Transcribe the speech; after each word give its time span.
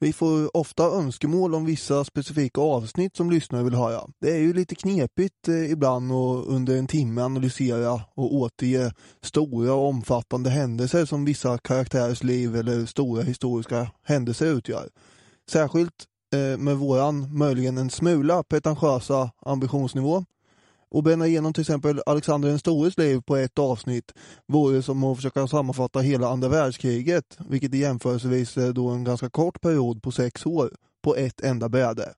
Vi 0.00 0.12
får 0.12 0.56
ofta 0.56 0.84
önskemål 0.84 1.54
om 1.54 1.64
vissa 1.64 2.04
specifika 2.04 2.60
avsnitt 2.60 3.16
som 3.16 3.30
lyssnare 3.30 3.62
vill 3.62 3.74
höra. 3.74 4.00
Det 4.20 4.30
är 4.30 4.38
ju 4.38 4.52
lite 4.52 4.74
knepigt 4.74 5.48
eh, 5.48 5.70
ibland 5.70 6.12
att 6.12 6.46
under 6.46 6.76
en 6.76 6.86
timme 6.86 7.22
analysera 7.22 8.00
och 8.14 8.34
återge 8.34 8.92
stora 9.22 9.74
och 9.74 9.88
omfattande 9.88 10.50
händelser 10.50 11.04
som 11.04 11.24
vissa 11.24 11.58
karaktärers 11.58 12.22
liv 12.22 12.56
eller 12.56 12.86
stora 12.86 13.22
historiska 13.22 13.90
händelser 14.02 14.46
utgör. 14.46 14.88
Särskilt 15.50 16.04
eh, 16.34 16.58
med 16.58 16.76
våran 16.76 17.38
möjligen 17.38 17.78
en 17.78 17.90
smula 17.90 18.42
pretentiösa 18.42 19.30
ambitionsnivå. 19.46 20.24
Och 20.90 21.02
bränna 21.02 21.26
igenom 21.26 21.52
till 21.52 21.60
exempel 21.60 22.02
Alexander 22.06 22.48
den 22.48 22.58
stores 22.58 22.98
liv 22.98 23.20
på 23.20 23.36
ett 23.36 23.58
avsnitt 23.58 24.12
vore 24.46 24.82
som 24.82 25.04
att 25.04 25.16
försöka 25.16 25.46
sammanfatta 25.46 26.00
hela 26.00 26.28
andra 26.28 26.48
världskriget, 26.48 27.38
vilket 27.48 27.74
i 27.74 27.78
jämförelsevis 27.78 28.56
är 28.56 28.72
då 28.72 28.88
en 28.88 29.04
ganska 29.04 29.30
kort 29.30 29.60
period 29.60 30.02
på 30.02 30.12
sex 30.12 30.46
år, 30.46 30.70
på 31.02 31.16
ett 31.16 31.40
enda 31.40 31.68
bräde. 31.68 32.14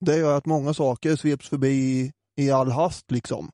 Det 0.00 0.16
gör 0.16 0.38
att 0.38 0.46
många 0.46 0.74
saker 0.74 1.16
sveps 1.16 1.48
förbi 1.48 1.68
i, 1.72 2.12
i 2.36 2.50
all 2.50 2.70
hast 2.70 3.10
liksom. 3.10 3.50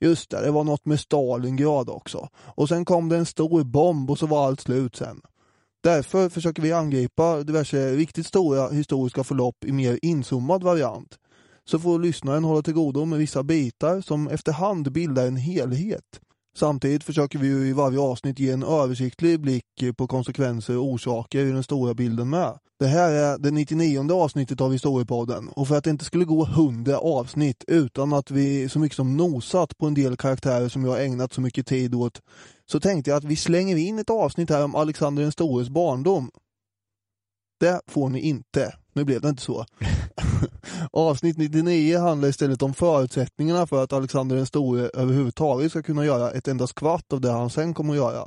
Just 0.00 0.30
det, 0.30 0.40
det 0.40 0.50
var 0.50 0.64
något 0.64 0.86
med 0.86 1.00
Stalingrad 1.00 1.88
också. 1.88 2.28
Och 2.34 2.68
sen 2.68 2.84
kom 2.84 3.08
det 3.08 3.16
en 3.16 3.26
stor 3.26 3.64
bomb 3.64 4.10
och 4.10 4.18
så 4.18 4.26
var 4.26 4.46
allt 4.46 4.60
slut 4.60 4.96
sen. 4.96 5.20
Därför 5.82 6.28
försöker 6.28 6.62
vi 6.62 6.72
angripa 6.72 7.42
diverse 7.42 7.92
riktigt 7.92 8.26
stora 8.26 8.68
historiska 8.68 9.24
förlopp 9.24 9.64
i 9.64 9.72
mer 9.72 9.98
inzoomad 10.02 10.62
variant 10.62 11.18
så 11.68 11.78
får 11.78 11.98
lyssnaren 11.98 12.44
hålla 12.44 12.62
till 12.62 12.74
godo 12.74 13.04
med 13.04 13.18
vissa 13.18 13.42
bitar 13.42 14.00
som 14.00 14.28
efterhand 14.28 14.92
bildar 14.92 15.26
en 15.26 15.36
helhet. 15.36 16.20
Samtidigt 16.56 17.04
försöker 17.04 17.38
vi 17.38 17.46
ju 17.46 17.68
i 17.68 17.72
varje 17.72 18.00
avsnitt 18.00 18.38
ge 18.38 18.50
en 18.50 18.62
översiktlig 18.62 19.40
blick 19.40 19.96
på 19.96 20.06
konsekvenser 20.06 20.78
och 20.78 20.84
orsaker 20.84 21.46
i 21.46 21.52
den 21.52 21.62
stora 21.62 21.94
bilden 21.94 22.30
med. 22.30 22.58
Det 22.78 22.86
här 22.86 23.12
är 23.12 23.38
det 23.38 23.50
99 23.50 24.12
avsnittet 24.12 24.60
av 24.60 24.72
Historiepodden 24.72 25.48
och 25.48 25.68
för 25.68 25.76
att 25.76 25.84
det 25.84 25.90
inte 25.90 26.04
skulle 26.04 26.24
gå 26.24 26.44
100 26.44 26.98
avsnitt 26.98 27.64
utan 27.66 28.12
att 28.12 28.30
vi 28.30 28.68
så 28.68 28.78
mycket 28.78 28.96
som 28.96 29.16
nosat 29.16 29.78
på 29.78 29.86
en 29.86 29.94
del 29.94 30.16
karaktärer 30.16 30.68
som 30.68 30.84
jag 30.84 31.04
ägnat 31.04 31.32
så 31.32 31.40
mycket 31.40 31.66
tid 31.66 31.94
åt 31.94 32.20
så 32.66 32.80
tänkte 32.80 33.10
jag 33.10 33.16
att 33.16 33.24
vi 33.24 33.36
slänger 33.36 33.76
in 33.76 33.98
ett 33.98 34.10
avsnitt 34.10 34.50
här 34.50 34.64
om 34.64 34.74
Alexander 34.74 35.22
den 35.22 35.32
stores 35.32 35.68
barndom. 35.68 36.30
Det 37.60 37.80
får 37.86 38.08
ni 38.08 38.20
inte. 38.20 38.74
Nu 38.92 39.04
blev 39.04 39.20
det 39.20 39.28
inte 39.28 39.42
så. 39.42 39.64
Avsnitt 40.92 41.38
99 41.38 41.98
handlar 41.98 42.28
istället 42.28 42.62
om 42.62 42.74
förutsättningarna 42.74 43.66
för 43.66 43.84
att 43.84 43.92
Alexander 43.92 44.36
den 44.36 44.46
store 44.46 44.90
överhuvudtaget 44.94 45.70
ska 45.70 45.82
kunna 45.82 46.04
göra 46.04 46.30
ett 46.30 46.48
enda 46.48 46.66
skvatt 46.66 47.12
av 47.12 47.20
det 47.20 47.30
han 47.30 47.50
sen 47.50 47.74
kommer 47.74 47.92
att 47.92 47.98
göra. 47.98 48.26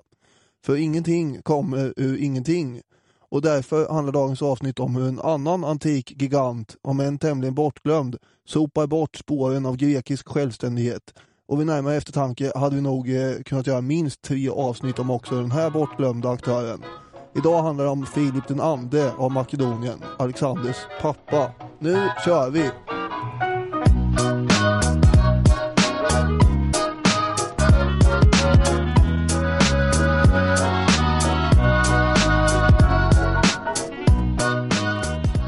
För 0.66 0.76
ingenting 0.76 1.42
kommer 1.42 1.94
ur 1.98 2.18
ingenting. 2.18 2.81
Och 3.30 3.42
därför 3.42 3.94
handlar 3.94 4.14
dagens 4.14 4.42
avsnitt 4.42 4.80
om 4.80 4.96
hur 4.96 5.08
en 5.08 5.20
annan 5.20 5.64
antik 5.64 6.22
gigant, 6.22 6.76
om 6.82 7.00
en 7.00 7.20
tämligen 7.20 7.56
bortglömd, 7.56 8.18
sopar 8.47 8.88
bort 8.88 9.16
spåren 9.16 9.66
av 9.66 9.76
grekisk 9.78 10.28
självständighet. 10.28 11.14
Och 11.47 11.59
vid 11.59 11.68
närmare 11.68 11.96
eftertanke 11.96 12.52
hade 12.56 12.76
vi 12.76 12.82
nog 12.82 13.16
eh, 13.16 13.36
kunnat 13.46 13.68
göra 13.68 13.82
minst 13.82 14.22
tre 14.22 14.50
avsnitt 14.50 15.00
om 15.00 15.09
också 15.09 15.36
den 15.36 15.52
här 15.52 15.70
bortglömda 15.70 16.30
aktören. 16.30 16.84
Idag 17.38 17.63
handlar 17.63 17.85
det 17.85 17.91
om 17.91 18.06
Filip 18.06 18.47
den 18.47 18.62
ande 18.62 19.13
av 19.18 19.31
Makedonien, 19.31 20.03
Alexanders 20.19 20.78
pappa. 21.01 21.51
Nu 21.79 22.09
kör 22.25 22.50
vi! 22.50 22.72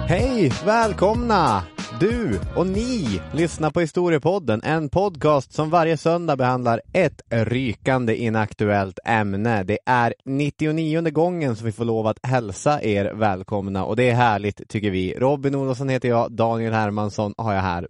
Hej! 0.07 0.53
Välkomna! 0.65 1.63
Du 1.99 2.39
och 2.55 2.67
ni 2.67 3.21
lyssnar 3.33 3.71
på 3.71 3.79
Historiepodden, 3.79 4.61
en 4.63 4.89
podcast 4.89 5.53
som 5.53 5.69
varje 5.69 5.97
söndag 5.97 6.35
behandlar 6.35 6.81
ett 6.93 7.21
rykande 7.29 8.15
inaktuellt 8.15 8.99
ämne. 9.05 9.63
Det 9.63 9.79
är 9.85 10.13
99 10.25 11.01
gången 11.09 11.55
som 11.55 11.65
vi 11.65 11.71
får 11.71 11.85
lov 11.85 12.07
att 12.07 12.19
hälsa 12.23 12.81
er 12.81 13.13
välkomna 13.13 13.85
och 13.85 13.95
det 13.95 14.09
är 14.09 14.13
härligt 14.13 14.69
tycker 14.69 14.91
vi. 14.91 15.13
Robin 15.17 15.55
Olofsson 15.55 15.89
heter 15.89 16.09
jag, 16.09 16.31
Daniel 16.31 16.73
Hermansson 16.73 17.33
har 17.37 17.53
jag 17.53 17.61
här 17.61 17.87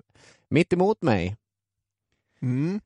mitt 0.49 0.73
emot 0.73 1.01
mig. 1.01 1.35
Mm. 2.41 2.79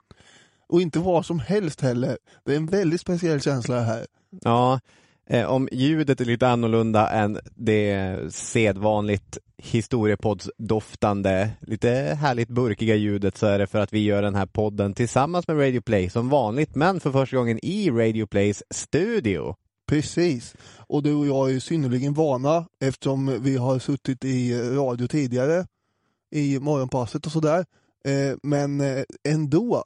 Och 0.68 0.82
inte 0.82 0.98
vad 0.98 1.26
som 1.26 1.38
helst 1.38 1.80
heller. 1.80 2.18
Det 2.44 2.52
är 2.52 2.56
en 2.56 2.66
väldigt 2.66 3.00
speciell 3.00 3.40
känsla 3.40 3.80
här. 3.80 4.06
Ja, 4.44 4.80
eh, 5.32 5.50
om 5.50 5.68
ljudet 5.72 6.20
är 6.20 6.24
lite 6.24 6.48
annorlunda 6.48 7.08
än 7.08 7.38
det 7.54 8.18
sedvanligt 8.34 9.38
historiepoddsdoftande, 9.58 11.50
lite 11.60 11.90
härligt 12.20 12.48
burkiga 12.48 12.94
ljudet 12.94 13.36
så 13.36 13.46
är 13.46 13.58
det 13.58 13.66
för 13.66 13.78
att 13.78 13.92
vi 13.92 13.98
gör 13.98 14.22
den 14.22 14.34
här 14.34 14.46
podden 14.46 14.94
tillsammans 14.94 15.48
med 15.48 15.60
Radio 15.60 15.80
Play 15.80 16.10
som 16.10 16.28
vanligt, 16.28 16.74
men 16.74 17.00
för 17.00 17.12
första 17.12 17.36
gången 17.36 17.58
i 17.62 17.90
Radio 17.90 18.26
Plays 18.26 18.62
studio. 18.70 19.54
Precis. 19.88 20.54
Och 20.76 21.02
du 21.02 21.14
och 21.14 21.26
jag 21.26 21.54
är 21.54 21.60
synnerligen 21.60 22.14
vana 22.14 22.66
eftersom 22.80 23.42
vi 23.42 23.56
har 23.56 23.78
suttit 23.78 24.24
i 24.24 24.54
radio 24.54 25.06
tidigare 25.06 25.66
i 26.30 26.58
morgonpasset 26.60 27.26
och 27.26 27.32
sådär. 27.32 27.64
Eh, 28.04 28.36
men 28.42 28.80
eh, 28.80 29.02
ändå. 29.28 29.82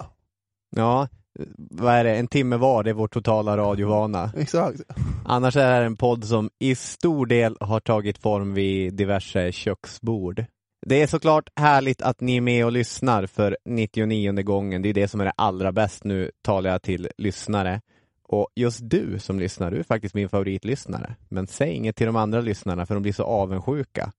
Ja, 0.77 1.09
vad 1.57 1.95
är 1.95 2.05
det, 2.05 2.15
en 2.15 2.29
timme 2.29 2.57
var, 2.57 2.83
det 2.83 2.91
är 2.91 2.95
vår 2.95 3.09
totala 3.09 3.57
radiovana. 3.57 4.33
Exakt. 4.37 4.81
Annars 5.25 5.57
är 5.57 5.67
det 5.67 5.75
här 5.75 5.83
en 5.83 5.97
podd 5.97 6.25
som 6.25 6.51
i 6.59 6.75
stor 6.75 7.27
del 7.27 7.57
har 7.61 7.81
tagit 7.81 8.19
form 8.19 8.55
vid 8.55 8.95
diverse 8.95 9.53
köksbord. 9.53 10.45
Det 10.87 11.03
är 11.03 11.07
såklart 11.07 11.49
härligt 11.57 12.03
att 12.03 12.21
ni 12.21 12.37
är 12.37 12.41
med 12.41 12.65
och 12.65 12.73
lyssnar 12.73 13.27
för 13.27 13.57
99 13.65 14.43
gången. 14.43 14.83
Det 14.83 14.89
är 14.89 14.95
det 14.95 15.09
som 15.09 15.21
är 15.21 15.25
det 15.25 15.33
allra 15.37 15.73
bäst. 15.73 16.05
Nu 16.05 16.31
talar 16.43 16.71
jag 16.71 16.83
till 16.83 17.09
lyssnare. 17.19 17.81
Och 18.23 18.49
just 18.55 18.81
du 18.83 19.19
som 19.19 19.41
lyssnar, 19.41 19.71
du 19.71 19.79
är 19.79 19.83
faktiskt 19.83 20.15
min 20.15 20.29
favoritlyssnare. 20.29 21.17
Men 21.29 21.47
säg 21.47 21.73
inget 21.73 21.97
till 21.97 22.07
de 22.07 22.17
andra 22.17 22.41
lyssnarna 22.41 22.87
för 22.87 22.95
de 22.95 23.03
blir 23.03 23.13
så 23.13 23.25
avundsjuka. 23.25 24.13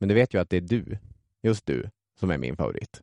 Men 0.00 0.08
du 0.08 0.14
vet 0.14 0.34
ju 0.34 0.40
att 0.40 0.50
det 0.50 0.56
är 0.56 0.60
du, 0.60 0.98
just 1.42 1.66
du, 1.66 1.90
som 2.20 2.30
är 2.30 2.38
min 2.38 2.56
favorit. 2.56 3.00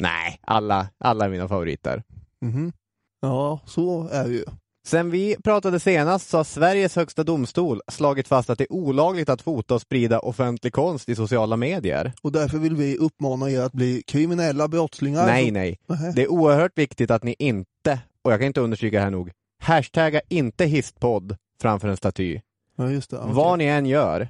Nej, 0.00 0.40
alla, 0.42 0.88
alla 0.98 1.24
är 1.24 1.28
mina 1.28 1.48
favoriter. 1.48 2.02
Mm. 2.42 2.72
Ja, 3.20 3.60
så 3.66 4.08
är 4.12 4.24
det 4.24 4.34
ju. 4.34 4.44
Sen 4.86 5.10
vi 5.10 5.36
pratade 5.44 5.80
senast 5.80 6.28
så 6.28 6.36
har 6.36 6.44
Sveriges 6.44 6.96
högsta 6.96 7.24
domstol 7.24 7.80
slagit 7.88 8.28
fast 8.28 8.50
att 8.50 8.58
det 8.58 8.64
är 8.64 8.72
olagligt 8.72 9.28
att 9.28 9.42
fota 9.42 9.74
och 9.74 9.80
sprida 9.80 10.18
offentlig 10.18 10.72
konst 10.72 11.08
i 11.08 11.14
sociala 11.14 11.56
medier. 11.56 12.12
Och 12.22 12.32
därför 12.32 12.58
vill 12.58 12.76
vi 12.76 12.96
uppmana 12.96 13.50
er 13.50 13.60
att 13.60 13.72
bli 13.72 14.02
kriminella 14.06 14.68
brottslingar. 14.68 15.26
Nej, 15.26 15.46
Så- 15.46 15.52
nej. 15.52 15.78
Nähä. 15.86 16.12
Det 16.12 16.22
är 16.22 16.28
oerhört 16.32 16.78
viktigt 16.78 17.10
att 17.10 17.22
ni 17.22 17.34
inte, 17.38 18.00
och 18.24 18.32
jag 18.32 18.40
kan 18.40 18.46
inte 18.46 18.60
understryka 18.60 19.00
här 19.00 19.10
nog, 19.10 19.30
hashtagga 19.62 20.20
inte 20.28 20.64
histpodd 20.64 21.36
framför 21.60 21.88
en 21.88 21.96
staty. 21.96 22.40
Ja, 22.76 22.90
just 22.90 23.10
det. 23.10 23.18
okej. 23.18 23.32
Vad 23.34 23.58
ni 23.58 23.64
än 23.64 23.86
gör. 23.86 24.28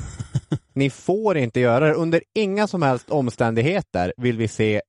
ni 0.72 0.90
får 0.90 1.36
inte 1.36 1.60
göra 1.60 1.86
det. 1.88 1.94
Under 1.94 2.22
inga 2.34 2.66
som 2.66 2.82
helst 2.82 3.10
omständigheter 3.10 4.12
vill 4.16 4.38
vi 4.38 4.48
se 4.48 4.82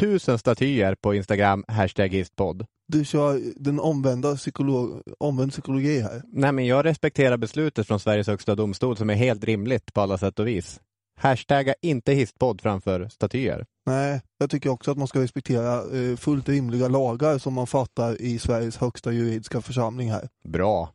tusen 0.00 0.38
statyer 0.38 0.94
på 0.94 1.14
Instagram, 1.14 1.64
hashtag 1.68 2.08
histpodd. 2.08 2.66
Du 2.88 3.04
kör 3.04 3.40
den 3.56 3.80
omvända 3.80 4.36
psykolog, 4.36 5.02
omvänd 5.18 5.52
psykologi 5.52 6.00
här. 6.00 6.22
Nej, 6.32 6.52
men 6.52 6.66
jag 6.66 6.84
respekterar 6.84 7.36
beslutet 7.36 7.86
från 7.86 8.00
Sveriges 8.00 8.26
högsta 8.26 8.54
domstol 8.54 8.96
som 8.96 9.10
är 9.10 9.14
helt 9.14 9.44
rimligt 9.44 9.94
på 9.94 10.00
alla 10.00 10.18
sätt 10.18 10.38
och 10.38 10.46
vis. 10.46 10.80
Hashtagga 11.18 11.74
inte 11.82 12.12
histpodd 12.12 12.60
framför 12.60 13.08
statyer. 13.08 13.66
Nej, 13.86 14.20
jag 14.38 14.50
tycker 14.50 14.70
också 14.70 14.90
att 14.90 14.98
man 14.98 15.08
ska 15.08 15.20
respektera 15.20 15.98
eh, 15.98 16.16
fullt 16.16 16.48
rimliga 16.48 16.88
lagar 16.88 17.38
som 17.38 17.54
man 17.54 17.66
fattar 17.66 18.22
i 18.22 18.38
Sveriges 18.38 18.76
högsta 18.76 19.12
juridiska 19.12 19.60
församling 19.60 20.10
här. 20.10 20.28
Bra. 20.44 20.92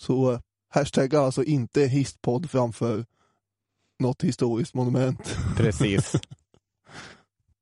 Så 0.00 0.40
hashtagga 0.74 1.20
alltså 1.20 1.44
inte 1.44 1.82
histpodd 1.82 2.50
framför 2.50 3.04
något 3.98 4.24
historiskt 4.24 4.74
monument. 4.74 5.36
Precis. 5.56 6.12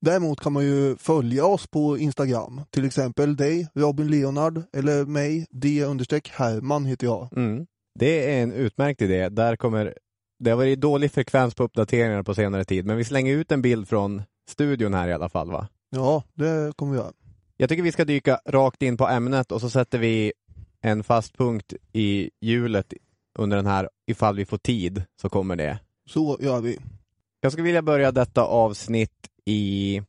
Däremot 0.00 0.40
kan 0.40 0.52
man 0.52 0.64
ju 0.64 0.96
följa 0.96 1.46
oss 1.46 1.66
på 1.66 1.98
Instagram. 1.98 2.60
Till 2.70 2.84
exempel 2.84 3.36
dig, 3.36 3.68
Robin 3.74 4.10
Leonard, 4.10 4.62
eller 4.72 5.04
mig, 5.04 5.46
D-Herman 5.50 6.84
heter 6.84 7.06
jag. 7.06 7.28
Mm. 7.36 7.66
Det 7.98 8.34
är 8.34 8.42
en 8.42 8.52
utmärkt 8.52 9.02
idé. 9.02 9.28
Där 9.28 9.56
kommer, 9.56 9.94
det 10.38 10.50
har 10.50 10.56
varit 10.56 10.80
dålig 10.80 11.12
frekvens 11.12 11.54
på 11.54 11.64
uppdateringar 11.64 12.22
på 12.22 12.34
senare 12.34 12.64
tid, 12.64 12.86
men 12.86 12.96
vi 12.96 13.04
slänger 13.04 13.34
ut 13.34 13.52
en 13.52 13.62
bild 13.62 13.88
från 13.88 14.22
studion 14.50 14.94
här 14.94 15.08
i 15.08 15.12
alla 15.12 15.28
fall 15.28 15.50
va? 15.50 15.68
Ja, 15.90 16.22
det 16.34 16.76
kommer 16.76 16.92
vi 16.92 16.98
göra. 16.98 17.12
Jag 17.56 17.68
tycker 17.68 17.82
vi 17.82 17.92
ska 17.92 18.04
dyka 18.04 18.40
rakt 18.48 18.82
in 18.82 18.96
på 18.96 19.08
ämnet 19.08 19.52
och 19.52 19.60
så 19.60 19.70
sätter 19.70 19.98
vi 19.98 20.32
en 20.80 21.04
fast 21.04 21.38
punkt 21.38 21.74
i 21.92 22.30
hjulet 22.40 22.94
under 23.38 23.56
den 23.56 23.66
här, 23.66 23.88
ifall 24.06 24.36
vi 24.36 24.46
får 24.46 24.58
tid, 24.58 25.02
så 25.22 25.28
kommer 25.28 25.56
det. 25.56 25.78
Så 26.08 26.38
gör 26.40 26.60
vi. 26.60 26.78
Jag 27.40 27.52
skulle 27.52 27.64
vilja 27.64 27.82
börja 27.82 28.12
detta 28.12 28.42
avsnitt 28.42 29.10
i 29.46 30.02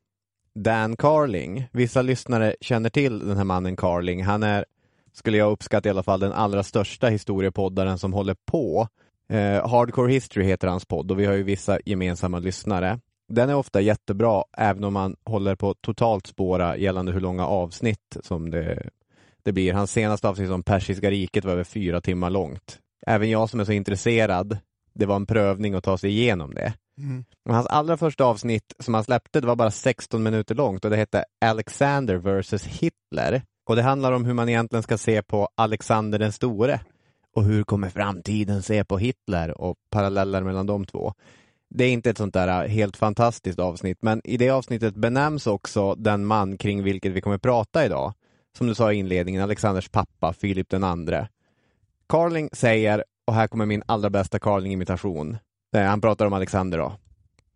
Dan 0.56 0.98
Carling. 0.98 1.68
Vissa 1.72 2.02
lyssnare 2.02 2.56
känner 2.62 2.90
till 2.90 3.20
den 3.20 3.38
här 3.38 3.44
mannen 3.44 3.76
Carling. 3.76 4.24
Han 4.24 4.44
är, 4.44 4.66
skulle 5.14 5.38
jag 5.38 5.52
uppskatta 5.52 5.90
i 5.90 5.92
alla 5.92 6.04
fall, 6.04 6.20
den 6.20 6.32
allra 6.32 6.64
största 6.64 7.08
historiepoddaren 7.08 8.00
som 8.00 8.14
håller 8.14 8.36
på. 8.46 8.88
Eh, 9.30 9.70
Hardcore 9.70 10.14
History 10.14 10.46
heter 10.46 10.68
hans 10.68 10.86
podd 10.86 11.12
och 11.12 11.20
vi 11.20 11.26
har 11.26 11.34
ju 11.34 11.44
vissa 11.44 11.80
gemensamma 11.86 12.40
lyssnare. 12.40 13.00
Den 13.30 13.50
är 13.50 13.56
ofta 13.56 13.82
jättebra, 13.82 14.44
även 14.58 14.84
om 14.84 14.94
man 14.94 15.16
håller 15.26 15.56
på 15.56 15.70
att 15.70 15.82
totalt 15.82 16.28
spåra 16.28 16.78
gällande 16.78 17.12
hur 17.12 17.22
långa 17.22 17.48
avsnitt 17.48 18.18
som 18.24 18.52
det, 18.52 18.90
det 19.44 19.52
blir. 19.52 19.74
Hans 19.74 19.92
senaste 19.92 20.30
avsnitt 20.30 20.50
om 20.50 20.64
Persiska 20.64 21.12
riket 21.12 21.46
var 21.46 21.52
över 21.52 21.64
fyra 21.64 22.02
timmar 22.02 22.30
långt. 22.30 22.80
Även 23.08 23.30
jag 23.30 23.50
som 23.50 23.60
är 23.60 23.66
så 23.66 23.72
intresserad, 23.72 24.58
det 24.94 25.06
var 25.06 25.16
en 25.16 25.26
prövning 25.26 25.74
att 25.74 25.84
ta 25.84 25.98
sig 25.98 26.10
igenom 26.10 26.54
det. 26.54 26.74
Mm. 26.98 27.26
Hans 27.50 27.68
allra 27.68 27.98
första 27.98 28.26
avsnitt 28.26 28.74
som 28.80 28.94
han 28.94 29.04
släppte 29.04 29.42
det 29.42 29.48
var 29.48 29.56
bara 29.56 29.72
16 29.72 30.24
minuter 30.24 30.56
långt 30.56 30.86
och 30.86 30.92
det 30.92 30.98
hette 30.98 31.26
Alexander 31.46 32.16
vs 32.16 32.66
Hitler. 32.66 33.42
Och 33.66 33.76
det 33.76 33.82
handlar 33.82 34.12
om 34.12 34.26
hur 34.26 34.34
man 34.34 34.50
egentligen 34.50 34.84
ska 34.84 34.98
se 34.98 35.22
på 35.22 35.50
Alexander 35.56 36.20
den 36.20 36.32
store. 36.32 36.80
Och 37.36 37.44
hur 37.44 37.64
kommer 37.64 37.90
framtiden 37.90 38.64
se 38.64 38.84
på 38.84 38.98
Hitler 38.98 39.62
och 39.62 39.78
paralleller 39.90 40.44
mellan 40.44 40.66
de 40.66 40.86
två. 40.86 41.14
Det 41.70 41.86
är 41.86 41.92
inte 41.92 42.10
ett 42.10 42.18
sånt 42.18 42.34
där 42.34 42.64
äh, 42.64 42.70
helt 42.70 42.98
fantastiskt 42.98 43.60
avsnitt, 43.60 43.98
men 44.02 44.22
i 44.24 44.38
det 44.38 44.50
avsnittet 44.50 44.96
benämns 44.96 45.48
också 45.48 45.96
den 45.96 46.26
man 46.26 46.58
kring 46.58 46.84
vilket 46.84 47.12
vi 47.12 47.22
kommer 47.22 47.38
prata 47.38 47.86
idag. 47.86 48.14
Som 48.58 48.68
du 48.68 48.76
sa 48.76 48.94
i 48.94 48.96
inledningen, 48.96 49.44
Alexanders 49.44 49.90
pappa, 49.90 50.34
Filip 50.34 50.70
den 50.70 50.84
andre. 50.84 51.28
Carling 52.10 52.50
säger, 52.54 53.04
och 53.28 53.34
här 53.34 53.48
kommer 53.48 53.66
min 53.66 53.84
allra 53.86 54.10
bästa 54.10 54.40
Carling-imitation. 54.40 55.38
Han 55.74 56.02
pratar 56.02 56.26
om 56.26 56.34
Alexander 56.34 56.78
då. 56.78 56.98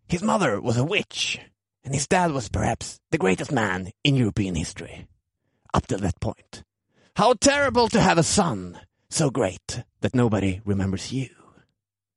His 0.08 0.22
mother 0.22 0.56
was 0.56 0.78
a 0.78 0.88
witch 0.92 1.38
and 1.86 1.94
his 1.94 2.08
dad 2.08 2.32
was 2.32 2.48
perhaps 2.48 2.96
the 3.12 3.18
greatest 3.18 3.50
man 3.50 3.90
in 4.04 4.16
European 4.16 4.54
history. 4.54 5.06
Up 5.76 5.86
till 5.86 6.00
that 6.00 6.20
point. 6.20 6.62
How 7.14 7.34
terrible 7.34 7.88
to 7.88 7.98
have 7.98 8.20
a 8.20 8.22
son 8.22 8.76
so 9.10 9.30
great 9.30 9.84
that 10.02 10.14
nobody 10.14 10.60
remembers 10.64 11.12
you. 11.12 11.28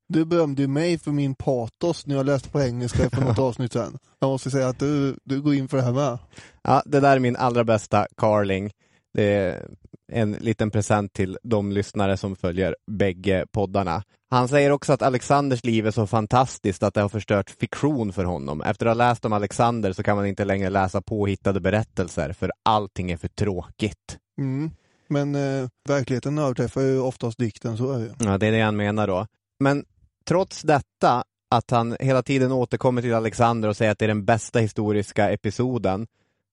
Du 0.07 0.25
berömde 0.25 0.62
ju 0.62 0.68
mig 0.68 0.97
för 0.97 1.12
min 1.12 1.36
patos 1.36 2.07
när 2.07 2.15
jag 2.15 2.25
läste 2.25 2.50
på 2.50 2.62
engelska 2.62 3.09
för 3.09 3.21
något 3.21 3.39
avsnitt 3.39 3.74
sen. 3.74 3.97
Jag 4.19 4.27
måste 4.27 4.51
säga 4.51 4.68
att 4.68 4.80
du, 4.80 5.18
du 5.24 5.42
går 5.42 5.56
in 5.56 5.68
för 5.68 5.77
det 5.77 5.83
här 5.83 5.94
med. 5.94 6.18
Ja, 6.62 6.83
det 6.86 7.00
där 7.00 7.15
är 7.15 7.19
min 7.19 7.36
allra 7.36 7.63
bästa 7.63 8.07
Carling. 8.18 8.71
Det 9.13 9.24
är 9.24 9.68
en 10.12 10.31
liten 10.31 10.71
present 10.71 11.13
till 11.13 11.38
de 11.44 11.71
lyssnare 11.71 12.18
som 12.18 12.36
följer 12.36 12.75
bägge 12.92 13.45
poddarna. 13.51 14.03
Han 14.36 14.48
säger 14.48 14.72
också 14.72 14.94
att 14.94 15.02
Alexanders 15.02 15.64
liv 15.64 15.88
är 15.88 15.92
så 15.92 16.08
fantastiskt 16.08 16.84
att 16.84 16.94
det 16.94 17.02
har 17.02 17.10
förstört 17.10 17.50
fiktion 17.50 18.14
för 18.14 18.24
honom. 18.24 18.62
Efter 18.62 18.86
att 18.86 18.90
ha 18.90 19.08
läst 19.08 19.26
om 19.26 19.34
Alexander 19.34 19.94
så 19.94 20.04
kan 20.04 20.16
man 20.16 20.26
inte 20.26 20.46
längre 20.46 20.70
läsa 20.70 21.02
påhittade 21.02 21.60
berättelser 21.60 22.34
för 22.34 22.52
allting 22.64 23.12
är 23.12 23.18
för 23.18 23.28
tråkigt. 23.28 24.18
Mm. 24.38 24.72
Men 25.08 25.36
eh, 25.36 25.70
verkligheten 25.88 26.38
överträffar 26.38 26.82
ju 26.82 27.00
oftast 27.00 27.38
dikten, 27.38 27.78
så 27.78 27.92
är 27.92 28.00
det. 28.00 28.16
Ja, 28.20 28.38
det 28.38 28.48
är 28.48 28.52
det 28.52 28.62
han 28.62 28.76
menar 28.76 29.08
då. 29.08 29.28
Men 29.60 29.86
trots 30.26 30.62
detta, 30.62 31.24
att 31.50 31.72
han 31.72 31.98
hela 32.00 32.24
tiden 32.24 32.52
återkommer 32.52 33.02
till 33.02 33.14
Alexander 33.14 33.70
och 33.70 33.78
säger 33.78 33.92
att 33.92 34.00
det 34.00 34.06
är 34.06 34.08
den 34.08 34.26
bästa 34.26 34.60
historiska 34.60 35.31
episoden, 35.31 36.08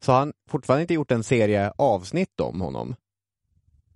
så 0.04 0.12
har 0.12 0.18
han 0.18 0.32
fortfarande 0.50 0.82
inte 0.82 0.94
gjort 0.94 1.10
en 1.10 1.24
serie 1.24 1.72
avsnitt 1.76 2.40
om 2.40 2.60
honom. 2.60 2.94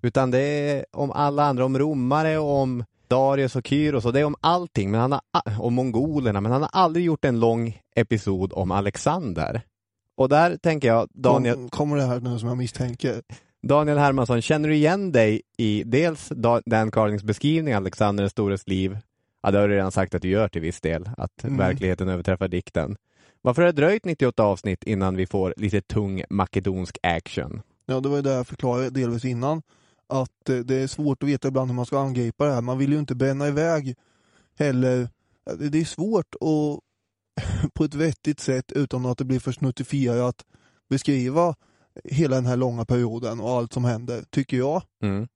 Utan 0.03 0.31
det 0.31 0.41
är 0.41 0.87
om 0.93 1.11
alla 1.11 1.44
andra, 1.44 1.65
om 1.65 1.79
romare 1.79 2.39
och 2.39 2.61
om 2.61 2.85
Darius 3.08 3.56
och 3.56 3.67
Kyros 3.67 4.05
och 4.05 4.12
det 4.12 4.20
är 4.20 4.25
om 4.25 4.37
allting, 4.41 4.91
men 4.91 5.00
han 5.00 5.12
har, 5.12 5.20
om 5.61 5.75
mongolerna, 5.75 6.41
men 6.41 6.53
han 6.53 6.62
har 6.62 6.70
aldrig 6.73 7.05
gjort 7.05 7.25
en 7.25 7.41
lång 7.41 7.81
episod 7.97 8.53
om 8.53 8.70
Alexander. 8.70 9.61
Och 10.17 10.29
där 10.29 10.56
tänker 10.56 10.88
jag, 10.88 11.08
Daniel, 11.14 11.55
Kom, 11.55 11.69
kommer 11.69 11.97
det 11.97 12.03
här 12.03 12.20
nu 12.20 12.38
som 12.38 12.49
jag 12.49 12.58
misstänker? 12.58 13.23
Daniel 13.62 13.99
Hermansson, 13.99 14.43
känner 14.43 14.69
du 14.69 14.75
igen 14.75 15.12
dig 15.12 15.43
i 15.58 15.82
dels 15.87 16.29
Da- 16.29 16.61
Dan 16.67 16.91
Carlings 16.91 17.23
beskrivning 17.23 17.75
av 17.76 17.82
Alexander 17.82 18.23
den 18.23 18.31
stores 18.31 18.67
liv? 18.69 18.99
Ja, 19.43 19.51
det 19.51 19.58
har 19.58 19.69
du 19.69 19.75
redan 19.75 19.93
sagt 19.93 20.15
att 20.15 20.22
du 20.22 20.29
gör 20.29 20.48
till 20.48 20.60
viss 20.63 20.81
del, 20.81 21.10
att 21.17 21.44
Mm. 21.44 21.56
verkligheten 21.56 22.08
överträffar 22.08 22.48
dikten. 22.48 22.96
Varför 23.43 23.63
har 23.63 23.67
det 23.72 23.81
dröjt 23.82 24.05
98 24.05 24.43
avsnitt 24.44 24.84
innan 24.84 25.17
vi 25.17 25.27
får 25.27 25.55
lite 25.56 25.81
tung 25.81 26.22
makedonsk 26.31 26.98
action? 27.03 27.63
Ja, 27.86 28.01
det 28.01 28.08
var 28.08 28.17
ju 28.17 28.22
det 28.22 28.32
jag 28.32 28.46
förklarade 28.46 28.91
delvis 28.91 29.25
innan. 29.25 29.63
Att 30.08 30.48
eh, 30.48 30.58
det 30.58 30.75
är 30.75 30.86
svårt 30.86 31.22
att 31.22 31.29
veta 31.29 31.48
ibland 31.48 31.70
hur 31.70 31.77
man 31.77 31.86
ska 31.86 32.01
angripa 32.01 32.46
det 32.46 32.53
här. 32.53 32.63
Man 32.63 32.79
vill 32.79 32.93
ju 32.93 32.98
inte 32.98 33.15
bränna 33.15 33.48
iväg 33.48 33.96
heller. 34.58 35.08
Det 35.58 35.79
är 35.79 35.84
svårt 35.84 36.34
att 36.34 36.81
på 37.75 37.84
ett 37.84 37.94
vettigt 37.94 38.41
sätt 38.41 38.72
utan 38.72 39.06
att 39.06 39.19
det 39.19 39.25
blir 39.25 39.41
för 39.41 39.53
snuttifierat 39.53 40.44
beskriva 40.89 41.55
hela 42.05 42.36
den 42.36 42.46
här 42.46 42.56
långa 42.56 42.84
perioden 42.84 43.41
och 43.41 43.51
allt 43.51 43.72
som 43.72 43.84
händer, 43.84 44.25
tycker 44.31 44.56
jag. 44.56 44.82
Mm. 45.03 45.29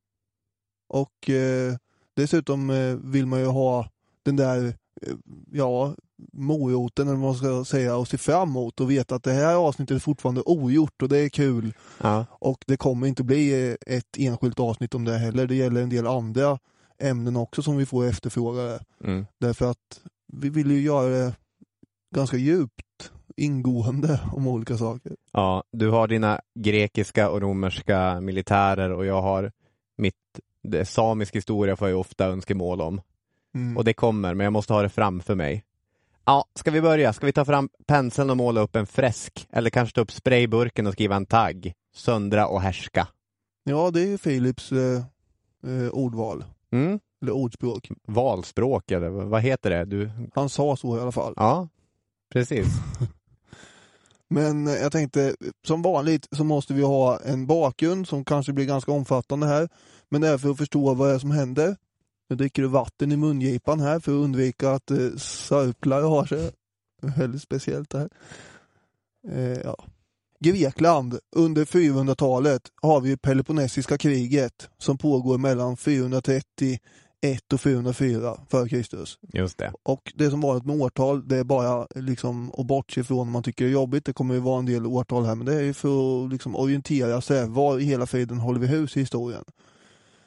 Och 0.89 1.31
eh, 1.31 1.77
dessutom 2.17 2.71
eh, 2.71 2.97
vill 2.97 3.27
man 3.27 3.41
ju 3.41 3.47
ha 3.47 3.89
den 4.23 4.37
där, 4.37 4.65
eh, 5.03 5.15
ja, 5.53 5.95
moroten 6.33 7.09
eller 7.09 7.17
vad 7.17 7.27
man 7.27 7.35
ska 7.35 7.65
säga 7.65 7.97
och 7.97 8.09
se 8.09 8.19
fram 8.19 8.49
emot 8.49 8.81
och 8.81 8.91
veta 8.91 9.15
att 9.15 9.23
det 9.23 9.33
här 9.33 9.55
avsnittet 9.55 9.95
är 9.95 10.01
fortfarande 10.01 10.43
ogjort 10.47 11.03
och 11.03 11.09
det 11.09 11.19
är 11.19 11.29
kul. 11.29 11.75
Ja. 12.03 12.27
Och 12.31 12.65
det 12.67 12.77
kommer 12.77 13.07
inte 13.07 13.25
bli 13.25 13.77
ett 13.87 14.17
enskilt 14.19 14.61
avsnitt 14.61 14.95
om 14.95 15.05
det 15.05 15.19
heller. 15.19 15.47
Det 15.47 15.55
gäller 15.55 15.83
en 15.83 15.91
del 15.91 16.07
andra 16.07 16.59
ämnen 16.99 17.37
också 17.37 17.63
som 17.63 17.77
vi 17.77 17.87
får 17.87 18.07
efterfrågade. 18.07 18.81
Mm. 19.05 19.27
Därför 19.39 19.71
att 19.71 20.01
vi 20.33 20.49
vill 20.49 20.71
ju 20.71 20.81
göra 20.81 21.09
det 21.09 21.35
ganska 22.15 22.37
djupt, 22.37 23.13
ingående 23.37 24.21
om 24.33 24.47
olika 24.47 24.77
saker. 24.77 25.13
ja, 25.33 25.65
du 25.73 25.89
har 25.91 26.09
dina 26.09 26.41
grekiska 26.55 27.31
och 27.31 27.41
romerska 27.41 28.21
militärer 28.21 28.93
och 28.93 29.07
jag 29.07 29.23
har 29.23 29.53
mitt 29.97 30.15
samisk 30.85 31.37
historia 31.37 31.77
får 31.77 31.89
jag 31.89 32.01
ofta 32.01 32.27
önskemål 32.27 32.81
om. 32.81 33.01
Mm. 33.55 33.77
Och 33.77 33.85
det 33.85 33.93
kommer, 33.93 34.35
men 34.35 34.45
jag 34.45 34.53
måste 34.53 34.73
ha 34.73 34.83
det 34.83 34.89
framför 34.89 35.35
mig. 35.35 35.65
Ja, 36.31 36.45
ska 36.55 36.71
vi 36.71 36.81
börja? 36.81 37.13
Ska 37.13 37.27
vi 37.27 37.33
ta 37.33 37.45
fram 37.45 37.69
penseln 37.87 38.31
och 38.31 38.37
måla 38.37 38.61
upp 38.61 38.77
en 38.77 38.87
fresk? 38.87 39.47
Eller 39.53 39.71
kanske 39.71 39.95
ta 39.95 40.01
upp 40.01 40.13
sprayburken 40.13 40.87
och 40.87 40.93
skriva 40.93 41.17
en 41.17 41.27
tagg? 41.27 41.73
Söndra 41.95 42.47
och 42.47 42.61
härska. 42.61 43.09
Ja, 43.65 43.91
det 43.91 44.13
är 44.13 44.17
Philips 44.19 44.73
eh, 44.73 45.03
eh, 45.67 45.91
ordval, 45.93 46.45
Mm? 46.73 47.01
eller 47.23 47.33
ordspråk. 47.33 47.89
Valspråk, 48.07 48.91
eller 48.91 49.09
vad 49.09 49.43
heter 49.43 49.71
det? 49.71 49.85
Du... 49.85 50.11
Han 50.35 50.49
sa 50.49 50.77
så 50.77 50.97
i 50.97 51.01
alla 51.01 51.13
fall. 51.13 51.35
Ja, 51.37 51.69
precis. 52.33 52.67
Men 54.29 54.67
eh, 54.67 54.75
jag 54.75 54.93
tänkte, 54.93 55.37
som 55.67 55.83
vanligt 55.83 56.29
så 56.33 56.45
måste 56.45 56.75
vi 56.75 56.83
ha 56.83 57.21
en 57.21 57.47
bakgrund 57.47 58.09
som 58.09 58.25
kanske 58.25 58.53
blir 58.53 58.67
ganska 58.67 58.93
omfattande 58.93 59.47
här. 59.47 59.69
Men 60.09 60.21
det 60.21 60.29
är 60.29 60.39
för 60.39 60.51
att 60.51 60.59
förstå 60.59 60.95
vad 60.95 61.09
det 61.09 61.15
är 61.15 61.19
som 61.19 61.31
händer. 61.31 61.77
Nu 62.31 62.37
dricker 62.37 62.63
du 62.63 62.69
vatten 62.69 63.13
i 63.13 63.17
mungipan 63.17 63.81
här 63.81 64.01
för 64.01 64.13
att 64.13 64.25
undvika 64.25 64.71
att 64.71 64.91
eh, 64.91 65.17
sörplar 65.17 66.03
har 66.03 66.27
sig. 66.27 66.51
Väldigt 67.03 67.43
speciellt 67.43 67.91
det 67.91 67.99
här. 67.99 68.09
Eh, 69.29 69.61
ja. 69.65 69.85
Grekland 70.41 71.19
under 71.37 71.65
400-talet 71.65 72.63
har 72.83 73.01
vi 73.01 73.17
Peloponnesiska 73.17 73.99
kriget 73.99 74.71
som 74.79 74.99
pågår 74.99 75.39
mellan 75.39 75.77
431 75.77 76.81
och 77.53 77.61
404 77.61 78.37
före 78.51 78.69
Kristus. 78.69 79.19
Just 79.33 79.59
det. 79.59 79.73
Och 79.83 80.13
det 80.15 80.31
som 80.31 80.41
vanligt 80.41 80.67
med 80.67 80.81
årtal, 80.81 81.29
det 81.29 81.37
är 81.37 81.45
bara 81.45 81.87
liksom 81.95 82.53
att 82.59 82.67
bortse 82.67 83.01
ifrån 83.01 83.21
om 83.21 83.33
man 83.33 83.43
tycker 83.43 83.65
det 83.65 83.71
är 83.71 83.73
jobbigt. 83.73 84.05
Det 84.05 84.13
kommer 84.13 84.35
ju 84.35 84.41
vara 84.41 84.59
en 84.59 84.67
del 84.67 84.87
årtal 84.87 85.25
här, 85.25 85.35
men 85.35 85.47
det 85.47 85.55
är 85.55 85.63
ju 85.63 85.75
för 85.75 86.25
att 86.25 86.33
liksom 86.33 86.57
orientera 86.57 87.21
sig. 87.21 87.49
Var 87.49 87.79
i 87.79 87.85
hela 87.85 88.07
friden 88.07 88.39
håller 88.39 88.61
vi 88.61 88.67
hus 88.67 88.97
i 88.97 89.01
historien? 89.01 89.45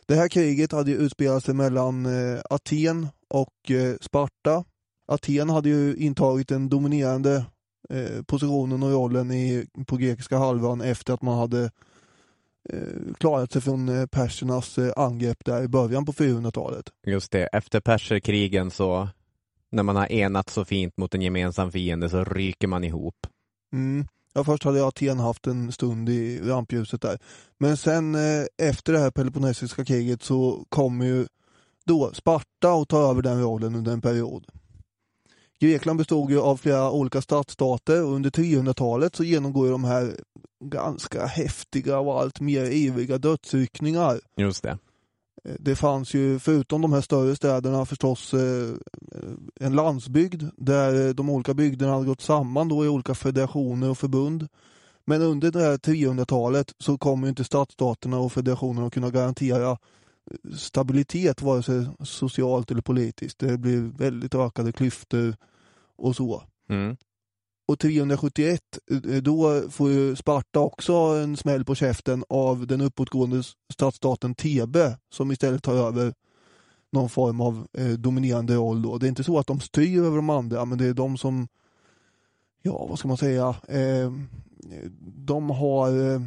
Det 0.05 0.15
här 0.15 0.27
kriget 0.27 0.71
hade 0.71 0.91
ju 0.91 0.97
utspelat 0.97 1.43
sig 1.43 1.53
mellan 1.53 2.05
eh, 2.05 2.41
Aten 2.49 3.07
och 3.29 3.71
eh, 3.71 3.95
Sparta. 4.01 4.63
Aten 5.07 5.49
hade 5.49 5.69
ju 5.69 5.95
intagit 5.95 6.47
den 6.47 6.69
dominerande 6.69 7.45
eh, 7.89 8.23
positionen 8.27 8.83
och 8.83 8.91
rollen 8.91 9.31
i, 9.31 9.67
på 9.87 9.97
grekiska 9.97 10.37
halvön 10.37 10.81
efter 10.81 11.13
att 11.13 11.21
man 11.21 11.37
hade 11.37 11.71
klarat 13.17 13.51
sig 13.51 13.61
från 13.61 14.07
persernas 14.11 14.79
angrepp 14.95 15.45
där 15.45 15.63
i 15.63 15.67
början 15.67 16.05
på 16.05 16.11
400-talet. 16.11 16.85
Just 17.05 17.31
det. 17.31 17.47
Efter 17.47 17.79
perserkrigen 17.79 18.71
så, 18.71 19.09
när 19.71 19.83
man 19.83 19.95
har 19.95 20.11
enat 20.11 20.49
så 20.49 20.65
fint 20.65 20.97
mot 20.97 21.15
en 21.15 21.21
gemensam 21.21 21.71
fiende 21.71 22.09
så 22.09 22.23
ryker 22.23 22.67
man 22.67 22.83
ihop. 22.83 23.15
Mm. 23.73 24.07
Ja, 24.33 24.43
först 24.43 24.63
hade 24.63 24.87
Aten 24.87 25.19
haft 25.19 25.47
en 25.47 25.71
stund 25.71 26.09
i 26.09 26.39
rampljuset 26.39 27.01
där. 27.01 27.19
Men 27.57 27.77
sen 27.77 28.15
eh, 28.15 28.45
efter 28.57 28.93
det 28.93 28.99
här 28.99 29.11
Peloponnesiska 29.11 29.85
kriget 29.85 30.23
så 30.23 30.65
kommer 30.69 31.05
ju 31.05 31.27
då 31.85 32.11
Sparta 32.13 32.73
och 32.73 32.87
tar 32.87 33.09
över 33.09 33.21
den 33.21 33.41
rollen 33.41 33.75
under 33.75 33.91
en 33.91 34.01
period. 34.01 34.45
Grekland 35.59 35.97
bestod 35.97 36.31
ju 36.31 36.41
av 36.41 36.57
flera 36.57 36.91
olika 36.91 37.21
stadsstater 37.21 38.03
och 38.03 38.13
under 38.13 38.29
300-talet 38.29 39.15
så 39.15 39.23
genomgår 39.23 39.65
ju 39.65 39.71
de 39.71 39.83
här 39.83 40.15
ganska 40.65 41.25
häftiga 41.25 41.99
och 41.99 42.21
allt 42.21 42.39
mer 42.39 42.65
ivriga 42.65 43.17
dödsryckningar. 43.17 44.19
Just 44.37 44.63
det. 44.63 44.77
Eh, 45.43 45.55
det 45.59 45.75
fanns 45.75 46.13
ju, 46.13 46.39
förutom 46.39 46.81
de 46.81 46.93
här 46.93 47.01
större 47.01 47.35
städerna, 47.35 47.85
förstås 47.85 48.33
eh, 48.33 48.69
eh, 49.11 49.31
en 49.59 49.75
landsbygd 49.75 50.43
där 50.57 51.13
de 51.13 51.29
olika 51.29 51.53
bygderna 51.53 51.93
hade 51.93 52.05
gått 52.05 52.21
samman 52.21 52.67
då 52.69 52.85
i 52.85 52.87
olika 52.87 53.15
federationer 53.15 53.89
och 53.89 53.97
förbund. 53.97 54.47
Men 55.05 55.21
under 55.21 55.51
det 55.51 55.61
här 55.61 55.77
300-talet 55.77 56.73
så 56.79 56.97
kommer 56.97 57.29
inte 57.29 57.43
stadsstaterna 57.43 58.17
och 58.17 58.33
federationerna 58.33 58.87
att 58.87 58.93
kunna 58.93 59.09
garantera 59.09 59.77
stabilitet 60.57 61.41
vare 61.41 61.63
sig 61.63 61.87
socialt 61.99 62.71
eller 62.71 62.81
politiskt. 62.81 63.39
Det 63.39 63.57
blir 63.57 63.97
väldigt 63.97 64.35
ökade 64.35 64.71
klyftor 64.71 65.35
och 65.95 66.15
så. 66.15 66.43
Mm. 66.69 66.97
Och 67.65 67.79
371, 67.79 68.61
eh, 68.91 68.97
då 68.99 69.69
får 69.69 69.91
ju 69.91 70.15
Sparta 70.15 70.59
också 70.59 70.93
en 70.93 71.37
smäll 71.37 71.65
på 71.65 71.75
käften 71.75 72.23
av 72.29 72.67
den 72.67 72.81
uppåtgående 72.81 73.43
stadsstaten 73.73 74.35
Thebe 74.35 74.97
som 75.09 75.31
istället 75.31 75.63
tar 75.63 75.73
över 75.73 76.13
någon 76.91 77.09
form 77.09 77.41
av 77.41 77.67
eh, 77.77 77.87
dominerande 77.87 78.55
roll 78.55 78.81
då. 78.81 78.97
Det 78.97 79.05
är 79.05 79.09
inte 79.09 79.23
så 79.23 79.39
att 79.39 79.47
de 79.47 79.59
styr 79.59 80.03
över 80.03 80.15
de 80.15 80.29
andra, 80.29 80.65
men 80.65 80.77
det 80.77 80.85
är 80.85 80.93
de 80.93 81.17
som, 81.17 81.47
ja 82.61 82.85
vad 82.89 82.99
ska 82.99 83.07
man 83.07 83.17
säga, 83.17 83.55
eh, 83.67 84.11
de 85.15 85.49
har 85.49 86.13
eh, 86.13 86.21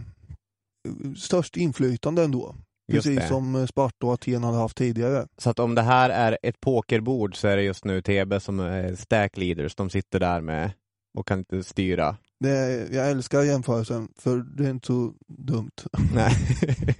störst 1.16 1.56
inflytande 1.56 2.24
ändå. 2.24 2.54
Just 2.88 3.06
Precis 3.06 3.20
det. 3.20 3.28
som 3.28 3.56
eh, 3.56 3.66
Sparta 3.66 4.06
och 4.06 4.12
Aten 4.12 4.44
hade 4.44 4.58
haft 4.58 4.76
tidigare. 4.76 5.26
Så 5.38 5.50
att 5.50 5.58
om 5.58 5.74
det 5.74 5.82
här 5.82 6.10
är 6.10 6.38
ett 6.42 6.60
pokerbord 6.60 7.36
så 7.36 7.48
är 7.48 7.56
det 7.56 7.62
just 7.62 7.84
nu 7.84 8.02
TB 8.02 8.40
som 8.40 8.60
är 8.60 8.94
stack 8.94 9.36
leaders. 9.36 9.74
De 9.74 9.90
sitter 9.90 10.20
där 10.20 10.40
med 10.40 10.70
och 11.16 11.26
kan 11.26 11.38
inte 11.38 11.64
styra. 11.64 12.16
Det 12.40 12.50
är, 12.50 12.94
jag 12.94 13.10
älskar 13.10 13.42
jämförelsen, 13.42 14.08
för 14.18 14.36
det 14.38 14.66
är 14.66 14.70
inte 14.70 14.86
så 14.86 15.14
dumt. 15.26 15.70
Nej. 16.14 16.32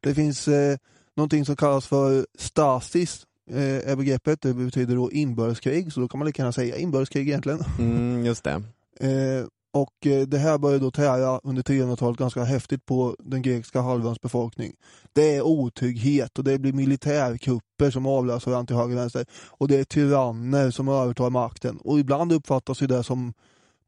Det 0.00 0.14
finns 0.14 0.48
eh, 0.48 0.76
någonting 1.16 1.44
som 1.44 1.56
kallas 1.56 1.86
för 1.86 2.26
stasis, 2.38 3.26
eh, 3.50 3.90
är 3.90 3.96
begreppet. 3.96 4.40
Det 4.40 4.54
betyder 4.54 4.96
då 4.96 5.12
inbördeskrig, 5.12 5.92
så 5.92 6.00
då 6.00 6.08
kan 6.08 6.18
man 6.18 6.26
lika 6.26 6.42
gärna 6.42 6.52
säga 6.52 6.76
inbördeskrig 6.76 7.28
egentligen. 7.28 7.64
mm, 7.78 8.24
just 8.24 8.44
det. 8.44 8.62
Eh, 9.00 9.44
och 9.72 10.06
eh, 10.06 10.22
det 10.22 10.38
här 10.38 10.58
började 10.58 10.84
då 10.84 10.90
tära 10.90 11.40
under 11.42 11.62
300-talet 11.62 12.18
ganska 12.18 12.44
häftigt 12.44 12.86
på 12.86 13.16
den 13.18 13.42
grekiska 13.42 13.80
halvöns 13.80 14.20
befolkning. 14.20 14.72
Det 15.12 15.36
är 15.36 15.42
otrygghet 15.42 16.38
och 16.38 16.44
det 16.44 16.58
blir 16.58 16.72
militärkupper 16.72 17.90
som 17.90 18.06
avlöser 18.06 18.50
varandra 18.50 18.66
till 18.66 18.76
höger 18.76 18.94
och 18.94 19.02
vänster. 19.02 19.26
Och 19.48 19.68
det 19.68 19.76
är 19.76 19.84
tyranner 19.84 20.70
som 20.70 20.88
övertar 20.88 21.30
makten. 21.30 21.76
Och 21.76 21.98
ibland 21.98 22.32
uppfattas 22.32 22.82
ju 22.82 22.86
det 22.86 23.04
som 23.04 23.32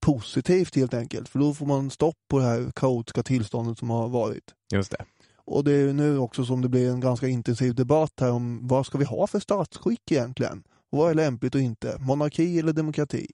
positivt 0.01 0.77
helt 0.77 0.95
enkelt, 0.95 1.29
för 1.29 1.39
då 1.39 1.55
får 1.55 1.67
man 1.67 1.91
stopp 1.91 2.17
på 2.29 2.39
det 2.39 2.45
här 2.45 2.71
kaotiska 2.75 3.23
tillståndet 3.23 3.79
som 3.79 3.91
har 3.91 4.09
varit. 4.09 4.45
Just 4.73 4.91
det. 4.91 5.05
Och 5.47 5.65
det 5.65 5.73
är 5.73 5.93
nu 5.93 6.19
också 6.19 6.45
som 6.45 6.63
det 6.63 6.69
blir 6.69 6.91
en 6.91 7.01
ganska 7.01 7.29
intensiv 7.29 7.75
debatt 7.75 8.13
här 8.21 8.31
om 8.31 8.69
vad 8.69 8.87
ska 8.87 8.99
vi 8.99 9.05
ha 9.05 9.27
för 9.27 9.41
statsskick 9.41 10.13
egentligen? 10.13 10.63
Och 10.91 10.99
vad 10.99 11.11
är 11.11 11.15
lämpligt 11.15 11.55
och 11.55 11.61
inte? 11.61 11.97
Monarki 12.01 12.59
eller 12.59 12.73
demokrati? 12.73 13.27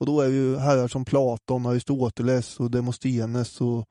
Och 0.00 0.06
då 0.06 0.20
är 0.20 0.28
ju 0.28 0.56
herrar 0.56 0.88
som 0.88 1.04
Platon, 1.04 1.66
Aristoteles 1.66 2.60
och 2.60 2.70
Demosthenes 2.70 3.60
och, 3.60 3.88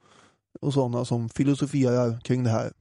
och 0.61 0.73
sådana 0.73 1.05
som 1.05 1.29
filosoferar 1.29 2.19
kring 2.19 2.43
det 2.43 2.49
här. 2.49 2.71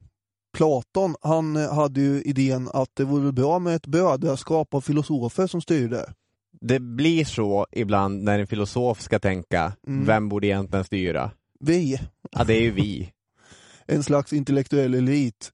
Platon, 0.57 1.15
han 1.21 1.55
eh, 1.55 1.73
hade 1.73 2.01
ju 2.01 2.21
idén 2.21 2.69
att 2.73 2.89
det 2.93 3.03
vore 3.03 3.31
bra 3.31 3.59
med 3.59 3.75
ett 3.75 3.87
brödraskap 3.87 4.73
av 4.73 4.81
filosofer 4.81 5.47
som 5.47 5.61
styrde. 5.61 6.13
Det 6.61 6.79
blir 6.79 7.25
så 7.25 7.67
ibland 7.71 8.23
när 8.23 8.39
en 8.39 8.47
filosof 8.47 9.01
ska 9.01 9.19
tänka, 9.19 9.73
Mm. 9.87 10.05
vem 10.05 10.29
borde 10.29 10.47
egentligen 10.47 10.85
styra? 10.85 11.31
Vi, 11.59 11.99
Ja, 12.31 12.43
det 12.43 12.53
är 12.53 12.61
ju 12.61 12.71
vi. 12.71 13.11
en 13.85 14.03
slags 14.03 14.33
intellektuell 14.33 14.93
elit 14.93 15.51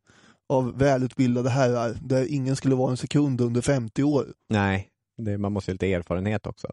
av 0.50 0.78
välutbildade 0.78 1.50
herrar 1.50 1.98
där 2.02 2.26
ingen 2.34 2.56
skulle 2.56 2.76
vara 2.76 2.92
en 2.92 2.98
sekund 2.98 3.42
under 3.42 3.62
50 3.62 4.04
år. 4.04 4.28
Nej, 4.50 4.90
det, 5.18 5.38
man 5.38 5.52
måste 5.54 5.72
ha 5.72 5.74
lite 5.74 5.94
erfarenhet 5.94 6.48
också. 6.48 6.68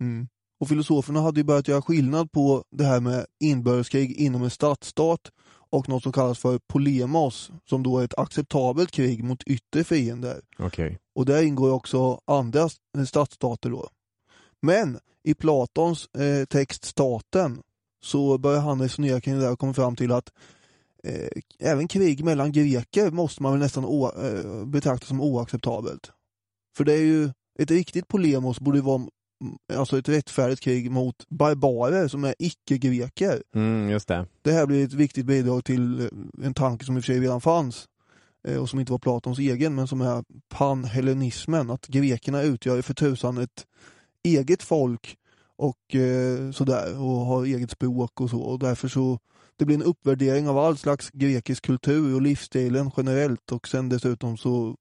Mm. 0.00 0.28
Och 0.60 0.68
filosoferna 0.68 1.20
hade 1.20 1.40
ju 1.40 1.44
börjat 1.44 1.68
göra 1.68 1.82
skillnad 1.82 2.32
på 2.32 2.64
det 2.70 2.84
här 2.84 3.00
med 3.00 3.26
inbördeskrig 3.40 4.12
inom 4.12 4.42
en 4.42 4.50
stadsstat 4.50 5.20
och 5.70 5.88
något 5.88 6.02
som 6.02 6.12
kallas 6.12 6.38
för 6.38 6.58
polemos, 6.58 7.50
som 7.64 7.82
då 7.82 7.98
är 7.98 8.04
ett 8.04 8.18
acceptabelt 8.18 8.90
krig 8.90 9.24
mot 9.24 9.42
yttre 9.42 9.84
fiender. 9.84 10.40
Okej. 10.58 10.98
Och 11.14 11.24
där 11.24 11.42
ingår 11.42 11.70
också 11.70 12.20
andra 12.24 12.68
stadsstater 13.06 13.70
då. 13.70 13.88
Men 14.62 14.98
i 15.22 15.34
Platons 15.34 16.06
eh, 16.06 16.44
text 16.44 16.84
Staten 16.84 17.62
så 18.02 18.38
börjar 18.38 18.60
han 18.60 18.82
resonera 18.82 19.20
kring 19.20 19.34
det 19.34 19.40
där 19.40 19.52
och 19.52 19.58
kommer 19.58 19.72
fram 19.72 19.96
till 19.96 20.12
att 20.12 20.32
eh, 21.04 21.28
även 21.58 21.88
krig 21.88 22.24
mellan 22.24 22.52
greker 22.52 23.10
måste 23.10 23.42
man 23.42 23.52
väl 23.52 23.60
nästan 23.60 23.84
eh, 23.84 24.66
betrakta 24.66 25.06
som 25.06 25.20
oacceptabelt. 25.20 26.12
För 26.76 26.84
det 26.84 26.92
är 26.92 27.02
ju, 27.02 27.30
ett 27.58 27.70
riktigt 27.70 28.08
polemos 28.08 28.60
borde 28.60 28.80
vara 28.80 29.08
alltså 29.72 29.98
ett 29.98 30.08
rättfärdigt 30.08 30.60
krig 30.60 30.90
mot 30.90 31.28
barbarer 31.28 32.08
som 32.08 32.24
är 32.24 32.34
icke-greker. 32.38 33.42
Mm, 33.54 33.90
just 33.90 34.08
det. 34.08 34.26
Det 34.42 34.52
här 34.52 34.66
blir 34.66 34.84
ett 34.84 34.92
viktigt 34.92 35.26
bidrag 35.26 35.64
till 35.64 36.00
eh, 36.00 36.46
en 36.46 36.54
tanke 36.54 36.84
som 36.84 36.96
i 36.96 37.00
och 37.00 37.04
för 37.04 37.12
sig 37.12 37.20
redan 37.20 37.40
fanns 37.40 37.88
eh, 38.48 38.56
och 38.56 38.68
som 38.70 38.80
inte 38.80 38.92
var 38.92 38.98
Platons 38.98 39.38
egen 39.38 39.74
men 39.74 39.88
som 39.88 40.00
är 40.00 40.24
panhellenismen, 40.48 41.70
att 41.70 41.86
grekerna 41.86 42.42
utgör 42.42 42.82
för 42.82 42.94
tusan 42.94 43.38
ett 43.38 43.66
eget 44.24 44.62
folk 44.62 45.16
och 45.56 45.94
eh, 45.94 46.50
sådär 46.50 47.00
och 47.00 47.26
har 47.26 47.44
eget 47.44 47.70
språk 47.70 48.20
och 48.20 48.30
så 48.30 48.40
och 48.40 48.58
därför 48.58 48.88
så 48.88 49.18
det 49.56 49.64
blir 49.64 49.76
en 49.76 49.82
uppvärdering 49.82 50.48
av 50.48 50.58
all 50.58 50.76
slags 50.78 51.10
grekisk 51.10 51.66
kultur 51.66 52.14
och 52.14 52.22
livsstilen 52.22 52.90
generellt 52.96 53.52
och 53.52 53.68
sen 53.68 53.88
dessutom 53.88 54.36
så 54.36 54.76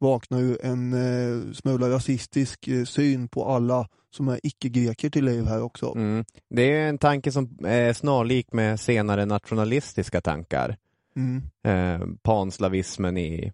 vaknar 0.00 0.38
ju 0.38 0.56
en 0.62 0.92
eh, 0.92 1.52
smula 1.52 1.90
rasistisk 1.90 2.68
eh, 2.68 2.84
syn 2.84 3.28
på 3.28 3.44
alla 3.44 3.88
som 4.10 4.28
är 4.28 4.40
icke-greker 4.42 5.10
till 5.10 5.24
liv 5.24 5.44
här 5.44 5.62
också. 5.62 5.92
Mm. 5.96 6.24
Det 6.48 6.62
är 6.62 6.88
en 6.88 6.98
tanke 6.98 7.32
som 7.32 7.58
är 7.64 7.92
snarlik 7.92 8.52
med 8.52 8.80
senare 8.80 9.26
nationalistiska 9.26 10.20
tankar. 10.20 10.76
Mm. 11.16 11.42
Eh, 11.62 12.06
panslavismen 12.22 13.16
i, 13.16 13.52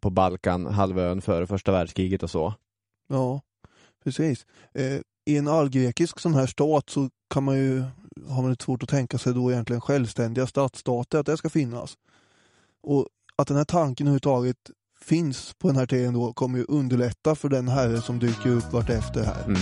på 0.00 0.10
Balkan, 0.10 0.66
halvön 0.66 1.22
före 1.22 1.46
första 1.46 1.72
världskriget 1.72 2.22
och 2.22 2.30
så. 2.30 2.54
Ja, 3.08 3.40
precis. 4.04 4.46
Eh, 4.74 5.00
I 5.24 5.36
en 5.36 5.48
allgrekisk 5.48 6.20
sån 6.20 6.34
här 6.34 6.46
stat 6.46 6.90
så 6.90 7.10
kan 7.30 7.44
man 7.44 7.56
ju, 7.56 7.84
har 8.28 8.42
man 8.42 8.50
lite 8.50 8.64
svårt 8.64 8.82
att 8.82 8.88
tänka 8.88 9.18
sig 9.18 9.34
då 9.34 9.52
egentligen 9.52 9.80
självständiga 9.80 10.46
stadsstater, 10.46 11.18
att 11.18 11.26
det 11.26 11.36
ska 11.36 11.48
finnas. 11.48 11.94
Och 12.82 13.08
att 13.36 13.48
den 13.48 13.56
här 13.56 13.64
tanken 13.64 14.06
överhuvudtaget 14.06 14.70
finns 15.00 15.54
på 15.58 15.68
den 15.68 15.76
här 15.76 15.86
tiden 15.86 16.14
då 16.14 16.32
kommer 16.32 16.58
ju 16.58 16.64
underlätta 16.68 17.34
för 17.34 17.48
den 17.48 17.68
herre 17.68 18.00
som 18.00 18.18
dyker 18.18 18.50
upp 18.50 18.72
vart 18.72 18.90
efter 18.90 19.24
här. 19.24 19.44
Mm. 19.44 19.56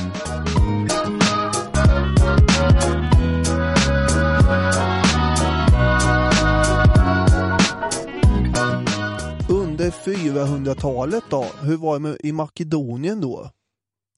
Under 9.48 9.90
400-talet 9.90 11.24
då, 11.30 11.46
hur 11.62 11.76
var 11.76 11.98
det 11.98 12.26
i 12.26 12.32
Makedonien 12.32 13.20
då? 13.20 13.50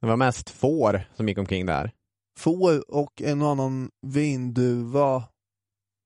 Det 0.00 0.06
var 0.06 0.16
mest 0.16 0.50
får 0.50 1.08
som 1.16 1.28
gick 1.28 1.38
omkring 1.38 1.66
där. 1.66 1.90
Får 2.38 2.94
och 2.94 3.22
en 3.22 3.42
och 3.42 3.48
annan 3.48 3.90
vinduva. 4.02 5.24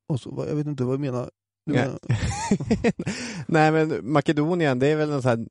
Och 0.08 0.20
så, 0.20 0.44
jag 0.48 0.56
vet 0.56 0.66
inte 0.66 0.84
vad 0.84 0.94
du 0.94 0.98
menar. 0.98 1.30
Ja. 1.64 1.86
Nej 3.46 3.72
men 3.72 4.12
Makedonien, 4.12 4.78
det 4.78 4.86
är 4.86 4.96
väl 4.96 5.10
något 5.10 5.22
så 5.22 5.28
här 5.28 5.46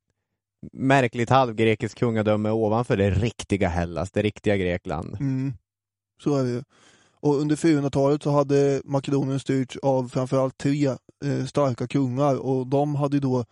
märkligt 0.73 1.29
halvgrekiskt 1.29 1.99
kungadöme 1.99 2.49
ovanför 2.49 2.97
det 2.97 3.09
riktiga 3.09 3.69
Hellas, 3.69 4.11
det 4.11 4.21
riktiga 4.21 4.57
Grekland. 4.57 5.17
Mm, 5.19 5.53
så 6.23 6.35
är 6.35 6.43
det 6.43 6.49
ju. 6.49 6.63
Och 7.21 7.35
under 7.35 7.55
400-talet 7.55 8.23
så 8.23 8.31
hade 8.31 8.81
Makedonien 8.85 9.39
styrts 9.39 9.77
av 9.77 10.09
framförallt 10.09 10.57
tre 10.57 10.87
eh, 11.25 11.45
starka 11.47 11.87
kungar 11.87 12.35
och 12.35 12.67
de 12.67 12.95
hade 12.95 13.19
då 13.19 13.45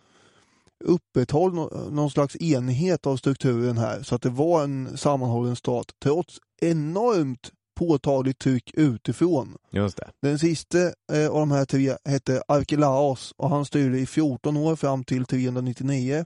upprätthållit 0.84 1.54
nå- 1.54 1.88
någon 1.90 2.10
slags 2.10 2.36
enhet 2.36 3.06
av 3.06 3.16
strukturen 3.16 3.78
här 3.78 4.02
så 4.02 4.14
att 4.14 4.22
det 4.22 4.30
var 4.30 4.64
en 4.64 4.96
sammanhållen 4.96 5.56
stat 5.56 5.86
trots 6.02 6.38
enormt 6.60 7.52
påtagligt 7.78 8.38
tryck 8.38 8.70
utifrån. 8.74 9.56
Just 9.70 9.96
det. 9.96 10.10
Den 10.22 10.38
sista 10.38 10.78
eh, 11.12 11.28
av 11.30 11.38
de 11.38 11.50
här 11.50 11.64
tre 11.64 11.96
hette 12.04 12.42
Arkelaos 12.48 13.34
och 13.36 13.50
han 13.50 13.64
styrde 13.64 13.98
i 13.98 14.06
14 14.06 14.56
år 14.56 14.76
fram 14.76 15.04
till 15.04 15.24
399. 15.24 16.24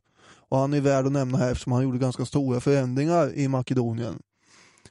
Och 0.48 0.58
han 0.58 0.74
är 0.74 0.80
värd 0.80 1.06
att 1.06 1.12
nämna 1.12 1.38
här 1.38 1.52
eftersom 1.52 1.72
han 1.72 1.82
gjorde 1.82 1.98
ganska 1.98 2.24
stora 2.24 2.60
förändringar 2.60 3.34
i 3.34 3.48
Makedonien. 3.48 4.22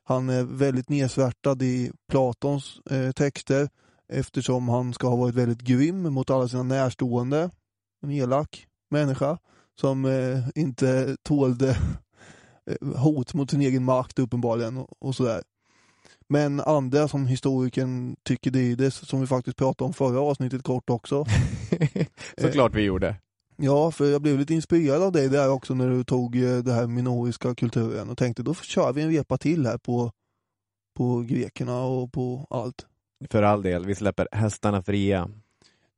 Han 0.04 0.30
är 0.30 0.44
väldigt 0.44 0.90
nedsvärtad 0.90 1.62
i 1.62 1.92
Platons 2.12 2.80
eh, 2.90 3.12
texter 3.12 3.70
eftersom 4.14 4.70
han 4.70 4.94
ska 4.94 5.08
ha 5.08 5.16
varit 5.16 5.36
väldigt 5.36 5.62
grym 5.62 6.14
mot 6.14 6.30
alla 6.30 6.48
sina 6.48 6.64
närstående. 6.64 7.50
En 8.04 8.12
elak 8.12 8.68
människa 8.90 9.38
som 9.80 10.06
eh, 10.06 10.40
inte 10.56 11.18
tålde 11.24 11.78
eh, 12.66 12.88
hot 12.98 13.34
mot 13.34 13.52
sin 13.52 13.62
egen 13.62 13.84
makt 13.84 14.20
uppenbarligen 14.20 14.78
och, 14.78 14.90
och 15.00 15.16
sådär. 15.16 15.42
Men 16.32 16.60
andra 16.60 17.08
som 17.08 17.28
historikern 17.28 18.16
Tykidides, 18.24 18.96
som 18.96 19.22
vi 19.22 19.28
faktiskt 19.28 19.58
pratade 19.58 19.88
om 19.88 19.94
förra 19.94 20.20
avsnittet 20.20 20.64
kort 20.64 20.90
också. 20.90 21.26
Såklart 22.38 22.76
vi 22.76 22.82
gjorde. 22.82 23.16
Ja, 23.58 23.92
för 23.92 24.12
jag 24.12 24.22
blev 24.22 24.40
lite 24.40 24.54
inspirerad 24.54 25.04
av 25.04 25.12
dig 25.12 25.30
där 25.30 25.50
också 25.50 25.74
när 25.74 25.90
du 25.90 26.04
tog 26.04 26.36
eh, 26.36 26.58
det 26.58 26.74
här 26.74 26.88
minoriska 26.88 27.56
kulturen 27.56 28.10
och 28.10 28.18
tänkte 28.18 28.44
då 28.44 28.54
kör 28.54 28.94
vi 28.94 29.02
en 29.02 29.12
repa 29.12 29.38
till 29.38 29.66
här 29.66 29.78
på, 29.78 30.12
på 30.98 31.22
grekerna 31.22 31.82
och 31.82 32.12
på 32.12 32.48
allt. 32.50 32.86
För 33.30 33.44
all 33.44 33.62
del, 33.62 33.86
vi 33.86 33.96
släpper 33.96 34.28
hästarna 34.32 34.84
fria. 34.84 35.30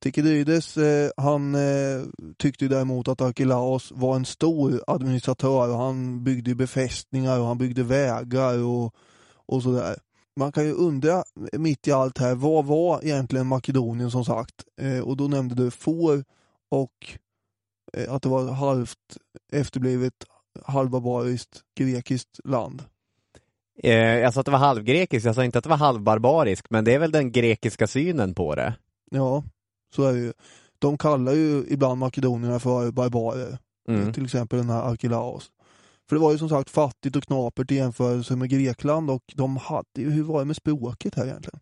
Tykidides, 0.04 0.78
eh, 0.78 1.12
han 1.18 1.56
eh, 1.56 2.04
tyckte 2.38 2.68
däremot 2.68 3.08
att 3.08 3.22
Arkelaos 3.22 3.92
var 3.96 4.16
en 4.16 4.26
stor 4.26 4.84
administratör 4.88 5.70
och 5.70 5.78
han 5.78 6.24
byggde 6.24 6.56
befästningar 6.56 7.40
och 7.40 7.46
han 7.46 7.58
byggde 7.58 7.84
vägar 7.84 8.64
och, 8.64 8.96
och 9.46 9.64
sådär. 9.64 9.96
Man 10.36 10.52
kan 10.52 10.66
ju 10.66 10.74
undra 10.74 11.24
mitt 11.54 11.88
i 11.88 11.92
allt 11.92 12.18
här, 12.18 12.36
vad 12.36 12.66
var 12.66 13.04
egentligen 13.04 13.48
Makedonien 13.48 14.12
som 14.12 14.26
sagt? 14.26 14.56
Eh, 14.82 15.00
och 15.00 15.18
då 15.18 15.28
nämnde 15.28 15.56
du 15.56 15.72
får 15.72 16.24
och 16.72 17.18
eh, 17.98 18.14
att 18.14 18.22
det 18.22 18.30
var 18.30 18.52
halvt 18.52 19.18
efterblivet 19.54 20.14
halvbarbariskt 20.66 21.62
grekiskt 21.78 22.40
land. 22.44 22.84
Eh, 23.84 23.94
jag 23.94 24.34
sa 24.34 24.40
att 24.40 24.46
det 24.46 24.52
var 24.52 24.60
halvgrekiskt, 24.60 25.26
jag 25.26 25.36
sa 25.36 25.44
inte 25.44 25.58
att 25.58 25.64
det 25.64 25.70
var 25.70 25.78
halvbarbariskt, 25.78 26.70
men 26.70 26.86
det 26.86 26.94
är 26.94 27.00
väl 27.00 27.12
den 27.12 27.32
grekiska 27.32 27.88
synen 27.88 28.36
på 28.36 28.56
det. 28.56 28.76
Ja, 29.12 29.44
så 29.96 30.04
är 30.04 30.14
det 30.14 30.20
ju. 30.20 30.34
De 30.80 30.98
kallar 30.98 31.34
ju 31.34 31.66
ibland 31.68 32.00
makedonierna 32.00 32.60
för 32.60 32.92
barbarer. 32.92 33.58
Mm. 33.90 34.14
Till 34.14 34.24
exempel 34.26 34.60
den 34.60 34.70
här 34.70 34.82
Arkelaos. 34.82 35.52
För 36.10 36.16
det 36.16 36.22
var 36.22 36.32
ju 36.32 36.38
som 36.38 36.50
sagt 36.50 36.70
fattigt 36.70 37.16
och 37.16 37.24
knapert 37.24 37.72
i 37.72 37.76
jämförelse 37.76 38.36
med 38.36 38.50
Grekland 38.50 39.10
och 39.10 39.24
de 39.36 39.58
hade 39.58 39.86
ju, 39.98 40.12
hur 40.12 40.24
var 40.24 40.40
det 40.40 40.46
med 40.46 40.56
språket 40.56 41.16
här 41.16 41.26
egentligen? 41.26 41.60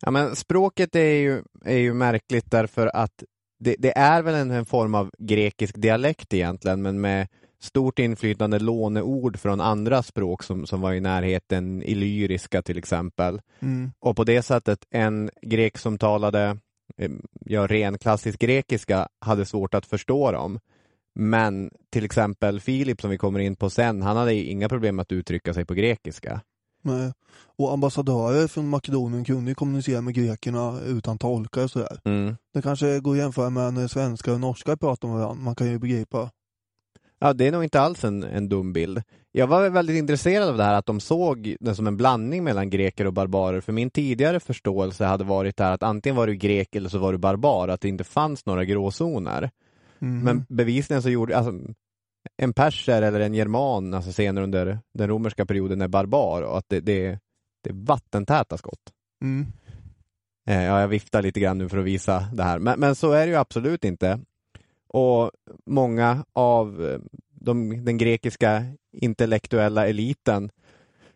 Ja, 0.00 0.10
men 0.10 0.36
språket 0.36 0.94
är 0.94 1.14
ju, 1.14 1.42
är 1.64 1.78
ju 1.78 1.94
märkligt 1.94 2.50
därför 2.50 2.86
att 2.86 3.24
det, 3.58 3.76
det 3.78 3.98
är 3.98 4.22
väl 4.22 4.34
en, 4.34 4.50
en 4.50 4.66
form 4.66 4.94
av 4.94 5.10
grekisk 5.18 5.74
dialekt 5.82 6.34
egentligen, 6.34 6.82
men 6.82 7.00
med 7.00 7.28
stort 7.60 7.98
inflytande 7.98 8.58
låneord 8.58 9.38
från 9.38 9.60
andra 9.60 10.02
språk 10.02 10.42
som, 10.42 10.66
som 10.66 10.80
var 10.80 10.92
i 10.92 11.00
närheten, 11.00 11.82
illyriska 11.82 12.62
till 12.62 12.78
exempel. 12.78 13.40
Mm. 13.60 13.92
Och 13.98 14.16
på 14.16 14.24
det 14.24 14.42
sättet, 14.42 14.78
en 14.90 15.30
grek 15.42 15.78
som 15.78 15.98
talade 15.98 16.58
eh, 16.96 17.10
ja, 17.40 17.66
ren 17.66 17.98
klassisk 17.98 18.38
grekiska 18.38 19.08
hade 19.20 19.46
svårt 19.46 19.74
att 19.74 19.86
förstå 19.86 20.32
dem. 20.32 20.58
Men 21.14 21.70
till 21.90 22.04
exempel 22.04 22.60
Filip 22.60 23.00
som 23.00 23.10
vi 23.10 23.18
kommer 23.18 23.40
in 23.40 23.56
på 23.56 23.70
sen, 23.70 24.02
han 24.02 24.16
hade 24.16 24.34
inga 24.34 24.68
problem 24.68 24.98
att 24.98 25.12
uttrycka 25.12 25.54
sig 25.54 25.64
på 25.64 25.74
grekiska. 25.74 26.40
Nej. 26.82 27.12
Och 27.56 27.72
ambassadörer 27.72 28.48
från 28.48 28.68
Makedonien 28.68 29.24
kunde 29.24 29.50
ju 29.50 29.54
kommunicera 29.54 30.00
med 30.00 30.14
grekerna 30.14 30.80
utan 30.80 31.18
tolkar 31.18 31.64
och 31.64 31.70
sådär. 31.70 32.00
Mm. 32.04 32.36
Det 32.54 32.62
kanske 32.62 33.00
går 33.00 33.12
att 33.12 33.18
jämföra 33.18 33.50
med 33.50 33.74
när 33.74 33.88
svenskar 33.88 34.32
och 34.32 34.40
norskar 34.40 34.76
pratar 34.76 35.08
med 35.08 35.16
varandra. 35.16 35.44
Man 35.44 35.54
kan 35.54 35.70
ju 35.70 35.78
begripa. 35.78 36.30
Ja, 37.18 37.32
det 37.32 37.46
är 37.46 37.52
nog 37.52 37.64
inte 37.64 37.80
alls 37.80 38.04
en, 38.04 38.22
en 38.22 38.48
dum 38.48 38.72
bild. 38.72 39.02
Jag 39.32 39.46
var 39.46 39.70
väldigt 39.70 39.96
intresserad 39.96 40.48
av 40.48 40.56
det 40.56 40.64
här 40.64 40.74
att 40.74 40.86
de 40.86 41.00
såg 41.00 41.56
det 41.60 41.74
som 41.74 41.86
en 41.86 41.96
blandning 41.96 42.44
mellan 42.44 42.70
greker 42.70 43.06
och 43.06 43.12
barbarer, 43.12 43.60
för 43.60 43.72
min 43.72 43.90
tidigare 43.90 44.40
förståelse 44.40 45.04
hade 45.04 45.24
varit 45.24 45.56
det 45.56 45.64
här 45.64 45.72
att 45.72 45.82
antingen 45.82 46.16
var 46.16 46.26
du 46.26 46.34
grek 46.34 46.74
eller 46.74 46.88
så 46.88 46.98
var 46.98 47.12
du 47.12 47.18
barbar, 47.18 47.68
att 47.68 47.80
det 47.80 47.88
inte 47.88 48.04
fanns 48.04 48.46
några 48.46 48.64
gråzoner. 48.64 49.50
Mhm. 50.04 50.24
Men 50.24 50.46
bevisligen 50.48 51.02
så 51.02 51.10
gjorde, 51.10 51.36
alltså, 51.36 51.52
en 52.36 52.52
perser 52.52 53.02
eller 53.02 53.20
en 53.20 53.34
german, 53.34 53.94
alltså 53.94 54.12
senare 54.12 54.44
under 54.44 54.78
den 54.94 55.08
romerska 55.08 55.46
perioden, 55.46 55.80
är 55.80 55.88
barbar 55.88 56.42
och 56.42 56.58
att 56.58 56.68
det, 56.68 56.80
det, 56.80 57.18
det 57.64 57.70
är 57.70 57.74
vattentäta 57.74 58.58
skott. 58.58 58.92
Mm. 59.22 59.46
Eh, 60.48 60.64
Ja, 60.64 60.80
jag 60.80 60.88
viftar 60.88 61.22
lite 61.22 61.40
grann 61.40 61.58
nu 61.58 61.68
för 61.68 61.78
att 61.78 61.84
visa 61.84 62.28
det 62.32 62.42
här, 62.42 62.58
men, 62.58 62.80
men 62.80 62.94
så 62.94 63.12
är 63.12 63.26
det 63.26 63.32
ju 63.32 63.38
absolut 63.38 63.84
inte. 63.84 64.20
Och 64.88 65.30
många 65.66 66.24
av 66.32 66.84
eh, 66.86 66.98
de, 67.30 67.84
den 67.84 67.98
grekiska 67.98 68.64
intellektuella 68.92 69.86
eliten 69.86 70.50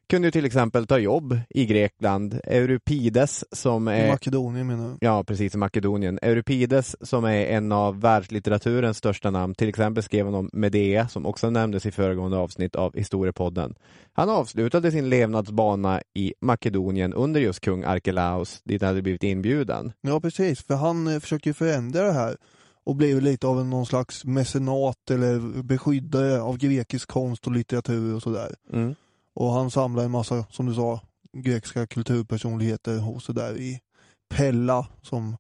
kunde 0.09 0.29
ju 0.29 0.33
till 0.33 0.45
exempel 0.45 0.87
ta 0.87 0.99
jobb 0.99 1.39
i 1.51 1.67
Grekland. 1.67 2.41
Euripides 2.45 3.45
som 3.53 3.89
I 3.89 3.93
är 3.93 4.09
Makedonien 4.09 4.67
menar 4.67 4.89
jag. 4.89 4.97
Ja, 5.01 5.25
precis, 5.25 5.55
i 5.55 5.59
Makedonien. 5.59 6.19
Euripides 6.23 7.09
som 7.09 7.25
är 7.25 7.47
en 7.47 7.73
av 7.73 8.01
världslitteraturens 8.01 8.97
största 8.97 9.31
namn, 9.31 9.55
till 9.55 9.69
exempel 9.69 10.03
skrev 10.03 10.25
han 10.25 10.35
om 10.35 10.51
Medea, 10.53 11.09
som 11.09 11.27
också 11.27 11.51
nämndes 11.51 11.87
i 11.87 11.91
föregående 11.91 12.37
avsnitt 12.37 12.77
av 12.77 12.97
Historiepodden. 12.97 13.75
Han 14.13 14.31
avslutade 14.31 14.91
sin 14.91 15.09
levnadsbana 15.09 16.01
i 16.15 16.35
Makedonien 16.41 17.15
under 17.15 17.41
just 17.41 17.61
kung 17.61 17.85
Arkelaus, 17.85 18.61
dit 18.65 18.83
han 18.83 18.89
hade 18.89 19.03
blivit 19.03 19.25
inbjuden. 19.25 19.93
Ja 20.01 20.21
precis, 20.21 20.63
för 20.63 20.75
han 20.75 21.07
eh, 21.07 21.21
försöker 21.21 21.51
ju 21.51 21.55
förändra 21.55 22.03
det 22.03 22.13
här 22.13 22.37
och 22.85 22.97
blev 22.97 23.23
lite 23.23 23.47
av 23.47 23.67
någon 23.67 23.87
slags 23.87 24.25
mecenat 24.25 25.11
eller 25.11 25.63
beskyddare 25.63 26.41
av 26.41 26.59
grekisk 26.59 27.09
konst 27.09 27.47
och 27.47 27.53
litteratur 27.53 28.15
och 28.15 28.23
sådär. 28.23 28.55
Mm. 28.73 28.95
Och 29.39 29.53
han 29.53 29.71
samlar 29.71 30.05
en 30.05 30.11
massa, 30.11 30.47
som 30.51 30.67
du 30.67 30.75
sa, 30.75 31.01
grekiska 31.33 31.87
kulturpersonligheter 31.87 33.11
och 33.11 33.23
sådär 33.23 33.57
i 33.57 33.81
Pella 34.29 34.87
som 35.03 35.37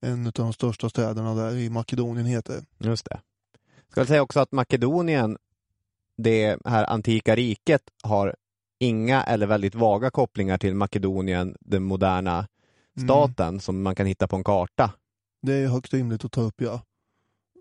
en 0.00 0.26
av 0.26 0.32
de 0.32 0.52
största 0.52 0.88
städerna 0.88 1.34
där 1.34 1.56
i 1.56 1.70
Makedonien 1.70 2.26
heter. 2.26 2.64
Just 2.78 3.04
det. 3.04 3.20
Ska 3.90 4.00
jag 4.00 4.08
säga 4.08 4.22
också 4.22 4.40
att 4.40 4.52
Makedonien, 4.52 5.38
det 6.16 6.58
här 6.64 6.84
antika 6.84 7.36
riket, 7.36 7.82
har 8.02 8.36
inga 8.78 9.22
eller 9.22 9.46
väldigt 9.46 9.74
vaga 9.74 10.10
kopplingar 10.10 10.58
till 10.58 10.74
Makedonien, 10.74 11.56
den 11.60 11.82
moderna 11.82 12.48
staten, 13.04 13.60
som 13.60 13.82
man 13.82 13.94
kan 13.94 14.06
hitta 14.06 14.28
på 14.28 14.36
en 14.36 14.44
karta. 14.44 14.92
Det 15.42 15.54
är 15.54 15.68
högst 15.68 15.92
rimligt 15.92 16.24
att 16.24 16.32
ta 16.32 16.40
upp 16.40 16.60
ja. 16.60 16.80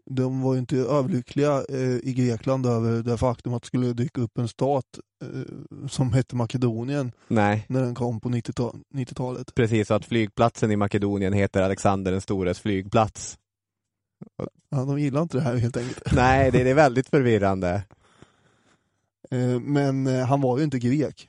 De 0.10 0.42
var 0.42 0.54
ju 0.54 0.60
inte 0.60 0.78
överlyckliga 0.78 1.64
eh, 1.70 1.98
i 2.04 2.14
Grekland 2.14 2.66
över 2.66 3.04
det 3.04 3.18
faktum 3.18 3.54
att 3.54 3.62
det 3.62 3.68
skulle 3.68 3.94
dyka 3.94 4.22
upp 4.22 4.38
en 4.38 4.48
stat 4.48 5.00
eh, 5.24 5.88
som 5.90 6.14
hette 6.14 6.36
Makedonien 6.36 7.12
Nej. 7.28 7.66
när 7.70 7.82
den 7.82 7.96
kom 7.96 8.20
på 8.20 8.30
90-ta- 8.30 8.80
90-talet. 8.94 9.56
Precis, 9.56 9.88
så 9.88 9.94
att 9.94 10.06
flygplatsen 10.06 10.72
i 10.72 10.76
Makedonien 10.76 11.34
heter 11.34 11.62
Alexander 11.62 12.12
den 12.12 12.22
stores 12.22 12.60
flygplats. 12.60 13.38
Ja, 14.70 14.86
de 14.86 15.00
gillar 15.00 15.22
inte 15.22 15.38
det 15.38 15.44
här 15.44 15.56
helt 15.56 15.78
enkelt. 15.78 16.02
Nej, 16.16 16.52
det, 16.52 16.64
det 16.64 16.70
är 16.70 16.76
väldigt 16.76 17.10
förvirrande. 17.10 17.84
Eh, 19.32 19.60
men 19.60 20.08
eh, 20.08 20.26
han 20.26 20.42
var 20.42 20.58
ju 20.58 20.64
inte 20.64 20.80
grek. 20.80 21.28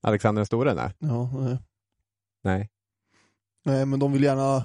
Alexander 0.00 0.40
den 0.40 0.46
store? 0.46 0.74
Nej. 0.74 0.90
Ja, 0.98 1.30
nej. 1.34 1.58
nej. 2.42 2.70
nej, 3.64 3.86
men 3.86 4.00
de 4.00 4.12
vill 4.12 4.22
gärna 4.22 4.64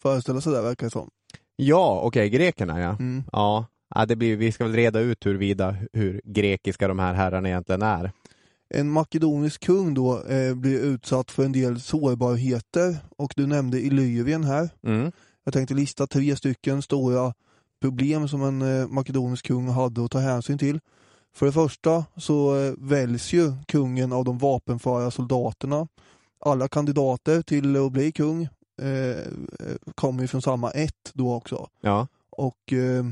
föreställa 0.00 0.40
sig 0.40 0.52
det 0.52 0.62
verkar 0.62 0.86
det 0.86 0.90
som. 0.90 1.10
Ja, 1.56 2.00
okej, 2.02 2.28
grekerna 2.28 2.80
ja. 2.80 2.90
Mm. 2.90 3.24
Ja, 3.32 3.66
ja 3.94 4.06
det 4.06 4.16
blir, 4.16 4.36
vi 4.36 4.52
ska 4.52 4.64
väl 4.64 4.74
reda 4.74 5.00
ut 5.00 5.26
huruvida 5.26 5.76
hur 5.92 6.20
grekiska 6.24 6.88
de 6.88 6.98
här 6.98 7.14
herrarna 7.14 7.48
egentligen 7.48 7.82
är. 7.82 8.12
En 8.74 8.90
makedonisk 8.90 9.64
kung 9.64 9.94
då 9.94 10.22
eh, 10.22 10.54
blir 10.54 10.80
utsatt 10.80 11.30
för 11.30 11.44
en 11.44 11.52
del 11.52 11.80
sårbarheter 11.80 12.96
och 13.16 13.32
du 13.36 13.46
nämnde 13.46 13.80
Illyrien 13.80 14.44
här. 14.44 14.70
Mm. 14.86 15.12
Jag 15.44 15.54
tänkte 15.54 15.74
lista 15.74 16.06
tre 16.06 16.36
stycken 16.36 16.82
stora 16.82 17.34
problem 17.80 18.28
som 18.28 18.42
en 18.42 18.62
eh, 18.62 18.88
makedonisk 18.88 19.46
kung 19.46 19.68
hade 19.68 20.04
att 20.04 20.10
ta 20.10 20.18
hänsyn 20.18 20.58
till. 20.58 20.80
För 21.34 21.46
det 21.46 21.52
första 21.52 22.04
så 22.16 22.58
eh, 22.58 22.72
väljs 22.78 23.32
ju 23.32 23.52
kungen 23.66 24.12
av 24.12 24.24
de 24.24 24.38
vapenföra 24.38 25.10
soldaterna. 25.10 25.88
Alla 26.40 26.68
kandidater 26.68 27.42
till 27.42 27.76
att 27.76 27.92
bli 27.92 28.12
kung 28.12 28.48
eh, 28.82 29.32
kommer 29.94 30.22
ju 30.22 30.28
från 30.28 30.42
samma 30.42 30.70
ett 30.70 31.10
då 31.12 31.34
också. 31.34 31.68
Ja. 31.80 32.06
Och 32.30 32.72
eh, 32.72 33.04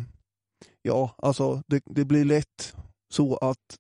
ja, 0.82 1.14
alltså 1.18 1.62
det, 1.66 1.82
det 1.86 2.04
blir 2.04 2.24
lätt 2.24 2.74
så 3.08 3.36
att 3.36 3.78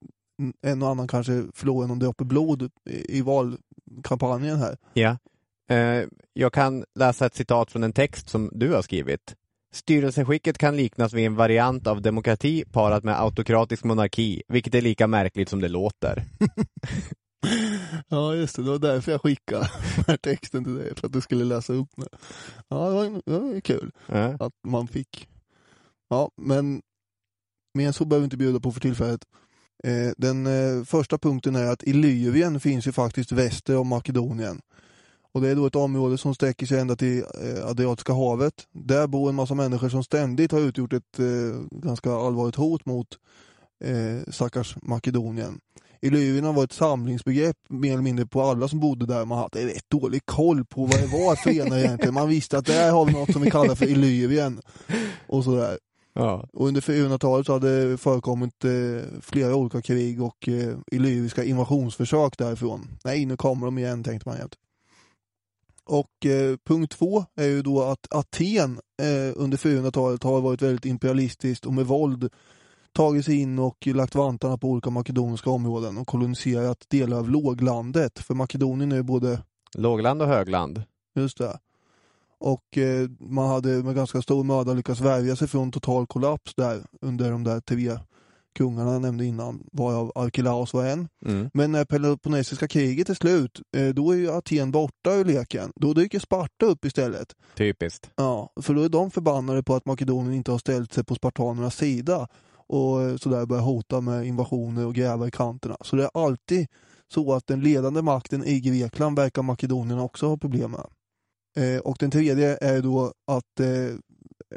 en 0.62 0.82
och 0.82 0.88
annan 0.88 1.08
kanske 1.08 1.44
förlorar 1.52 1.88
någon 1.88 1.98
droppe 1.98 2.24
blod 2.24 2.70
i, 2.90 3.18
i 3.18 3.22
valkampanjen 3.22 4.58
här. 4.58 4.76
Ja. 4.92 5.16
Eh, 5.68 6.04
jag 6.32 6.52
kan 6.52 6.84
läsa 6.94 7.26
ett 7.26 7.34
citat 7.34 7.70
från 7.70 7.82
en 7.82 7.92
text 7.92 8.28
som 8.28 8.50
du 8.52 8.72
har 8.72 8.82
skrivit. 8.82 9.34
Styrelseskicket 9.72 10.58
kan 10.58 10.76
liknas 10.76 11.12
vid 11.12 11.26
en 11.26 11.36
variant 11.36 11.86
av 11.86 12.02
demokrati 12.02 12.64
parat 12.72 13.04
med 13.04 13.20
autokratisk 13.20 13.84
monarki, 13.84 14.42
vilket 14.48 14.74
är 14.74 14.80
lika 14.80 15.06
märkligt 15.06 15.48
som 15.48 15.60
det 15.60 15.68
låter. 15.68 16.24
ja, 18.08 18.34
just 18.34 18.56
det. 18.56 18.62
Det 18.62 18.70
var 18.70 18.78
därför 18.78 19.12
jag 19.12 19.22
skickade 19.22 19.70
den 19.96 20.04
här 20.06 20.16
texten 20.16 20.64
till 20.64 20.74
dig, 20.74 20.94
för 20.96 21.06
att 21.06 21.12
du 21.12 21.20
skulle 21.20 21.44
läsa 21.44 21.72
upp 21.72 21.88
den. 21.96 22.08
Ja, 22.68 22.88
det 22.88 22.94
var, 22.94 23.22
det 23.26 23.38
var 23.38 23.60
kul 23.60 23.90
Ja. 24.06 24.36
att 24.40 24.52
man 24.66 24.88
fick. 24.88 25.28
Ja, 26.08 26.30
men 26.36 26.82
mer 27.74 27.86
än 27.86 27.92
så 27.92 28.04
behöver 28.04 28.20
vi 28.22 28.24
inte 28.24 28.36
bjuda 28.36 28.60
på 28.60 28.72
för 28.72 28.80
tillfället. 28.80 29.20
Eh, 29.84 30.12
den 30.16 30.46
eh, 30.46 30.84
första 30.84 31.18
punkten 31.18 31.56
är 31.56 31.64
att 31.66 31.82
Illyrien 31.82 32.60
finns 32.60 32.86
ju 32.86 32.92
faktiskt 32.92 33.32
väster 33.32 33.76
om 33.76 33.88
Makedonien. 33.88 34.60
Och 35.32 35.40
det 35.40 35.48
är 35.48 35.56
då 35.56 35.66
ett 35.66 35.76
område 35.76 36.18
som 36.18 36.34
sträcker 36.34 36.66
sig 36.66 36.80
ända 36.80 36.96
till 36.96 37.18
eh, 37.22 37.66
Adriatiska 37.66 38.12
havet. 38.12 38.54
Där 38.72 39.06
bor 39.06 39.28
en 39.28 39.34
massa 39.34 39.54
människor 39.54 39.88
som 39.88 40.04
ständigt 40.04 40.52
har 40.52 40.60
utgjort 40.60 40.92
ett 40.92 41.18
ganska 41.70 42.12
allvarligt 42.12 42.56
hot 42.56 42.86
mot 42.86 43.06
eh, 43.84 44.32
stackars 44.32 44.76
Makedonien. 44.82 45.60
Illyrierna 46.04 46.52
var 46.52 46.64
ett 46.64 46.72
samlingsbegrepp 46.72 47.56
mer 47.68 47.92
eller 47.92 48.02
mindre 48.02 48.26
på 48.26 48.42
alla 48.42 48.68
som 48.68 48.80
bodde 48.80 49.06
där. 49.06 49.24
Man 49.24 49.38
hade 49.38 49.66
rätt 49.66 49.90
dålig 49.90 50.26
koll 50.26 50.64
på 50.64 50.86
vad 50.86 51.00
det 51.00 51.06
var 51.06 51.36
för 51.36 51.50
ena 51.50 51.80
egentligen. 51.80 52.14
Man 52.14 52.28
visste 52.28 52.58
att 52.58 52.66
där 52.66 52.92
har 52.92 53.04
vi 53.04 53.12
något 53.12 53.32
som 53.32 53.42
vi 53.42 53.50
kallar 53.50 53.74
för 53.74 53.86
Illyrien. 53.86 54.60
Och 55.26 55.44
sådär. 55.44 55.78
Ja. 56.12 56.48
Och 56.52 56.66
under 56.66 56.80
400-talet 56.80 57.46
så 57.46 57.52
hade 57.52 57.90
det 57.90 57.98
förekommit 57.98 58.64
eh, 58.64 58.70
flera 59.20 59.54
olika 59.54 59.82
krig 59.82 60.22
och 60.22 60.48
eh, 60.48 60.76
illyriska 60.92 61.44
invasionsförsök 61.44 62.38
därifrån. 62.38 62.88
Nej, 63.04 63.26
nu 63.26 63.36
kommer 63.36 63.66
de 63.66 63.78
igen 63.78 64.04
tänkte 64.04 64.28
man 64.28 64.38
jämt. 64.38 64.54
Och 65.84 66.26
eh, 66.26 66.56
punkt 66.64 66.92
två 66.98 67.24
är 67.36 67.46
ju 67.46 67.62
då 67.62 67.82
att 67.82 68.14
Aten 68.14 68.80
eh, 69.02 69.32
under 69.36 69.58
400-talet 69.58 70.22
har 70.22 70.40
varit 70.40 70.62
väldigt 70.62 70.84
imperialistiskt 70.84 71.66
och 71.66 71.72
med 71.72 71.86
våld 71.86 72.30
tagit 72.94 73.24
sig 73.24 73.40
in 73.40 73.58
och 73.58 73.86
lagt 73.86 74.14
vantarna 74.14 74.58
på 74.58 74.68
olika 74.68 74.90
makedoniska 74.90 75.50
områden 75.50 75.98
och 75.98 76.06
koloniserat 76.06 76.84
delar 76.88 77.16
av 77.16 77.30
låglandet. 77.30 78.18
För 78.18 78.34
Makedonien 78.34 78.92
är 78.92 78.96
ju 78.96 79.02
både 79.02 79.38
Lågland 79.74 80.22
och 80.22 80.28
högland. 80.28 80.82
Just 81.14 81.38
det. 81.38 81.58
Och 82.38 82.78
eh, 82.78 83.08
man 83.18 83.48
hade 83.48 83.68
med 83.68 83.94
ganska 83.94 84.22
stor 84.22 84.44
möda 84.44 84.72
lyckats 84.72 85.00
värja 85.00 85.36
sig 85.36 85.48
från 85.48 85.72
total 85.72 86.06
kollaps 86.06 86.54
där 86.54 86.82
under 87.00 87.30
de 87.30 87.44
där 87.44 87.60
tre 87.60 87.98
kungarna 88.54 88.92
jag 88.92 89.02
nämnde 89.02 89.24
innan, 89.24 89.66
varav 89.72 90.12
Arkelaos 90.14 90.74
var 90.74 90.86
en. 90.86 91.08
Mm. 91.26 91.50
Men 91.54 91.72
när 91.72 91.84
Peloponnesiska 91.84 92.68
kriget 92.68 93.08
är 93.08 93.14
slut, 93.14 93.60
eh, 93.76 93.88
då 93.88 94.12
är 94.12 94.16
ju 94.16 94.30
Aten 94.30 94.70
borta 94.70 95.14
ur 95.14 95.24
leken. 95.24 95.72
Då 95.76 95.92
dyker 95.92 96.18
Sparta 96.18 96.66
upp 96.66 96.84
istället. 96.84 97.34
Typiskt. 97.56 98.10
Ja, 98.16 98.52
för 98.62 98.74
då 98.74 98.82
är 98.82 98.88
de 98.88 99.10
förbannade 99.10 99.62
på 99.62 99.74
att 99.74 99.86
Makedonien 99.86 100.34
inte 100.34 100.50
har 100.50 100.58
ställt 100.58 100.92
sig 100.92 101.04
på 101.04 101.14
spartanernas 101.14 101.76
sida 101.76 102.28
och 102.74 103.20
sådär 103.20 103.46
börjar 103.46 103.62
hota 103.62 104.00
med 104.00 104.26
invasioner 104.26 104.86
och 104.86 104.94
gräva 104.94 105.28
i 105.28 105.30
kanterna. 105.30 105.76
Så 105.80 105.96
det 105.96 106.04
är 106.04 106.10
alltid 106.14 106.66
så 107.08 107.32
att 107.32 107.46
den 107.46 107.60
ledande 107.60 108.02
makten 108.02 108.44
i 108.44 108.60
Grekland 108.60 109.18
verkar 109.18 109.42
makedonierna 109.42 110.02
också 110.02 110.26
ha 110.26 110.36
problem 110.36 110.70
med. 110.70 110.86
Eh, 111.56 111.80
och 111.80 111.96
den 112.00 112.10
tredje 112.10 112.58
är 112.60 112.82
då 112.82 113.12
att 113.26 113.60
eh, 113.60 113.94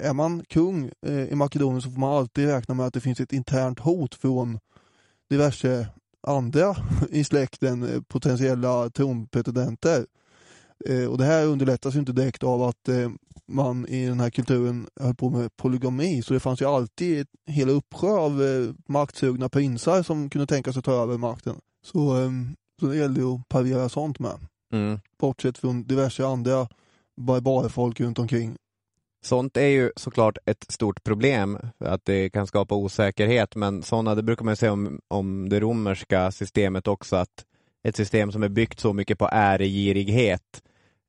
är 0.03 0.13
man 0.13 0.43
kung 0.49 0.91
eh, 1.05 1.23
i 1.23 1.35
Makedonien 1.35 1.81
så 1.81 1.91
får 1.91 1.99
man 1.99 2.13
alltid 2.13 2.47
räkna 2.47 2.73
med 2.73 2.85
att 2.85 2.93
det 2.93 3.01
finns 3.01 3.19
ett 3.19 3.33
internt 3.33 3.79
hot 3.79 4.15
från 4.15 4.59
diverse 5.29 5.87
andra 6.27 6.75
i 7.09 7.23
släkten, 7.23 7.83
eh, 7.83 8.01
potentiella 8.01 8.89
tronpretendenter. 8.89 10.05
Eh, 10.85 11.05
och 11.05 11.17
det 11.17 11.25
här 11.25 11.45
underlättas 11.45 11.95
ju 11.95 11.99
inte 11.99 12.11
direkt 12.11 12.43
av 12.43 12.63
att 12.63 12.89
eh, 12.89 13.09
man 13.47 13.87
i 13.87 14.05
den 14.05 14.19
här 14.19 14.29
kulturen 14.29 14.87
höll 14.99 15.15
på 15.15 15.29
med 15.29 15.57
polygami, 15.57 16.21
så 16.21 16.33
det 16.33 16.39
fanns 16.39 16.61
ju 16.61 16.65
alltid 16.65 17.27
en 17.45 17.53
hel 17.53 17.69
uppsjö 17.69 18.09
av 18.09 18.43
eh, 18.43 18.73
maktsugna 18.87 19.49
prinsar 19.49 20.03
som 20.03 20.29
kunde 20.29 20.47
tänka 20.47 20.73
sig 20.73 20.81
ta 20.81 20.91
över 20.91 21.17
makten. 21.17 21.55
Så, 21.83 22.21
eh, 22.21 22.31
så 22.79 22.85
det 22.85 22.97
gällde 22.97 23.21
ju 23.21 23.27
att 23.27 23.49
parera 23.49 23.89
sånt 23.89 24.19
med. 24.19 24.37
Mm. 24.73 24.99
Bortsett 25.19 25.57
från 25.57 25.83
diverse 25.83 26.25
andra 26.25 26.67
barbarfolk 27.17 27.99
runt 27.99 28.19
omkring. 28.19 28.57
Sånt 29.23 29.57
är 29.57 29.67
ju 29.67 29.91
såklart 29.95 30.37
ett 30.45 30.71
stort 30.71 31.03
problem, 31.03 31.57
att 31.79 32.05
det 32.05 32.29
kan 32.29 32.47
skapa 32.47 32.75
osäkerhet, 32.75 33.55
men 33.55 33.83
sådana, 33.83 34.15
det 34.15 34.23
brukar 34.23 34.45
man 34.45 34.55
säga 34.55 34.71
om, 34.71 34.99
om 35.07 35.49
det 35.49 35.59
romerska 35.59 36.31
systemet 36.31 36.87
också, 36.87 37.15
att 37.15 37.45
ett 37.83 37.95
system 37.95 38.31
som 38.31 38.43
är 38.43 38.49
byggt 38.49 38.79
så 38.79 38.93
mycket 38.93 39.19
på 39.19 39.29
äregirighet, 39.31 40.61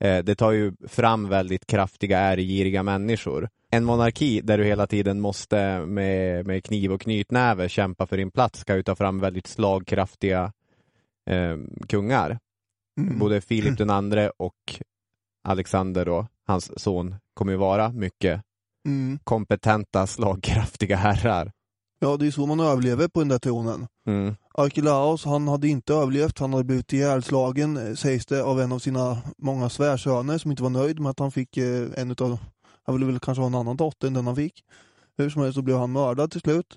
eh, 0.04 0.24
det 0.24 0.34
tar 0.34 0.52
ju 0.52 0.72
fram 0.88 1.28
väldigt 1.28 1.66
kraftiga 1.66 2.18
äregiriga 2.18 2.82
människor. 2.82 3.48
En 3.70 3.84
monarki 3.84 4.40
där 4.40 4.58
du 4.58 4.64
hela 4.64 4.86
tiden 4.86 5.20
måste 5.20 5.86
med, 5.86 6.46
med 6.46 6.64
kniv 6.64 6.92
och 6.92 7.00
knytnäve 7.00 7.68
kämpa 7.68 8.06
för 8.06 8.16
din 8.16 8.30
plats 8.30 8.60
ska 8.60 8.76
ju 8.76 8.82
ta 8.82 8.94
fram 8.96 9.20
väldigt 9.20 9.46
slagkraftiga 9.46 10.52
eh, 11.30 11.56
kungar. 11.88 12.38
Mm. 13.00 13.18
Både 13.18 13.40
Filip 13.40 13.78
den 13.78 13.90
andre 13.90 14.30
och 14.36 14.80
Alexander 15.44 16.04
då, 16.04 16.26
hans 16.46 16.80
son, 16.82 17.14
kommer 17.34 17.52
ju 17.52 17.58
vara 17.58 17.88
mycket 17.92 18.42
Mm. 18.86 19.18
kompetenta, 19.24 20.06
slagkraftiga 20.06 20.96
herrar. 20.96 21.52
Ja, 21.98 22.16
det 22.16 22.26
är 22.26 22.30
så 22.30 22.46
man 22.46 22.60
överlever 22.60 23.08
på 23.08 23.20
den 23.20 23.28
där 23.28 23.38
tronen. 23.38 23.86
Mm. 24.08 24.36
Arkelaos, 24.54 25.24
han 25.24 25.48
hade 25.48 25.68
inte 25.68 25.94
överlevt, 25.94 26.38
han 26.38 26.52
hade 26.52 26.64
blivit 26.64 26.92
ihjälslagen 26.92 27.76
eh, 27.76 27.94
sägs 27.94 28.26
det 28.26 28.42
av 28.42 28.60
en 28.60 28.72
av 28.72 28.78
sina 28.78 29.18
många 29.38 29.68
svärsöner 29.68 30.38
som 30.38 30.50
inte 30.50 30.62
var 30.62 30.70
nöjd 30.70 31.00
med 31.00 31.10
att 31.10 31.18
han 31.18 31.32
fick 31.32 31.56
eh, 31.56 31.88
en 31.96 32.10
utav, 32.10 32.38
han 32.82 32.94
ville 32.94 33.06
väl 33.06 33.20
kanske 33.20 33.40
ha 33.40 33.46
en 33.46 33.54
annan 33.54 33.76
dotter 33.76 34.06
än 34.06 34.14
den 34.14 34.26
han 34.26 34.36
fick. 34.36 34.64
Hur 35.16 35.30
som 35.30 35.42
helst 35.42 35.54
så 35.54 35.62
blev 35.62 35.78
han 35.78 35.92
mördad 35.92 36.30
till 36.30 36.40
slut. 36.40 36.76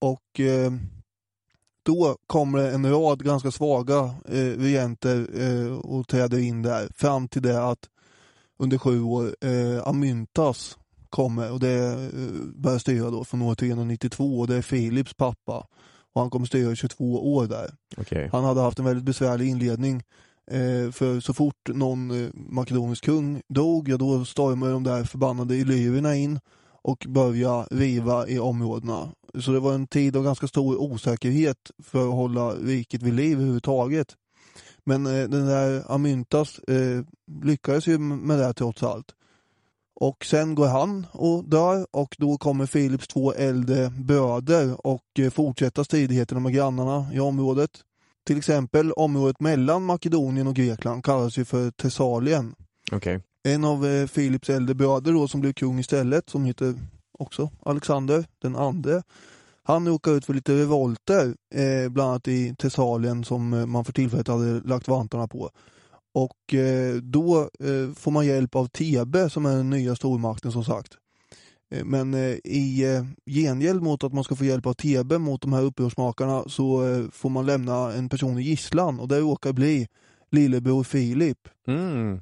Och 0.00 0.40
eh, 0.40 0.72
då 1.82 2.16
kommer 2.26 2.58
det 2.58 2.70
en 2.70 2.90
rad 2.90 3.24
ganska 3.24 3.50
svaga 3.50 4.14
eh, 4.28 4.58
regenter 4.58 5.26
eh, 5.40 5.72
och 5.72 6.08
träder 6.08 6.38
in 6.38 6.62
där 6.62 6.88
fram 6.94 7.28
till 7.28 7.42
det 7.42 7.64
att 7.64 7.88
under 8.58 8.78
sju 8.78 9.02
år 9.02 9.36
eh, 9.40 9.88
Amyntas 9.88 10.78
kommer 11.10 11.52
och 11.52 11.60
det 11.60 11.92
eh, 11.92 12.32
börjar 12.54 12.78
styra 12.78 13.10
då 13.10 13.24
från 13.24 13.42
år 13.42 13.54
392 13.54 14.38
och 14.40 14.46
det 14.46 14.56
är 14.56 14.62
Filips 14.62 15.14
pappa. 15.14 15.66
Och 16.16 16.22
han 16.22 16.30
kommer 16.30 16.46
styra 16.46 16.72
i 16.72 16.76
22 16.76 17.34
år 17.34 17.46
där. 17.46 17.70
Okej. 17.96 18.28
Han 18.32 18.44
hade 18.44 18.60
haft 18.60 18.78
en 18.78 18.84
väldigt 18.84 19.04
besvärlig 19.04 19.48
inledning. 19.48 20.02
Eh, 20.50 20.92
för 20.92 21.20
så 21.20 21.34
fort 21.34 21.68
någon 21.68 22.24
eh, 22.24 22.30
makedonisk 22.34 23.04
kung 23.04 23.42
dog, 23.48 23.88
ja 23.88 23.96
då 23.96 24.24
stormade 24.24 24.72
de 24.72 24.84
där 24.84 25.04
förbannade 25.04 25.56
illyrierna 25.56 26.16
in 26.16 26.40
och 26.82 27.06
började 27.08 27.66
riva 27.70 28.28
i 28.28 28.38
områdena. 28.38 29.08
Så 29.40 29.50
det 29.52 29.60
var 29.60 29.74
en 29.74 29.86
tid 29.86 30.16
av 30.16 30.24
ganska 30.24 30.48
stor 30.48 30.76
osäkerhet 30.76 31.70
för 31.82 32.08
att 32.08 32.14
hålla 32.14 32.50
riket 32.50 33.02
vid 33.02 33.14
liv 33.14 33.36
överhuvudtaget. 33.36 34.14
Men 34.84 35.06
eh, 35.06 35.28
den 35.28 35.46
där 35.46 35.92
Amyntas 35.92 36.58
eh, 36.58 37.04
lyckades 37.42 37.86
ju 37.86 37.98
med 37.98 38.38
det 38.38 38.52
trots 38.52 38.82
allt. 38.82 39.15
Och 40.00 40.24
sen 40.24 40.54
går 40.54 40.66
han 40.66 41.06
och 41.12 41.44
dör 41.44 41.86
och 41.90 42.16
då 42.18 42.38
kommer 42.38 42.66
Filips 42.66 43.08
två 43.08 43.32
äldre 43.32 43.90
bröder 43.90 44.86
och 44.86 45.02
eh, 45.18 45.30
fortsätter 45.30 45.82
stridigheterna 45.82 46.40
med 46.40 46.54
grannarna 46.54 47.06
i 47.12 47.20
området. 47.20 47.70
Till 48.26 48.38
exempel 48.38 48.92
området 48.92 49.40
mellan 49.40 49.84
Makedonien 49.84 50.46
och 50.46 50.54
Grekland 50.54 51.04
kallas 51.04 51.38
ju 51.38 51.44
för 51.44 51.70
Thessalien. 51.70 52.54
Okej. 52.92 53.20
En 53.42 53.64
av 53.64 53.86
eh, 53.86 54.06
Filips 54.06 54.50
äldre 54.50 54.74
bröder 54.74 55.12
då 55.12 55.28
som 55.28 55.40
blev 55.40 55.52
kung 55.52 55.78
istället, 55.78 56.30
som 56.30 56.44
heter 56.44 56.74
också 57.18 57.50
Alexander 57.62 58.24
den 58.42 58.56
andre. 58.56 59.02
Han 59.62 59.88
råkade 59.88 60.16
ut 60.16 60.24
för 60.24 60.34
lite 60.34 60.54
revolter, 60.56 61.34
eh, 61.54 61.88
bland 61.88 62.10
annat 62.10 62.28
i 62.28 62.54
Thessalien 62.58 63.24
som 63.24 63.52
eh, 63.52 63.66
man 63.66 63.84
för 63.84 63.92
tillfället 63.92 64.28
hade 64.28 64.60
lagt 64.60 64.88
vantarna 64.88 65.28
på. 65.28 65.50
Och 66.16 66.54
eh, 66.54 66.94
då 66.94 67.40
eh, 67.40 67.92
får 67.94 68.10
man 68.10 68.26
hjälp 68.26 68.54
av 68.54 68.66
Thebe 68.66 69.30
som 69.30 69.46
är 69.46 69.56
den 69.56 69.70
nya 69.70 69.96
stormakten 69.96 70.52
som 70.52 70.64
sagt. 70.64 70.94
Eh, 71.70 71.84
Men 71.84 72.14
i 72.44 72.84
gengäld 73.26 73.82
mot 73.82 74.04
att 74.04 74.12
man 74.12 74.24
ska 74.24 74.36
få 74.36 74.44
hjälp 74.44 74.66
av 74.66 74.74
Thebe 74.74 75.18
mot 75.18 75.42
de 75.42 75.52
här 75.52 75.62
upprorsmakarna 75.62 76.44
så 76.48 76.82
får 77.12 77.30
man 77.30 77.46
lämna 77.46 77.92
en 77.92 78.08
person 78.08 78.38
i 78.38 78.42
gisslan 78.42 79.00
och 79.00 79.08
det 79.08 79.20
råkar 79.20 79.52
bli 79.52 79.88
lillebror 80.30 80.84
Filip. 80.84 81.48
Mm. 81.66 82.20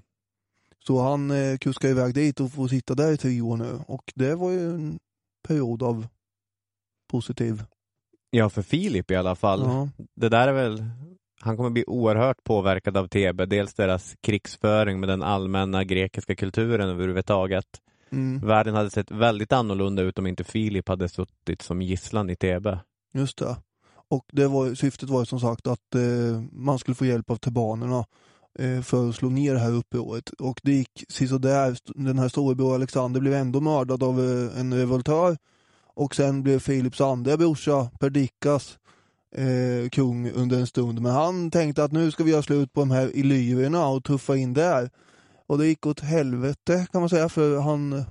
Så 0.87 1.01
han 1.01 1.31
eh, 1.31 1.59
kuskar 1.59 1.89
iväg 1.89 2.15
dit 2.15 2.41
och 2.41 2.53
får 2.53 2.69
sitta 2.69 2.95
där 2.95 3.13
i 3.13 3.17
tre 3.17 3.41
år 3.41 3.57
nu. 3.57 3.81
Och 3.87 4.13
det 4.15 4.35
var 4.35 4.51
ju 4.51 4.75
en 4.75 4.99
period 5.49 5.83
av 5.83 6.07
positiv. 7.11 7.65
Ja, 8.31 8.51
för 8.51 8.63
Filip 8.63 9.11
i 9.11 9.17
alla 9.17 9.37
fall. 9.37 9.61
Ja. 9.61 9.89
Det 10.15 10.29
där 10.29 10.49
är 10.49 10.53
väl, 10.53 10.85
han 11.45 11.57
kommer 11.57 11.71
bli 11.71 11.85
oerhört 11.87 12.45
påverkad 12.45 12.97
av 12.97 13.09
TB. 13.09 13.45
Dels 13.47 13.75
deras 13.75 14.15
krigsföring 14.21 15.01
med 15.01 15.09
den 15.09 15.23
allmänna 15.23 15.85
grekiska 15.85 16.37
kulturen 16.37 16.89
överhuvudtaget. 16.89 17.67
Mm, 18.13 18.47
Världen 18.47 18.75
hade 18.75 18.91
sett 18.91 19.11
väldigt 19.11 19.53
annorlunda 19.53 20.03
ut 20.03 20.19
om 20.19 20.27
inte 20.27 20.45
Filip 20.45 20.89
hade 20.89 21.09
suttit 21.09 21.63
som 21.63 21.83
gisslan 21.83 22.31
i 22.31 22.37
TB. 22.37 22.67
just 23.13 23.39
det. 23.39 23.57
Och 24.09 24.25
det 24.33 24.47
var, 24.47 24.75
syftet 24.75 25.09
var 25.11 25.21
ju 25.21 25.27
som 25.27 25.41
sagt 25.41 25.67
att 25.67 25.95
eh, 25.95 26.43
man 26.53 26.79
skulle 26.79 26.95
få 26.95 27.05
hjälp 27.05 27.31
av 27.31 27.37
tebanerna 27.37 28.05
eh, 28.59 28.81
för 28.81 29.09
att 29.09 29.15
slå 29.15 29.29
ner 29.29 29.55
det 29.55 29.61
här 29.61 29.73
upproret. 29.73 30.31
Och 30.31 30.61
det 30.63 30.73
gick 30.73 31.05
sisådär. 31.09 31.77
Den 31.85 32.19
här 32.19 32.29
storebror 32.29 32.75
Alexander 32.75 33.21
blev 33.21 33.35
ändå 33.35 33.61
mördad 33.61 34.03
av 34.03 34.21
eh, 34.21 34.61
en 34.61 34.75
revoltör. 34.75 35.37
Och 35.95 36.15
sen 36.15 36.43
blev 36.43 36.59
Filips 36.59 37.01
andra 37.01 37.37
brorsa 37.37 37.91
Perdikas 38.01 38.79
eh, 39.35 39.89
kung 39.89 40.31
under 40.31 40.59
en 40.59 40.67
stund. 40.67 41.01
Men 41.01 41.13
han 41.13 41.51
tänkte 41.51 41.85
att 41.85 41.93
nu 41.93 42.11
ska 42.11 42.25
vi 42.25 42.31
göra 42.31 42.43
slut 42.43 42.73
på 42.73 42.81
de 42.81 42.91
här 42.91 43.17
illyrierna 43.17 43.87
och 43.87 44.05
tuffa 44.05 44.37
in 44.37 44.55
där. 44.55 44.91
Och 45.47 45.59
det 45.59 45.67
gick 45.67 45.87
åt 45.87 46.01
helvete 46.01 46.87
kan 46.93 47.01
man 47.01 47.11
säga 47.11 47.29
för 47.29 47.61
han 47.61 48.05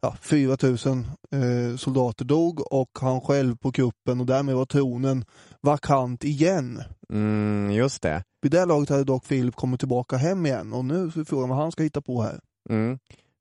ja, 0.00 0.16
4000 0.20 1.06
eh, 1.30 1.76
soldater 1.76 2.24
dog 2.24 2.72
och 2.72 2.90
han 3.00 3.20
själv 3.20 3.56
på 3.56 3.72
kuppen 3.72 4.20
och 4.20 4.26
därmed 4.26 4.54
var 4.54 4.66
tronen 4.66 5.24
vakant 5.60 6.24
igen. 6.24 6.82
Mm, 7.12 7.70
just 7.70 8.02
det. 8.02 8.22
Vid 8.42 8.52
det 8.52 8.64
laget 8.64 8.88
hade 8.88 9.04
dock 9.04 9.24
Filip 9.24 9.54
kommit 9.54 9.80
tillbaka 9.80 10.16
hem 10.16 10.46
igen 10.46 10.72
och 10.72 10.84
nu 10.84 11.04
är 11.04 11.24
frågan 11.24 11.48
vad 11.48 11.58
han 11.58 11.72
ska 11.72 11.82
hitta 11.82 12.00
på 12.00 12.22
här. 12.22 12.40
Mm. 12.70 12.98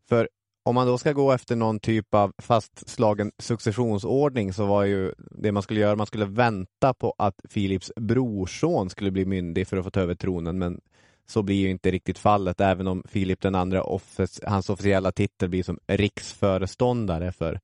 För 0.10 0.30
om 0.68 0.76
man 0.76 0.88
då 0.88 0.98
ska 0.98 1.14
gå 1.14 1.32
efter 1.32 1.56
någon 1.56 1.80
typ 1.80 2.14
av 2.14 2.34
fastslagen 2.38 3.32
successionsordning 3.38 4.54
så 4.54 4.66
var 4.66 4.84
ju 4.84 5.14
det 5.18 5.52
man 5.52 5.64
skulle 5.64 5.80
göra, 5.80 5.96
man 5.96 6.08
skulle 6.08 6.26
vänta 6.26 6.94
på 6.94 7.14
att 7.18 7.42
Filips 7.50 7.92
brorson 7.96 8.90
skulle 8.90 9.12
bli 9.12 9.26
myndig 9.26 9.68
för 9.68 9.78
att 9.78 9.84
få 9.84 9.92
ta 9.92 10.00
över 10.00 10.16
tronen, 10.16 10.58
men 10.58 10.82
så 11.28 11.44
blir 11.44 11.56
ju 11.56 11.70
inte 11.70 11.92
riktigt 11.92 12.18
fallet, 12.18 12.62
även 12.62 12.88
om 12.88 13.04
Filip 13.08 13.42
den 13.42 13.56
andra, 13.56 13.84
offic 13.84 14.40
hans 14.44 14.70
officiella 14.70 15.12
titel 15.12 15.50
blir 15.50 15.64
som 15.64 15.80
riksföreståndare 15.88 17.32
för 17.32 17.60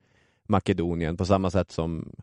Makedonien, 0.47 1.17
på 1.17 1.25
samma 1.25 1.51
sätt 1.51 1.71
som 1.71 2.15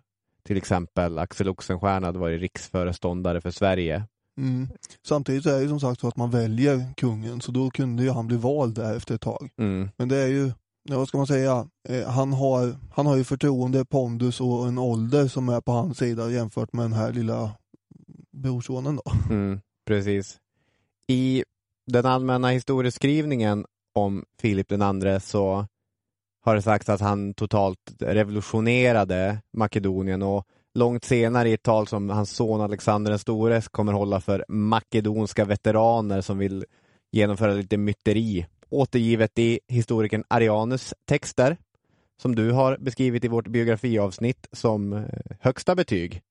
till 0.43 0.57
exempel 0.57 1.19
Axel 1.19 1.49
Oxenstierna 1.49 2.07
hade 2.07 2.19
varit 2.19 2.41
riksföreståndare 2.41 3.41
för 3.41 3.51
Sverige. 3.51 4.05
Mm. 4.39 4.69
Samtidigt 5.07 5.47
är 5.47 5.53
det 5.53 5.63
ju 5.63 5.69
som 5.69 5.81
sagt 5.81 6.01
så 6.01 6.09
att 6.09 6.17
man 6.17 6.31
väljer 6.31 6.95
kungen 6.97 7.41
så 7.41 7.53
då 7.53 7.71
kunde 7.71 8.03
ju 8.03 8.11
han 8.11 8.27
bli 8.27 8.37
vald 8.37 8.75
där 8.75 8.97
efter 8.97 9.15
ett 9.15 9.21
tag. 9.21 9.51
Mm. 9.59 9.89
Men 9.97 10.09
det 10.09 10.17
är 10.17 10.27
ju, 10.27 10.53
ja, 10.91 10.99
vad 10.99 11.09
ska 11.09 11.19
man 11.19 11.27
säga, 11.27 11.69
eh, 11.89 12.09
han, 12.09 12.33
har, 12.33 12.77
han 12.91 13.07
har 13.07 13.17
ju 13.17 13.25
förtroende, 13.25 13.85
pondus 13.85 14.41
och 14.41 14.69
en 14.69 14.79
ålder 14.79 15.29
som 15.29 15.49
är 15.49 15.61
på 15.61 15.73
hans 15.73 15.99
sida 15.99 16.31
jämfört 16.31 16.73
med 16.73 16.85
den 16.85 16.93
här 16.93 17.13
lilla 17.13 17.51
brorsonen 18.33 18.97
då. 18.97 19.13
Mm, 19.31 19.61
precis. 19.87 20.39
I 21.07 21.45
den 21.87 22.07
allmänna 22.07 22.49
historieskrivningen 22.49 23.67
om 23.95 24.25
Filip 24.41 24.69
den 24.69 24.83
andre 24.83 25.21
så 25.21 25.67
har 26.45 26.55
det 26.55 26.63
sagts 26.63 26.89
att 26.89 27.01
han 27.01 27.35
totalt 27.35 27.93
revolutionerade 27.99 29.39
Makedonien 29.53 30.23
och 30.23 30.47
långt 30.75 31.05
senare 31.05 31.49
i 31.49 31.53
ett 31.53 31.63
tal 31.63 31.87
som 31.87 32.11
hans 32.11 32.31
son 32.31 32.61
Alexander 32.61 33.11
den 33.11 33.19
store 33.19 33.63
kommer 33.63 33.93
hålla 33.93 34.21
för 34.21 34.45
makedonska 34.49 35.45
veteraner 35.45 36.21
som 36.21 36.39
vill 36.39 36.65
genomföra 37.13 37.53
lite 37.53 37.77
myteri 37.77 38.47
återgivet 38.71 39.39
i 39.39 39.61
historikern 39.69 40.25
Arianus 40.29 40.95
texter 41.05 41.57
som 42.23 42.35
du 42.35 42.53
har 42.53 42.77
beskrivit 42.77 43.25
i 43.25 43.29
vårt 43.29 43.49
biografiavsnitt 43.49 44.49
som 44.53 44.93
eh, 44.93 45.05
högsta 45.41 45.75
betyg. 45.75 46.23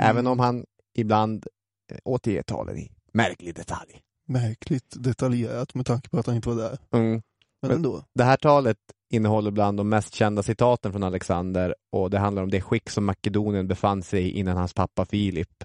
Även 0.00 0.26
om 0.26 0.38
han 0.38 0.64
ibland 0.94 1.46
eh, 1.92 1.98
återger 2.04 2.42
talen 2.42 2.78
i 2.78 2.92
märklig 3.12 3.54
detalj. 3.54 4.02
Märkligt 4.26 4.94
detaljerat 4.96 5.74
med 5.74 5.86
tanke 5.86 6.08
på 6.08 6.18
att 6.18 6.26
han 6.26 6.36
inte 6.36 6.48
var 6.48 6.56
där. 6.56 6.78
Mm. 6.92 7.10
Men 7.10 7.22
Men- 7.62 7.70
ändå. 7.70 8.04
Det 8.14 8.24
här 8.24 8.36
talet 8.36 8.78
innehåller 9.10 9.50
bland 9.50 9.76
de 9.78 9.88
mest 9.88 10.14
kända 10.14 10.42
citaten 10.42 10.92
från 10.92 11.02
Alexander 11.02 11.74
och 11.92 12.10
det 12.10 12.18
handlar 12.18 12.42
om 12.42 12.50
det 12.50 12.60
skick 12.60 12.90
som 12.90 13.04
Makedonien 13.04 13.68
befann 13.68 14.02
sig 14.02 14.22
i 14.22 14.38
innan 14.38 14.56
hans 14.56 14.74
pappa 14.74 15.04
Filip. 15.04 15.64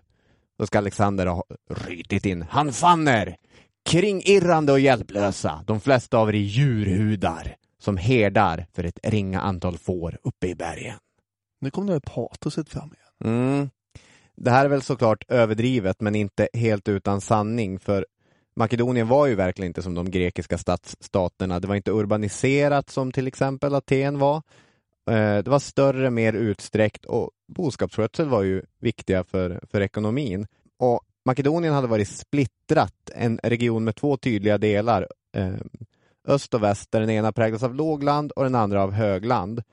Då 0.58 0.66
ska 0.66 0.78
Alexander 0.78 1.26
ha 1.26 1.44
rytit 1.70 2.26
in. 2.26 2.42
Han 2.50 2.74
fann 2.74 3.08
er! 3.08 3.38
Kringirrande 3.86 4.72
och 4.72 4.80
hjälplösa, 4.80 5.64
de 5.68 5.80
flesta 5.80 6.18
av 6.18 6.30
er 6.30 6.34
i 6.34 6.38
djurhudar, 6.38 7.56
som 7.80 7.98
herdar 7.98 8.68
för 8.74 8.84
ett 8.84 9.00
ringa 9.04 9.42
antal 9.42 9.78
får 9.78 10.18
uppe 10.24 10.48
i 10.48 10.56
bergen. 10.56 10.98
Nu 11.62 11.72
kom 11.72 11.86
det 11.88 11.94
här 11.94 12.00
patoset 12.00 12.70
fram 12.70 12.94
igen. 12.94 13.36
Mm. 13.36 13.70
Det 14.36 14.52
här 14.52 14.66
är 14.66 14.70
väl 14.70 14.82
såklart 14.82 15.24
överdrivet, 15.28 16.02
men 16.02 16.16
inte 16.16 16.48
helt 16.54 16.90
utan 16.90 17.22
sanning, 17.22 17.80
för 17.80 18.06
Makedonien 18.56 19.08
var 19.08 19.28
ju 19.28 19.36
verkligen 19.36 19.68
inte 19.68 19.82
som 19.82 19.96
de 19.96 20.12
grekiska 20.12 20.58
stadsstaterna. 20.58 21.60
Det 21.60 21.68
var 21.68 21.76
inte 21.76 21.92
urbaniserat 21.92 22.90
som 22.90 23.12
till 23.12 23.28
exempel 23.28 23.76
Aten 23.76 24.20
var. 24.20 24.36
Eh, 25.10 25.38
Det 25.38 25.48
var 25.48 25.60
större, 25.60 26.10
mer 26.10 26.34
utsträckt 26.34 27.06
och 27.06 27.32
boskapsskötsel 27.48 28.30
var 28.30 28.44
ju 28.44 28.62
viktiga 28.80 29.24
för, 29.24 29.62
för 29.72 29.82
ekonomin. 29.82 30.48
Och 30.80 31.02
Makedonien 31.26 31.74
hade 31.74 31.88
varit 31.88 32.08
splittrat, 32.08 33.12
en 33.16 33.40
region 33.44 33.84
med 33.84 33.96
två 33.96 34.18
tydliga 34.18 34.58
delar. 34.58 35.08
eh, 35.36 35.54
Öst 36.28 36.54
och 36.54 36.64
väst, 36.64 36.92
där 36.92 37.00
den 37.00 37.10
ena 37.10 37.32
präglas 37.32 37.64
av 37.64 37.76
lågland 37.76 38.32
och 38.32 38.44
den 38.44 38.56
andra 38.56 38.84
av 38.84 38.92
högland. 38.92 39.64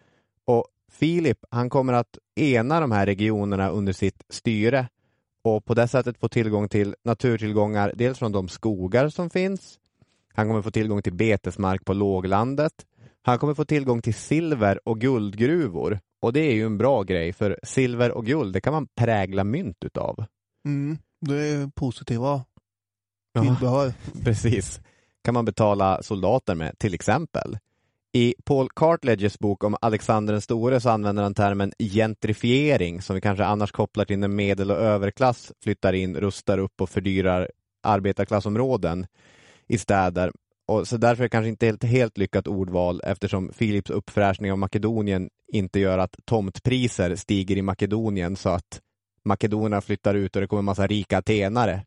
Och 0.45 0.67
Filip, 0.93 1.39
han 1.51 1.71
kommer 1.71 1.93
att 1.93 2.19
ena 2.35 2.81
de 2.81 2.93
här 2.93 3.07
regionerna 3.07 3.69
under 3.71 3.93
sitt 3.93 4.23
styre 4.29 4.89
och 5.43 5.65
på 5.65 5.75
det 5.75 5.89
sättet 5.89 6.19
få 6.19 6.29
tillgång 6.29 6.69
till 6.69 6.95
naturtillgångar, 7.05 7.93
dels 7.97 8.19
från 8.19 8.33
de 8.33 8.49
skogar 8.49 9.09
som 9.09 9.31
finns. 9.31 9.79
Han 10.35 10.49
kommer 10.49 10.63
få 10.63 10.71
tillgång 10.71 11.03
till 11.03 11.15
betesmark 11.15 11.85
på 11.85 11.93
låglandet. 11.93 12.73
Han 13.23 13.39
kommer 13.39 13.55
få 13.55 13.65
tillgång 13.65 14.03
till 14.03 14.15
silver 14.15 14.89
och 14.89 15.01
guldgruvor. 15.01 15.99
Och 16.23 16.33
det 16.33 16.41
är 16.41 16.55
ju 16.55 16.67
en 16.67 16.79
bra 16.79 17.03
grej, 17.03 17.33
för 17.33 17.59
silver 17.63 18.11
och 18.13 18.27
guld, 18.27 18.53
det 18.53 18.61
kan 18.61 18.73
man 18.73 18.87
prägla 18.87 19.45
mynt 19.45 19.85
utav. 19.85 20.25
Mm. 20.65 20.99
Det 21.21 21.35
är 21.49 21.67
positiva 21.67 22.45
Ja. 23.33 23.43
tillbehör. 23.43 23.93
Precis. 24.25 24.81
Kan 25.25 25.35
man 25.35 25.45
betala 25.45 26.03
soldater 26.03 26.55
med, 26.55 26.79
till 26.79 26.95
exempel. 26.95 27.59
I 28.13 28.35
Paul 28.45 28.69
Cartledges 28.77 29.39
bok 29.39 29.65
om 29.65 29.77
Alexander 29.81 30.33
den 30.33 30.43
store 30.43 30.81
så 30.81 30.91
använder 30.91 31.23
han 31.23 31.35
termen 31.35 31.73
gentrifiering 31.79 33.03
som 33.03 33.15
vi 33.15 33.21
kanske 33.21 33.45
annars 33.45 33.73
kopplar 33.73 34.05
till 34.05 34.19
när 34.19 34.29
medel 34.29 34.71
och 34.71 34.77
överklass 34.77 35.53
flyttar 35.63 35.93
in, 35.93 36.17
rustar 36.17 36.59
upp 36.59 36.81
och 36.81 36.91
fördyrar 36.91 37.51
arbetarklassområden 37.83 39.07
i 39.69 39.79
städer. 39.79 40.33
Och 40.67 40.89
så 40.89 40.97
därför 40.97 41.23
är 41.23 41.25
det 41.25 41.29
kanske 41.31 41.49
inte 41.49 41.67
helt, 41.67 41.85
helt 41.85 42.19
lyckat 42.19 42.47
ordval 42.47 43.01
eftersom 43.05 43.49
Philips 43.49 43.91
uppfräschning 43.91 44.53
av 44.53 44.59
Makedonien 44.59 45.31
inte 45.53 45.81
gör 45.81 45.99
att 45.99 46.17
tomtpriser 46.25 47.17
stiger 47.17 47.57
i 47.57 47.63
Makedonien 47.63 48.37
så 48.37 48.49
att 48.49 48.81
makedonerna 49.25 49.81
flyttar 49.81 50.15
ut 50.15 50.37
och 50.37 50.43
det 50.43 50.49
kommer 50.49 50.63
massa 50.63 50.87
rika 50.87 51.19
atenare 51.19 51.85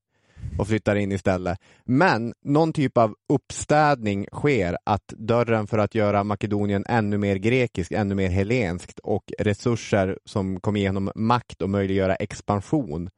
och 0.58 0.68
flyttar 0.68 0.96
in 0.96 1.12
istället. 1.12 1.60
Men 1.86 2.34
någon 2.42 2.74
typ 2.74 2.98
av 2.98 3.16
uppstädning 3.34 4.28
sker 4.32 4.78
att 4.84 5.08
dörren 5.08 5.68
för 5.68 5.78
att 5.78 5.96
göra 5.96 6.24
Makedonien 6.24 6.86
ännu 6.90 7.18
mer 7.18 7.36
grekisk, 7.36 7.92
ännu 7.92 8.16
mer 8.16 8.30
hellenskt 8.30 9.00
och 9.00 9.24
resurser 9.40 10.20
som 10.26 10.60
kommer 10.60 10.80
igenom 10.80 11.12
makt 11.16 11.62
och 11.62 11.70
möjliggöra 11.70 12.16
expansion 12.16 13.10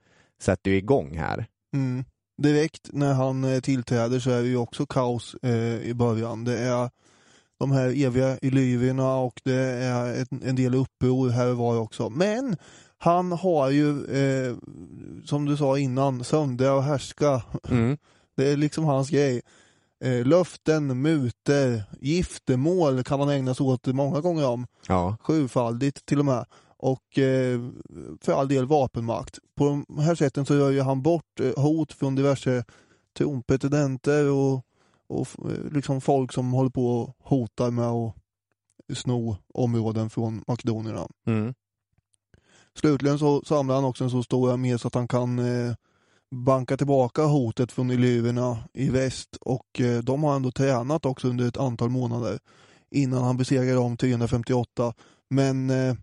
sätter 0.41 0.71
ju 0.71 0.78
igång 0.78 1.17
här. 1.17 1.45
Mm. 1.73 2.06
Direkt 2.41 2.89
när 2.93 3.13
han 3.13 3.43
eh, 3.43 3.60
tillträder 3.60 4.19
så 4.19 4.32
är 4.32 4.41
det 4.41 4.47
ju 4.47 4.58
också 4.58 4.86
kaos 4.86 5.36
eh, 5.43 5.82
i 5.82 5.93
början. 5.93 6.43
Det 6.43 6.60
är 6.60 6.89
de 7.60 7.71
här 7.71 8.06
eviga 8.06 8.38
illyrierna 8.41 9.15
och 9.15 9.41
det 9.43 9.62
är 9.62 10.25
en, 10.32 10.41
en 10.43 10.56
del 10.56 10.75
uppror 10.75 11.30
här 11.30 11.51
och 11.51 11.58
var 11.58 11.78
också. 11.78 12.10
Men 12.10 12.58
han 13.06 13.32
har 13.32 13.70
ju, 13.70 14.06
eh, 14.06 14.56
som 15.26 15.46
du 15.46 15.58
sa 15.58 15.80
innan, 15.80 16.24
söndra 16.24 16.74
och 16.74 16.84
härska. 16.84 17.44
Mm. 17.70 17.98
Det 18.36 18.52
är 18.52 18.58
liksom 18.58 18.86
hans 18.86 19.10
grej. 19.10 19.41
Eh, 20.04 20.26
löften, 20.26 21.02
muter, 21.02 21.84
giftermål 22.02 23.04
kan 23.04 23.20
han 23.20 23.30
ägna 23.30 23.54
sig 23.54 23.65
åt 23.65 23.88
många 23.88 24.22
gånger 24.22 24.48
om. 24.48 24.68
Ja. 24.88 25.18
Sjufaldigt 25.22 26.06
till 26.06 26.20
och 26.20 26.26
med. 26.26 26.46
Och 26.78 27.20
eh, 27.20 27.60
för 28.22 28.34
all 28.34 28.48
del 28.48 28.65
vapenmakt. 28.65 29.39
På 29.56 29.65
de 29.65 30.00
här 30.00 30.15
sätten 30.15 30.46
så 30.46 30.56
gör 30.56 30.72
ju 30.72 30.82
han 30.82 31.02
bort 31.02 31.39
eh, 31.39 31.63
hot 31.63 31.94
från 31.94 32.15
diverse 32.15 32.63
tronpretendenter 33.18 34.32
och, 34.32 34.65
och 35.08 35.28
eh, 35.52 35.72
liksom 35.72 36.02
folk 36.02 36.34
som 36.34 36.52
håller 36.54 36.70
på 36.70 36.88
och 36.88 37.15
hotar 37.20 37.72
med 37.72 37.89
att 37.89 38.15
sno 38.98 39.38
områden 39.54 40.10
från 40.10 40.44
makedonierna. 40.48 41.08
Mm. 41.28 41.54
Slutligen 42.80 43.20
så 43.20 43.42
samlar 43.46 43.76
han 43.76 43.86
också 43.86 44.04
en 44.04 44.10
så 44.10 44.24
stor 44.24 44.54
armé 44.54 44.78
så 44.78 44.88
att 44.88 44.96
han 44.96 45.08
kan 45.08 45.40
eh, 45.40 45.74
banka 46.32 46.78
tillbaka 46.78 47.24
hotet 47.24 47.72
från 47.72 47.92
illyrierna 47.92 48.58
i 48.74 48.90
väst 48.90 49.38
och 49.42 49.82
eh, 49.82 49.98
de 49.98 50.24
har 50.24 50.36
ändå 50.36 50.52
tränat 50.52 51.06
också 51.06 51.28
under 51.28 51.48
ett 51.48 51.58
antal 51.58 51.90
månader 51.90 52.40
innan 52.92 53.24
han 53.24 53.38
besegrar 53.38 53.76
dem 53.76 53.98
358. 53.98 54.94
Men 55.30 55.70
eh, 55.70 55.96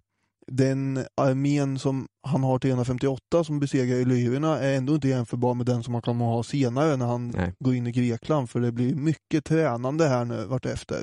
den 0.47 1.05
armén 1.15 1.79
som 1.79 2.09
han 2.23 2.43
har 2.43 2.59
358 2.59 3.45
som 3.45 3.61
besegrar 3.61 3.97
illyrierna 3.97 4.59
är 4.59 4.77
ändå 4.77 4.95
inte 4.95 5.09
jämförbar 5.09 5.55
med 5.55 5.67
den 5.67 5.83
som 5.83 5.95
han 5.95 6.03
kommer 6.03 6.25
ha 6.25 6.43
senare 6.43 6.97
när 6.97 7.07
han 7.07 7.29
Nej. 7.29 7.55
går 7.59 7.75
in 7.75 7.87
i 7.87 7.93
Grekland 7.93 8.51
för 8.51 8.61
det 8.61 8.73
blir 8.73 8.95
mycket 8.95 9.45
tränande 9.45 10.09
här 10.09 10.25
nu 10.25 10.45
vartefter. 10.45 11.03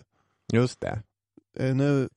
Just 0.53 0.81
det. 0.81 1.01
Eh, 1.57 1.75
nu... 1.75 2.09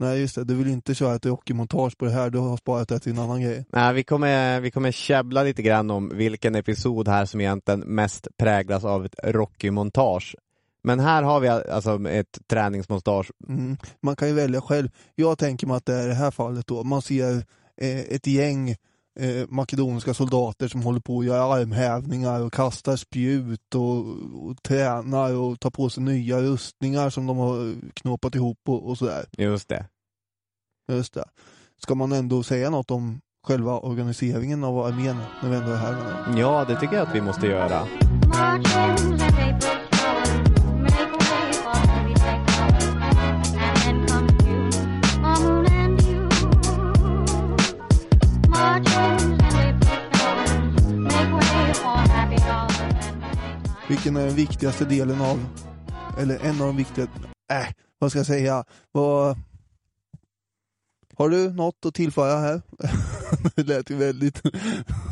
Nej 0.00 0.20
just 0.20 0.34
det, 0.34 0.44
du 0.44 0.54
vill 0.54 0.68
inte 0.68 0.94
köra 0.94 1.14
ett 1.14 1.26
Rocky-montage 1.26 1.98
på 1.98 2.04
det 2.04 2.10
här, 2.10 2.30
du 2.30 2.38
har 2.38 2.56
sparat 2.56 2.88
det 2.88 2.98
till 2.98 3.12
en 3.12 3.18
annan 3.18 3.42
grej. 3.42 3.64
Nej, 3.72 3.94
vi 3.94 4.04
kommer, 4.04 4.60
vi 4.60 4.70
kommer 4.70 4.92
käbbla 4.92 5.42
lite 5.42 5.62
grann 5.62 5.90
om 5.90 6.10
vilken 6.14 6.54
episod 6.54 7.08
här 7.08 7.26
som 7.26 7.40
egentligen 7.40 7.80
mest 7.80 8.28
präglas 8.36 8.84
av 8.84 9.04
ett 9.04 9.14
Rocky-montage. 9.22 10.34
Men 10.82 11.00
här 11.00 11.22
har 11.22 11.40
vi 11.40 11.48
alltså 11.48 12.08
ett 12.08 12.38
träningsmontage. 12.46 13.30
Mm. 13.48 13.76
Man 14.02 14.16
kan 14.16 14.28
ju 14.28 14.34
välja 14.34 14.60
själv. 14.60 14.88
Jag 15.14 15.38
tänker 15.38 15.66
mig 15.66 15.76
att 15.76 15.86
det 15.86 15.94
är 15.94 16.08
det 16.08 16.14
här 16.14 16.30
fallet 16.30 16.66
då. 16.66 16.84
Man 16.84 17.02
ser 17.02 17.36
eh, 17.80 18.00
ett 18.00 18.26
gäng 18.26 18.76
eh, 19.18 19.46
makedoniska 19.48 20.14
soldater 20.14 20.68
som 20.68 20.82
håller 20.82 21.00
på 21.00 21.20
att 21.20 21.26
göra 21.26 21.54
armhävningar 21.54 22.40
och 22.40 22.52
kastar 22.52 22.96
spjut 22.96 23.74
och, 23.74 23.98
och 24.48 24.62
tränar 24.62 25.34
och 25.34 25.60
tar 25.60 25.70
på 25.70 25.90
sig 25.90 26.02
nya 26.02 26.40
rustningar 26.40 27.10
som 27.10 27.26
de 27.26 27.36
har 27.36 27.74
knåpat 27.94 28.34
ihop 28.34 28.58
och, 28.68 28.88
och 28.88 28.98
sådär. 28.98 29.24
Just 29.38 29.68
det. 29.68 29.86
Just 30.92 31.14
det. 31.14 31.24
Ska 31.82 31.94
man 31.94 32.12
ändå 32.12 32.42
säga 32.42 32.70
något 32.70 32.90
om 32.90 33.20
själva 33.46 33.78
organiseringen 33.78 34.64
av 34.64 34.78
armén 34.78 35.16
när 35.42 35.50
vi 35.50 35.56
ändå 35.56 35.70
är 35.70 35.76
här 35.76 36.32
nu? 36.32 36.40
Ja, 36.40 36.64
det 36.68 36.80
tycker 36.80 36.96
jag 36.96 37.08
att 37.08 37.14
vi 37.14 37.20
måste 37.20 37.46
göra. 37.46 37.86
Vilken 53.90 54.16
är 54.16 54.26
den 54.26 54.34
viktigaste 54.34 54.84
delen 54.84 55.20
av, 55.20 55.46
eller 56.18 56.38
en 56.38 56.60
av 56.60 56.66
de 56.66 56.76
viktigaste, 56.76 57.14
äh, 57.52 57.66
vad 57.98 58.10
ska 58.10 58.18
jag 58.18 58.26
säga? 58.26 58.64
Vad, 58.92 59.36
har 61.16 61.28
du 61.28 61.52
något 61.52 61.86
att 61.86 61.94
tillföra 61.94 62.38
här? 62.38 62.62
det 63.56 63.62
lät 63.62 63.90
ju 63.90 63.96
väldigt... 63.96 64.42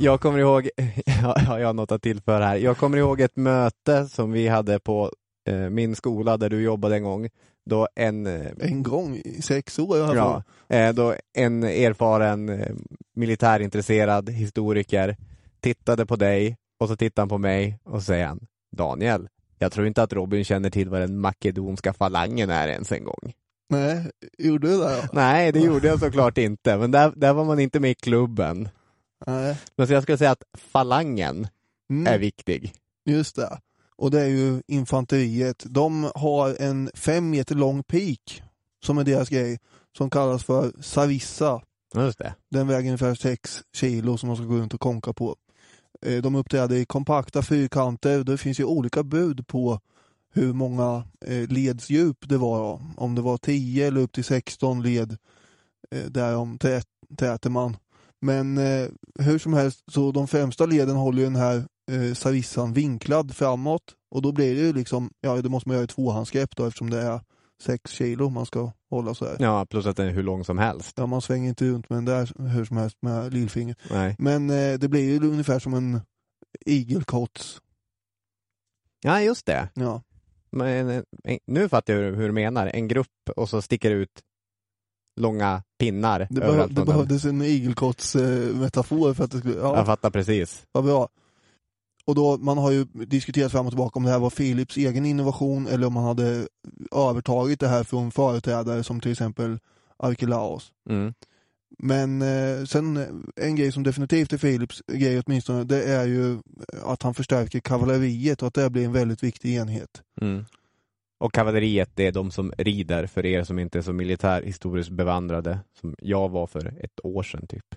Jag 0.00 0.20
kommer 0.20 0.38
ihåg, 0.38 0.68
ja, 1.06 1.58
jag 1.58 1.66
har 1.66 1.72
något 1.72 1.92
att 1.92 2.02
tillföra 2.02 2.46
här. 2.46 2.56
Jag 2.56 2.78
kommer 2.78 2.98
ihåg 2.98 3.20
ett 3.20 3.36
möte 3.36 4.08
som 4.08 4.32
vi 4.32 4.48
hade 4.48 4.78
på 4.78 5.12
eh, 5.48 5.70
min 5.70 5.96
skola 5.96 6.36
där 6.36 6.50
du 6.50 6.62
jobbade 6.62 6.96
en 6.96 7.04
gång. 7.04 7.28
Då 7.70 7.88
en, 7.94 8.26
eh, 8.26 8.52
En 8.60 8.82
gång 8.82 9.16
i 9.16 9.42
sex 9.42 9.78
år 9.78 9.98
ja, 9.98 10.42
eh, 10.68 10.94
då 10.94 11.14
en 11.34 11.62
erfaren 11.62 12.48
eh, 12.48 12.74
militärintresserad 13.16 14.30
historiker 14.30 15.16
tittade 15.60 16.06
på 16.06 16.16
dig 16.16 16.56
och 16.80 16.88
så 16.88 16.96
tittade 16.96 17.22
han 17.22 17.28
på 17.28 17.38
mig 17.38 17.78
och 17.84 18.00
så 18.00 18.04
säger 18.04 18.26
han 18.26 18.46
Daniel, 18.76 19.28
jag 19.58 19.72
tror 19.72 19.86
inte 19.86 20.02
att 20.02 20.12
Robin 20.12 20.44
känner 20.44 20.70
till 20.70 20.88
vad 20.88 21.00
den 21.00 21.20
makedonska 21.20 21.92
falangen 21.92 22.50
är 22.50 22.68
ens 22.68 22.92
en 22.92 23.04
gång. 23.04 23.32
Nej, 23.70 24.10
gjorde 24.38 24.68
du 24.68 24.78
det? 24.78 25.08
Nej, 25.12 25.52
det 25.52 25.60
gjorde 25.60 25.88
jag 25.88 25.98
såklart 26.00 26.38
inte, 26.38 26.76
men 26.76 26.90
där, 26.90 27.12
där 27.16 27.32
var 27.32 27.44
man 27.44 27.58
inte 27.60 27.80
med 27.80 27.90
i 27.90 27.94
klubben. 27.94 28.68
Nej. 29.26 29.56
Men 29.76 29.86
så 29.86 29.92
jag 29.92 30.02
skulle 30.02 30.18
säga 30.18 30.30
att 30.30 30.44
falangen 30.58 31.48
Mm. 31.90 32.06
är 32.14 32.18
viktig. 32.18 32.72
Just 33.06 33.36
det. 33.36 33.58
Och 33.96 34.10
det 34.10 34.20
är 34.20 34.26
ju 34.28 34.62
infanteriet. 34.66 35.64
De 35.68 36.10
har 36.14 36.56
en 36.62 36.90
fem 36.94 37.30
meter 37.30 37.54
lång 37.54 37.82
pik 37.82 38.42
som 38.84 38.98
är 38.98 39.04
deras 39.04 39.28
grej, 39.28 39.58
som 39.98 40.10
kallas 40.10 40.44
för 40.44 40.72
Sarissa. 40.80 41.62
Just 41.96 42.18
det. 42.18 42.34
Den 42.50 42.66
väger 42.66 42.88
ungefär 42.88 43.14
6 43.14 43.62
kilo 43.76 44.16
som 44.18 44.26
man 44.26 44.36
ska 44.36 44.46
gå 44.46 44.54
runt 44.56 44.74
och 44.74 44.80
konka 44.80 45.12
på. 45.12 45.36
Eh, 46.06 46.22
de 46.22 46.34
uppträder 46.34 46.76
i 46.76 46.84
kompakta 46.84 47.42
fyrkanter. 47.42 48.24
Det 48.24 48.38
finns 48.38 48.60
ju 48.60 48.64
olika 48.64 49.02
bud 49.02 49.46
på 49.46 49.80
hur 50.32 50.52
många 50.52 51.04
eh, 51.26 51.48
ledsdjup 51.48 52.28
det 52.28 52.36
var. 52.36 52.82
Om 52.96 53.14
det 53.14 53.22
var 53.22 53.36
10 53.38 53.86
eller 53.86 54.00
upp 54.00 54.12
till 54.12 54.24
16 54.24 54.82
led. 54.82 55.16
Eh, 55.90 56.04
Därom 56.04 56.58
täter 57.16 57.50
man. 57.50 57.76
Men 58.20 58.58
hur 59.18 59.38
som 59.38 59.52
helst, 59.52 59.84
så 59.92 60.12
de 60.12 60.28
främsta 60.28 60.66
leden 60.66 60.96
håller 60.96 61.18
ju 61.18 61.24
den 61.24 61.36
här 61.36 61.64
sarissan 62.14 62.72
vinklad 62.72 63.36
framåt. 63.36 63.82
Och 64.10 64.22
då 64.22 64.32
blir 64.32 64.54
det 64.54 64.60
ju 64.60 64.72
liksom, 64.72 65.10
ja 65.20 65.42
det 65.42 65.48
måste 65.48 65.68
man 65.68 65.74
göra 65.74 65.84
i 65.84 65.88
tvåhandsgrepp 65.88 66.56
då 66.56 66.66
eftersom 66.66 66.90
det 66.90 67.02
är 67.02 67.20
6 67.62 67.90
kilo 67.90 68.28
man 68.28 68.46
ska 68.46 68.72
hålla 68.90 69.14
så 69.14 69.24
här. 69.24 69.36
Ja, 69.38 69.66
plus 69.66 69.86
att 69.86 69.96
den 69.96 70.06
är 70.06 70.12
hur 70.12 70.22
lång 70.22 70.44
som 70.44 70.58
helst. 70.58 70.92
Ja, 70.96 71.06
man 71.06 71.22
svänger 71.22 71.48
inte 71.48 71.64
runt 71.64 71.90
med 71.90 71.96
den 71.96 72.04
där 72.04 72.48
hur 72.48 72.64
som 72.64 72.76
helst 72.76 72.96
med 73.02 73.32
lillfingret. 73.34 73.78
Nej. 73.90 74.16
Men 74.18 74.50
eh, 74.50 74.78
det 74.78 74.88
blir 74.88 75.02
ju 75.02 75.28
ungefär 75.28 75.58
som 75.58 75.74
en 75.74 76.00
igelkotts. 76.66 77.60
Ja, 79.00 79.20
just 79.20 79.46
det. 79.46 79.68
Ja. 79.74 80.02
Men, 80.50 80.88
eh, 80.88 81.38
nu 81.46 81.68
fattar 81.68 81.94
jag 81.94 82.12
hur, 82.12 82.26
du 82.26 82.32
menar. 82.32 82.66
En 82.66 82.88
grupp 82.88 83.30
och 83.36 83.48
så 83.48 83.62
sticker 83.62 83.90
ut 83.90 84.22
långa 85.20 85.62
pinnar 85.78 86.26
Det, 86.30 86.40
behö 86.40 86.66
det 86.66 86.84
behövdes 86.84 87.24
en 87.24 87.42
igelkotts 87.42 88.16
eh, 88.16 88.68
för 89.14 89.24
att 89.24 89.30
det 89.30 89.38
skulle, 89.38 89.54
ja, 89.54 89.76
Jag 89.76 89.86
fattar 89.86 90.10
precis. 90.10 90.66
vad 90.72 90.84
bra. 90.84 91.08
Och 92.08 92.14
då, 92.14 92.36
man 92.36 92.58
har 92.58 92.70
ju 92.70 92.84
diskuterat 92.84 93.52
fram 93.52 93.66
och 93.66 93.72
tillbaka 93.72 93.98
om 93.98 94.04
det 94.04 94.10
här 94.10 94.18
var 94.18 94.30
Philips 94.30 94.76
egen 94.76 95.06
innovation 95.06 95.66
eller 95.66 95.86
om 95.86 95.92
man 95.92 96.04
hade 96.04 96.46
övertagit 96.92 97.60
det 97.60 97.68
här 97.68 97.84
från 97.84 98.10
företrädare 98.10 98.84
som 98.84 99.00
till 99.00 99.12
exempel 99.12 99.58
Arkelaos. 99.96 100.72
Mm. 100.90 101.14
Men 101.78 102.22
eh, 102.22 102.64
sen 102.64 103.06
en 103.36 103.56
grej 103.56 103.72
som 103.72 103.82
definitivt 103.82 104.32
är 104.32 104.38
Philips 104.38 104.82
grej 104.92 105.22
åtminstone, 105.26 105.64
det 105.64 105.82
är 105.82 106.06
ju 106.06 106.38
att 106.82 107.02
han 107.02 107.14
förstärker 107.14 107.60
kavalleriet 107.60 108.42
och 108.42 108.48
att 108.48 108.54
det 108.54 108.70
blir 108.70 108.84
en 108.84 108.92
väldigt 108.92 109.22
viktig 109.22 109.54
enhet. 109.54 110.02
Mm. 110.20 110.44
Och 111.18 111.32
kavalleriet, 111.32 111.90
det 111.94 112.06
är 112.06 112.12
de 112.12 112.30
som 112.30 112.52
rider, 112.58 113.06
för 113.06 113.26
er 113.26 113.44
som 113.44 113.58
inte 113.58 113.78
är 113.78 113.82
så 113.82 113.92
militärhistoriskt 113.92 114.92
bevandrade, 114.92 115.58
som 115.80 115.94
jag 115.98 116.28
var 116.28 116.46
för 116.46 116.66
ett 116.66 117.04
år 117.04 117.22
sedan 117.22 117.46
typ. 117.46 117.74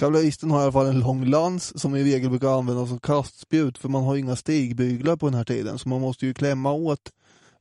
Kavalleristen 0.00 0.50
har 0.50 0.60
i 0.60 0.62
alla 0.62 0.72
fall 0.72 0.86
en 0.86 1.00
lång 1.00 1.24
lans 1.24 1.80
som 1.80 1.96
i 1.96 2.04
regel 2.04 2.30
brukar 2.30 2.58
användas 2.58 2.88
som 2.88 3.00
kastspjut 3.00 3.78
för 3.78 3.88
man 3.88 4.04
har 4.04 4.16
inga 4.16 4.36
stigbyglar 4.36 5.16
på 5.16 5.26
den 5.26 5.34
här 5.34 5.44
tiden 5.44 5.78
så 5.78 5.88
man 5.88 6.00
måste 6.00 6.26
ju 6.26 6.34
klämma 6.34 6.72
åt 6.72 7.10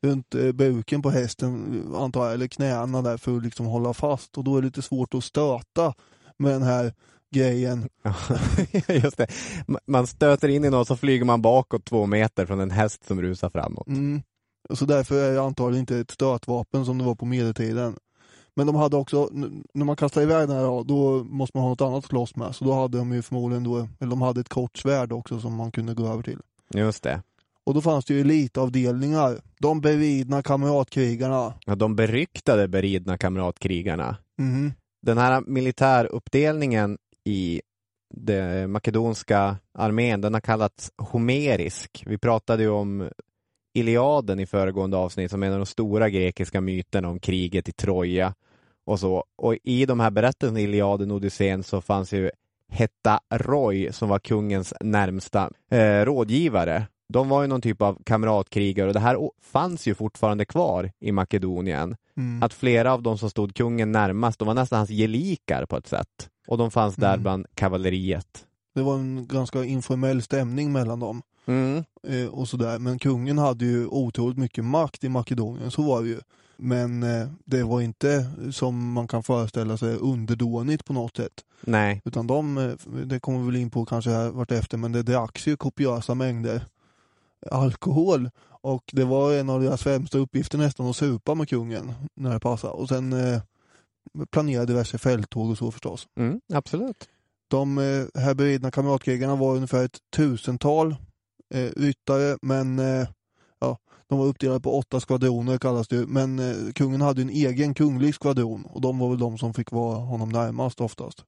runt 0.02 0.36
eh, 0.36 0.52
buken 0.52 1.02
på 1.02 1.10
hästen 1.10 1.84
antar 1.95 2.25
jag, 2.25 2.34
eller 2.34 2.47
knäna 2.47 3.02
där 3.02 3.17
för 3.17 3.38
att 3.38 3.43
liksom 3.43 3.65
hålla 3.65 3.93
fast 3.93 4.38
och 4.38 4.43
då 4.43 4.58
är 4.58 4.62
det 4.62 4.65
lite 4.67 4.82
svårt 4.82 5.13
att 5.13 5.23
stöta 5.23 5.93
med 6.38 6.52
den 6.52 6.63
här 6.63 6.93
grejen. 7.36 7.89
Just 8.88 9.17
det. 9.17 9.28
Ma- 9.67 9.80
Man 9.88 10.08
stöter 10.08 10.47
in 10.49 10.65
i 10.65 10.69
något 10.69 10.88
så 10.88 10.97
flyger 10.97 11.25
man 11.25 11.41
bakåt 11.41 11.86
två 11.86 12.06
meter 12.06 12.45
från 12.45 12.60
en 12.60 12.71
häst 12.71 13.06
som 13.08 13.21
rusar 13.21 13.49
framåt. 13.49 13.88
Mm. 13.88 14.21
Så 14.73 14.86
därför 14.86 15.23
är 15.23 15.34
det 15.34 15.41
antagligen 15.41 15.80
inte 15.80 15.97
ett 15.97 16.12
stötvapen 16.12 16.86
som 16.86 16.97
det 16.97 17.04
var 17.04 17.15
på 17.15 17.25
medeltiden. 17.25 17.95
Men 18.53 18.67
de 18.67 18.75
hade 18.75 18.97
också, 18.97 19.29
när 19.73 19.85
man 19.85 19.95
kastar 19.95 20.21
iväg 20.21 20.47
den 20.47 20.57
här 20.57 20.83
då, 20.83 21.23
måste 21.23 21.57
man 21.57 21.63
ha 21.63 21.69
något 21.69 21.81
annat 21.81 21.97
att 21.97 22.05
slåss 22.05 22.35
med. 22.35 22.55
Så 22.55 22.65
då 22.65 22.73
hade 22.73 22.97
de 22.97 23.13
ju 23.13 23.21
förmodligen 23.21 23.63
då, 23.63 23.77
eller 23.77 24.09
de 24.09 24.21
hade 24.21 24.41
ett 24.41 24.49
kort 24.49 24.77
svärd 24.77 25.12
också 25.12 25.39
som 25.39 25.55
man 25.55 25.71
kunde 25.71 25.93
gå 25.93 26.07
över 26.07 26.23
till. 26.23 26.39
Just 26.73 27.03
det. 27.03 27.21
Och 27.63 27.73
då 27.73 27.81
fanns 27.81 28.05
det 28.05 28.13
ju 28.13 28.21
elitavdelningar. 28.21 29.39
De 29.59 29.81
beridna 29.81 30.43
kamratkrigarna. 30.43 31.53
Ja, 31.65 31.75
de 31.75 31.95
beryktade 31.95 32.67
beridna 32.67 33.17
kamratkrigarna. 33.17 34.17
Mhm. 34.38 34.73
Den 35.01 35.17
här 35.17 35.41
militäruppdelningen 35.41 36.97
i 37.23 37.62
den 38.13 38.71
makedonska 38.71 39.57
armén, 39.73 40.21
den 40.21 40.33
har 40.33 40.41
kallats 40.41 40.91
homerisk. 40.97 42.03
Vi 42.05 42.17
pratade 42.17 42.63
ju 42.63 42.69
om 42.69 43.09
Iliaden 43.80 44.39
i 44.39 44.45
föregående 44.45 44.97
avsnitt 44.97 45.32
som 45.32 45.43
är 45.43 45.47
en 45.47 45.53
av 45.53 45.59
de 45.59 45.65
stora 45.65 46.09
grekiska 46.09 46.61
myterna 46.61 47.09
om 47.09 47.19
kriget 47.19 47.69
i 47.69 47.71
Troja 47.71 48.34
och 48.86 48.99
så. 48.99 49.23
Och 49.38 49.55
i 49.63 49.86
de 49.86 49.99
här 49.99 50.11
berättelserna 50.11 50.59
Iliaden 50.59 51.11
och 51.11 51.17
Odysseen 51.17 51.63
så 51.63 51.82
fanns 51.82 52.13
ju 52.13 52.32
Hetta 52.71 53.19
Roy 53.34 53.91
som 53.91 54.09
var 54.09 54.19
kungens 54.19 54.73
närmsta 54.82 55.49
eh, 55.71 56.05
rådgivare. 56.05 56.88
De 57.13 57.30
var 57.30 57.41
ju 57.41 57.47
någon 57.47 57.61
typ 57.61 57.82
av 57.82 57.97
kamratkrigare 58.05 58.88
och 58.88 58.93
det 58.93 58.99
här 58.99 59.17
fanns 59.41 59.88
ju 59.88 59.95
fortfarande 59.95 60.45
kvar 60.45 60.91
i 60.99 61.11
Makedonien. 61.11 61.95
Mm. 62.17 62.43
Att 62.43 62.53
flera 62.53 62.93
av 62.93 63.01
de 63.03 63.17
som 63.17 63.30
stod 63.30 63.55
kungen 63.55 63.91
närmast, 63.91 64.39
de 64.39 64.47
var 64.47 64.53
nästan 64.55 64.77
hans 64.77 64.89
gelikar 64.89 65.65
på 65.65 65.77
ett 65.77 65.88
sätt. 65.88 66.30
Och 66.47 66.57
de 66.57 66.71
fanns 66.71 66.95
där 66.95 67.13
Mm. 67.13 67.21
bland 67.23 67.45
kavalleriet. 67.55 68.45
Det 68.80 68.84
var 68.84 68.95
en 68.95 69.27
ganska 69.27 69.63
informell 69.63 70.21
stämning 70.21 70.71
mellan 70.71 70.99
dem. 70.99 71.21
Mm. 71.45 71.84
Eh, 72.07 72.27
och 72.27 72.47
sådär. 72.47 72.80
Men 72.80 72.99
kungen 72.99 73.38
hade 73.38 73.65
ju 73.65 73.88
otroligt 73.88 74.38
mycket 74.38 74.65
makt 74.65 75.03
i 75.03 75.09
Makedonien, 75.09 75.71
så 75.71 75.82
var 75.82 76.01
det 76.01 76.07
ju. 76.07 76.19
Men 76.57 77.03
eh, 77.03 77.27
det 77.45 77.63
var 77.63 77.82
inte 77.82 78.25
som 78.51 78.91
man 78.91 79.07
kan 79.07 79.23
föreställa 79.23 79.77
sig 79.77 79.95
underdånigt 79.95 80.86
på 80.86 80.93
något 80.93 81.15
sätt. 81.15 81.34
Nej, 81.61 82.01
Utan 82.05 82.27
de, 82.27 82.57
eh, 82.57 82.71
det 83.05 83.19
kommer 83.19 83.39
vi 83.39 83.45
väl 83.45 83.55
in 83.55 83.69
på 83.69 83.86
kanske 83.86 84.11
här 84.11 84.30
vartefter, 84.30 84.77
men 84.77 84.91
det 84.91 85.03
dracks 85.03 85.47
ju 85.47 85.57
kopiösa 85.57 86.15
mängder 86.15 86.65
alkohol. 87.51 88.30
Och 88.61 88.84
det 88.93 89.05
var 89.05 89.34
en 89.34 89.49
av 89.49 89.61
deras 89.61 89.84
främsta 89.84 90.17
uppgifter 90.17 90.57
nästan 90.57 90.89
att 90.89 90.95
supa 90.95 91.36
med 91.36 91.49
kungen 91.49 91.93
när 92.15 92.34
det 92.34 92.39
passade. 92.39 92.73
Och 92.73 92.88
sen, 92.88 93.13
eh, 93.13 93.41
planera 94.32 94.65
diverse 94.65 94.97
fälttåg 94.97 95.49
och 95.49 95.57
så 95.57 95.71
förstås. 95.71 96.07
Mm, 96.17 96.41
absolut. 96.53 97.09
De 97.50 97.78
eh, 97.78 98.22
här 98.22 98.34
beridna 98.34 98.72
kamratkrigarna 98.72 99.36
var 99.36 99.56
ungefär 99.56 99.86
ett 99.86 99.97
tusental 100.16 100.95
eh, 101.54 101.70
ryttare 101.76 102.38
men 102.41 102.80
eh, 102.80 103.08
ja, 103.60 103.78
de 104.08 104.20
var 104.20 104.26
uppdelade 104.26 104.60
på 104.60 104.78
åtta 104.78 105.00
skvadroner 105.00 105.58
kallas 105.58 105.88
det 105.88 106.08
men 106.08 106.39
eh, 106.39 106.72
kungen 106.76 107.02
hade 107.02 107.22
en 107.22 107.30
egen 107.30 107.74
kunglig 107.74 108.16
skvadron 108.16 108.66
och 108.66 108.82
de 108.82 109.00
var 109.00 109.10
väl 109.10 109.20
de 109.20 109.38
som 109.38 109.54
fick 109.54 109.72
vara 109.72 109.95
honom 109.95 110.30
närmast 110.30 110.82
oftast. 110.82 111.24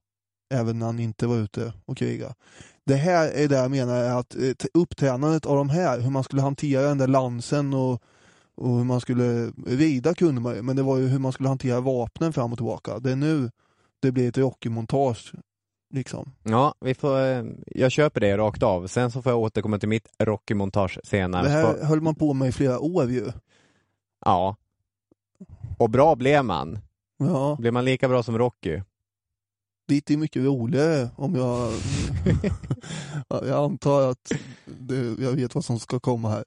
Även 0.54 0.78
när 0.78 0.86
han 0.86 0.98
inte 0.98 1.26
var 1.26 1.36
ute 1.36 1.72
och 1.84 1.96
kriga. 1.96 2.34
Det 2.86 2.94
här 2.94 3.28
är 3.28 3.48
det 3.48 3.56
jag 3.56 3.70
menar 3.70 3.94
är 3.94 4.18
att 4.18 4.34
eh, 4.34 4.52
upptränandet 4.74 5.46
av 5.46 5.56
de 5.56 5.68
här, 5.68 6.00
hur 6.00 6.10
man 6.10 6.24
skulle 6.24 6.42
hantera 6.42 6.82
den 6.82 6.98
där 6.98 7.06
lansen 7.06 7.74
och, 7.74 8.02
och 8.54 8.76
hur 8.76 8.84
man 8.84 9.00
skulle 9.00 9.52
rida 9.66 10.14
kunde 10.14 10.40
man 10.40 10.54
ju, 10.54 10.62
men 10.62 10.76
det 10.76 10.82
var 10.82 10.98
ju 10.98 11.06
hur 11.06 11.18
man 11.18 11.32
skulle 11.32 11.48
hantera 11.48 11.80
vapnen 11.80 12.32
fram 12.32 12.52
och 12.52 12.58
tillbaka. 12.58 12.98
Det 12.98 13.12
är 13.12 13.16
nu 13.16 13.50
det 14.02 14.12
blir 14.12 14.28
ett 14.28 14.38
Rocky-montage 14.38 15.32
liksom. 15.92 16.32
Ja, 16.42 16.74
vi 16.80 16.94
får, 16.94 17.20
eh, 17.20 17.44
jag 17.66 17.92
köper 17.92 18.20
det 18.20 18.36
rakt 18.36 18.62
av. 18.62 18.86
Sen 18.86 19.10
så 19.10 19.22
får 19.22 19.32
jag 19.32 19.38
återkomma 19.40 19.78
till 19.78 19.88
mitt 19.88 20.08
Rocky-montage 20.18 20.98
senare. 21.04 21.42
Det 21.42 21.48
här 21.50 21.74
Så- 21.78 21.84
höll 21.84 22.00
man 22.00 22.14
på 22.14 22.32
med 22.34 22.48
i 22.48 22.52
flera 22.52 22.78
år 22.80 23.10
ju. 23.10 23.32
Ja. 24.24 24.56
Och 25.78 25.90
bra 25.90 26.14
blev 26.16 26.44
man. 26.44 26.78
Ja, 27.18 27.56
Blev 27.60 27.72
man 27.72 27.84
lika 27.84 28.08
bra 28.08 28.22
som 28.22 28.38
Rocky? 28.38 28.80
dit 29.88 30.10
är 30.10 30.16
mycket 30.16 30.42
roligare 30.44 31.08
om 31.16 31.34
jag... 31.34 31.72
Ja, 33.28 33.46
jag 33.46 33.64
antar 33.64 34.10
att 34.10 34.32
det, 34.64 34.96
jag 35.22 35.32
vet 35.32 35.54
vad 35.54 35.64
som 35.64 35.78
ska 35.78 36.00
komma 36.00 36.28
här. 36.30 36.44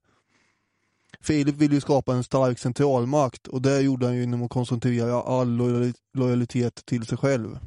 Filip 1.22 1.56
vill 1.56 1.74
ju 1.74 1.82
skapa 1.82 2.14
en 2.14 2.24
stark 2.24 2.60
centralmakt 2.60 3.48
och 3.48 3.62
det 3.62 3.82
gjorde 3.82 4.06
han 4.06 4.16
ju 4.16 4.22
genom 4.22 4.44
att 4.44 4.50
koncentrera 4.52 5.22
all 5.22 5.48
lojali- 5.48 5.94
lojalitet 6.14 6.86
till 6.86 7.06
sig 7.06 7.18
själv. 7.18 7.60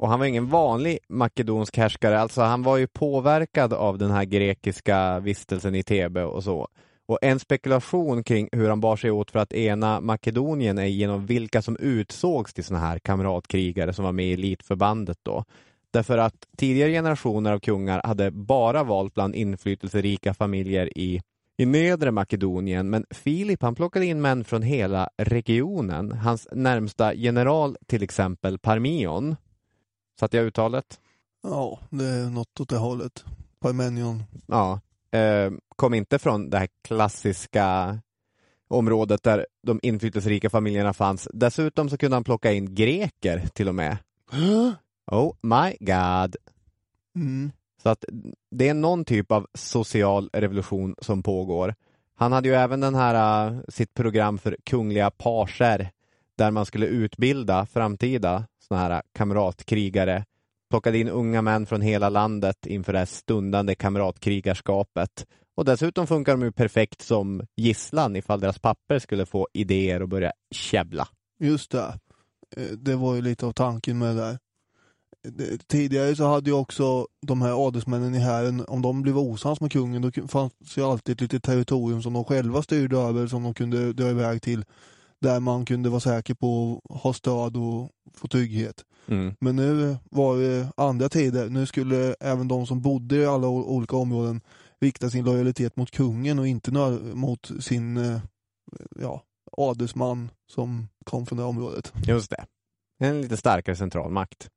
Och 0.00 0.08
han 0.08 0.18
var 0.18 0.26
ingen 0.26 0.48
vanlig 0.48 0.98
makedonsk 1.08 1.76
härskare, 1.76 2.20
alltså 2.20 2.42
han 2.42 2.62
var 2.62 2.76
ju 2.76 2.86
påverkad 2.86 3.72
av 3.72 3.98
den 3.98 4.10
här 4.10 4.24
grekiska 4.24 5.20
vistelsen 5.20 5.74
i 5.74 5.82
Thebe 5.82 6.24
och 6.24 6.44
så. 6.44 6.68
Och 7.06 7.18
en 7.22 7.38
spekulation 7.38 8.24
kring 8.24 8.48
hur 8.52 8.68
han 8.68 8.80
bar 8.80 8.96
sig 8.96 9.10
åt 9.10 9.30
för 9.30 9.38
att 9.38 9.52
ena 9.52 10.00
Makedonien 10.00 10.78
är 10.78 10.84
genom 10.84 11.26
vilka 11.26 11.62
som 11.62 11.76
utsågs 11.76 12.54
till 12.54 12.64
sådana 12.64 12.86
här 12.86 12.98
kamratkrigare 12.98 13.92
som 13.92 14.04
var 14.04 14.12
med 14.12 14.26
i 14.26 14.32
elitförbandet 14.32 15.18
då. 15.22 15.44
Därför 15.90 16.18
att 16.18 16.46
tidigare 16.56 16.90
generationer 16.90 17.52
av 17.52 17.58
kungar 17.58 18.00
hade 18.04 18.30
bara 18.30 18.84
valt 18.84 19.14
bland 19.14 19.34
inflytelserika 19.34 20.34
familjer 20.34 20.98
i, 20.98 21.20
i 21.56 21.66
nedre 21.66 22.10
Makedonien, 22.10 22.90
men 22.90 23.06
Filip 23.10 23.62
han 23.62 23.74
plockade 23.74 24.06
in 24.06 24.20
män 24.20 24.44
från 24.44 24.62
hela 24.62 25.08
regionen. 25.16 26.12
Hans 26.12 26.48
närmsta 26.52 27.14
general 27.14 27.76
till 27.86 28.02
exempel 28.02 28.58
Parmion, 28.58 29.36
Satte 30.20 30.36
jag 30.36 30.46
uttalet? 30.46 31.00
Ja, 31.42 31.78
det 31.90 32.04
är 32.04 32.30
något 32.30 32.60
åt 32.60 32.68
det 32.68 32.76
hållet. 32.76 33.24
Parmenion. 33.60 34.22
Ja. 34.46 34.80
Eh, 35.18 35.52
kom 35.76 35.94
inte 35.94 36.18
från 36.18 36.50
det 36.50 36.58
här 36.58 36.68
klassiska 36.84 37.98
området 38.68 39.22
där 39.22 39.46
de 39.62 39.80
inflytelserika 39.82 40.50
familjerna 40.50 40.92
fanns. 40.92 41.28
Dessutom 41.32 41.90
så 41.90 41.98
kunde 41.98 42.16
han 42.16 42.24
plocka 42.24 42.52
in 42.52 42.74
greker 42.74 43.48
till 43.54 43.68
och 43.68 43.74
med. 43.74 43.96
Oh 45.06 45.32
my 45.42 45.76
god. 45.80 46.36
Mm. 47.16 47.52
Så 47.82 47.88
att 47.88 48.04
det 48.50 48.68
är 48.68 48.74
någon 48.74 49.04
typ 49.04 49.32
av 49.32 49.46
social 49.54 50.30
revolution 50.32 50.94
som 51.02 51.22
pågår. 51.22 51.74
Han 52.14 52.32
hade 52.32 52.48
ju 52.48 52.54
även 52.54 52.80
den 52.80 52.94
här, 52.94 53.46
uh, 53.50 53.60
sitt 53.68 53.94
program 53.94 54.38
för 54.38 54.56
kungliga 54.64 55.10
parser 55.10 55.90
där 56.36 56.50
man 56.50 56.66
skulle 56.66 56.86
utbilda 56.86 57.66
framtida 57.66 58.44
sådana 58.70 58.94
här 58.94 59.02
kamratkrigare. 59.12 60.24
Plockade 60.70 60.98
in 60.98 61.08
unga 61.08 61.42
män 61.42 61.66
från 61.66 61.80
hela 61.80 62.08
landet 62.08 62.66
inför 62.66 62.92
det 62.92 62.98
här 62.98 63.06
stundande 63.06 63.74
kamratkrigarskapet. 63.74 65.26
Och 65.56 65.64
dessutom 65.64 66.06
funkar 66.06 66.32
de 66.32 66.42
ju 66.42 66.52
perfekt 66.52 67.02
som 67.02 67.42
gisslan 67.56 68.16
ifall 68.16 68.40
deras 68.40 68.58
papper 68.58 68.98
skulle 68.98 69.26
få 69.26 69.48
idéer 69.52 70.02
och 70.02 70.08
börja 70.08 70.32
käbbla. 70.50 71.08
Just 71.40 71.70
det. 71.70 71.98
Eh, 72.56 72.62
det 72.62 72.96
var 72.96 73.14
ju 73.14 73.22
lite 73.22 73.46
av 73.46 73.52
tanken 73.52 73.98
med 73.98 74.16
det 74.16 74.22
där. 74.22 74.38
Tidigare 75.66 76.16
så 76.16 76.24
hade 76.24 76.50
ju 76.50 76.56
också 76.56 77.06
de 77.26 77.42
här 77.42 77.66
adelsmännen 77.66 78.14
i 78.14 78.18
hären, 78.18 78.64
om 78.68 78.82
de 78.82 79.02
blev 79.02 79.18
osams 79.18 79.60
med 79.60 79.72
kungen, 79.72 80.02
då 80.02 80.28
fanns 80.28 80.52
ju 80.76 80.82
alltid 80.82 81.12
ett 81.12 81.20
litet 81.20 81.42
territorium 81.42 82.02
som 82.02 82.12
de 82.12 82.24
själva 82.24 82.62
styrde 82.62 82.98
över, 82.98 83.26
som 83.26 83.42
de 83.42 83.54
kunde 83.54 83.92
dra 83.92 84.10
iväg 84.10 84.42
till. 84.42 84.64
Där 85.20 85.40
man 85.40 85.64
kunde 85.64 85.88
vara 85.88 86.00
säker 86.00 86.34
på 86.34 86.80
att 86.90 87.00
ha 87.00 87.12
stöd 87.12 87.56
och 87.56 87.90
få 88.14 88.28
trygghet. 88.28 88.84
Mm. 89.08 89.34
Men 89.40 89.56
nu 89.56 89.96
var 90.10 90.36
det 90.36 90.72
andra 90.76 91.08
tider. 91.08 91.48
Nu 91.50 91.66
skulle 91.66 92.14
även 92.20 92.48
de 92.48 92.66
som 92.66 92.80
bodde 92.80 93.16
i 93.16 93.26
alla 93.26 93.48
olika 93.48 93.96
områden 93.96 94.40
rikta 94.80 95.10
sin 95.10 95.24
lojalitet 95.24 95.76
mot 95.76 95.90
kungen 95.90 96.38
och 96.38 96.46
inte 96.46 96.70
mot 97.14 97.50
sin 97.60 97.96
eh, 97.96 98.20
ja, 99.00 99.22
adelsman 99.52 100.30
som 100.46 100.88
kom 101.04 101.26
från 101.26 101.38
det 101.38 101.44
området. 101.44 101.92
Just 102.06 102.30
det. 102.30 102.44
En 102.98 103.20
lite 103.22 103.36
starkare 103.36 103.76
centralmakt. 103.76 104.48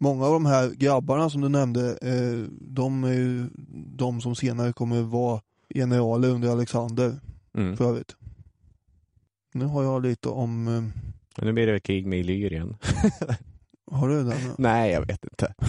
Många 0.00 0.26
av 0.26 0.32
de 0.32 0.46
här 0.46 0.70
grabbarna 0.70 1.30
som 1.30 1.40
du 1.40 1.48
nämnde, 1.48 1.98
eh, 2.02 2.48
de 2.60 3.04
är 3.04 3.12
ju 3.12 3.50
de 3.96 4.20
som 4.20 4.34
senare 4.34 4.72
kommer 4.72 5.02
vara 5.02 5.40
generaler 5.74 6.28
under 6.28 6.48
Alexander 6.48 7.20
Mm. 7.54 7.76
för 7.76 7.84
övrigt. 7.84 8.16
Nu 9.52 9.64
har 9.64 9.82
jag 9.82 10.02
lite 10.02 10.28
om, 10.28 10.68
eh, 10.68 10.82
nu 11.44 11.52
blir 11.52 11.66
det 11.66 11.80
krig 11.80 12.06
med 12.06 12.18
Illyrien. 12.18 12.76
har 13.90 14.08
du 14.08 14.24
den? 14.24 14.54
Nej, 14.58 14.92
jag 14.92 15.06
vet 15.06 15.24
inte. 15.24 15.54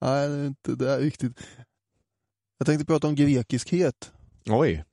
Nej, 0.00 0.28
det 0.28 0.34
är 0.34 0.46
inte 0.46 0.74
det 0.74 0.90
är 0.92 0.98
riktigt. 0.98 1.40
Jag 2.58 2.66
tänkte 2.66 2.86
prata 2.86 3.06
om 3.08 3.14
grekiskhet, 3.14 4.12
Oj. 4.50 4.84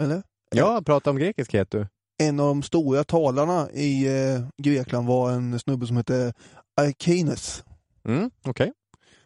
eller? 0.00 0.22
Ja, 0.50 0.82
prata 0.86 1.10
om 1.10 1.16
grekiskhet 1.16 1.70
du. 1.70 1.86
En 2.22 2.40
av 2.40 2.46
de 2.46 2.62
stora 2.62 3.04
talarna 3.04 3.70
i 3.70 4.06
eh, 4.06 4.46
Grekland 4.62 5.06
var 5.06 5.30
en 5.32 5.58
snubbe 5.58 5.86
som 5.86 5.96
hette 5.96 6.32
Arkines. 6.76 7.64
Mm, 8.04 8.30
okej. 8.44 8.72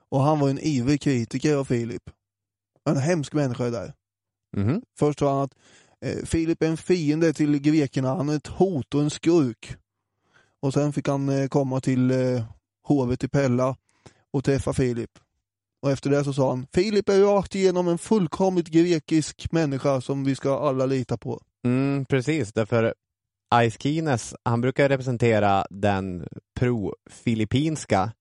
Och 0.09 0.20
han 0.20 0.39
var 0.39 0.51
en 0.51 0.59
ivrig 0.59 1.01
kritiker 1.01 1.57
av 1.57 1.64
Filip. 1.64 2.11
En 2.91 2.97
hemsk 2.97 3.32
människa 3.32 3.64
det 3.64 3.70
där. 3.70 3.95
Mhm. 4.57 4.82
Först 4.99 5.18
sa 5.18 5.34
han 5.34 5.42
att 5.42 5.55
eh, 6.01 6.24
Filip 6.24 6.62
är 6.62 6.66
en 6.66 6.76
fiende 6.76 7.32
till 7.32 7.59
grekerna, 7.59 8.14
han 8.14 8.28
är 8.28 8.36
ett 8.36 8.47
hot 8.47 8.94
och 8.94 9.01
en 9.01 9.11
skurk. 9.11 9.76
Och 10.61 10.72
sen 10.72 10.92
fick 10.92 11.09
han 11.09 11.28
eh, 11.28 11.49
komma 11.49 11.80
till 11.80 12.11
eh, 12.11 12.44
hovet 12.82 13.24
i 13.24 13.28
Pella 13.28 13.76
och 14.32 14.44
träffa 14.44 14.72
Filip. 14.72 15.11
Och 15.82 15.90
efter 15.90 16.11
det 16.11 16.24
så 16.24 16.32
sa 16.32 16.51
han, 16.51 16.66
Filip 16.72 17.09
är 17.09 17.20
rakt 17.20 17.55
igenom 17.55 17.88
en 17.88 17.99
fullkomligt 17.99 18.68
grekisk 18.68 19.53
människa 19.53 20.01
som 20.01 20.24
vi 20.24 20.36
ska 20.36 20.68
alla 20.68 20.86
lita 20.86 21.16
på. 21.16 21.42
Mm, 21.64 22.05
precis, 22.05 22.53
därför 22.53 22.94
Aiskines, 23.51 24.34
han 24.42 24.61
brukar 24.61 24.88
representera 24.88 25.66
den 25.70 26.26
pro-filippinska 26.61 28.12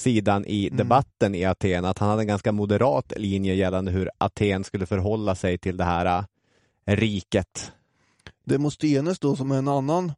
sidan 0.00 0.44
i 0.46 0.66
Mm. 0.66 0.76
debatten 0.76 1.34
i 1.34 1.44
Aten, 1.44 1.84
att 1.84 1.98
han 1.98 2.08
hade 2.08 2.22
en 2.22 2.26
ganska 2.26 2.52
moderat 2.52 3.12
linje 3.16 3.54
gällande 3.54 3.90
hur 3.92 4.10
Aten 4.18 4.64
skulle 4.64 4.86
förhålla 4.86 5.34
sig 5.34 5.58
till 5.58 5.76
det 5.76 5.84
här 5.84 6.06
äh, 6.86 6.96
riket. 6.96 7.72
Demosthenes 8.44 9.18
då 9.18 9.36
som 9.36 9.50
är 9.50 9.58
en 9.58 9.68
annan 9.68 10.12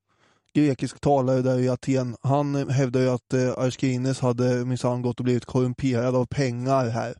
grekisk 0.55 1.01
talare 1.01 1.43
där 1.43 1.59
i 1.59 1.69
Aten, 1.69 2.17
han 2.21 2.55
eh, 2.55 2.69
hävdar 2.69 3.01
ju 3.01 3.09
att 3.09 3.33
eh, 3.33 3.51
Arkines 3.59 4.21
hade 4.21 4.65
minsann 4.65 5.03
gått 5.03 5.19
och 5.21 5.25
blivit 5.25 5.45
korrumperad 5.45 6.17
av 6.17 6.27
pengar 6.27 6.89
här. 6.89 7.15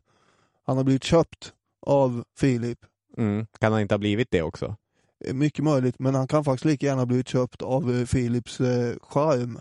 Han 0.65 0.77
har 0.77 0.83
blivit 0.83 1.03
köpt 1.03 1.53
av 1.85 2.23
Filip. 2.39 2.79
Mm. 3.17 3.45
Kan 3.59 3.71
han 3.71 3.81
inte 3.81 3.93
ha 3.93 3.99
blivit 3.99 4.27
det 4.31 4.41
också? 4.41 4.75
Eh, 5.25 5.33
Mycket 5.33 5.63
möjligt, 5.65 5.99
men 5.99 6.15
han 6.15 6.27
kan 6.27 6.43
faktiskt 6.43 6.65
lika 6.65 6.85
gärna 6.85 7.05
blivit 7.05 7.27
köpt 7.27 7.61
av 7.61 7.95
eh, 7.95 8.05
Filips 8.05 8.59
eh, 8.61 8.95
charm. 9.01 9.59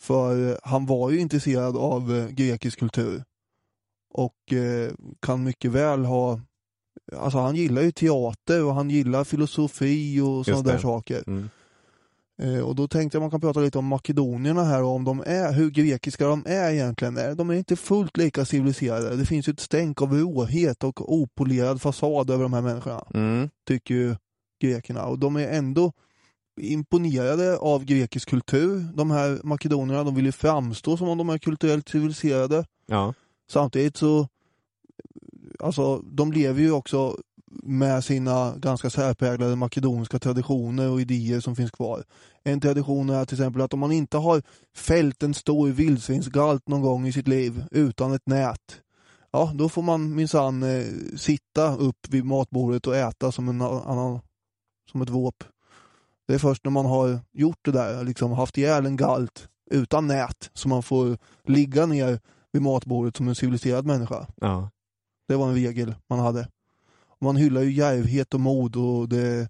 För 0.00 0.50
eh, 0.50 0.56
han 0.62 0.86
var 0.86 1.10
ju 1.10 1.20
intresserad 1.20 1.76
av 1.76 2.16
eh, 2.16 2.28
grekisk 2.28 2.78
kultur. 2.78 3.24
Och 4.14 4.52
eh, 4.52 4.90
kan 5.20 5.44
mycket 5.44 5.70
väl 5.70 6.04
ha, 6.04 6.40
alltså 7.16 7.38
han 7.38 7.56
gillar 7.56 7.82
ju 7.82 7.92
teater 7.92 8.64
och 8.64 8.74
han 8.74 8.90
gillar 8.90 9.24
filosofi 9.24 10.20
och 10.20 10.44
sådana 10.44 10.62
där 10.62 10.78
saker. 10.78 11.24
Mm. 11.26 11.48
Och 12.64 12.74
då 12.74 12.88
tänkte 12.88 13.16
jag 13.16 13.22
man 13.22 13.30
kan 13.30 13.40
prata 13.40 13.60
lite 13.60 13.78
om 13.78 13.86
makedonierna 13.86 14.64
här 14.64 14.82
och 14.82 14.90
om 14.90 15.04
de 15.04 15.22
är, 15.26 15.52
hur 15.52 15.70
grekiska 15.70 16.26
de 16.26 16.42
är 16.46 16.70
egentligen. 16.70 17.36
De 17.36 17.50
är 17.50 17.54
inte 17.54 17.76
fullt 17.76 18.16
lika 18.16 18.44
civiliserade. 18.44 19.16
Det 19.16 19.26
finns 19.26 19.48
ju 19.48 19.50
ett 19.50 19.60
stänk 19.60 20.02
av 20.02 20.12
råhet 20.12 20.84
och 20.84 21.12
opolerad 21.14 21.82
fasad 21.82 22.30
över 22.30 22.42
de 22.42 22.52
här 22.52 22.62
människorna, 22.62 23.04
Mm. 23.14 23.50
tycker 23.66 23.94
ju 23.94 24.16
grekerna. 24.62 25.04
Och 25.06 25.18
de 25.18 25.36
är 25.36 25.48
ändå 25.48 25.92
imponerade 26.56 27.58
av 27.58 27.84
grekisk 27.84 28.28
kultur. 28.28 28.86
De 28.94 29.10
här 29.10 29.40
makedonierna, 29.44 30.04
de 30.04 30.14
vill 30.14 30.26
ju 30.26 30.32
framstå 30.32 30.96
som 30.96 31.08
om 31.08 31.18
de 31.18 31.28
är 31.28 31.38
kulturellt 31.38 31.88
civiliserade. 31.88 32.64
Ja. 32.86 33.14
Samtidigt 33.50 33.96
så, 33.96 34.28
alltså 35.58 35.98
de 35.98 36.32
lever 36.32 36.60
ju 36.60 36.72
också 36.72 37.16
med 37.62 38.04
sina 38.04 38.54
ganska 38.56 38.90
särpräglade 38.90 39.56
makedoniska 39.56 40.18
traditioner 40.18 40.90
och 40.90 41.00
idéer 41.00 41.40
som 41.40 41.56
finns 41.56 41.70
kvar. 41.70 42.04
En 42.44 42.60
tradition 42.60 43.10
är 43.10 43.24
till 43.24 43.38
exempel 43.38 43.62
att 43.62 43.74
om 43.74 43.80
man 43.80 43.92
inte 43.92 44.16
har 44.16 44.42
fällt 44.76 45.22
en 45.22 45.34
stor 45.34 45.68
vildsvinsgalt 45.68 46.68
någon 46.68 46.82
gång 46.82 47.06
i 47.06 47.12
sitt 47.12 47.28
liv 47.28 47.64
utan 47.70 48.12
ett 48.12 48.26
nät, 48.26 48.80
ja 49.30 49.52
då 49.54 49.68
får 49.68 49.82
man 49.82 50.14
minsann 50.14 50.62
eh, 50.62 50.84
sitta 51.16 51.76
upp 51.76 52.08
vid 52.08 52.24
matbordet 52.24 52.86
och 52.86 52.96
äta 52.96 53.32
som, 53.32 53.48
en 53.48 53.62
annan, 53.62 54.20
som 54.90 55.02
ett 55.02 55.10
våp. 55.10 55.44
Det 56.30 56.34
är 56.34 56.38
först 56.38 56.64
när 56.64 56.70
man 56.70 56.86
har 56.86 57.18
gjort 57.32 57.58
det 57.62 57.70
där, 57.70 58.04
liksom 58.04 58.32
haft 58.32 58.58
ihjäl 58.58 58.86
en 58.86 58.96
galt 58.96 59.48
utan 59.70 60.06
nät, 60.06 60.50
som 60.54 60.68
man 60.68 60.82
får 60.82 61.18
ligga 61.44 61.86
ner 61.86 62.20
vid 62.52 62.62
matbordet 62.62 63.16
som 63.16 63.28
en 63.28 63.34
civiliserad 63.34 63.86
människa. 63.86 64.26
Ja. 64.40 64.70
Det 65.28 65.36
var 65.36 65.48
en 65.48 65.54
regel 65.54 65.94
man 66.08 66.18
hade. 66.18 66.48
Man 67.20 67.36
hyllar 67.36 67.60
ju 67.60 67.72
djärvhet 67.72 68.34
och 68.34 68.40
mod 68.40 68.76
och 68.76 69.08
det, 69.08 69.48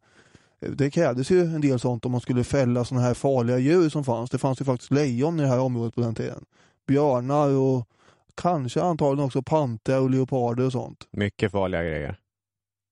det 0.61 0.91
krävdes 0.91 1.31
ju 1.31 1.41
en 1.41 1.61
del 1.61 1.81
sånt 1.81 2.05
om 2.05 2.13
man 2.13 2.21
skulle 2.21 2.45
fälla 2.45 2.85
sådana 2.85 3.07
här 3.07 3.15
farliga 3.15 3.59
djur 3.59 3.89
som 3.89 4.05
fanns. 4.05 4.31
Det 4.31 4.39
fanns 4.39 4.61
ju 4.61 4.65
faktiskt 4.65 4.91
lejon 4.91 5.41
i 5.41 5.43
det 5.43 5.49
här 5.49 5.61
området 5.61 5.95
på 5.95 6.01
den 6.01 6.15
tiden. 6.15 6.45
Björnar 6.87 7.49
och 7.49 7.89
kanske 8.35 8.83
antagligen 8.83 9.27
också 9.27 9.43
panter 9.43 10.01
och 10.01 10.11
leoparder 10.11 10.67
och 10.67 10.73
sånt. 10.73 11.09
Mycket 11.11 11.53
farliga 11.53 11.83
grejer. 11.83 12.17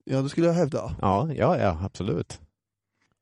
Ja, 0.04 0.22
det 0.22 0.28
skulle 0.28 0.46
jag 0.46 0.54
hävda. 0.54 0.96
Ja, 1.00 1.32
ja, 1.32 1.58
ja, 1.58 1.78
absolut. 1.84 2.40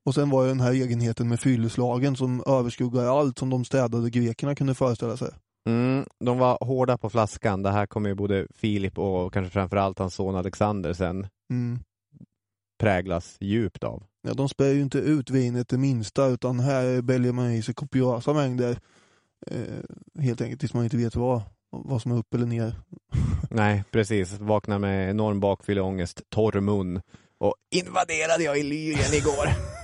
Och 0.07 0.15
sen 0.15 0.31
var 0.31 0.43
ju 0.43 0.49
den 0.49 0.61
här 0.61 0.73
egenheten 0.73 1.29
med 1.29 1.41
fylleslagen 1.41 2.17
som 2.17 2.43
överskuggar 2.47 3.05
allt 3.21 3.39
som 3.39 3.51
de 3.51 3.65
städade 3.65 4.11
grekerna 4.11 4.55
kunde 4.55 4.75
föreställa 4.75 5.17
sig. 5.17 5.29
Mm, 5.69 6.07
de 6.25 6.39
var 6.39 6.59
hårda 6.65 6.99
på 6.99 7.11
flaskan. 7.11 7.63
Det 7.63 7.71
här 7.71 7.87
kommer 7.87 8.09
ju 8.09 8.15
både 8.15 8.47
Filip 8.55 8.99
och 8.99 9.33
kanske 9.33 9.51
framförallt 9.53 9.99
hans 9.99 10.15
son 10.15 10.37
Alexander 10.37 10.93
sen 10.93 11.27
Mm. 11.51 11.79
präglas 12.81 13.37
djupt 13.41 13.85
av. 13.85 14.03
Ja, 14.29 14.35
de 14.35 14.49
spär 14.49 14.69
ju 14.73 14.81
inte 14.83 14.99
ut 14.99 15.31
vinet 15.31 15.69
det 15.69 15.79
minsta 15.79 16.27
utan 16.27 16.61
här 16.61 17.03
bälgar 17.03 17.33
man 17.33 17.51
i 17.53 17.63
sig 17.63 17.75
kopiösa 17.75 18.33
mängder. 18.33 18.79
Eh, 19.47 20.23
helt 20.23 20.41
enkelt 20.41 20.61
tills 20.61 20.75
man 20.75 20.85
inte 20.85 20.97
vet 20.97 21.17
vad, 21.17 21.43
vad 21.71 22.03
som 22.03 22.13
är 22.13 22.17
upp 22.19 22.35
eller 22.35 22.47
ner. 22.47 22.75
Nej, 23.51 23.85
precis. 23.91 24.39
Vaknar 24.41 24.79
med 24.79 25.11
enorm 25.11 25.41
bakfylleångest, 25.41 26.23
torr 26.29 26.61
mun 26.61 27.01
och 27.39 27.55
invaderade 27.75 28.45
jag 28.45 28.59
Illyrien 28.59 29.15
igår. 29.15 29.76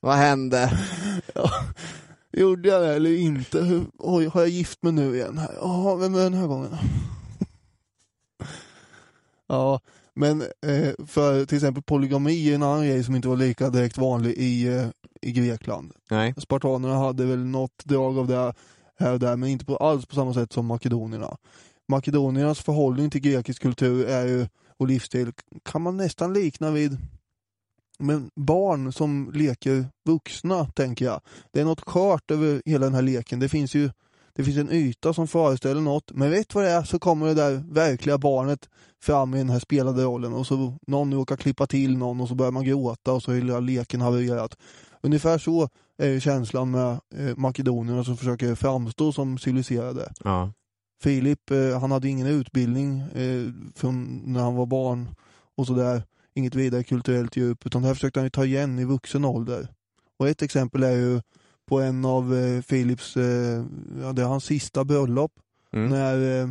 Vad 0.00 0.16
hände? 0.16 0.78
Ja, 1.34 1.50
gjorde 2.32 2.68
jag 2.68 2.82
det 2.82 2.94
eller 2.94 3.16
inte? 3.16 3.60
Hur, 3.60 3.86
oj, 3.98 4.26
har 4.26 4.40
jag 4.40 4.50
gift 4.50 4.82
mig 4.82 4.92
nu 4.92 5.14
igen? 5.14 5.40
Ja, 5.60 5.94
vem 5.94 6.14
är 6.14 6.18
den 6.18 6.34
här 6.34 6.46
gången? 6.46 6.70
ja, 9.46 9.80
men 10.14 10.42
eh, 10.42 11.06
för 11.06 11.44
till 11.44 11.56
exempel 11.56 11.82
polygami 11.82 12.50
är 12.50 12.54
en 12.54 12.62
annan 12.62 12.86
grej 12.86 13.04
som 13.04 13.16
inte 13.16 13.28
var 13.28 13.36
lika 13.36 13.70
direkt 13.70 13.98
vanlig 13.98 14.32
i, 14.32 14.68
eh, 14.68 14.86
i 15.22 15.32
Grekland. 15.32 15.92
Nej. 16.10 16.34
Spartanerna 16.38 16.94
hade 16.94 17.24
väl 17.24 17.44
något 17.44 17.84
drag 17.84 18.18
av 18.18 18.26
det 18.26 18.54
här 18.98 19.12
och 19.12 19.18
där, 19.18 19.36
men 19.36 19.48
inte 19.48 19.64
på, 19.64 19.76
alls 19.76 20.06
på 20.06 20.14
samma 20.14 20.34
sätt 20.34 20.52
som 20.52 20.66
makedonierna. 20.66 21.36
Makedoniernas 21.88 22.60
förhållning 22.60 23.10
till 23.10 23.20
grekisk 23.20 23.62
kultur 23.62 24.08
är 24.08 24.26
ju, 24.26 24.46
och 24.76 24.86
livsstil 24.86 25.32
kan 25.64 25.82
man 25.82 25.96
nästan 25.96 26.32
likna 26.32 26.70
vid 26.70 26.98
men 27.98 28.30
barn 28.34 28.92
som 28.92 29.30
leker 29.34 29.86
vuxna, 30.04 30.64
tänker 30.66 31.04
jag. 31.04 31.20
Det 31.52 31.60
är 31.60 31.64
något 31.64 31.80
skört 31.80 32.30
över 32.30 32.62
hela 32.64 32.86
den 32.86 32.94
här 32.94 33.02
leken. 33.02 33.40
Det 33.40 33.48
finns 33.48 33.74
ju 33.74 33.90
det 34.38 34.44
finns 34.44 34.58
en 34.58 34.72
yta 34.72 35.14
som 35.14 35.28
föreställer 35.28 35.80
något, 35.80 36.12
men 36.12 36.30
vet 36.30 36.54
vad 36.54 36.64
det 36.64 36.70
är 36.70 36.82
så 36.82 36.98
kommer 36.98 37.26
det 37.26 37.34
där 37.34 37.64
verkliga 37.70 38.18
barnet 38.18 38.68
fram 39.02 39.34
i 39.34 39.38
den 39.38 39.50
här 39.50 39.58
spelade 39.58 40.02
rollen 40.02 40.32
och 40.32 40.46
så 40.46 40.74
någon 40.86 41.14
råkar 41.14 41.36
klippa 41.36 41.66
till 41.66 41.96
någon 41.96 42.20
och 42.20 42.28
så 42.28 42.34
börjar 42.34 42.52
man 42.52 42.64
gråta 42.64 43.12
och 43.12 43.22
så 43.22 43.32
är 43.32 43.36
hela 43.36 43.60
leken 43.60 44.00
havererat. 44.00 44.56
Ungefär 45.00 45.38
så 45.38 45.68
är 45.98 46.20
känslan 46.20 46.70
med 46.70 47.00
eh, 47.16 47.36
makedonierna 47.36 48.04
som 48.04 48.16
försöker 48.16 48.54
framstå 48.54 49.12
som 49.12 49.38
civiliserade. 49.38 50.12
Ja. 50.24 50.52
Filip, 51.02 51.50
eh, 51.50 51.80
han 51.80 51.90
hade 51.90 52.08
ingen 52.08 52.26
utbildning 52.26 53.00
eh, 53.00 53.52
från 53.74 54.22
när 54.24 54.40
han 54.40 54.54
var 54.54 54.66
barn 54.66 55.08
och 55.56 55.66
sådär. 55.66 56.02
Inget 56.38 56.54
vidare 56.54 56.82
kulturellt 56.84 57.36
djup, 57.36 57.66
utan 57.66 57.82
det 57.82 57.88
här 57.88 57.94
försökte 57.94 58.20
han 58.20 58.26
ju 58.26 58.30
ta 58.30 58.44
igen 58.44 58.78
i 58.78 58.84
vuxen 58.84 59.24
ålder. 59.24 59.68
Och 60.18 60.28
ett 60.28 60.42
exempel 60.42 60.82
är 60.82 60.96
ju 60.96 61.20
på 61.68 61.80
en 61.80 62.04
av 62.04 62.34
eh, 62.34 62.62
Philips, 62.62 63.16
eh, 63.16 63.64
ja 64.00 64.12
det 64.12 64.22
är 64.22 64.26
hans 64.26 64.44
sista 64.44 64.84
bröllop, 64.84 65.32
Mm. 65.72 65.90
när 65.90 66.40
eh, 66.40 66.48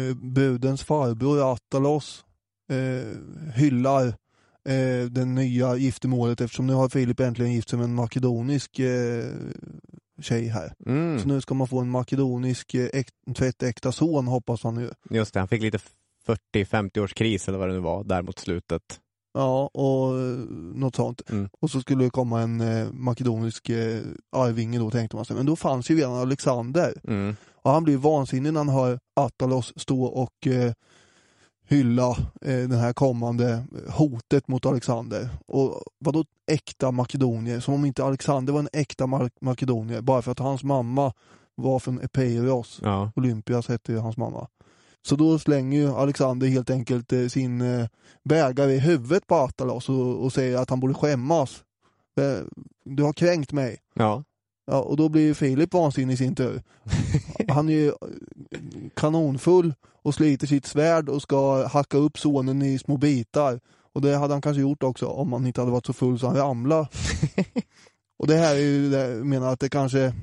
eh, 0.00 0.14
budens 0.14 0.82
farbror 0.82 1.52
Attalos 1.52 2.24
eh, 2.70 3.08
hyllar 3.54 4.06
eh, 4.68 5.04
den 5.10 5.34
nya 5.34 5.76
giftermålet 5.76 6.40
eftersom 6.40 6.66
nu 6.66 6.72
har 6.72 6.88
Filip 6.88 7.20
äntligen 7.20 7.52
gift 7.52 7.68
sig 7.68 7.78
med 7.78 7.84
en 7.84 7.94
makedonisk 7.94 8.78
eh, 8.78 9.24
tjej 10.22 10.48
här. 10.48 10.72
Mm. 10.86 11.18
Så 11.18 11.28
nu 11.28 11.40
ska 11.40 11.54
man 11.54 11.68
få 11.68 11.80
en 11.80 11.90
makedonisk 11.90 12.74
eh, 12.74 12.88
äk, 12.92 13.08
tvättäkta 13.36 13.92
son 13.92 14.26
hoppas 14.26 14.62
han 14.62 14.76
ju. 14.80 14.90
Just 15.10 15.34
det, 15.34 15.40
han 15.40 15.48
fick 15.48 15.62
lite 15.62 15.78
40-50 16.54 16.98
års 17.00 17.14
kris 17.14 17.48
eller 17.48 17.58
vad 17.58 17.68
det 17.68 17.74
nu 17.74 17.80
var 17.80 18.04
där 18.04 18.22
mot 18.22 18.38
slutet. 18.38 19.00
Ja, 19.34 19.66
och 19.66 20.18
eh, 20.18 20.36
något 20.74 20.96
sånt. 20.96 21.30
Mm. 21.30 21.48
Och 21.60 21.70
så 21.70 21.80
skulle 21.80 22.04
det 22.04 22.10
komma 22.10 22.40
en 22.40 22.60
eh, 22.60 22.92
makedonisk 22.92 23.68
eh, 23.68 24.00
arvinge 24.36 24.78
då 24.78 24.90
tänkte 24.90 25.16
man 25.16 25.24
sig. 25.24 25.36
Men 25.36 25.46
då 25.46 25.56
fanns 25.56 25.90
ju 25.90 25.96
redan 25.96 26.14
Alexander. 26.14 26.94
Mm. 27.08 27.36
Och 27.54 27.70
han 27.70 27.84
blir 27.84 27.96
vansinnig 27.96 28.52
när 28.52 28.60
han 28.60 28.68
hör 28.68 28.98
Attalos 29.14 29.72
stå 29.76 30.04
och 30.04 30.46
eh, 30.46 30.72
hylla 31.68 32.10
eh, 32.40 32.68
det 32.68 32.76
här 32.76 32.92
kommande 32.92 33.64
hotet 33.88 34.48
mot 34.48 34.66
Alexander. 34.66 35.28
Och 35.46 35.82
vadå 35.98 36.24
äkta 36.46 36.90
makedonier? 36.90 37.60
Som 37.60 37.74
om 37.74 37.84
inte 37.84 38.04
Alexander 38.04 38.52
var 38.52 38.60
en 38.60 38.68
äkta 38.72 39.04
mar- 39.06 39.30
makedonier 39.40 40.00
bara 40.00 40.22
för 40.22 40.32
att 40.32 40.38
hans 40.38 40.62
mamma 40.64 41.12
var 41.54 41.78
från 41.78 42.00
Epeiros. 42.00 42.80
Ja. 42.82 43.12
Olympias 43.16 43.68
hette 43.68 43.92
ju 43.92 43.98
hans 43.98 44.16
mamma. 44.16 44.48
Så 45.06 45.16
då 45.16 45.38
slänger 45.38 45.78
ju 45.78 45.88
Alexander 45.88 46.46
helt 46.46 46.70
enkelt 46.70 47.12
eh, 47.12 47.26
sin 47.26 47.60
eh, 47.60 47.86
bägare 48.24 48.72
i 48.72 48.78
huvudet 48.78 49.26
på 49.26 49.34
Attalos 49.34 49.88
och, 49.88 50.24
och 50.24 50.32
säger 50.32 50.58
att 50.58 50.70
han 50.70 50.80
borde 50.80 50.94
skämmas. 50.94 51.64
Eh, 52.20 52.44
Du 52.84 53.02
har 53.02 53.12
kränkt 53.12 53.52
mig. 53.52 53.78
ja. 53.94 54.24
Ja, 54.66 54.80
och 54.80 54.96
då 54.96 55.08
blir 55.08 55.34
Filip 55.34 55.74
vansinnig 55.74 56.14
i 56.14 56.16
sin 56.16 56.34
tur. 56.34 56.62
Han 57.48 57.68
är 57.68 57.72
ju 57.72 57.92
kanonfull 58.96 59.74
och 60.02 60.14
sliter 60.14 60.46
sitt 60.46 60.66
svärd 60.66 61.08
och 61.08 61.22
ska 61.22 61.66
hacka 61.66 61.96
upp 61.96 62.18
sonen 62.18 62.62
i 62.62 62.78
små 62.78 62.96
bitar. 62.96 63.60
Och 63.92 64.00
det 64.00 64.16
hade 64.16 64.34
han 64.34 64.40
kanske 64.42 64.60
gjort 64.60 64.82
också 64.82 65.06
om 65.06 65.32
han 65.32 65.46
inte 65.46 65.60
hade 65.60 65.72
varit 65.72 65.86
så 65.86 65.92
full 65.92 66.18
så 66.18 66.26
han 66.26 66.36
ramlade. 66.36 66.88
och 68.18 68.26
det 68.26 68.36
här 68.36 68.54
är 68.54 68.58
ju, 68.60 68.90
jag 68.92 69.26
menar 69.26 69.52
att 69.52 69.60
det 69.60 69.68
kanske, 69.68 70.14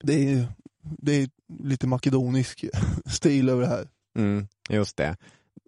det 0.00 0.32
är 0.32 0.46
det 0.80 1.12
är 1.12 1.28
lite 1.62 1.86
makedonisk 1.86 2.64
stil 3.06 3.48
över 3.48 3.62
det 3.62 3.68
här. 3.68 3.88
Mm. 4.16 4.48
Just 4.68 4.96
det. 4.96 5.16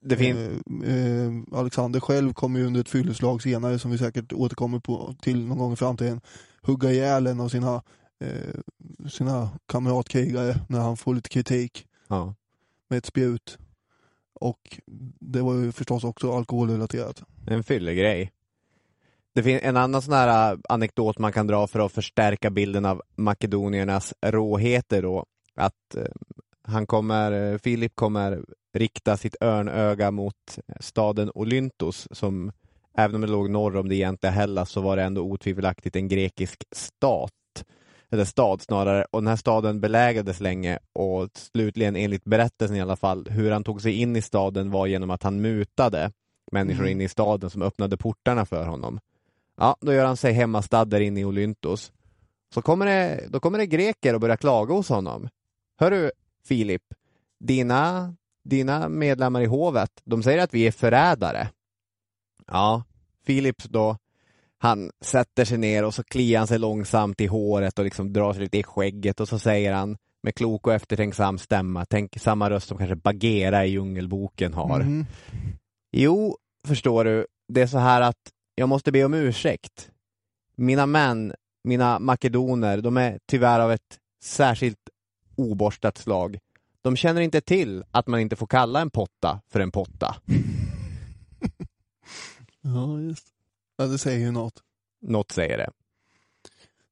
Det 0.03 0.17
finns... 0.17 0.39
Eh, 0.85 0.95
eh, 0.95 1.33
Alexander 1.53 2.01
själv 2.01 2.33
kommer 2.33 2.61
ju 2.61 2.67
under 2.67 2.81
ett 2.81 2.89
fylleslag 2.89 3.43
senare 3.43 3.79
som 3.79 3.91
vi 3.91 3.99
säkert 3.99 4.33
återkommer 4.33 4.79
på, 4.79 5.15
till 5.23 5.47
någon 5.47 5.59
gång 5.59 5.73
i 5.73 5.77
framtiden 5.77 6.21
hugga 6.63 6.91
ihjäl 6.93 7.27
en 7.27 7.41
av 7.41 7.49
sina, 7.49 7.83
eh, 8.21 9.09
sina 9.11 9.51
kamratkrigare 9.67 10.57
när 10.69 10.81
han 10.81 10.97
får 10.97 11.15
lite 11.15 11.29
kritik 11.29 11.87
Ja. 12.09 12.35
med 12.89 12.99
ett 12.99 13.07
spjut. 13.07 13.59
Och 14.35 14.81
det 15.21 15.41
var 15.41 15.55
ju 15.55 15.73
förstås 15.73 16.05
också 16.05 16.33
alkoholrelaterat. 16.33 17.23
En 17.47 17.65
fyllegrej. 17.65 18.33
Det 19.35 19.43
finns 19.43 19.63
en 19.63 19.77
annan 19.77 20.03
sån 20.03 20.15
här 20.15 20.53
äh, 20.53 20.59
anekdot 20.69 21.19
man 21.19 21.33
kan 21.33 21.47
dra 21.47 21.67
för 21.67 21.87
att 21.87 21.93
förstärka 21.93 22.51
bilden 22.51 22.85
av 22.85 23.03
makedoniernas 23.17 24.15
råheter 24.27 25.03
då. 25.03 25.27
Att 25.55 25.95
eh, 25.97 26.05
han 26.69 26.87
kommer, 26.87 27.53
eh, 27.53 27.59
Filip 27.59 27.95
kommer 27.95 28.45
rikta 28.75 29.17
sitt 29.17 29.37
örnöga 29.41 30.11
mot 30.11 30.59
staden 30.81 31.31
Olyntos 31.35 32.09
som 32.11 32.53
även 32.99 33.15
om 33.15 33.21
det 33.21 33.27
låg 33.27 33.51
norr 33.51 33.77
om 33.77 33.89
det 33.89 33.95
egentliga 33.95 34.33
Hellas 34.33 34.71
så 34.71 34.81
var 34.81 34.97
det 34.97 35.03
ändå 35.03 35.23
otvivelaktigt 35.23 35.97
en 35.97 36.09
grekisk 36.09 36.65
stat. 36.73 37.33
Eller 38.11 38.25
stad 38.25 38.63
snarare. 38.63 39.05
Och 39.11 39.21
den 39.23 39.27
här 39.27 39.37
staden 39.37 39.81
belägrades 39.81 40.41
länge 40.41 40.79
och 40.93 41.29
slutligen 41.35 41.97
enligt 41.97 42.25
berättelsen 42.25 42.77
i 42.77 42.81
alla 42.81 42.97
fall 42.97 43.27
hur 43.31 43.51
han 43.51 43.65
tog 43.65 43.83
sig 43.83 43.93
in 43.93 44.17
i 44.17 44.23
staden 44.23 44.71
var 44.71 44.87
genom 44.87 45.11
att 45.11 45.23
han 45.23 45.41
mutade 45.41 46.13
människor 46.53 46.81
Mm. 46.81 46.93
inne 46.93 47.05
i 47.05 47.09
staden 47.09 47.51
som 47.51 47.63
öppnade 47.63 47.97
portarna 47.97 48.47
för 48.47 48.67
honom. 48.67 49.01
Ja, 49.57 49.77
då 49.81 49.93
gör 49.93 50.05
han 50.05 50.17
sig 50.17 50.33
hemmastad 50.33 50.85
där 50.85 51.01
inne 51.01 51.21
i 51.21 51.25
Olyntos. 51.25 51.93
Så 52.55 52.63
kommer 52.63 52.87
det, 52.87 53.29
då 53.29 53.41
kommer 53.41 53.59
det 53.59 53.67
greker 53.67 54.15
och 54.15 54.21
börjar 54.21 54.37
klaga 54.37 54.75
hos 54.75 54.89
honom. 54.89 55.29
Hörru 55.81 56.11
Filip, 56.49 56.83
dina, 57.41 58.15
dina 58.45 58.89
medlemmar 58.89 59.41
i 59.41 59.47
hovet, 59.47 59.91
de 60.05 60.23
säger 60.23 60.39
att 60.39 60.55
vi 60.55 60.67
är 60.67 60.73
förrädare. 60.73 61.49
Ja, 62.47 62.83
Filip 63.27 63.65
då, 63.65 63.97
han 64.59 64.91
sätter 65.01 65.45
sig 65.45 65.59
ner 65.59 65.85
och 65.85 65.95
så 65.95 66.05
kliar 66.05 66.39
han 66.39 66.47
sig 66.47 66.59
långsamt 66.59 67.21
i 67.21 67.27
håret 67.27 67.79
och 67.79 67.85
liksom 67.85 68.13
drar 68.13 68.33
sig 68.33 68.43
lite 68.43 68.59
i 68.59 68.63
skägget 68.63 69.21
och 69.21 69.29
så 69.29 69.39
säger 69.39 69.73
han 69.73 69.97
med 70.23 70.35
klok 70.35 70.67
och 70.67 70.73
eftertänksam 70.73 71.39
stämma, 71.39 71.85
tänk 71.85 72.19
samma 72.19 72.51
röst 72.51 72.69
som 72.69 72.79
kanske 72.79 72.97
Bagheera 72.97 73.67
i 73.67 73.71
Djungelboken 73.71 74.55
har. 74.55 74.81
Mhm. 74.81 75.07
Jo, 75.93 76.37
förstår 76.67 77.05
du, 77.05 77.27
det 77.49 77.61
är 77.61 77.67
så 77.67 77.79
här 77.79 78.01
att 78.01 78.33
jag 78.55 78.69
måste 78.69 78.93
be 78.93 79.05
om 79.05 79.15
ursäkt. 79.15 79.91
Mina 80.57 80.87
män, 80.87 81.35
mina 81.65 81.99
makedoner, 81.99 82.81
de 82.81 82.97
är 82.97 83.19
tyvärr 83.27 83.61
av 83.61 83.73
ett 83.73 83.99
särskilt 84.23 84.89
oborstat 85.39 85.99
slag. 85.99 86.39
De 86.83 86.97
känner 86.97 87.21
inte 87.21 87.41
till 87.41 87.85
att 87.91 88.07
man 88.07 88.21
inte 88.21 88.37
får 88.37 88.47
kalla 88.47 88.81
en 88.81 88.91
potta 88.91 89.41
för 89.49 89.61
en 89.61 89.71
potta. 89.71 90.17
Ja, 92.61 93.01
just 93.01 93.27
Ja, 93.81 93.87
det 93.87 93.99
säger 93.99 94.19
ju 94.19 94.31
något. 94.31 94.63
Något 95.03 95.33
säger 95.33 95.59
det. 95.59 95.71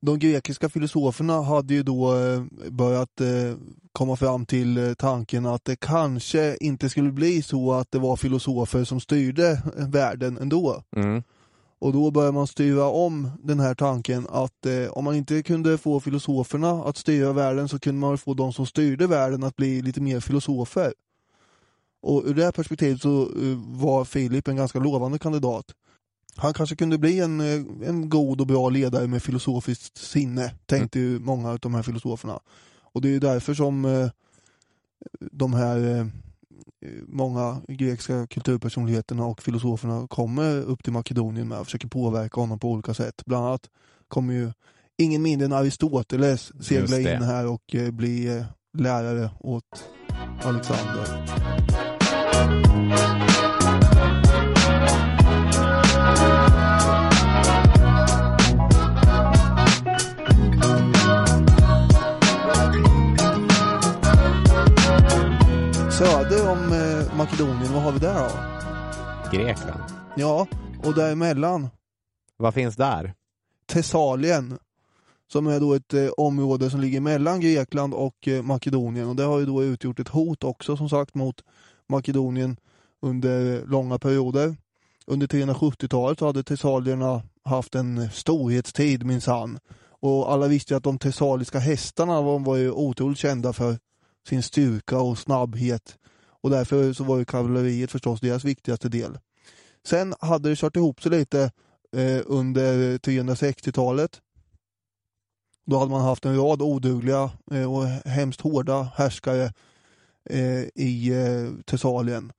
De 0.01 0.19
grekiska 0.19 0.69
filosoferna 0.69 1.43
hade 1.43 1.75
ju 1.75 1.83
då 1.83 2.17
eh, 2.17 2.43
börjat 2.71 3.21
eh, 3.21 3.57
komma 3.93 4.17
fram 4.17 4.47
till 4.47 4.79
eh, 4.79 4.95
tanken 4.95 5.47
att 5.47 5.65
det 5.65 5.77
kanske 5.77 6.57
inte 6.61 6.89
skulle 6.89 7.13
bli 7.13 7.43
så 7.43 7.73
att 7.73 7.91
det 7.91 7.99
var 7.99 8.17
filosofer 8.17 8.85
som 8.85 9.01
styrde 9.01 9.63
världen 9.77 10.39
ändå. 10.39 10.83
Mm. 10.97 11.23
Och 11.79 11.93
då 11.93 12.11
börjar 12.11 12.33
man 12.33 12.47
styra 12.47 12.85
om 12.85 13.31
den 13.43 13.61
här 13.61 13.75
tanken 13.75 14.27
att 14.31 14.67
eh, 14.67 14.89
om 14.91 15.05
man 15.05 15.15
inte 15.15 15.43
kunde 15.43 15.79
få 15.79 16.01
filosoferna 16.01 16.71
att 16.71 16.97
styra 16.97 17.33
världen 17.33 17.69
så 17.69 17.79
kunde 17.79 18.01
man 18.01 18.19
få 18.19 18.35
de 18.35 18.53
som 18.53 18.67
styrde 18.67 19.07
världen 19.07 19.45
att 19.45 19.57
bli 19.57 19.83
lite 19.83 20.01
mer 20.01 20.21
filosofer. 20.21 20.93
Och 22.03 22.23
ur 22.27 22.35
det 22.35 22.45
här 22.45 22.53
perspektivet 22.53 23.03
så 23.03 23.23
eh, 23.23 23.59
var 23.67 24.05
Filip 24.05 24.49
en 24.49 24.57
ganska 24.57 24.79
lovande 24.79 25.19
kandidat. 25.19 25.65
Han 26.37 26.55
kanske 26.55 26.77
kunde 26.77 26.99
bli 26.99 27.21
en, 27.21 27.41
eh, 27.41 27.89
en 27.89 28.09
god 28.09 28.41
och 28.41 28.47
bra 28.47 28.69
ledare 28.69 29.07
med 29.07 29.23
filosofiskt 29.23 29.99
sinne, 29.99 30.55
tänkte 30.67 30.99
ju 30.99 31.19
många 31.19 31.51
av 31.51 31.59
de 31.59 31.75
här 31.75 31.83
filosoferna. 31.83 32.41
Och 32.83 33.03
det 33.03 33.09
är 33.09 33.13
ju 33.13 33.19
därför 33.19 33.55
som 33.55 33.85
eh, 33.85 34.09
de 35.21 35.55
här 35.55 36.11
många 37.07 37.63
grekiska 37.69 38.27
kulturpersonligheterna 38.27 39.25
och 39.27 39.43
filosoferna 39.43 40.07
kommer 40.09 40.61
upp 40.63 40.85
till 40.85 40.93
Makedonien 40.93 41.49
med 41.49 41.59
och 41.59 41.67
försöker 41.67 41.89
påverka 41.89 42.41
honom 42.41 42.59
på 42.59 42.71
olika 42.71 42.95
sätt. 42.95 43.23
Bland 43.27 43.47
annat 43.47 43.71
kommer 44.09 44.35
ju 44.35 44.53
ingen 44.99 45.23
mindre 45.23 45.47
än 45.47 45.53
Aristoteles 45.53 46.65
segla 46.65 47.01
in 47.01 47.23
här 47.23 47.47
och 47.47 47.75
eh, 47.75 47.91
bli 47.91 48.39
eh, 48.39 48.45
lärare 48.79 49.31
åt 49.41 49.85
Alexander. 50.43 51.27
Makedonien, 67.27 67.73
vad 67.73 67.83
har 67.83 67.93
vi 67.93 67.99
där 67.99 68.29
då? 68.29 69.37
Grekland. 69.37 69.83
Ja, 70.17 70.47
och 70.85 70.95
däremellan 70.95 71.69
Vad 72.37 72.55
finns 72.55 72.77
där? 72.77 73.15
Thessalien 73.67 74.59
som 75.33 75.47
är 75.47 75.61
då 75.61 75.75
ett 75.75 75.95
eh, 75.95 76.09
område 76.17 76.71
som 76.71 76.81
ligger 76.81 77.01
mellan 77.01 77.41
Grekland 77.41 77.95
och 77.95 78.29
eh, 78.29 78.43
Makedonien 78.43 79.09
och 79.09 79.17
det 79.17 79.23
har 79.23 79.39
ju 79.39 79.47
då 79.47 79.65
utgjort 79.65 80.01
ett 80.01 80.09
hot 80.09 80.45
också 80.45 80.77
som 80.77 80.89
sagt 80.89 81.15
mot 81.15 81.43
Makedonien 81.89 82.57
under 83.03 83.67
långa 83.67 83.99
perioder. 83.99 84.57
Under 85.07 85.27
370-talet 85.27 86.19
så 86.19 86.27
hade 86.27 86.43
tessalierna 86.43 87.23
haft 87.45 87.75
en 87.75 88.11
storhetstid 88.11 89.05
minsann. 89.07 89.59
Och 89.89 90.33
alla 90.33 90.47
visste 90.47 90.75
ju 90.75 90.79
att 90.79 90.85
de 90.85 90.99
tessaliska 90.99 91.59
hästarna 91.59 92.23
var, 92.23 92.39
var 92.39 92.57
ju 92.57 92.71
otroligt 92.71 93.19
kända 93.19 93.53
för 93.53 93.79
sin 94.29 94.43
styrka 94.43 94.99
och 94.99 95.19
snabbhet. 95.19 95.97
Och 96.47 96.53
därför 96.53 96.93
så 96.93 97.05
var 97.05 97.19
ju 97.19 97.25
kavalleriet 97.25 97.91
förstås 97.91 98.21
deras 98.21 98.45
viktigaste 98.45 98.89
del. 98.89 99.19
Sen 99.87 100.15
hade 100.21 100.49
det 100.49 100.57
kört 100.57 100.77
ihop 100.77 101.03
sig 101.03 101.11
lite 101.11 101.51
eh, 101.97 102.21
under 102.27 102.99
360-talet. 102.99 104.21
Då 105.65 105.79
hade 105.79 105.91
man 105.91 106.01
haft 106.01 106.25
en 106.25 106.37
rad 106.37 106.63
odugliga 106.63 107.31
eh, 107.51 107.73
och 107.73 107.87
hemskt 107.87 108.41
hårda 108.41 108.83
härskare 108.83 109.53
eh, 110.31 110.63
i 110.75 111.11
eh, 111.13 111.65
Thessalien. 111.65 112.33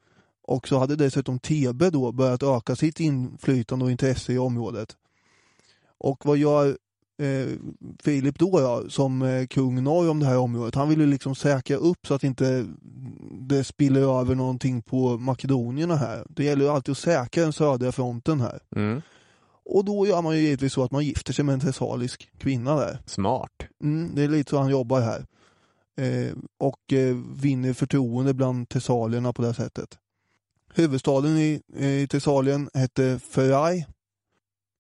Och 0.43 0.67
så 0.67 0.77
hade 0.79 0.95
dessutom 0.95 1.39
Thebe 1.39 1.89
då 1.89 2.11
börjat 2.11 2.43
öka 2.43 2.75
sitt 2.75 2.99
inflytande 2.99 3.85
och 3.85 3.91
intresse 3.91 4.33
i 4.33 4.37
området. 4.37 4.97
Och 5.97 6.25
vad 6.25 6.37
gör 6.37 6.77
eh, 7.17 7.47
Filip 7.99 8.39
då 8.39 8.51
ja, 8.53 8.83
som 8.89 9.21
eh, 9.21 9.47
kung 9.47 9.83
norr 9.83 10.09
om 10.09 10.19
det 10.19 10.25
här 10.25 10.37
området? 10.37 10.75
Han 10.75 10.89
ville 10.89 11.05
liksom 11.05 11.35
säkra 11.35 11.77
upp 11.77 12.07
så 12.07 12.13
att 12.13 12.23
inte 12.23 12.65
det 13.41 13.63
spiller 13.63 14.19
över 14.19 14.35
någonting 14.35 14.81
på 14.81 15.17
makedonierna 15.17 15.95
här. 15.95 16.25
Det 16.29 16.43
gäller 16.43 16.65
ju 16.65 16.71
alltid 16.71 16.91
att 16.91 16.97
säkra 16.97 17.43
den 17.43 17.53
södra 17.53 17.91
fronten 17.91 18.41
här. 18.41 18.59
Mm. 18.75 19.01
Och 19.65 19.85
då 19.85 20.07
gör 20.07 20.21
man 20.21 20.35
ju 20.35 20.41
givetvis 20.41 20.73
så 20.73 20.83
att 20.83 20.91
man 20.91 21.05
gifter 21.05 21.33
sig 21.33 21.45
med 21.45 21.53
en 21.53 21.59
thessalisk 21.59 22.29
kvinna 22.37 22.75
där. 22.75 22.99
Smart. 23.05 23.51
Mm, 23.83 24.15
det 24.15 24.23
är 24.23 24.27
lite 24.27 24.49
så 24.49 24.57
han 24.57 24.69
jobbar 24.69 25.01
här. 25.01 25.25
Eh, 25.97 26.33
och 26.57 26.93
eh, 26.93 27.15
vinner 27.35 27.73
förtroende 27.73 28.33
bland 28.33 28.69
tessalierna 28.69 29.33
på 29.33 29.41
det 29.41 29.47
här 29.47 29.53
sättet. 29.53 29.97
Huvudstaden 30.73 31.37
i, 31.37 31.61
i 31.77 32.07
Thessalien 32.07 32.69
hette 32.73 33.19
Ferai. 33.19 33.85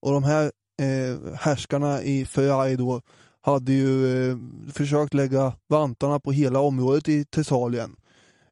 Och 0.01 0.11
de 0.11 0.23
här 0.23 0.51
eh, 0.77 1.33
härskarna 1.39 2.01
i 2.01 2.25
Ferai 2.25 2.75
då 2.75 3.01
hade 3.41 3.73
ju 3.73 4.29
eh, 4.31 4.37
försökt 4.73 5.13
lägga 5.13 5.53
vantarna 5.67 6.19
på 6.19 6.31
hela 6.31 6.59
området 6.59 7.09
i 7.09 7.25
Thessalien. 7.25 7.95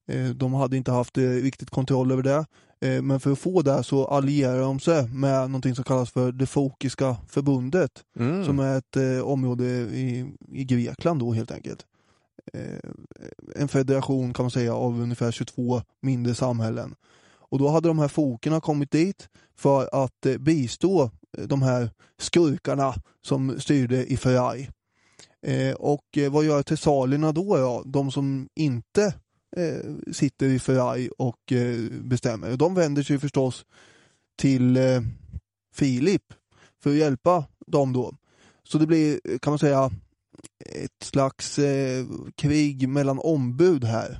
Eh, 0.07 0.29
de 0.29 0.53
hade 0.53 0.77
inte 0.77 0.91
haft 0.91 1.17
eh, 1.17 1.21
riktigt 1.21 1.69
kontroll 1.69 2.11
över 2.11 2.23
det. 2.23 2.45
Eh, 2.81 3.01
men 3.01 3.19
för 3.19 3.31
att 3.31 3.39
få 3.39 3.61
det 3.61 3.83
så 3.83 4.05
allierade 4.05 4.59
de 4.59 4.79
sig 4.79 5.07
med 5.07 5.49
någonting 5.49 5.75
som 5.75 5.83
kallas 5.83 6.11
för 6.11 6.31
det 6.31 6.45
Fokiska 6.45 7.17
förbundet. 7.27 7.91
Mm. 8.19 8.45
Som 8.45 8.59
är 8.59 8.77
ett 8.77 8.95
eh, 8.95 9.19
område 9.19 9.65
i, 9.65 10.33
i 10.51 10.63
Grekland 10.63 11.19
då 11.19 11.33
helt 11.33 11.51
enkelt. 11.51 11.85
Eh, 12.53 12.89
en 13.55 13.67
federation 13.67 14.33
kan 14.33 14.43
man 14.43 14.51
säga 14.51 14.75
av 14.75 15.01
ungefär 15.01 15.31
22 15.31 15.81
mindre 16.01 16.35
samhällen. 16.35 16.95
Och 17.49 17.59
då 17.59 17.67
hade 17.67 17.87
de 17.87 17.99
här 17.99 18.07
fokerna 18.07 18.61
kommit 18.61 18.91
dit 18.91 19.29
för 19.55 19.89
att 19.91 20.25
eh, 20.25 20.37
bistå 20.37 21.11
eh, 21.37 21.43
de 21.47 21.61
här 21.61 21.89
skurkarna 22.17 22.93
som 23.21 23.59
styrde 23.59 24.05
i 24.05 24.17
Ferrari. 24.17 24.69
Eh, 25.41 25.73
och 25.73 26.17
eh, 26.17 26.31
vad 26.31 26.45
gör 26.45 26.63
tessalierna 26.63 27.31
då? 27.31 27.57
då? 27.57 27.83
De 27.85 28.11
som 28.11 28.49
inte 28.55 29.13
eh, 29.57 30.11
sitter 30.11 30.45
i 30.45 30.59
Ferrari 30.59 31.09
och 31.17 31.51
eh, 31.51 31.79
bestämmer. 31.91 32.57
De 32.57 32.75
vänder 32.75 33.03
sig 33.03 33.19
förstås 33.19 33.65
till 34.37 34.77
eh, 34.77 35.01
Filip 35.75 36.33
för 36.83 36.89
att 36.89 36.95
hjälpa 36.95 37.45
dem 37.67 37.93
då. 37.93 38.15
Så 38.63 38.77
det 38.77 38.87
blir, 38.87 39.19
kan 39.39 39.51
man 39.51 39.59
säga, 39.59 39.91
ett 40.65 41.03
slags 41.03 41.59
eh, 41.59 42.05
krig 42.35 42.89
mellan 42.89 43.19
ombud 43.19 43.83
här. 43.83 44.19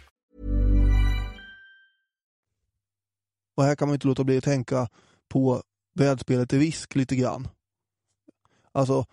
Och 3.55 3.63
här 3.63 3.75
kan 3.75 3.87
man 3.87 3.95
inte 3.95 4.07
låta 4.07 4.23
bli 4.23 4.37
att 4.37 4.43
tänka 4.43 4.89
på 5.29 5.63
brädspelet 5.95 6.53
i 6.53 6.59
Risk 6.59 6.95
lite 6.95 7.15
grann. 7.15 7.47
Alltså, 8.71 9.05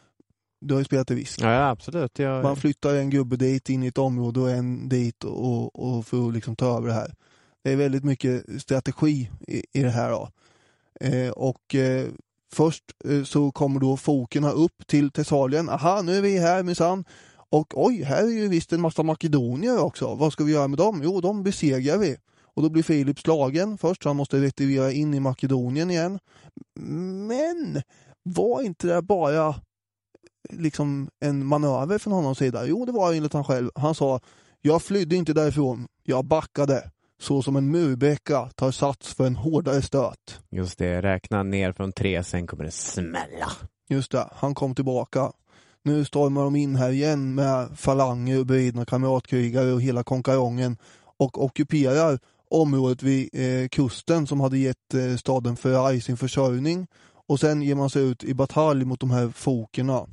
du 0.60 0.74
har 0.74 0.80
ju 0.80 0.84
spelat 0.84 1.10
i 1.10 1.14
Risk. 1.14 1.40
Ja, 1.40 1.52
ja 1.52 1.68
absolut. 1.68 2.18
Jag... 2.18 2.42
Man 2.42 2.56
flyttar 2.56 2.94
en 2.94 3.10
gubbe 3.10 3.36
dit 3.36 3.68
in 3.68 3.82
i 3.82 3.86
ett 3.86 3.98
område 3.98 4.40
och 4.40 4.50
en 4.50 4.88
dit 4.88 5.24
och, 5.24 5.96
och 5.96 6.06
för 6.06 6.28
att 6.28 6.34
liksom 6.34 6.56
ta 6.56 6.76
över 6.76 6.88
det 6.88 6.94
här. 6.94 7.14
Det 7.62 7.72
är 7.72 7.76
väldigt 7.76 8.04
mycket 8.04 8.62
strategi 8.62 9.30
i, 9.48 9.64
i 9.72 9.82
det 9.82 9.90
här. 9.90 10.10
Då. 10.10 10.28
Eh, 11.00 11.30
och 11.30 11.74
eh, 11.74 12.06
först 12.52 12.84
eh, 13.04 13.24
så 13.24 13.52
kommer 13.52 13.80
då 13.80 13.96
fokerna 13.96 14.50
upp 14.50 14.86
till 14.86 15.10
Thessalien. 15.10 15.68
Aha, 15.68 16.02
nu 16.02 16.16
är 16.16 16.22
vi 16.22 16.38
här 16.38 16.62
minsann. 16.62 17.04
Och 17.50 17.86
oj, 17.86 18.02
här 18.02 18.22
är 18.22 18.28
ju 18.28 18.48
visst 18.48 18.72
en 18.72 18.80
massa 18.80 19.02
makedonier 19.02 19.78
också. 19.78 20.14
Vad 20.14 20.32
ska 20.32 20.44
vi 20.44 20.52
göra 20.52 20.68
med 20.68 20.78
dem? 20.78 21.00
Jo, 21.04 21.20
de 21.20 21.42
besegrar 21.42 21.98
vi. 21.98 22.16
Och 22.58 22.64
då 22.64 22.70
blir 22.70 22.82
Filip 22.82 23.20
slagen 23.20 23.78
först, 23.78 24.02
så 24.02 24.08
han 24.08 24.16
måste 24.16 24.40
retirera 24.40 24.92
in 24.92 25.14
i 25.14 25.20
Makedonien 25.20 25.90
igen. 25.90 26.18
Men 27.28 27.82
var 28.22 28.62
inte 28.62 28.86
det 28.86 29.02
bara 29.02 29.54
liksom 30.50 31.10
en 31.20 31.46
manöver 31.46 31.98
från 31.98 32.12
honom 32.12 32.34
sida? 32.34 32.66
Jo, 32.66 32.84
det 32.84 32.92
var 32.92 33.12
enligt 33.12 33.32
han 33.32 33.44
själv. 33.44 33.70
Han 33.74 33.94
sa, 33.94 34.20
jag 34.60 34.82
flydde 34.82 35.16
inte 35.16 35.32
därifrån, 35.32 35.88
jag 36.02 36.24
backade. 36.24 36.90
Så 37.20 37.42
som 37.42 37.56
en 37.56 37.70
murbräcka 37.70 38.50
tar 38.54 38.70
sats 38.70 39.14
för 39.14 39.26
en 39.26 39.36
hårdare 39.36 39.82
stöt. 39.82 40.40
Just 40.50 40.78
det, 40.78 41.02
räkna 41.02 41.42
ner 41.42 41.72
från 41.72 41.92
tre, 41.92 42.24
sen 42.24 42.46
kommer 42.46 42.64
det 42.64 42.70
smälla. 42.70 43.52
Just 43.88 44.12
det, 44.12 44.28
han 44.32 44.54
kom 44.54 44.74
tillbaka. 44.74 45.32
Nu 45.82 46.04
stormar 46.04 46.44
de 46.44 46.56
in 46.56 46.76
här 46.76 46.90
igen 46.90 47.34
med 47.34 47.78
falanger 47.78 48.38
och 48.38 48.46
beridna 48.46 48.84
kamratkrigare 48.84 49.72
och 49.72 49.82
hela 49.82 50.02
konkarongen 50.04 50.76
och 51.18 51.44
ockuperar 51.44 52.18
området 52.50 53.02
vid 53.02 53.28
eh, 53.32 53.68
kusten 53.68 54.26
som 54.26 54.40
hade 54.40 54.58
gett 54.58 54.94
eh, 54.94 55.16
staden 55.16 55.56
Ferrari 55.56 56.00
sin 56.00 56.16
försörjning. 56.16 56.86
Och 57.28 57.40
sen 57.40 57.62
ger 57.62 57.74
man 57.74 57.90
sig 57.90 58.02
ut 58.02 58.24
i 58.24 58.34
batalj 58.34 58.84
mot 58.84 59.00
de 59.00 59.10
här 59.10 59.28
fokerna. 59.28 60.06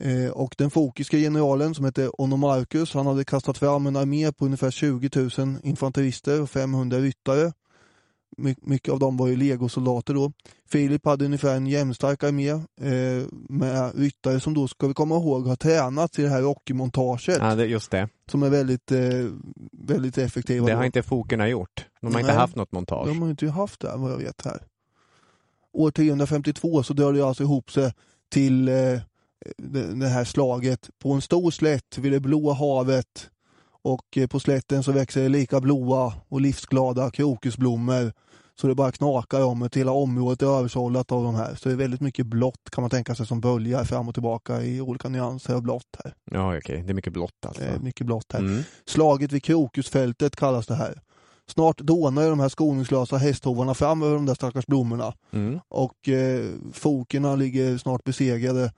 Eh, 0.00 0.30
och 0.30 0.54
den 0.58 0.70
fokiska 0.70 1.16
generalen 1.16 1.74
som 1.74 1.84
hette 1.84 2.08
Onomarcus, 2.08 2.94
han 2.94 3.06
hade 3.06 3.24
kastat 3.24 3.58
fram 3.58 3.86
en 3.86 3.96
armé 3.96 4.32
på 4.32 4.44
ungefär 4.44 4.70
20 4.70 5.10
000 5.38 5.58
infanterister 5.62 6.42
och 6.42 6.50
500 6.50 6.98
ryttare. 6.98 7.52
My 8.36 8.54
mycket 8.62 8.92
av 8.92 8.98
dem 8.98 9.16
var 9.16 9.28
ju 9.28 9.36
legosoldater 9.36 10.14
då. 10.14 10.32
Filip 10.68 11.06
hade 11.06 11.24
ungefär 11.24 11.56
en 11.56 11.66
jämnstark 11.66 12.22
armé 12.22 12.50
eh, 12.50 13.26
med 13.48 13.92
ryttare 13.94 14.40
som 14.40 14.54
då, 14.54 14.68
ska 14.68 14.86
vi 14.86 14.94
komma 14.94 15.14
ihåg, 15.14 15.46
har 15.46 15.56
tränat 15.56 16.18
i 16.18 16.22
det 16.22 16.28
här 16.28 16.42
rockmontaget. 16.42 17.38
Ja, 17.40 17.54
det, 17.54 17.66
just 17.66 17.90
det. 17.90 18.08
Som 18.30 18.42
är 18.42 18.50
väldigt, 18.50 18.92
eh, 18.92 19.26
väldigt 19.72 20.18
effektiva. 20.18 20.66
Det 20.66 20.72
har 20.72 20.82
då. 20.82 20.86
inte 20.86 21.02
fokerna 21.02 21.48
gjort. 21.48 21.86
De 22.00 22.06
har 22.06 22.12
Nej. 22.12 22.20
inte 22.20 22.32
haft 22.32 22.56
något 22.56 22.72
montage. 22.72 23.08
De 23.08 23.22
har 23.22 23.30
inte 23.30 23.50
haft 23.50 23.80
det 23.80 23.92
vad 23.96 24.12
jag 24.12 24.18
vet 24.18 24.44
här. 24.44 24.62
År 25.72 25.90
352 25.90 26.82
så 26.82 26.94
drar 26.94 27.12
det 27.12 27.22
alltså 27.22 27.42
ihop 27.42 27.70
sig 27.70 27.92
till 28.30 28.68
eh, 28.68 28.74
det, 29.58 29.94
det 29.94 30.08
här 30.08 30.24
slaget 30.24 30.90
på 30.98 31.12
en 31.12 31.20
stor 31.20 31.50
slätt 31.50 31.98
vid 31.98 32.12
det 32.12 32.20
blåa 32.20 32.54
havet 32.54 33.30
och 33.82 34.16
eh, 34.16 34.26
på 34.26 34.40
slätten 34.40 34.82
så 34.82 34.92
växer 34.92 35.22
det 35.22 35.28
lika 35.28 35.60
blåa 35.60 36.14
och 36.28 36.40
livsglada 36.40 37.10
krokusblommor 37.10 38.12
så 38.54 38.66
det 38.66 38.74
bara 38.74 38.92
knakar 38.92 39.44
om 39.44 39.60
det. 39.60 39.76
Hela 39.76 39.92
området 39.92 40.42
är 40.42 40.46
översållat 40.46 41.12
av 41.12 41.24
de 41.24 41.34
här. 41.34 41.54
Så 41.54 41.68
det 41.68 41.74
är 41.74 41.76
väldigt 41.76 42.00
mycket 42.00 42.26
blått 42.26 42.70
kan 42.72 42.82
man 42.82 42.90
tänka 42.90 43.14
sig 43.14 43.26
som 43.26 43.40
böljar 43.40 43.84
fram 43.84 44.08
och 44.08 44.14
tillbaka 44.14 44.62
i 44.62 44.80
olika 44.80 45.08
nyanser 45.08 45.54
av 45.54 45.62
blått 45.62 45.96
här. 46.04 46.14
Ja, 46.30 46.56
okej. 46.56 46.82
Det 46.82 46.92
är 46.92 46.94
mycket 46.94 47.12
blått 47.12 47.46
alltså. 47.46 47.62
Det 47.62 47.68
är 47.68 47.78
mycket 47.78 48.06
blått 48.06 48.32
här. 48.32 48.40
Mm. 48.40 48.62
Slaget 48.86 49.32
vid 49.32 49.44
Krokusfältet 49.44 50.36
kallas 50.36 50.66
det 50.66 50.74
här. 50.74 51.00
Snart 51.46 51.78
dånar 51.78 52.30
de 52.30 52.40
här 52.40 52.48
skoningslösa 52.48 53.16
hästhovarna 53.16 53.74
fram 53.74 54.02
över 54.02 54.14
de 54.14 54.26
där 54.26 54.34
stackars 54.34 54.66
blommorna. 54.66 55.14
Mm. 55.32 55.60
Och 55.68 56.08
eh, 56.08 56.44
fokerna 56.72 57.36
ligger 57.36 57.78
snart 57.78 58.04
besegrade 58.04 58.72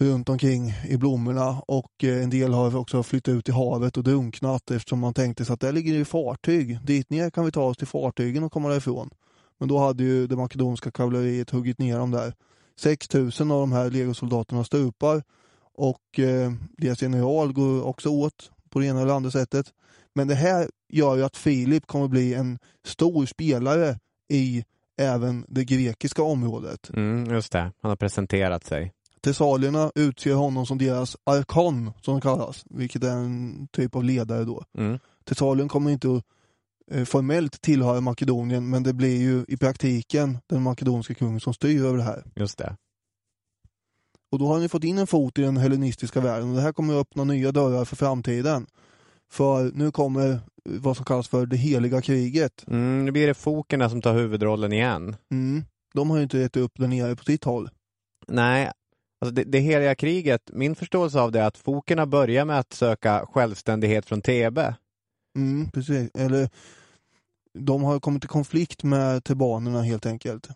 runt 0.00 0.28
omkring 0.28 0.74
i 0.88 0.96
blommorna 0.96 1.62
och 1.66 2.04
eh, 2.04 2.22
en 2.22 2.30
del 2.30 2.52
har 2.52 2.76
också 2.76 3.02
flyttat 3.02 3.32
ut 3.32 3.48
i 3.48 3.52
havet 3.52 3.96
och 3.96 4.04
drunknat 4.04 4.70
eftersom 4.70 4.98
man 4.98 5.14
tänkte 5.14 5.44
sig 5.44 5.54
att 5.54 5.60
där 5.60 5.72
ligger 5.72 5.92
det 5.92 5.98
ju 5.98 6.04
fartyg. 6.04 6.78
Dit 6.84 7.10
ner 7.10 7.30
kan 7.30 7.44
vi 7.44 7.52
ta 7.52 7.62
oss 7.62 7.76
till 7.76 7.86
fartygen 7.86 8.44
och 8.44 8.52
komma 8.52 8.68
därifrån. 8.68 9.10
Men 9.58 9.68
då 9.68 9.78
hade 9.78 10.02
ju 10.02 10.26
det 10.26 10.36
makedonska 10.36 10.90
kavalleriet 10.90 11.50
huggit 11.50 11.78
ner 11.78 11.98
dem 11.98 12.10
där. 12.10 12.34
6000 12.80 13.50
av 13.50 13.60
de 13.60 13.72
här 13.72 13.90
legosoldaterna 13.90 14.64
stupar 14.64 15.22
och 15.74 16.18
eh, 16.18 16.52
deras 16.78 17.02
general 17.02 17.52
går 17.52 17.86
också 17.86 18.08
åt 18.08 18.50
på 18.70 18.78
det 18.78 18.86
ena 18.86 19.00
eller 19.00 19.12
andra 19.12 19.30
sättet. 19.30 19.66
Men 20.14 20.28
det 20.28 20.34
här 20.34 20.70
gör 20.88 21.16
ju 21.16 21.22
att 21.22 21.36
Filip 21.36 21.86
kommer 21.86 22.08
bli 22.08 22.34
en 22.34 22.58
stor 22.84 23.26
spelare 23.26 23.98
i 24.28 24.64
även 24.98 25.44
det 25.48 25.64
grekiska 25.64 26.22
området. 26.22 26.90
Mm, 26.94 27.34
just 27.34 27.52
det. 27.52 27.72
Han 27.80 27.88
har 27.88 27.96
presenterat 27.96 28.64
sig. 28.64 28.92
Tessalierna 29.24 29.92
utser 29.94 30.34
honom 30.34 30.66
som 30.66 30.78
deras 30.78 31.16
arkon, 31.24 31.92
som 32.02 32.14
det 32.14 32.20
kallas, 32.20 32.64
vilket 32.70 33.04
är 33.04 33.10
en 33.10 33.68
typ 33.72 33.96
av 33.96 34.04
ledare 34.04 34.44
då. 34.44 34.64
Mm. 34.78 34.98
Tessalien 35.24 35.68
kommer 35.68 35.90
inte 35.90 36.16
att 36.16 36.24
eh, 36.90 37.04
formellt 37.04 37.60
tillhöra 37.60 38.00
Makedonien, 38.00 38.70
men 38.70 38.82
det 38.82 38.92
blir 38.92 39.20
ju 39.20 39.44
i 39.48 39.56
praktiken 39.56 40.38
den 40.46 40.62
makedonska 40.62 41.14
kungen 41.14 41.40
som 41.40 41.54
styr 41.54 41.84
över 41.84 41.96
det 41.96 42.02
här. 42.02 42.24
Just 42.34 42.58
det. 42.58 42.76
Och 44.32 44.38
då 44.38 44.46
har 44.46 44.58
ni 44.58 44.68
fått 44.68 44.84
in 44.84 44.98
en 44.98 45.06
fot 45.06 45.38
i 45.38 45.42
den 45.42 45.56
hellenistiska 45.56 46.20
världen 46.20 46.48
och 46.48 46.56
det 46.56 46.62
här 46.62 46.72
kommer 46.72 46.94
att 46.94 47.00
öppna 47.00 47.24
nya 47.24 47.52
dörrar 47.52 47.84
för 47.84 47.96
framtiden. 47.96 48.66
För 49.30 49.70
nu 49.74 49.90
kommer 49.90 50.40
vad 50.64 50.96
som 50.96 51.04
kallas 51.04 51.28
för 51.28 51.46
det 51.46 51.56
heliga 51.56 52.02
kriget. 52.02 52.64
Mm, 52.66 53.04
nu 53.04 53.10
blir 53.10 53.26
det 53.26 53.34
fokerna 53.34 53.90
som 53.90 54.02
tar 54.02 54.14
huvudrollen 54.14 54.72
igen. 54.72 55.16
Mm. 55.30 55.64
De 55.94 56.10
har 56.10 56.16
ju 56.16 56.22
inte 56.22 56.38
gett 56.38 56.56
upp 56.56 56.72
där 56.74 56.88
nere 56.88 57.16
på 57.16 57.24
sitt 57.24 57.44
håll. 57.44 57.70
Nej, 58.28 58.70
alltså 59.20 59.34
det, 59.34 59.44
det 59.44 59.58
heliga 59.58 59.94
kriget, 59.94 60.50
min 60.52 60.74
förståelse 60.74 61.20
av 61.20 61.32
det 61.32 61.40
är 61.40 61.46
att 61.46 61.58
fokerna 61.58 62.06
börjar 62.06 62.44
med 62.44 62.58
att 62.58 62.72
söka 62.72 63.26
självständighet 63.26 64.06
från 64.06 64.22
Thebe. 64.22 64.74
Mm, 65.36 65.70
precis. 65.70 66.10
Eller 66.14 66.48
de 67.58 67.82
har 67.82 68.00
kommit 68.00 68.24
i 68.24 68.28
konflikt 68.28 68.82
med 68.82 69.24
tebanerna 69.24 69.82
helt 69.82 70.06
enkelt. 70.06 70.48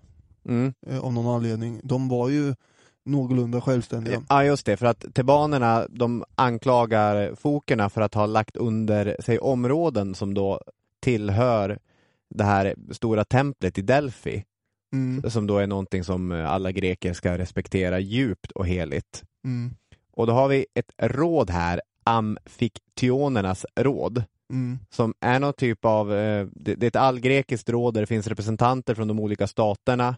Mm. 0.49 0.75
Eh, 0.87 1.05
av 1.05 1.13
någon 1.13 1.35
anledning. 1.35 1.81
De 1.83 2.09
var 2.09 2.29
ju 2.29 2.55
någorlunda 3.05 3.61
självständiga. 3.61 4.23
Ja, 4.29 4.45
just 4.45 4.67
det. 4.67 4.77
För 4.77 4.87
att 4.87 5.15
tebanerna, 5.15 5.87
de 5.91 6.25
anklagar 6.35 7.35
fokerna 7.35 7.91
för 7.91 8.01
att 8.01 8.15
ha 8.15 8.27
lagt 8.27 8.57
under 8.57 9.17
sig 9.21 9.39
områden 9.39 10.15
som 10.15 10.35
då 10.35 10.61
tillhör 11.01 11.79
det 12.31 12.45
här 12.45 12.75
stora 12.91 13.25
templet 13.25 13.79
i 13.79 13.83
Delphi. 13.83 14.45
Mm, 14.95 15.31
Som 15.31 15.47
då 15.47 15.59
är 15.59 15.67
någonting 15.67 16.05
som 16.05 16.33
alla 16.33 16.73
greker 16.73 17.13
ska 17.13 17.39
respektera 17.39 17.99
djupt 17.99 18.51
och 18.51 18.67
heligt. 18.67 19.23
mm, 19.45 19.75
Och 20.13 20.27
då 20.27 20.33
har 20.33 20.49
vi 20.49 20.67
ett 20.75 20.93
råd 20.99 21.51
här, 21.51 21.81
Amfiktionernas 22.05 23.67
råd. 23.77 24.25
mm, 24.51 24.79
som 24.91 25.15
är 25.21 25.41
någon 25.41 25.53
typ 25.53 25.85
av, 25.85 26.15
eh, 26.15 26.47
det, 26.53 26.83
är 26.83 26.85
ett 26.85 26.97
allgrekiskt 26.97 27.69
råd 27.69 27.95
där 27.95 28.01
det 28.01 28.07
finns 28.07 28.27
representanter 28.27 28.95
från 28.95 29.09
de 29.09 29.21
olika 29.21 29.47
staterna. 29.47 30.17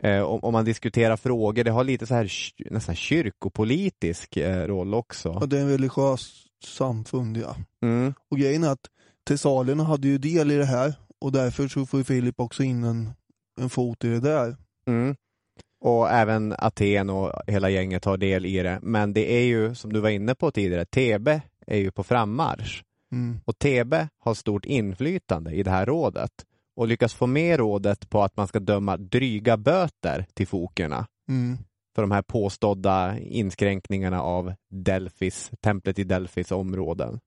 Eh, 0.00 0.22
om, 0.22 0.52
man 0.52 0.64
diskuterar 0.64 1.16
frågor, 1.16 1.64
det 1.64 1.70
har 1.70 1.84
lite 1.84 2.06
så 2.06 2.14
här 2.14 2.30
nästan 2.70 2.94
kyrkopolitisk 2.94 4.36
eh, 4.36 4.66
roll 4.66 4.94
också. 4.94 5.28
Och 5.28 5.48
det 5.48 5.58
är 5.58 5.62
en 5.62 5.68
religiös 5.68 6.46
samfund 6.64 7.36
ja. 7.36 7.56
Mm. 7.82 8.14
Och 8.30 8.38
grejen 8.38 8.64
är 8.64 8.68
att 8.70 8.86
Thessalierna 9.24 9.84
hade 9.84 10.08
ju 10.08 10.18
del 10.18 10.50
i 10.50 10.56
det 10.56 10.64
här 10.64 10.94
och 11.18 11.32
därför 11.32 11.68
så 11.68 11.86
får 11.86 12.02
Filip 12.02 12.40
också 12.40 12.62
in 12.62 12.84
en, 12.84 13.10
en 13.60 13.70
fot 13.70 14.04
i 14.04 14.08
det 14.08 14.20
där. 14.20 14.56
Mm. 14.86 15.16
Och 15.80 16.10
även 16.10 16.54
Aten 16.58 17.10
och 17.10 17.32
hela 17.46 17.70
gänget 17.70 18.04
har 18.04 18.16
del 18.16 18.46
i 18.46 18.62
det. 18.62 18.78
Men 18.82 19.12
det 19.12 19.32
är 19.32 19.44
ju, 19.44 19.74
som 19.74 19.92
du 19.92 20.00
var 20.00 20.10
inne 20.10 20.34
på 20.34 20.50
tidigare, 20.50 20.84
Thebe 20.84 21.42
är 21.66 21.78
ju 21.78 21.90
på 21.90 22.04
frammarsch. 22.04 22.82
Mm. 23.12 23.40
Och 23.44 23.58
Thebe 23.58 24.08
har 24.18 24.34
stort 24.34 24.64
inflytande 24.64 25.52
i 25.52 25.62
det 25.62 25.70
här 25.70 25.86
rådet 25.86 26.30
och 26.76 26.88
lyckas 26.88 27.14
få 27.14 27.26
med 27.26 27.58
rådet 27.58 28.10
på 28.10 28.22
att 28.22 28.36
man 28.36 28.48
ska 28.48 28.60
döma 28.60 28.96
dryga 28.96 29.56
böter 29.56 30.26
till 30.34 30.46
fokerna 30.46 31.06
Mm. 31.28 31.58
för 31.94 32.02
de 32.02 32.10
här 32.10 32.22
påstådda 32.22 33.18
inskränkningarna 33.18 34.22
av 34.22 34.54
Delfis, 34.70 35.50
templet 35.60 35.98
i 35.98 36.04
Delfis 36.04 36.52
områden. 36.52 37.20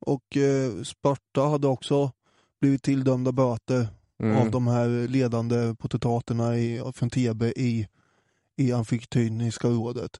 Och 0.00 0.36
eh, 0.36 0.82
Sparta 0.82 1.42
hade 1.42 1.66
också 1.66 2.12
blivit 2.60 2.82
tilldömda 2.82 3.32
böter 3.32 3.88
Mm. 4.22 4.36
av 4.36 4.50
de 4.50 4.66
här 4.66 5.08
ledande 5.08 5.74
potentaterna 5.74 6.56
i, 6.56 6.82
från 6.94 7.10
Thebe 7.10 7.52
i, 7.56 7.88
i 8.56 8.72
Amfiktyniska 8.72 9.68
rådet. 9.68 10.10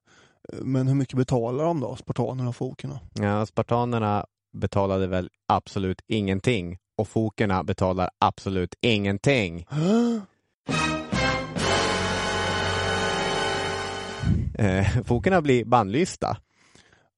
Men 0.53 0.89
hur 0.89 0.95
mycket 0.95 1.17
betalar 1.17 1.65
de 1.65 1.81
då, 1.81 1.97
spartanerna 1.97 2.49
och 2.49 2.57
fokerna? 2.57 3.01
Ja, 3.15 3.47
spartanerna 3.47 4.27
betalade 4.53 5.07
väl 5.07 5.31
absolut 5.47 6.01
ingenting 6.07 6.79
och 6.97 7.09
fokerna 7.09 7.65
betalar 7.65 8.11
absolut 8.19 8.75
ingenting. 8.81 9.67
Eh, 14.59 15.03
fokerna 15.05 15.43
blir 15.43 15.65
bannlysta. 15.65 16.37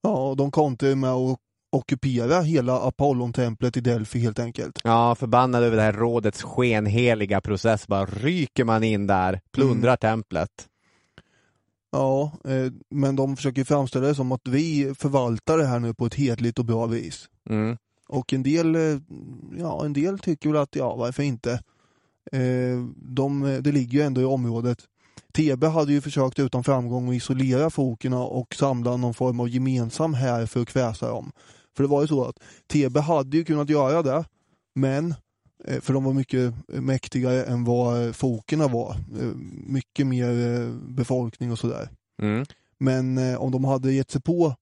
Ja, 0.03 0.29
och 0.29 0.37
de 0.37 0.51
kontrar 0.51 0.95
med 0.95 1.11
att 1.11 1.39
ockupera 1.71 2.41
hela 2.41 2.81
Apollontemplet 2.81 3.77
i 3.77 3.81
Delphi 3.81 4.19
helt 4.19 4.39
enkelt. 4.39 4.81
Ja, 4.85 5.15
förbannade 5.15 5.67
över 5.67 5.77
det 5.77 5.83
här 5.83 5.93
rådets 5.93 6.43
skenheliga 6.43 7.41
process 7.41 7.87
bara 7.87 8.07
ryker 8.07 8.65
man 8.65 8.85
in 8.85 9.07
där, 9.07 9.41
plundrar 9.53 9.97
templet. 9.97 10.67
Ja, 11.93 12.33
eh, 12.45 12.73
men 12.91 13.17
de 13.17 13.37
försöker 13.37 13.65
framställa 13.65 14.07
det 14.07 14.15
som 14.15 14.33
att 14.33 14.49
vi 14.49 14.95
förvaltar 14.99 15.59
det 15.59 15.67
här 15.67 15.79
nu 15.79 15.95
på 15.95 16.07
ett 16.07 16.15
hedligt 16.15 16.59
och 16.59 16.65
bra 16.65 16.87
vis. 16.87 17.29
Mm. 17.51 17.77
Och 18.09 18.33
en 18.33 18.43
del, 18.43 18.75
eh, 18.75 18.99
ja, 19.59 19.85
en 19.85 19.93
del 19.93 20.19
tycker 20.19 20.49
väl 20.49 20.63
att, 20.63 20.77
ja, 20.77 20.97
varför 20.97 21.23
inte? 21.23 21.53
Eh, 22.33 22.85
de, 22.97 23.61
det 23.63 23.73
ligger 23.73 23.99
ju 23.99 24.05
ändå 24.05 24.21
i 24.21 24.25
området. 24.25 24.79
Thebe 25.33 25.69
hade 25.69 25.93
ju 25.93 26.01
försökt 26.01 26.39
utan 26.39 26.65
framgång 26.65 27.09
att 27.09 27.15
isolera 27.15 27.71
fokerna 27.71 28.19
och 28.19 28.55
samla 28.55 28.97
någon 28.97 29.15
form 29.15 29.41
av 29.41 29.49
gemensam 29.49 30.15
här 30.15 30.47
för 30.47 30.61
att 30.61 30.69
kväsa 30.69 31.09
dem. 31.09 31.33
För 31.81 31.83
det 31.83 31.89
var 31.89 32.01
ju 32.03 32.09
så 32.09 32.25
att 32.25 32.37
Thebe 32.67 33.01
hade 33.01 33.37
ju 33.37 33.45
kunnat 33.45 33.71
göra 33.71 34.03
det, 34.03 34.25
men 34.75 35.15
eh, 35.65 35.81
för 35.81 35.93
de 35.93 36.05
var 36.05 36.13
mycket 36.13 36.55
mäktigare 36.69 37.45
än 37.45 37.65
vad 37.65 38.17
fokerna 38.17 38.69
var. 38.69 38.91
Eh, 39.21 39.27
Mycket 39.67 40.07
mer 40.07 40.61
eh, 40.61 40.69
befolkning 40.89 41.53
och 41.53 41.59
sådär. 41.59 41.89
Mm. 42.23 42.45
Men 42.79 43.19
eh, 43.19 43.41
om 43.41 43.51
de 43.51 43.65
hade 43.65 43.93
gett 43.93 44.11
sig 44.11 44.21
på 44.23 44.55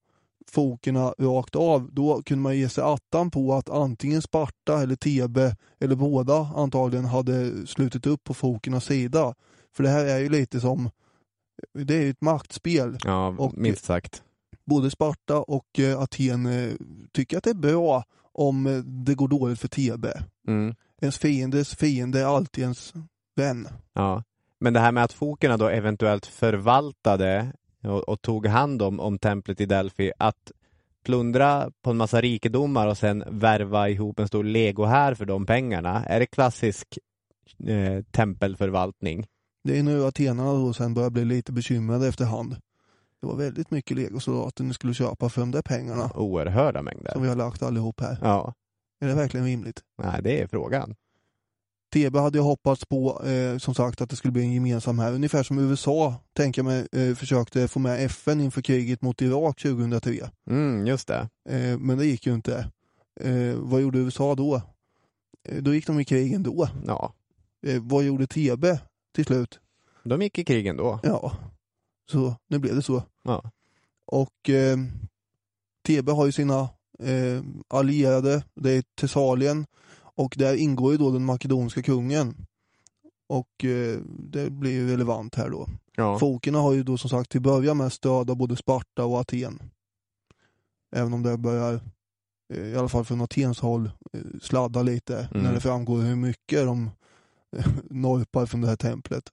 fokerna 0.51 1.14
rakt 1.19 1.57
av, 1.57 1.89
då 1.93 2.23
kunde 2.23 2.43
man 2.43 2.57
ge 2.59 2.69
sig 2.69 2.85
attan 2.85 3.31
på 3.31 3.55
att 3.55 3.71
antingen 3.71 4.23
Sparta 4.23 4.83
eller 4.83 4.97
Thebe, 4.97 5.57
eller 5.81 5.95
båda 5.97 6.37
antagligen, 6.57 7.05
hade 7.05 7.66
slutit 7.66 8.07
upp 8.07 8.25
på 8.25 8.35
fokernas 8.35 8.85
sida. 8.85 9.35
För 9.77 9.83
det 9.83 9.89
här 9.91 10.05
är 10.05 10.19
ju 10.19 10.29
lite 10.29 10.61
som, 10.61 10.91
det 11.75 11.95
är 11.95 12.03
ju 12.03 12.11
ett 12.11 12.21
maktspel. 12.21 12.99
Ja, 13.05 13.29
Och- 13.29 13.57
minst 13.59 13.85
sagt. 13.85 14.23
Både 14.69 14.91
Sparta 14.91 15.39
och 15.39 15.79
eh, 15.79 16.01
Aten 16.01 16.47
eh, 16.47 16.75
tycker 17.12 17.39
att 17.39 17.45
det 17.45 17.51
är 17.51 17.55
bra 17.55 18.05
om 18.33 18.66
eh, 18.66 18.77
det 18.77 19.14
går 19.14 19.29
dåligt 19.29 19.61
för 19.61 19.69
Thebe. 19.69 20.23
Mm. 20.49 20.75
Ens 21.01 21.19
fiendes 21.19 21.75
fiende 21.75 22.21
är 22.21 22.25
alltid 22.25 22.62
ens 22.62 22.95
vän. 23.37 23.69
Ja. 23.93 24.23
Men 24.61 24.73
det 24.73 24.81
här 24.81 24.93
med 24.93 25.05
att 25.05 25.12
fokerna 25.12 25.57
då 25.57 25.69
eventuellt 25.69 26.27
förvaltade 26.27 27.53
och, 27.85 28.09
och 28.09 28.23
tog 28.23 28.47
hand 28.47 28.83
om, 28.83 29.01
om 29.01 29.19
templet 29.19 29.61
i 29.61 29.66
Delphi, 29.66 30.12
att 30.19 30.53
plundra 31.05 31.71
på 31.83 31.91
en 31.91 31.97
massa 31.97 32.21
rikedomar 32.21 32.87
och 32.87 32.99
sen 32.99 33.25
värva 33.27 33.89
ihop 33.89 34.19
en 34.19 34.29
stor 34.29 34.45
legohär 34.45 35.14
för 35.14 35.25
de 35.27 35.47
pengarna, 35.47 36.05
är 36.05 36.21
det 36.21 36.27
klassisk 36.27 36.99
eh, 37.66 38.03
tempelförvaltning? 38.11 39.27
Det 39.64 39.79
är 39.79 39.83
nu 39.83 40.05
atenarna 40.05 40.53
då 40.53 40.73
sen 40.73 40.95
börjar 40.95 41.11
bli 41.11 41.25
lite 41.25 41.53
bekymrade 41.53 42.09
efterhand. 42.09 42.57
Det 43.21 43.27
var 43.27 43.37
väldigt 43.37 43.71
mycket 43.71 43.97
legosoldater 43.97 44.64
ni 44.64 44.75
skulle 44.75 44.95
köpa 44.95 45.29
för 45.29 45.41
de 45.41 45.51
där 45.51 45.62
pengarna 45.62 46.11
Oerhörda 46.14 46.83
mängder. 46.83 47.12
som 47.12 47.23
vi 47.23 47.29
har 47.29 47.37
lagt 47.37 47.62
allihop 47.62 48.01
här. 48.01 48.19
Ja, 48.23 48.55
Är 49.01 49.09
det 49.09 49.14
verkligen 49.14 49.47
rimligt? 49.47 49.81
nej 50.03 50.23
det 50.23 50.41
är 50.43 50.47
frågan. 50.47 50.95
TB 51.95 52.16
hade 52.16 52.39
ju 52.39 52.43
hoppats 52.45 52.85
på, 52.87 53.25
eh, 53.25 53.59
som 53.59 53.75
sagt, 53.75 54.01
att 54.01 54.11
det 54.11 54.16
skulle 54.16 54.33
bli 54.33 54.43
en 54.43 54.53
gemensam 54.53 54.99
här. 54.99 55.12
Ungefär 55.12 55.43
som 55.43 55.59
USA, 55.59 56.14
tänker 56.33 56.62
jag 56.62 56.66
mig, 56.66 56.87
eh, 56.93 57.14
försökte 57.14 57.69
få 57.69 57.79
med 57.79 58.05
FN 58.05 58.41
inför 58.41 58.62
kriget 58.62 59.03
mot 59.03 59.23
Irak 59.23 59.59
2003. 59.62 60.31
Mm, 60.51 60.87
just 60.87 61.09
det. 61.09 61.29
Eh, 61.49 61.79
men 61.79 61.99
det 61.99 62.07
gick 62.07 62.27
ju 62.27 62.35
inte. 62.35 62.71
Eh, 63.21 63.55
vad 63.57 63.81
gjorde 63.81 63.99
USA 63.99 64.35
då? 64.35 64.62
Eh, 65.49 65.62
då 65.62 65.75
gick 65.75 65.87
de 65.87 66.01
i 66.01 66.05
krig 66.05 66.33
ändå. 66.33 66.69
Ja, 66.87 67.12
Eh, 67.66 67.83
vad 67.83 68.05
gjorde 68.05 68.27
TB 68.27 68.79
till 69.14 69.25
slut? 69.25 69.61
de 70.05 70.23
gick 70.23 70.39
i 70.39 70.45
krig 70.45 70.66
ändå. 70.66 71.01
Ja, 71.03 71.33
så 72.11 72.35
nu 72.49 72.59
blev 72.59 72.75
det 72.75 72.83
så. 72.83 73.03
Ja. 73.23 73.51
Och 74.07 74.51
eh, 74.51 74.79
TB 75.87 76.09
har 76.11 76.27
ju 76.27 76.33
sina 76.33 76.61
eh, 76.99 77.43
allierade, 77.69 78.43
det 78.55 78.71
är 78.71 78.83
Thessalien 79.01 79.67
och 80.01 80.35
där 80.39 80.55
ingår 80.55 80.93
ju 80.93 80.99
då 80.99 81.11
den 81.11 81.25
makedonska 81.25 81.83
kungen. 81.83 82.47
Och 83.29 83.65
eh, 83.65 83.99
det 84.19 84.51
blir 84.51 84.71
ju 84.73 84.91
relevant 84.91 85.35
här 85.35 85.51
då. 85.51 85.69
Ja. 85.97 86.19
Fokerna 86.19 86.59
har 86.59 86.73
ju 86.73 86.83
då 86.83 86.99
som 86.99 87.11
sagt 87.11 87.31
till 87.31 87.41
början 87.41 87.77
med 87.77 87.93
stöd 87.93 88.31
av 88.31 88.37
både 88.37 88.57
Sparta 88.57 89.05
och 89.05 89.19
Aten. 89.21 89.63
Även 90.97 91.13
om 91.13 91.23
det 91.23 91.39
börjar, 91.39 91.81
eh, 92.55 92.63
i 92.67 92.77
alla 92.77 92.89
fall 92.89 93.05
från 93.05 93.21
Atens 93.21 93.61
håll, 93.61 93.91
eh, 94.13 94.21
sladda 94.43 94.83
lite 94.83 95.29
Mm. 95.31 95.43
när 95.43 95.53
det 95.55 95.61
framgår 95.61 95.99
hur 96.01 96.17
mycket 96.17 96.65
de 96.67 96.91
norpar 97.91 98.47
från 98.47 98.61
det 98.61 98.69
här 98.69 98.77
templet. 98.77 99.25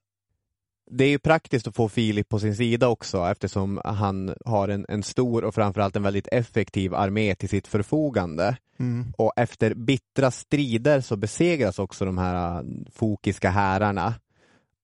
Det 0.91 1.03
är 1.03 1.09
ju 1.09 1.19
praktiskt 1.19 1.67
att 1.67 1.75
få 1.75 1.89
Filip 1.89 2.29
på 2.29 2.39
sin 2.39 2.55
sida 2.55 2.87
också 2.87 3.25
eftersom 3.25 3.81
han 3.85 4.35
har 4.45 4.67
en, 4.67 4.85
en 4.89 5.03
stor 5.03 5.43
och 5.43 5.55
framförallt 5.55 5.95
en 5.95 6.03
väldigt 6.03 6.27
effektiv 6.31 6.95
armé 6.95 7.35
till 7.35 7.49
sitt 7.49 7.67
förfogande. 7.67 8.57
Mm. 8.79 9.13
Och 9.17 9.33
efter 9.35 9.73
bittra 9.73 10.31
strider 10.31 11.01
så 11.01 11.15
besegras 11.15 11.79
också 11.79 12.05
de 12.05 12.17
här 12.17 12.59
äh, 12.59 12.65
fokiska 12.91 13.49
härarna. 13.49 14.13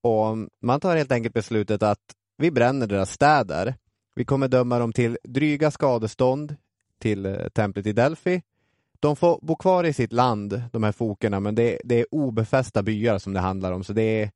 Och 0.01 0.37
man 0.61 0.79
tar 0.79 0.97
helt 0.97 1.11
enkelt 1.11 1.33
beslutet 1.33 1.83
att 1.83 2.15
vi 2.37 2.51
bränner 2.51 2.87
deras 2.87 3.11
städer. 3.11 3.75
Vi 4.15 4.25
kommer 4.25 4.47
döma 4.47 4.79
dem 4.79 4.93
till 4.93 5.17
dryga 5.23 5.71
skadestånd 5.71 6.55
till 6.99 7.25
eh, 7.25 7.35
templet 7.53 7.85
i 7.85 7.93
Delphi. 7.93 8.41
De 8.99 9.15
får 9.15 9.39
bo 9.41 9.55
kvar 9.55 9.83
i 9.83 9.93
sitt 9.93 10.13
land, 10.13 10.61
de 10.71 10.83
här 10.83 10.91
fokerna, 10.91 11.39
men 11.39 11.55
det, 11.55 11.81
det 11.83 11.99
är 11.99 12.05
obefästa 12.11 12.83
byar 12.83 13.17
som 13.17 13.33
det 13.33 13.39
handlar 13.39 13.71
om, 13.71 13.83
så 13.83 13.93
det 13.93 14.21
är, 14.21 14.31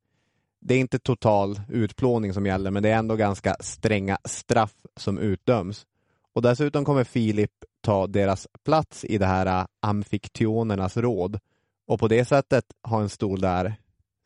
det 0.67 0.75
är 0.75 0.79
inte 0.79 0.99
total 0.99 1.61
utplåning 1.69 2.33
som 2.33 2.45
gäller, 2.45 2.71
men 2.71 2.83
det 2.83 2.89
är 2.89 2.97
ändå 2.97 3.15
ganska 3.15 3.55
stränga 3.59 4.17
straff 4.23 4.73
som 4.95 5.17
utdöms. 5.17 5.85
Och 6.33 6.41
dessutom 6.41 6.85
kommer 6.85 7.03
Filip 7.03 7.51
ta 7.81 8.07
deras 8.07 8.47
plats 8.63 9.05
i 9.05 9.17
det 9.17 9.25
här 9.25 9.45
äh, 9.45 9.65
amfiktionernas 9.79 10.97
råd 10.97 11.39
och 11.87 11.99
på 11.99 12.07
det 12.07 12.25
sättet 12.25 12.65
ha 12.83 13.01
en 13.01 13.09
stol 13.09 13.41
där 13.41 13.75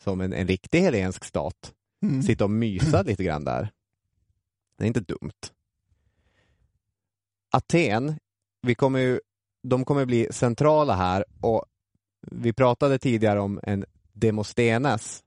som 0.04 0.22
en, 0.22 0.34
en 0.34 0.48
riktig 0.48 0.82
helensk 0.82 1.26
stat. 1.26 1.74
Mm. 2.02 2.24
Sitta 2.24 2.44
och 2.44 2.50
mysa 2.50 3.02
lite 3.06 3.24
grann 3.24 3.44
där. 3.44 3.70
Det 4.78 4.84
är 4.84 4.88
inte 4.88 5.00
dumt. 5.00 5.52
Aten, 7.52 8.20
vi 8.62 8.76
kommer 8.76 9.00
ju, 9.00 9.20
de 9.64 9.86
kommer 9.86 10.06
bli 10.06 10.28
centrala 10.32 10.96
här 10.96 11.26
och 11.42 11.66
vi 12.22 12.54
pratade 12.54 13.00
tidigare 13.00 13.40
om 13.40 13.60
en 13.64 13.86
Demostenes 14.14 15.24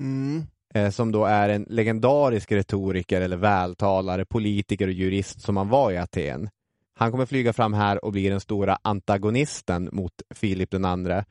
Mm. 0.00 0.42
eh, 0.74 0.90
som 0.90 1.12
då 1.12 1.24
är 1.24 1.48
en 1.48 1.66
legendarisk 1.68 2.52
retoriker 2.52 3.20
eller 3.20 3.36
vältalare, 3.36 4.24
politiker 4.24 4.86
och 4.86 4.92
jurist 4.92 5.40
som 5.40 5.56
han 5.56 5.68
var 5.68 5.92
i 5.92 5.98
Aten. 5.98 6.48
Han 6.94 7.10
kommer 7.10 7.26
flyga 7.26 7.52
fram 7.52 7.74
här 7.74 8.04
och 8.04 8.12
bli 8.12 8.28
den 8.28 8.40
stora 8.40 8.78
antagonisten 8.82 9.88
mot 9.92 10.12
Filip 10.34 10.70
den 10.70 10.84
andre. 10.84 11.24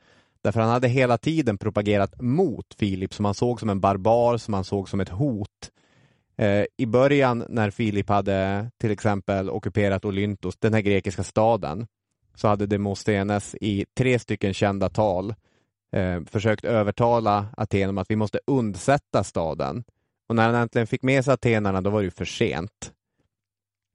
Därför 0.43 0.59
han 0.59 0.69
hade 0.69 0.87
hela 0.87 1.17
tiden 1.17 1.57
propagerat 1.57 2.21
mot 2.21 2.73
Filip 2.77 3.13
som 3.13 3.25
han 3.25 3.33
såg 3.33 3.59
som 3.59 3.69
en 3.69 3.79
barbar, 3.79 4.37
som 4.37 4.53
han 4.53 4.63
såg 4.63 4.89
som 4.89 4.99
ett 4.99 5.09
hot. 5.09 5.71
Eh, 6.37 6.65
I 6.77 6.85
början 6.85 7.45
när 7.49 7.69
Filip 7.69 8.09
hade 8.09 8.69
till 8.77 8.91
exempel 8.91 9.49
ockuperat 9.49 10.05
Olyntos, 10.05 10.57
den 10.59 10.73
här 10.73 10.81
grekiska 10.81 11.23
staden, 11.23 11.87
så 12.35 12.47
hade 12.47 12.65
Demosthenes 12.65 13.55
i 13.61 13.85
tre 13.97 14.19
stycken 14.19 14.53
kända 14.53 14.89
tal 14.89 15.33
eh, 15.93 16.21
försökt 16.25 16.65
övertala 16.65 17.45
Aten 17.57 17.89
om 17.89 17.97
att 17.97 18.11
vi 18.11 18.15
måste 18.15 18.39
undsätta 18.47 19.23
staden. 19.23 19.83
Och 20.27 20.35
när 20.35 20.45
han 20.45 20.55
äntligen 20.55 20.87
fick 20.87 21.03
med 21.03 21.25
sig 21.25 21.33
atenarna, 21.33 21.81
då 21.81 21.89
var 21.89 21.99
det 21.99 22.05
ju 22.05 22.11
för 22.11 22.25
sent. 22.25 22.91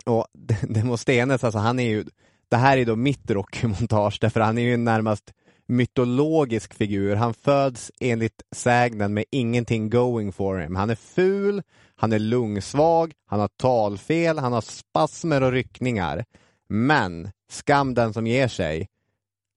Och 0.07 0.27
Demosthenes, 0.63 1.45
alltså 1.45 1.59
han 1.59 1.79
är 1.79 1.89
ju, 1.89 2.05
det 2.49 2.57
här 2.57 2.77
är 2.77 2.85
då 2.85 2.97
mitt 2.97 3.31
rockmontage, 3.31 4.19
därför 4.21 4.41
han 4.41 4.59
är 4.59 4.63
ju 4.63 4.75
en 4.75 4.85
närmast 4.85 5.33
mytologisk 5.67 6.75
figur. 6.75 7.17
Han 7.17 7.35
föds 7.35 7.93
enligt 8.01 8.43
sägnen 8.57 9.15
med 9.15 9.25
ingenting 9.31 9.91
going 9.91 10.33
for 10.33 10.59
him. 10.59 10.77
Han 10.77 10.91
är 10.91 10.95
ful, 10.95 11.63
han 11.97 12.13
är 12.13 12.19
lungsvag, 12.19 13.13
han 13.27 13.41
har 13.41 13.49
talfel, 13.49 14.39
han 14.39 14.53
har 14.53 14.61
spasmer 14.61 15.43
och 15.43 15.53
ryckningar. 15.53 16.25
Men 16.69 17.31
skam 17.51 17.95
den 17.95 18.15
som 18.15 18.27
ger 18.27 18.49
sig. 18.49 18.89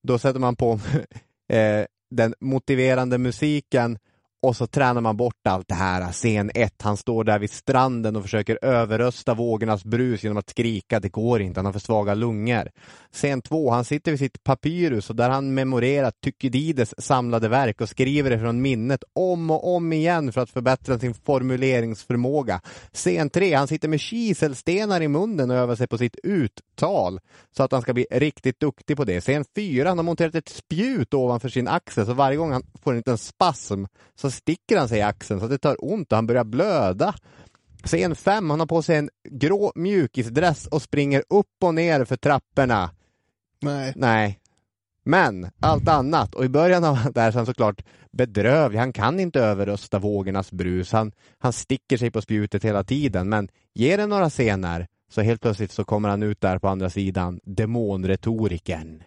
Då 0.03 0.19
sätter 0.19 0.39
man 0.39 0.55
på 0.55 0.79
eh, 1.53 1.85
den 2.11 2.33
motiverande 2.39 3.17
musiken 3.17 3.97
och 4.41 4.55
så 4.55 4.67
tränar 4.67 5.01
man 5.01 5.17
bort 5.17 5.47
allt 5.47 5.67
det 5.67 5.75
här. 5.75 6.11
Scen 6.11 6.51
1, 6.55 6.81
han 6.81 6.97
står 6.97 7.23
där 7.23 7.39
vid 7.39 7.51
stranden 7.51 8.15
och 8.15 8.21
försöker 8.23 8.59
överrösta 8.61 9.33
vågornas 9.33 9.85
brus 9.85 10.23
genom 10.23 10.37
att 10.37 10.49
skrika. 10.49 10.99
Det 10.99 11.09
går 11.09 11.41
inte, 11.41 11.59
han 11.59 11.65
har 11.65 11.73
för 11.73 11.79
svaga 11.79 12.13
lungor. 12.13 12.69
Scen 13.11 13.41
2, 13.41 13.71
han 13.71 13.85
sitter 13.85 14.11
vid 14.11 14.19
sitt 14.19 14.43
papyrus 14.43 15.09
och 15.09 15.15
där 15.15 15.29
han 15.29 15.53
memorerat 15.53 16.21
Tykydides 16.21 16.93
samlade 16.97 17.47
verk 17.47 17.81
och 17.81 17.89
skriver 17.89 18.29
det 18.29 18.39
från 18.39 18.61
minnet 18.61 19.03
om 19.13 19.51
och 19.51 19.75
om 19.75 19.93
igen 19.93 20.31
för 20.31 20.41
att 20.41 20.49
förbättra 20.49 20.99
sin 20.99 21.13
formuleringsförmåga. 21.13 22.61
Scen 22.93 23.29
3, 23.29 23.53
han 23.53 23.67
sitter 23.67 23.87
med 23.87 23.99
kiselstenar 23.99 25.01
i 25.01 25.07
munnen 25.07 25.51
och 25.51 25.57
övar 25.57 25.75
sig 25.75 25.87
på 25.87 25.97
sitt 25.97 26.15
uttal 26.23 27.19
så 27.57 27.63
att 27.63 27.71
han 27.71 27.81
ska 27.81 27.93
bli 27.93 28.05
riktigt 28.11 28.59
duktig 28.59 28.97
på 28.97 29.03
det. 29.03 29.21
Scen 29.21 29.45
4, 29.55 29.89
han 29.89 29.97
har 29.97 30.03
monterat 30.03 30.35
ett 30.35 30.49
spjut 30.49 31.13
ovanför 31.13 31.49
sin 31.49 31.67
axel 31.67 32.05
så 32.05 32.13
varje 32.13 32.37
gång 32.37 32.51
han 32.51 32.63
får 32.83 32.91
en 32.91 32.97
liten 32.97 33.17
spasm 33.17 33.85
så 34.15 34.30
sticker 34.31 34.77
han 34.77 34.89
sig 34.89 34.99
i 34.99 35.01
axeln 35.01 35.39
så 35.39 35.45
att 35.45 35.51
det 35.51 35.57
tar 35.57 35.75
ont 35.79 36.11
och 36.11 36.15
han 36.15 36.27
börjar 36.27 36.43
blöda. 36.43 37.15
Scen 37.83 38.15
5, 38.15 38.49
han 38.49 38.59
har 38.59 38.67
på 38.67 38.81
sig 38.81 38.95
en 38.97 39.09
grå 39.29 39.71
mjukisdress 39.75 40.67
och 40.67 40.81
springer 40.81 41.23
upp 41.29 41.63
och 41.63 41.75
ner 41.75 42.05
för 42.05 42.15
trapporna. 42.15 42.91
Nej. 43.61 43.93
Nej. 43.95 44.39
Men 45.03 45.49
allt 45.59 45.87
annat, 45.87 46.35
och 46.35 46.45
i 46.45 46.49
början 46.49 46.83
av 46.83 46.97
det 47.13 47.21
här 47.21 47.31
så 47.31 47.35
är 47.35 47.39
han 47.39 47.45
såklart 47.45 47.83
bedrövlig. 48.11 48.79
Han 48.79 48.93
kan 48.93 49.19
inte 49.19 49.39
överrösta 49.39 49.99
vågornas 49.99 50.51
brus. 50.51 50.91
Han, 50.91 51.11
han 51.39 51.53
sticker 51.53 51.97
sig 51.97 52.11
på 52.11 52.21
spjutet 52.21 52.65
hela 52.65 52.83
tiden. 52.83 53.29
Men 53.29 53.49
ger 53.73 53.97
det 53.97 54.07
några 54.07 54.29
scener 54.29 54.87
så 55.11 55.21
helt 55.21 55.41
plötsligt 55.41 55.71
så 55.71 55.83
kommer 55.83 56.09
han 56.09 56.23
ut 56.23 56.41
där 56.41 56.59
på 56.59 56.67
andra 56.67 56.89
sidan, 56.89 57.39
demonretoriken. 57.43 59.03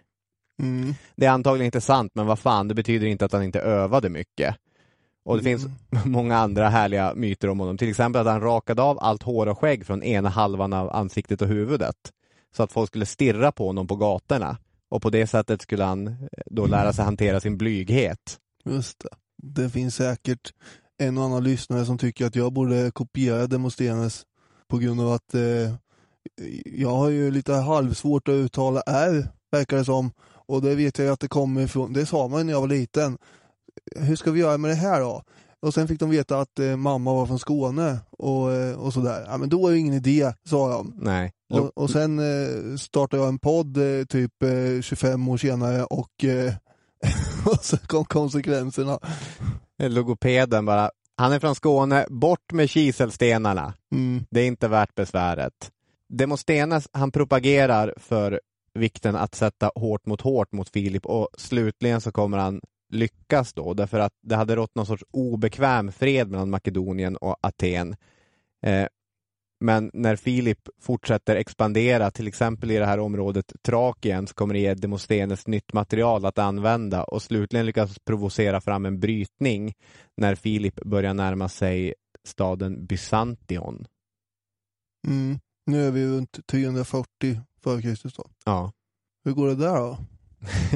Mm. 0.61 0.93
Det 1.15 1.25
är 1.25 1.29
antagligen 1.29 1.65
inte 1.65 1.81
sant, 1.81 2.11
men 2.15 2.25
vad 2.25 2.39
fan, 2.39 2.67
det 2.67 2.75
betyder 2.75 3.07
inte 3.07 3.25
att 3.25 3.31
han 3.31 3.43
inte 3.43 3.59
övade 3.59 4.09
mycket. 4.09 4.55
Och 5.25 5.37
det 5.41 5.49
Mm. 5.49 5.59
finns 5.59 5.71
många 6.05 6.37
andra 6.37 6.69
härliga 6.69 7.13
myter 7.15 7.49
om 7.49 7.59
honom. 7.59 7.77
Till 7.77 7.89
exempel 7.89 8.21
att 8.21 8.33
han 8.33 8.41
rakade 8.41 8.81
av 8.81 8.97
allt 9.01 9.23
hår 9.23 9.47
och 9.47 9.59
skägg 9.59 9.85
från 9.85 10.03
ena 10.03 10.29
halvan 10.29 10.73
av 10.73 10.89
ansiktet 10.95 11.41
och 11.41 11.47
huvudet. 11.47 11.95
Så 12.55 12.63
att 12.63 12.71
folk 12.71 12.89
skulle 12.89 13.05
stirra 13.05 13.51
på 13.51 13.67
honom 13.67 13.87
på 13.87 13.95
gatorna. 13.95 14.57
Och 14.89 15.01
på 15.01 15.09
det 15.09 15.27
sättet 15.27 15.61
skulle 15.61 15.83
han 15.83 16.07
eh, 16.07 16.13
då 16.45 16.65
lära 16.65 16.93
sig 16.93 17.05
hantera 17.05 17.39
sin 17.39 17.57
blyghet. 17.57 18.37
Just 18.65 18.99
det. 18.99 19.09
Det 19.43 19.69
finns 19.69 19.95
säkert 19.95 20.53
en 20.97 21.17
och 21.17 21.23
annan 21.23 21.43
lyssnare 21.43 21.85
som 21.85 21.97
tycker 21.97 22.25
att 22.25 22.35
jag 22.35 22.53
borde 22.53 22.91
kopiera 22.91 23.47
Demosthenes 23.47 24.23
på 24.67 24.77
grund 24.77 25.01
av 25.01 25.11
att 25.13 25.33
eh, 25.35 25.73
jag 26.65 26.89
har 26.95 27.09
ju 27.09 27.31
lite 27.31 27.53
halvsvårt 27.53 28.27
att 28.27 28.31
uttala 28.33 28.81
R, 28.81 29.27
verkar 29.51 29.77
det 29.77 29.85
som. 29.85 30.11
Och 30.47 30.61
det 30.61 30.75
vet 30.75 30.99
jag 30.99 31.07
att 31.09 31.19
det 31.19 31.27
kommer 31.27 31.61
ifrån, 31.61 31.93
det 31.93 32.05
sa 32.05 32.27
man 32.27 32.39
ju 32.39 32.43
när 32.43 32.53
jag 32.53 32.61
var 32.61 32.67
liten. 32.67 33.17
Hur 33.95 34.15
ska 34.15 34.31
vi 34.31 34.39
göra 34.39 34.57
med 34.57 34.71
det 34.71 34.75
här 34.75 35.01
då? 35.01 35.23
Och 35.59 35.73
sen 35.73 35.87
fick 35.87 35.99
de 35.99 36.09
veta 36.09 36.39
att 36.39 36.59
eh, 36.59 36.75
mamma 36.75 37.13
var 37.13 37.25
från 37.25 37.39
Skåne 37.39 37.99
och, 38.11 38.51
eh, 38.51 38.79
och 38.79 38.93
sådär. 38.93 39.25
Ja 39.27 39.37
men 39.37 39.49
då 39.49 39.67
är 39.67 39.71
det 39.71 39.77
ingen 39.77 39.93
idé, 39.93 40.33
sa 40.43 40.69
de. 40.69 40.93
Nej. 41.01 41.31
Och, 41.53 41.77
och 41.77 41.89
sen 41.89 42.19
eh, 42.19 42.77
startade 42.77 43.23
jag 43.23 43.29
en 43.29 43.39
podd 43.39 43.77
eh, 43.77 44.05
typ 44.05 44.43
eh, 44.43 44.81
25 44.81 45.27
år 45.27 45.37
senare 45.37 45.83
och, 45.83 46.23
eh, 46.23 46.53
och 47.45 47.65
så 47.65 47.77
kom 47.77 48.05
konsekvenserna. 48.05 48.99
Logopeden 49.83 50.65
bara, 50.65 50.91
han 51.17 51.33
är 51.33 51.39
från 51.39 51.55
Skåne, 51.55 52.05
bort 52.09 52.51
med 52.53 52.69
kiselstenarna. 52.69 53.73
Mm. 53.91 54.25
Det 54.29 54.41
är 54.41 54.47
inte 54.47 54.67
värt 54.67 54.95
besväret. 54.95 55.71
Demosthenes, 56.09 56.89
han 56.91 57.11
propagerar 57.11 57.93
för 57.97 58.39
vikten 58.73 59.15
att 59.15 59.35
sätta 59.35 59.71
hårt 59.75 60.05
mot 60.05 60.21
hårt 60.21 60.51
mot 60.51 60.69
Filip 60.69 61.05
och 61.05 61.29
slutligen 61.37 62.01
så 62.01 62.11
kommer 62.11 62.37
han 62.37 62.61
lyckas 62.89 63.53
då 63.53 63.73
därför 63.73 63.99
att 63.99 64.13
det 64.21 64.35
hade 64.35 64.55
rått 64.55 64.75
någon 64.75 64.85
sorts 64.85 65.03
obekväm 65.11 65.91
fred 65.91 66.31
mellan 66.31 66.49
Makedonien 66.49 67.17
och 67.17 67.37
Aten. 67.41 67.95
Eh, 68.65 68.87
men 69.59 69.91
när 69.93 70.15
Filip 70.15 70.59
fortsätter 70.81 71.35
expandera, 71.35 72.11
till 72.11 72.27
exempel 72.27 72.71
i 72.71 72.77
det 72.77 72.85
här 72.85 72.99
området 72.99 73.53
Trakien, 73.61 74.27
så 74.27 74.33
kommer 74.33 74.53
det 74.53 74.59
ge 74.59 74.73
Demosthenes 74.73 75.47
nytt 75.47 75.73
material 75.73 76.25
att 76.25 76.37
använda 76.37 77.03
och 77.03 77.21
slutligen 77.21 77.65
lyckas 77.65 77.99
provocera 77.99 78.61
fram 78.61 78.85
en 78.85 78.99
brytning 78.99 79.73
när 80.17 80.35
Filip 80.35 80.75
börjar 80.75 81.13
närma 81.13 81.49
sig 81.49 81.93
staden 82.23 82.85
Byzantion. 82.85 83.85
Mm. 85.07 85.39
Nu 85.65 85.87
är 85.87 85.91
vi 85.91 86.07
runt 86.07 86.47
340 86.47 87.41
före 87.63 87.81
Kristus 87.81 88.13
då. 88.13 88.29
Ja. 88.45 88.71
Hur 89.23 89.31
går 89.31 89.47
det 89.47 89.55
där 89.55 89.75
då? 89.75 89.97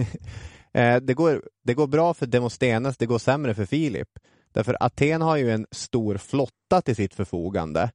Eh, 0.79 0.97
det, 1.01 1.13
går, 1.13 1.41
det 1.63 1.73
går 1.73 1.87
bra 1.87 2.13
för 2.13 2.25
Demostenes, 2.25 2.97
det 2.97 3.05
går 3.05 3.19
sämre 3.19 3.53
för 3.53 3.65
Filip. 3.65 4.09
Därför 4.51 4.77
Aten 4.79 5.21
har 5.21 5.37
ju 5.37 5.51
en 5.51 5.65
stor 5.71 6.17
flotta 6.17 6.81
till 6.81 6.95
sitt 6.95 7.15
förfogande. 7.15 7.91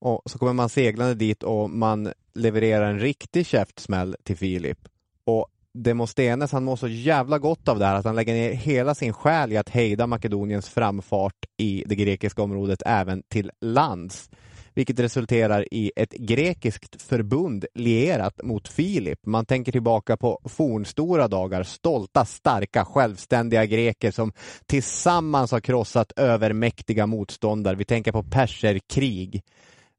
Och 0.00 0.22
så 0.26 0.38
kommer 0.38 0.52
man 0.52 0.68
seglande 0.68 1.14
dit 1.14 1.42
och 1.42 1.70
man 1.70 2.12
levererar 2.34 2.90
en 2.90 2.98
riktig 2.98 3.46
käftsmäll 3.46 4.16
till 4.22 4.36
Filip. 4.36 4.78
Och 5.24 5.46
Demostenes 5.74 6.52
han 6.52 6.64
mår 6.64 6.76
så 6.76 6.88
jävla 6.88 7.38
gott 7.38 7.68
av 7.68 7.78
det 7.78 7.86
här 7.86 7.94
att 7.94 8.04
han 8.04 8.16
lägger 8.16 8.34
ner 8.34 8.52
hela 8.52 8.94
sin 8.94 9.12
själ 9.12 9.52
i 9.52 9.56
att 9.56 9.68
hejda 9.68 10.06
Makedoniens 10.06 10.68
framfart 10.68 11.46
i 11.56 11.84
det 11.86 11.96
grekiska 11.96 12.42
området 12.42 12.82
även 12.86 13.22
till 13.28 13.50
lands. 13.60 14.30
Vilket 14.74 15.00
resulterar 15.00 15.66
i 15.70 15.92
ett 15.96 16.12
grekiskt 16.12 17.02
förbund 17.02 17.64
lierat 17.74 18.42
mot 18.42 18.68
Filip. 18.68 19.26
Man 19.26 19.46
tänker 19.46 19.72
tillbaka 19.72 20.16
på 20.16 20.40
fornstora 20.44 21.28
dagar, 21.28 21.62
stolta, 21.62 22.24
starka, 22.24 22.84
självständiga 22.84 23.66
greker 23.66 24.10
som 24.10 24.32
tillsammans 24.66 25.52
har 25.52 25.60
krossat 25.60 26.12
övermäktiga 26.16 27.06
motståndare. 27.06 27.76
Vi 27.76 27.84
tänker 27.84 28.12
på 28.12 28.22
perserkrig. 28.22 29.42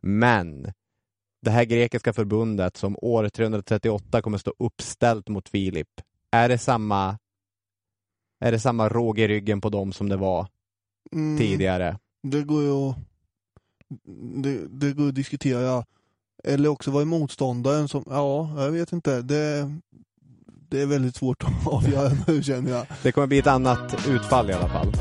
Men 0.01 0.73
det 1.41 1.51
här 1.51 1.65
grekiska 1.65 2.13
förbundet 2.13 2.77
som 2.77 2.97
år 3.01 3.29
338 3.29 4.21
kommer 4.21 4.37
stå 4.37 4.53
uppställt 4.59 5.29
mot 5.29 5.49
Filip, 5.49 5.89
är 6.31 6.49
det 6.49 6.57
samma 6.57 7.17
är 8.39 8.51
det 8.51 8.59
samma 8.59 8.89
råg 8.89 9.19
i 9.19 9.27
ryggen 9.27 9.61
på 9.61 9.69
dem 9.69 9.93
som 9.93 10.09
det 10.09 10.17
var 10.17 10.47
Mm, 11.11 11.37
tidigare? 11.37 11.99
Det 12.23 12.43
går 12.43 12.63
ju 12.63 12.71
att 12.71 12.95
det, 14.43 14.67
det 14.67 14.93
går 14.93 15.07
att 15.07 15.15
diskutera. 15.15 15.85
Eller 16.43 16.69
också 16.69 16.91
var 16.91 16.99
det 16.99 17.05
motståndaren 17.05 17.87
som, 17.87 18.03
ja, 18.09 18.63
jag 18.63 18.71
vet 18.71 18.91
inte. 18.91 19.21
Det, 19.21 19.71
det 20.69 20.81
är 20.81 20.85
väldigt 20.85 21.15
svårt 21.15 21.43
att 21.43 21.67
avgöra 21.73 22.11
nu 22.27 22.43
känner 22.43 22.71
jag. 22.71 22.85
Det 23.03 23.11
kommer 23.11 23.27
bli 23.27 23.39
ett 23.39 23.47
annat 23.47 24.07
utfall 24.07 24.49
i 24.49 24.53
alla 24.53 24.69
fall. 24.69 24.91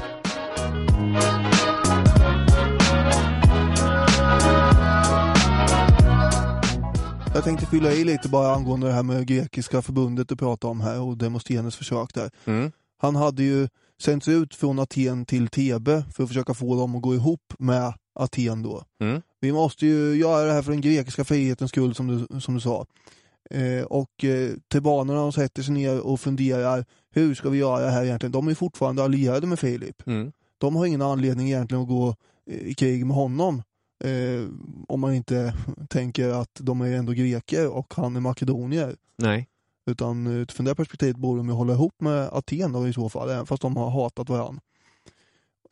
Jag 7.34 7.44
tänkte 7.44 7.66
fylla 7.66 7.92
i 7.92 8.04
lite 8.04 8.28
bara 8.28 8.54
angående 8.54 8.86
det 8.86 8.92
här 8.92 9.02
med 9.02 9.26
grekiska 9.26 9.82
förbundet 9.82 10.28
du 10.28 10.36
pratade 10.36 10.70
om 10.70 10.80
här 10.80 11.00
och 11.00 11.16
Demosthenes 11.16 11.76
försök 11.76 12.14
där. 12.14 12.30
Mm. 12.44 12.72
Han 12.98 13.16
hade 13.16 13.42
ju 13.42 13.68
sänts 14.00 14.28
ut 14.28 14.54
från 14.54 14.78
Aten 14.78 15.26
till 15.26 15.48
Thebe 15.48 16.04
för 16.12 16.22
att 16.22 16.28
försöka 16.28 16.54
få 16.54 16.76
dem 16.76 16.96
att 16.96 17.02
gå 17.02 17.14
ihop 17.14 17.52
med 17.58 17.94
Aten 18.14 18.62
då. 18.62 18.84
Mm. 19.00 19.22
Vi 19.40 19.52
måste 19.52 19.86
ju 19.86 20.14
göra 20.14 20.46
det 20.46 20.52
här 20.52 20.62
för 20.62 20.70
den 20.70 20.80
grekiska 20.80 21.24
frihetens 21.24 21.70
skull 21.70 21.94
som 21.94 22.06
du, 22.06 22.40
som 22.40 22.54
du 22.54 22.60
sa. 22.60 22.86
Eh, 23.50 23.84
och 23.84 24.24
eh, 24.24 24.50
tebanerna 24.68 25.20
de 25.20 25.32
sätter 25.32 25.62
sig 25.62 25.74
ner 25.74 26.00
och 26.00 26.20
funderar, 26.20 26.84
hur 27.10 27.34
ska 27.34 27.50
vi 27.50 27.58
göra 27.58 27.84
det 27.84 27.90
här 27.90 28.04
egentligen? 28.04 28.32
De 28.32 28.48
är 28.48 28.54
fortfarande 28.54 29.04
allierade 29.04 29.46
med 29.46 29.58
Filip. 29.58 30.06
Mm. 30.06 30.32
De 30.58 30.76
har 30.76 30.86
ingen 30.86 31.02
anledning 31.02 31.46
egentligen 31.46 31.82
att 31.82 31.88
gå 31.88 32.14
eh, 32.50 32.58
i 32.58 32.74
krig 32.74 33.06
med 33.06 33.16
honom. 33.16 33.62
Eh, 34.04 34.48
om 34.88 35.00
man 35.00 35.14
inte 35.14 35.54
tänker 35.88 36.28
att 36.28 36.58
de 36.60 36.80
är 36.80 36.92
ändå 36.92 37.12
greker 37.12 37.68
och 37.68 37.94
han 37.96 38.16
är 38.16 38.20
makedonier. 38.20 38.96
Nej. 39.18 39.48
Utan 39.90 40.26
utifrån 40.26 40.66
det 40.66 40.74
perspektivet 40.74 41.16
borde 41.16 41.40
de 41.40 41.48
ju 41.48 41.54
hålla 41.54 41.72
ihop 41.72 42.00
med 42.00 42.28
Aten 42.32 42.72
då 42.72 42.88
i 42.88 42.92
så 42.92 43.08
fall, 43.08 43.30
även 43.30 43.46
fast 43.46 43.62
de 43.62 43.76
har 43.76 43.90
hatat 43.90 44.28
varandra. 44.28 44.62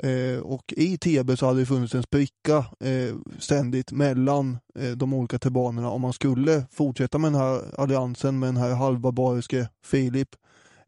Eh, 0.02 0.38
och 0.38 0.74
i 0.76 0.98
Thebe 0.98 1.36
så 1.36 1.46
hade 1.46 1.60
det 1.60 1.66
funnits 1.66 1.94
en 1.94 2.02
spricka 2.02 2.56
eh, 2.80 3.14
ständigt 3.38 3.92
mellan 3.92 4.58
eh, 4.78 4.90
de 4.90 5.14
olika 5.14 5.38
tebanerna 5.38 5.90
om 5.90 6.00
man 6.00 6.12
skulle 6.12 6.64
fortsätta 6.70 7.18
med 7.18 7.32
den 7.32 7.40
här 7.40 7.80
alliansen 7.80 8.38
med 8.38 8.48
den 8.48 8.56
här 8.56 8.74
halvbarbariske 8.74 9.68
Filip 9.84 10.28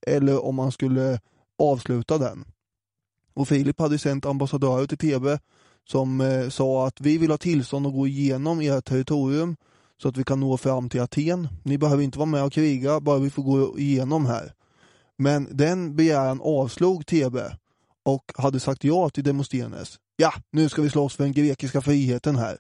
eller 0.07 0.45
om 0.45 0.55
man 0.55 0.73
skulle 0.73 1.21
avsluta 1.59 2.19
den. 2.19 2.45
Och 3.35 3.49
Filip 3.49 3.81
hade 3.81 3.99
sänt 3.99 4.27
ambassadörer 4.27 4.87
till 4.87 4.99
Thebe 4.99 5.39
som 5.89 6.21
eh, 6.21 6.49
sa 6.49 6.87
att 6.87 7.01
vi 7.01 7.19
vill 7.19 7.31
ha 7.31 7.39
tillstånd 7.39 7.87
att 7.87 7.93
gå 7.93 8.07
igenom 8.07 8.61
ert 8.61 8.85
territorium 8.85 9.57
så 10.03 10.09
att 10.09 10.17
vi 10.17 10.25
kan 10.25 10.41
nå 10.41 10.57
fram 10.57 10.89
till 10.89 11.01
Aten. 11.01 11.49
Ni 11.63 11.79
behöver 11.79 12.03
inte 12.03 12.19
vara 12.19 12.27
med 12.27 12.45
och 12.45 12.53
kriga, 12.53 13.01
bara 13.01 13.19
vi 13.19 13.31
får 13.31 13.43
gå 13.43 13.79
igenom 13.79 14.27
här. 14.27 14.53
Men 15.17 15.49
den 15.51 15.97
begäran 15.97 16.41
avslog 16.43 17.07
Tebe 17.07 17.59
och 18.05 18.33
hade 18.35 18.61
sagt 18.61 18.85
ja 18.85 19.11
till 19.11 19.25
Demosthenes. 19.25 19.99
Ja, 20.17 20.33
nu 20.51 20.69
ska 20.69 20.83
vi 20.83 20.91
slåss 20.91 21.17
för 21.17 21.25
den 21.25 21.33
grekiska 21.33 21.81
friheten 21.81 22.37
här. 22.37 22.59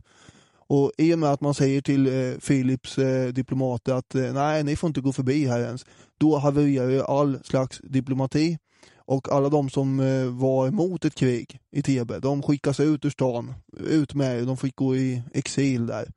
Och 0.67 0.93
i 0.99 1.15
och 1.15 1.19
med 1.19 1.33
att 1.33 1.41
man 1.41 1.55
säger 1.55 1.81
till 1.81 2.07
eh, 2.07 2.39
Philips 2.39 2.99
eh, 2.99 3.33
diplomater 3.33 3.95
att 3.95 4.15
eh, 4.15 4.33
nej, 4.33 4.65
ni 4.65 4.77
får 4.77 4.89
inte 4.89 5.01
gå 5.01 5.13
förbi 5.13 5.47
här 5.47 5.61
ens, 5.61 5.87
då 6.19 6.39
havererar 6.39 6.91
ju 6.91 7.03
all 7.03 7.39
slags 7.45 7.81
diplomati. 7.85 8.59
Och 9.07 9.33
alla 9.33 9.49
de 9.49 9.71
som 9.71 10.01
eh, 10.01 10.27
var 10.27 10.69
emot 10.69 11.05
ett 11.05 11.15
krig 11.15 11.59
i 11.71 11.83
Tebe, 11.83 12.19
de 12.19 12.43
skickas 12.43 12.81
ut 12.81 13.05
ur 13.05 13.11
stan, 13.11 13.55
ut 13.77 14.15
med, 14.15 14.47
de 14.47 14.57
fick 14.57 14.77
gå 14.77 14.97
i 14.97 15.23
exil 15.33 15.87
där. 15.87 16.13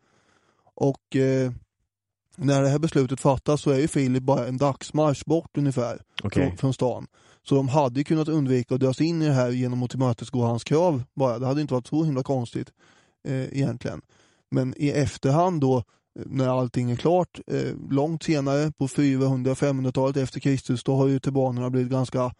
Och 0.75 1.15
eh, 1.15 1.51
när 2.35 2.61
det 2.61 2.69
här 2.69 2.79
beslutet 2.79 3.19
fattas 3.19 3.61
så 3.61 3.71
är 3.71 3.79
ju 3.79 3.87
Filip 3.87 4.23
bara 4.23 4.47
en 4.47 4.57
dagsmarsch 4.57 5.23
bort 5.25 5.57
ungefär 5.57 6.01
Okej. 6.23 6.47
från, 6.47 6.57
från 6.57 6.73
stan. 6.73 7.07
Så 7.49 7.55
de 7.55 7.67
hade 7.67 7.99
ju 7.99 8.03
kunnat 8.03 8.27
undvika 8.27 8.75
att 8.75 8.81
dras 8.81 9.01
in 9.01 9.21
i 9.21 9.25
det 9.25 9.33
här 9.33 9.49
genom 9.49 9.83
att 9.83 9.89
tillmötesgå 9.89 10.41
hans 10.41 10.63
krav 10.63 11.03
bara. 11.13 11.39
Det 11.39 11.45
hade 11.45 11.61
inte 11.61 11.73
varit 11.73 11.87
så 11.87 12.03
himla 12.03 12.23
konstigt 12.23 12.71
eh, 13.27 13.57
egentligen. 13.57 14.01
Men 14.51 14.73
i 14.77 14.89
efterhand 14.89 15.61
då, 15.61 15.77
eh, 15.77 15.83
när 16.25 16.47
allting 16.47 16.91
är 16.91 16.95
klart, 16.95 17.39
eh, 17.47 17.73
långt 17.89 18.23
senare 18.23 18.71
på 18.71 18.87
400-500-talet 18.87 20.17
efter 20.17 20.39
Kristus, 20.39 20.83
då 20.83 20.95
har 20.95 21.07
ju 21.07 21.19
tebanerna 21.19 21.69
blivit 21.69 21.91
ganska 21.91 22.33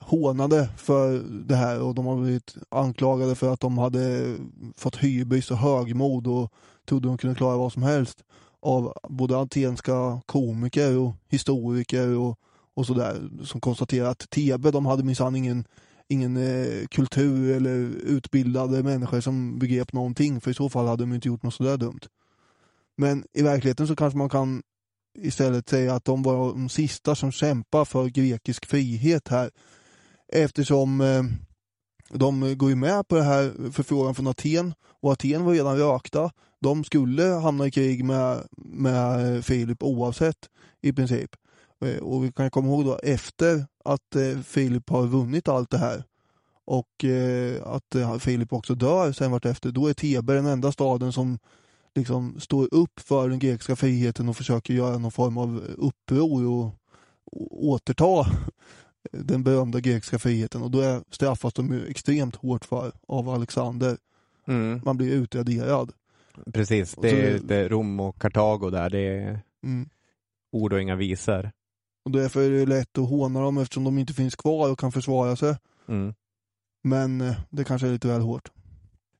hånade 0.00 0.68
för 0.76 1.22
det 1.46 1.56
här 1.56 1.80
och 1.80 1.94
de 1.94 2.06
har 2.06 2.16
blivit 2.16 2.54
anklagade 2.68 3.34
för 3.34 3.52
att 3.52 3.60
de 3.60 3.78
hade 3.78 4.36
fått 4.76 4.96
hybris 4.96 5.50
och 5.50 5.56
högmod 5.56 6.26
och 6.26 6.52
trodde 6.88 7.08
de 7.08 7.18
kunde 7.18 7.36
klara 7.36 7.56
vad 7.56 7.72
som 7.72 7.82
helst 7.82 8.24
av 8.60 8.92
både 9.08 9.38
atenska 9.38 10.20
komiker 10.26 10.98
och 10.98 11.14
historiker 11.28 12.16
och, 12.16 12.38
och 12.78 12.86
sådär 12.86 13.28
som 13.44 13.60
konstaterar 13.60 14.10
att 14.10 14.30
Tebe, 14.30 14.70
de 14.70 14.86
hade 14.86 15.02
minsann 15.02 15.36
ingen, 15.36 15.64
ingen 16.08 16.36
eh, 16.36 16.86
kultur 16.86 17.56
eller 17.56 17.74
utbildade 18.06 18.82
människor 18.82 19.20
som 19.20 19.58
begrep 19.58 19.92
någonting 19.92 20.40
för 20.40 20.50
i 20.50 20.54
så 20.54 20.68
fall 20.68 20.86
hade 20.86 21.02
de 21.02 21.14
inte 21.14 21.28
gjort 21.28 21.42
något 21.42 21.54
sådär 21.54 21.76
dumt. 21.76 22.00
Men 22.96 23.24
i 23.32 23.42
verkligheten 23.42 23.86
så 23.86 23.96
kanske 23.96 24.18
man 24.18 24.28
kan 24.28 24.62
istället 25.18 25.68
säga 25.68 25.94
att 25.94 26.04
de 26.04 26.22
var 26.22 26.48
de 26.48 26.68
sista 26.68 27.14
som 27.14 27.32
kämpar 27.32 27.84
för 27.84 28.06
grekisk 28.06 28.66
frihet 28.66 29.28
här 29.28 29.50
eftersom 30.32 31.00
eh, 31.00 31.22
de 32.10 32.58
går 32.58 32.70
ju 32.70 32.76
med 32.76 33.08
på 33.08 33.16
det 33.16 33.22
här 33.22 33.70
förfrågan 33.72 34.14
från 34.14 34.26
Aten 34.26 34.74
och 35.00 35.12
Aten 35.12 35.44
var 35.44 35.52
redan 35.52 35.78
rökta. 35.78 36.30
De 36.60 36.84
skulle 36.84 37.22
hamna 37.22 37.66
i 37.66 37.70
krig 37.70 38.04
med, 38.04 38.46
med 38.56 39.44
Filip 39.44 39.82
oavsett 39.82 40.48
i 40.82 40.92
princip. 40.92 41.30
Eh, 41.84 41.96
Och 42.02 42.24
vi 42.24 42.32
kan 42.32 42.50
komma 42.50 42.68
ihåg 42.68 42.84
då 42.84 42.98
efter 43.02 43.66
att 43.84 44.16
eh, 44.16 44.38
Filip 44.44 44.90
har 44.90 45.06
vunnit 45.06 45.48
allt 45.48 45.70
det 45.70 45.78
här 45.78 46.04
och 46.64 47.04
eh, 47.04 47.66
att 47.66 48.22
Filip 48.22 48.52
också 48.52 48.74
dör 48.74 49.12
sen 49.12 49.30
vart 49.30 49.44
efter, 49.44 49.70
då 49.70 49.86
är 49.86 49.94
Tebe 49.94 50.32
den 50.34 50.46
enda 50.46 50.72
staden 50.72 51.12
som 51.12 51.38
liksom 51.94 52.40
står 52.40 52.74
upp 52.74 53.00
för 53.00 53.28
den 53.28 53.38
grekiska 53.38 53.76
friheten 53.76 54.28
och 54.28 54.36
försöker 54.36 54.74
göra 54.74 54.98
någon 54.98 55.12
form 55.12 55.38
av 55.38 55.62
uppror 55.78 56.46
och, 56.46 56.74
återta 57.50 58.26
den 59.12 59.42
berömda 59.44 59.80
grekiska 59.80 60.18
friheten 60.18 60.62
och 60.62 60.70
då 60.70 61.02
straffas 61.10 61.52
de 61.54 61.72
ju 61.72 61.86
extremt 61.86 62.36
hårt 62.36 62.64
för 62.64 62.92
av 63.08 63.28
Alexander. 63.28 63.96
Mm. 64.46 64.80
Man 64.84 64.96
blir 64.96 65.12
utraderad. 65.12 65.92
Precis, 66.52 66.94
det 67.02 67.10
är, 67.10 67.38
det 67.38 67.56
är 67.56 67.68
Rom 67.68 68.00
och 68.00 68.20
Kartago 68.20 68.70
där. 68.70 68.90
Det 68.90 68.98
är 69.00 69.40
Mm. 69.62 69.88
ord 70.52 70.72
och 70.72 70.80
inga 70.82 70.96
visor. 70.96 71.50
Och 72.08 72.12
därför 72.12 72.40
är 72.40 72.50
det 72.50 72.66
lätt 72.66 72.98
att 72.98 73.08
håna 73.08 73.40
dem 73.40 73.58
eftersom 73.58 73.84
de 73.84 73.98
inte 73.98 74.12
finns 74.12 74.36
kvar 74.36 74.70
och 74.70 74.78
kan 74.78 74.92
försvara 74.92 75.36
sig. 75.36 75.56
Mm. 75.88 76.14
Men 76.84 77.20
eh, 77.20 77.34
det 77.50 77.64
kanske 77.64 77.86
är 77.86 77.92
lite 77.92 78.08
väl 78.08 78.20
hårt. 78.20 78.50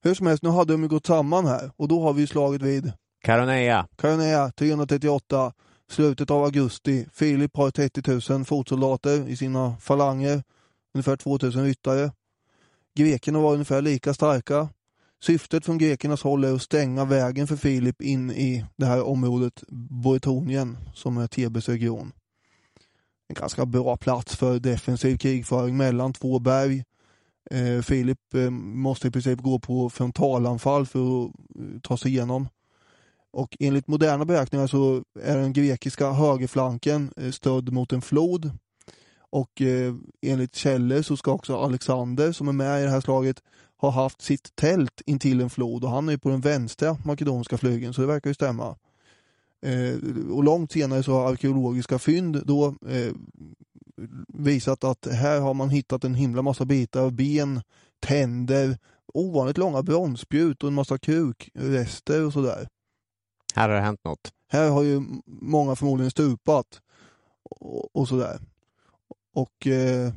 Hur 0.03 0.15
som 0.15 0.27
helst, 0.27 0.43
nu 0.43 0.51
hade 0.51 0.73
de 0.73 0.83
ju 0.83 0.89
gått 0.89 1.07
samman 1.07 1.47
här 1.47 1.71
och 1.77 1.89
då 1.89 2.03
har 2.03 2.13
vi 2.13 2.27
slagit 2.27 2.63
vid 2.63 2.93
Caroneia. 3.25 3.89
Karonea 3.97 4.51
338, 4.51 5.53
slutet 5.91 6.31
av 6.31 6.45
augusti. 6.45 7.07
Filip 7.13 7.57
har 7.57 7.71
30 7.71 8.33
000 8.33 8.45
fotsoldater 8.45 9.29
i 9.29 9.37
sina 9.37 9.77
falanger, 9.77 10.43
ungefär 10.95 11.17
2000 11.17 11.65
ryttare. 11.65 12.13
Grekerna 12.95 13.39
var 13.41 13.53
ungefär 13.53 13.83
lika 13.83 14.15
starka. 14.15 14.69
Syftet 15.23 15.65
från 15.65 15.79
grekernas 15.79 16.23
håll 16.23 16.45
är 16.45 16.55
att 16.55 16.63
stänga 16.63 17.05
vägen 17.05 17.47
för 17.47 17.57
Filip 17.57 18.03
in 18.03 18.31
i 18.31 18.65
det 18.77 18.87
här 18.87 19.03
området 19.03 19.65
Boetonien 20.03 20.79
som 20.95 21.19
är 21.19 21.27
Tebes 21.27 21.69
region. 21.69 22.13
En 23.29 23.35
ganska 23.35 23.67
bra 23.67 23.97
plats 23.97 24.37
för 24.37 24.59
defensiv 24.59 25.17
krigföring 25.17 25.77
mellan 25.77 26.13
två 26.13 26.39
berg. 26.39 26.85
Eh, 27.51 27.83
Filip 27.83 28.35
eh, 28.35 28.51
måste 28.51 29.09
i 29.09 29.11
princip 29.11 29.41
gå 29.41 29.59
på 29.59 29.91
frontalanfall 29.91 30.87
för 30.87 30.99
att 30.99 31.27
eh, 31.29 31.81
ta 31.83 31.97
sig 31.97 32.11
igenom. 32.11 32.49
Och 33.31 33.57
enligt 33.61 33.89
moderna 33.89 34.25
beräkningar 34.25 34.67
så 34.67 35.03
är 35.23 35.37
den 35.37 35.53
grekiska 35.53 36.11
högerflanken 36.11 37.13
eh, 37.17 37.31
stödd 37.31 37.73
mot 37.73 37.93
en 37.93 38.03
flod. 38.03 38.51
Och 39.31 39.63
eh, 39.63 39.95
enligt 40.23 40.55
källor 40.55 41.03
så 41.03 41.17
ska 41.17 41.33
också 41.33 41.57
Alexander 41.57 42.33
som 42.33 42.49
är 42.49 42.53
med 42.53 42.81
i 42.81 42.85
det 42.85 42.91
här 42.91 43.01
slaget 43.01 43.43
ha 43.77 43.91
haft 43.91 44.23
sitt 44.23 44.57
tält 44.57 45.03
intill 45.07 45.41
en 45.41 45.51
flod 45.51 45.85
och 45.85 45.91
han 45.91 46.09
är 46.09 46.17
på 46.17 46.29
den 46.29 46.41
vänstra 46.41 46.97
makedonska 47.05 47.59
flygeln 47.59 47.95
så 47.95 48.01
det 48.01 48.07
verkar 48.07 48.31
ju 48.31 48.35
stämma. 48.35 48.77
Eh, 49.63 49.97
och 50.33 50.45
långt 50.45 50.73
senare 50.73 51.03
så 51.03 51.13
har 51.13 51.33
arkeologiska 51.33 51.99
fynd 51.99 52.47
då 52.47 52.67
eh, 52.67 53.13
visat 54.29 54.85
att 54.85 55.07
här 55.07 55.41
har 55.41 55.55
man 55.55 55.71
hittat 55.71 56.05
en 56.05 56.15
himla 56.15 56.43
massa 56.43 56.65
bitar 56.65 57.03
av 57.03 57.13
ben, 57.13 57.63
tänder, 58.01 58.79
ovanligt 59.15 59.59
långa 59.59 59.83
bronsspjut 59.83 60.63
och 60.63 60.69
en 60.69 60.75
massa 60.75 60.99
kukrester 60.99 62.27
och 62.27 62.33
sådär. 62.33 62.69
Här 63.55 63.69
har 63.69 63.77
det 63.77 63.83
hänt 63.83 64.05
något. 64.05 64.33
Här 64.53 64.71
har 64.71 64.83
ju 64.83 65.03
många 65.27 65.77
förmodligen 65.77 66.11
stupat 66.11 66.81
och, 67.43 67.97
och 67.97 68.09
sådär. 68.09 68.41
Och 69.35 69.67
eh, 69.67 70.13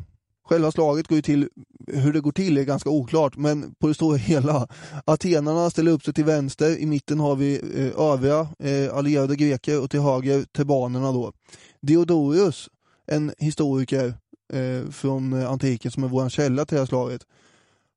själva 0.51 0.71
slaget 0.71 1.07
går 1.07 1.15
ju 1.15 1.21
till, 1.21 1.49
hur 1.87 2.13
det 2.13 2.21
går 2.21 2.31
till 2.31 2.57
är 2.57 2.63
ganska 2.63 2.89
oklart, 2.89 3.37
men 3.37 3.75
på 3.79 3.87
det 3.87 3.93
stora 3.93 4.17
hela, 4.17 4.67
atenarna 5.05 5.69
ställer 5.69 5.91
upp 5.91 6.03
sig 6.03 6.13
till 6.13 6.25
vänster, 6.25 6.77
i 6.77 6.85
mitten 6.85 7.19
har 7.19 7.35
vi 7.35 7.55
eh, 7.75 8.05
övriga 8.05 8.47
eh, 8.59 8.97
allierade 8.97 9.35
greker 9.35 9.81
och 9.81 9.89
till 9.89 9.99
höger 9.99 10.43
tebanerna 10.43 11.11
då. 11.11 11.33
Diodorus, 11.81 12.69
en 13.07 13.33
historiker 13.37 14.13
eh, 14.53 14.91
från 14.91 15.33
antiken 15.33 15.91
som 15.91 16.03
är 16.03 16.07
vår 16.07 16.29
källa 16.29 16.65
till 16.65 16.75
det 16.75 16.81
här 16.81 16.85
slaget, 16.85 17.21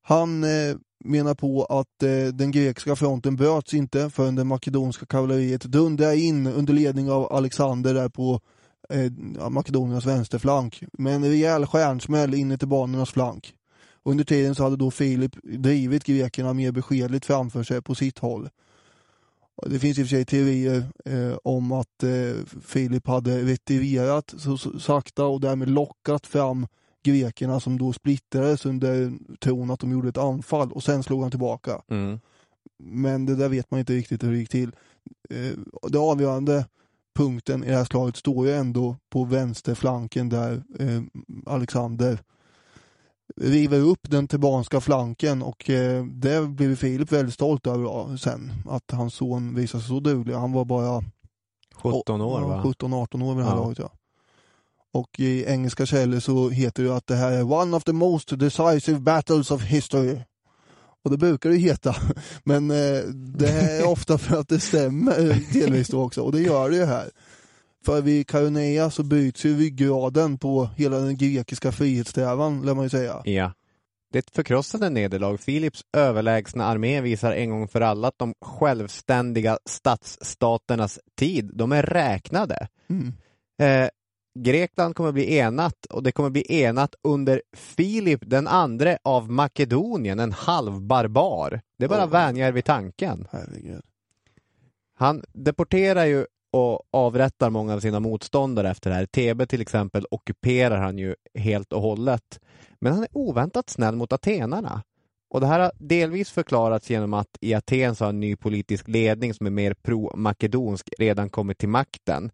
han 0.02 0.44
eh, 0.44 0.76
menar 1.04 1.34
på 1.34 1.64
att 1.64 2.02
eh, 2.02 2.34
den 2.34 2.50
grekiska 2.50 2.96
fronten 2.96 3.36
bröts 3.36 3.74
inte 3.74 4.10
förrän 4.10 4.34
det 4.34 4.44
makedonska 4.44 5.06
kavalleriet 5.06 5.62
dundrade 5.62 6.16
in 6.16 6.46
under 6.46 6.74
ledning 6.74 7.10
av 7.10 7.32
Alexander 7.32 7.94
där 7.94 8.08
på 8.08 8.40
eh, 8.90 9.12
Makedoniens 9.50 10.06
vänsterflank 10.06 10.82
med 10.92 11.14
en 11.14 11.24
rejäl 11.24 11.66
stjärnsmäll 11.66 12.34
in 12.34 12.52
i 12.52 12.58
tebanernas 12.58 13.10
flank. 13.10 13.54
Under 14.02 14.24
tiden 14.24 14.54
så 14.54 14.62
hade 14.62 14.76
då 14.76 14.90
Filip 14.90 15.36
drivit 15.42 16.04
grekerna 16.04 16.52
mer 16.52 16.72
beskedligt 16.72 17.26
framför 17.26 17.62
sig 17.62 17.82
på 17.82 17.94
sitt 17.94 18.18
håll. 18.18 18.48
Det 19.66 19.78
finns 19.78 19.98
i 19.98 20.02
och 20.02 20.06
för 20.06 20.16
sig 20.16 20.24
teorier 20.24 20.84
eh, 21.04 21.36
om 21.44 21.72
att 21.72 22.02
eh, 22.02 22.60
Filip 22.64 23.06
hade 23.06 23.42
retirerat 23.42 24.34
så, 24.38 24.56
så 24.58 24.80
sakta 24.80 25.24
och 25.24 25.40
därmed 25.40 25.68
lockat 25.68 26.26
fram 26.26 26.66
grekerna 27.04 27.60
som 27.60 27.78
då 27.78 27.92
splittrades 27.92 28.66
under 28.66 29.12
tron 29.40 29.70
att 29.70 29.80
de 29.80 29.92
gjorde 29.92 30.08
ett 30.08 30.18
anfall 30.18 30.72
och 30.72 30.82
sen 30.82 31.02
slog 31.02 31.22
han 31.22 31.30
tillbaka. 31.30 31.82
Mm. 31.90 32.20
Men 32.78 33.26
det 33.26 33.36
där 33.36 33.48
vet 33.48 33.70
man 33.70 33.80
inte 33.80 33.92
riktigt 33.92 34.22
hur 34.22 34.32
det 34.32 34.38
gick 34.38 34.50
till. 34.50 34.72
Eh, 35.30 35.58
Det 35.88 35.98
avgörande 35.98 36.66
punkten 37.14 37.64
i 37.64 37.68
det 37.70 37.76
här 37.76 37.84
slaget 37.84 38.16
står 38.16 38.46
ju 38.46 38.52
ändå 38.54 38.96
på 39.10 39.24
vänsterflanken 39.24 40.28
där 40.28 40.62
eh, 40.78 41.02
Alexander 41.46 42.18
river 43.36 43.78
upp 43.80 44.10
den 44.10 44.28
tebanska 44.28 44.80
flanken 44.80 45.42
och 45.42 45.70
eh, 45.70 46.04
det 46.04 46.48
blev 46.48 46.76
Filip 46.76 47.12
väldigt 47.12 47.34
stolt 47.34 47.66
över 47.66 48.16
sen. 48.16 48.52
Att 48.68 48.90
hans 48.90 49.14
son 49.14 49.54
visade 49.54 49.82
sig 49.82 49.88
så 49.88 50.00
duglig. 50.00 50.34
Han 50.34 50.52
var 50.52 50.64
bara 50.64 51.04
17 51.74 52.20
år 52.20 52.40
va? 52.40 52.62
17-18 52.64 53.22
år 53.24 53.34
vid 53.34 53.44
det 53.44 53.48
här 53.50 53.56
Ja. 53.56 53.62
laget 53.62 53.78
ja. 53.78 53.90
Och 54.92 55.20
i 55.20 55.44
engelska 55.44 55.86
källor 55.86 56.20
så 56.20 56.48
heter 56.50 56.82
det 56.82 56.96
att 56.96 57.06
det 57.06 57.14
här 57.16 57.32
är 57.32 57.52
one 57.52 57.76
of 57.76 57.84
the 57.84 57.92
most 57.92 58.38
decisive 58.38 59.00
battles 59.00 59.50
of 59.50 59.62
history. 59.62 60.18
Och 61.04 61.10
det 61.10 61.16
brukar 61.16 61.50
det 61.50 61.56
heta. 61.56 61.96
Men 62.44 62.70
eh, 62.70 63.04
det 63.14 63.48
är 63.48 63.86
ofta 63.86 64.18
för 64.18 64.36
att 64.36 64.48
det 64.48 64.60
stämmer 64.60 65.52
delvis 65.52 65.88
då 65.88 66.02
också. 66.02 66.22
Och 66.22 66.32
det 66.32 66.40
gör 66.40 66.70
det 66.70 66.76
ju 66.76 66.84
här. 66.84 67.10
För 67.84 68.02
vid 68.02 68.28
Karonea 68.28 68.90
så 68.90 69.02
bryts 69.02 69.44
ju 69.44 69.58
ryggraden 69.58 70.38
på 70.38 70.68
hela 70.76 70.98
den 70.98 71.16
grekiska 71.16 71.72
frihetssträvan, 71.72 72.62
lär 72.62 72.74
man 72.74 72.84
ju 72.84 72.90
säga. 72.90 73.22
Ja. 73.24 73.52
Det 74.12 74.18
är 74.18 74.22
ett 74.22 74.34
förkrossande 74.34 74.90
nederlag. 74.90 75.36
Philips 75.36 75.84
överlägsna 75.96 76.64
armé 76.64 77.00
visar 77.00 77.32
en 77.32 77.50
gång 77.50 77.68
för 77.68 77.80
alla 77.80 78.08
att 78.08 78.18
de 78.18 78.34
självständiga 78.40 79.58
stadsstaternas 79.68 81.00
tid, 81.18 81.50
de 81.54 81.72
är 81.72 81.82
räknade. 81.82 82.68
Mm. 82.90 83.12
Eh, 83.58 83.88
Grekland 84.34 84.96
kommer 84.96 85.12
bli 85.12 85.36
enat 85.36 85.86
och 85.86 86.02
det 86.02 86.12
kommer 86.12 86.30
bli 86.30 86.62
enat 86.62 86.94
under 87.02 87.42
Filip 87.52 88.20
den 88.26 88.46
andre 88.46 88.98
av 89.02 89.30
Makedonien, 89.30 90.20
en 90.20 90.32
halvbarbar. 90.32 91.60
Det 91.78 91.84
är 91.84 91.88
bara 91.88 92.04
Åh. 92.04 92.10
vänjar 92.10 92.52
vid 92.52 92.64
tanken. 92.64 93.28
Herregud. 93.30 93.82
Han 94.94 95.22
deporterar 95.32 96.04
ju 96.04 96.26
och 96.52 96.82
avrättar 96.90 97.50
många 97.50 97.74
av 97.74 97.80
sina 97.80 98.00
motståndare 98.00 98.70
efter 98.70 98.90
det 98.90 98.96
här. 98.96 99.06
Thebe 99.06 99.46
till 99.46 99.60
exempel 99.60 100.06
ockuperar 100.10 100.78
han 100.80 100.98
ju 100.98 101.14
helt 101.34 101.72
och 101.72 101.82
hållet. 101.82 102.40
Men 102.80 102.92
han 102.92 103.02
är 103.02 103.08
oväntat 103.12 103.70
snäll 103.70 103.96
mot 103.96 104.12
atenarna. 104.12 104.82
Och 105.30 105.40
det 105.40 105.46
här 105.46 105.60
har 105.60 105.72
delvis 105.78 106.30
förklarats 106.30 106.90
genom 106.90 107.14
att 107.14 107.38
i 107.40 107.54
Aten 107.54 107.94
så 107.94 108.04
har 108.04 108.08
en 108.08 108.20
ny 108.20 108.36
politisk 108.36 108.88
ledning 108.88 109.34
som 109.34 109.46
är 109.46 109.50
mer 109.50 109.74
pro-makedonsk 109.74 110.90
redan 110.98 111.30
kommit 111.30 111.58
till 111.58 111.68
makten. 111.68 112.30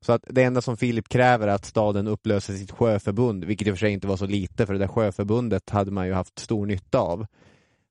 Så 0.00 0.12
att 0.12 0.24
det 0.26 0.42
enda 0.42 0.60
som 0.60 0.76
Filip 0.76 1.08
kräver 1.08 1.48
är 1.48 1.52
att 1.52 1.64
staden 1.64 2.06
upplöser 2.06 2.54
sitt 2.54 2.70
sjöförbund, 2.70 3.44
vilket 3.44 3.68
i 3.68 3.70
och 3.70 3.74
för 3.74 3.80
sig 3.86 3.92
inte 3.92 4.06
var 4.06 4.16
så 4.16 4.26
lite, 4.26 4.66
för 4.66 4.72
det 4.72 4.78
där 4.78 4.88
sjöförbundet 4.88 5.70
hade 5.70 5.90
man 5.90 6.06
ju 6.06 6.12
haft 6.12 6.38
stor 6.38 6.66
nytta 6.66 6.98
av. 6.98 7.26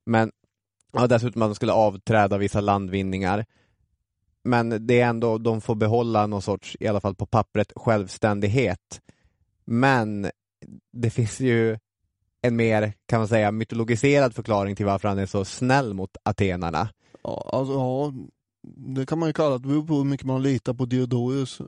Men 0.06 0.32
ja, 0.92 1.08
dessutom 1.08 1.42
att 1.42 1.50
de 1.50 1.56
skulle 1.56 1.74
avträda 1.74 2.38
vissa 2.38 2.62
landvinningar. 2.62 3.46
Men 4.44 4.88
det 4.88 5.02
är 5.02 5.08
ändå, 5.08 5.38
de 5.38 5.62
får 5.62 5.76
behålla 5.76 6.28
någon 6.28 6.42
sorts, 6.42 6.78
i 6.80 6.88
alla 6.88 7.00
fall 7.00 7.16
på 7.16 7.26
pappret, 7.26 7.74
självständighet. 7.76 9.02
Men 9.66 10.32
det 10.94 11.10
finns 11.10 11.40
ju 11.40 11.78
en 12.42 12.56
mer, 12.56 12.94
kan 13.06 13.20
man 13.20 13.28
säga, 13.28 13.52
mytologiserad 13.52 14.36
förklaring 14.36 14.76
till 14.76 14.86
varför 14.86 15.08
han 15.08 15.20
är 15.20 15.26
så 15.26 15.46
snäll 15.46 15.94
mot 15.94 16.18
atenarna. 16.24 16.90
Ja, 17.24 17.50
alltså, 17.54 17.74
ja, 17.74 18.14
det 18.78 19.06
kan 19.06 19.20
man 19.20 19.30
ju 19.30 19.34
kalla 19.34 19.50
det. 19.50 19.58
Det 19.58 19.68
beror 19.68 19.88
på 19.88 19.94
hur 19.94 20.04
mycket 20.04 20.26
man 20.26 20.44
litar 20.44 20.74
på 20.74 20.86
Diodorus. 20.86 21.62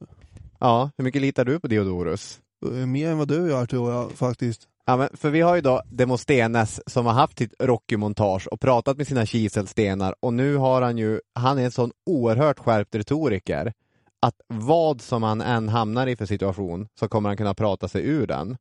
Ja, 0.60 0.92
hur 0.98 1.04
mycket 1.04 1.22
litar 1.22 1.46
du 1.46 1.60
på 1.60 1.68
Diodorus? 1.68 2.40
Eh, 2.66 2.72
Mer 2.72 3.12
än 3.12 3.18
vad 3.18 3.28
du 3.28 3.50
gör 3.50 3.66
tror 3.66 3.92
jag 3.92 4.12
faktiskt. 4.12 4.68
Ja, 4.86 4.98
men 4.98 5.10
för 5.14 5.30
vi 5.30 5.42
har 5.42 5.56
ju 5.56 5.62
då 5.62 5.82
Demostenes 5.92 6.82
som 6.88 7.06
har 7.06 7.14
haft 7.14 7.38
sitt 7.38 7.54
Rocky-montage 7.60 8.48
och 8.48 8.60
pratat 8.60 8.98
med 8.98 9.08
sina 9.08 9.26
kiselstenar 9.26 10.16
och 10.20 10.34
nu 10.34 10.56
har 10.56 10.82
han 10.82 10.98
ju, 10.98 11.22
han 11.34 11.58
är 11.60 11.66
en 11.66 11.72
sån 11.72 11.92
oerhört 12.06 12.60
skärpt 12.60 12.96
retoriker 12.96 13.74
att 14.22 14.36
vad 14.48 15.02
som 15.02 15.24
han 15.24 15.42
än 15.42 15.70
hamnar 15.70 16.08
i 16.08 16.16
för 16.16 16.26
situation 16.26 16.88
så 17.00 17.08
kommer 17.08 17.30
han 17.30 17.38
kunna 17.38 17.54
prata 17.54 17.88
sig 17.88 18.06
ur 18.06 18.28
den. 18.28 18.58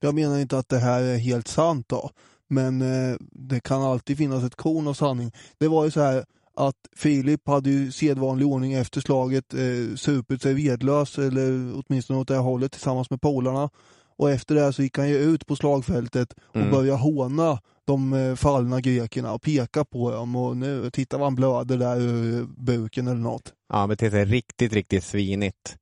Jag 0.00 0.14
menar 0.14 0.38
inte 0.38 0.58
att 0.58 0.68
det 0.68 0.78
här 0.78 1.02
är 1.02 1.16
helt 1.16 1.48
sant 1.48 1.88
då, 1.88 2.10
men 2.48 2.82
eh, 2.82 3.16
det 3.32 3.60
kan 3.60 3.82
alltid 3.82 4.18
finnas 4.18 4.44
ett 4.44 4.54
korn 4.54 4.88
av 4.88 4.94
sanning. 4.94 5.32
Det 5.58 5.68
var 5.68 5.84
ju 5.84 5.90
så 5.90 6.00
här 6.00 6.24
att 6.56 6.76
Filip 6.96 7.48
hade 7.48 7.70
ju 7.70 7.92
sedvanlig 7.92 8.46
ordning 8.46 8.72
efter 8.72 9.00
slaget 9.00 9.54
eh, 9.54 9.96
supit 9.96 10.42
sig 10.42 10.54
vedlös, 10.54 11.18
eller 11.18 11.72
åtminstone 11.86 12.18
åt 12.18 12.28
det 12.28 12.34
här 12.34 12.42
hållet, 12.42 12.72
tillsammans 12.72 13.10
med 13.10 13.20
polarna. 13.20 13.70
Och 14.16 14.30
efter 14.30 14.54
det 14.54 14.72
så 14.72 14.82
gick 14.82 14.98
han 14.98 15.08
ju 15.08 15.16
ut 15.16 15.46
på 15.46 15.56
slagfältet 15.56 16.32
och 16.48 16.56
Mm. 16.56 16.70
började 16.70 16.98
håna 16.98 17.58
de 17.84 18.12
eh, 18.12 18.34
fallna 18.34 18.80
grekerna 18.80 19.32
och 19.32 19.42
peka 19.42 19.84
på 19.84 20.10
dem 20.10 20.36
och 20.36 20.56
nu, 20.56 20.90
titta 20.90 21.18
vad 21.18 21.26
han 21.26 21.34
blöder 21.34 21.78
där 21.78 22.00
ur 22.00 22.46
buken 22.56 23.06
eller 23.06 23.20
något. 23.20 23.52
Ja, 23.72 23.86
beter 23.86 24.10
sig 24.10 24.24
riktigt, 24.24 24.72
riktigt 24.72 25.04
svinigt. 25.04 25.76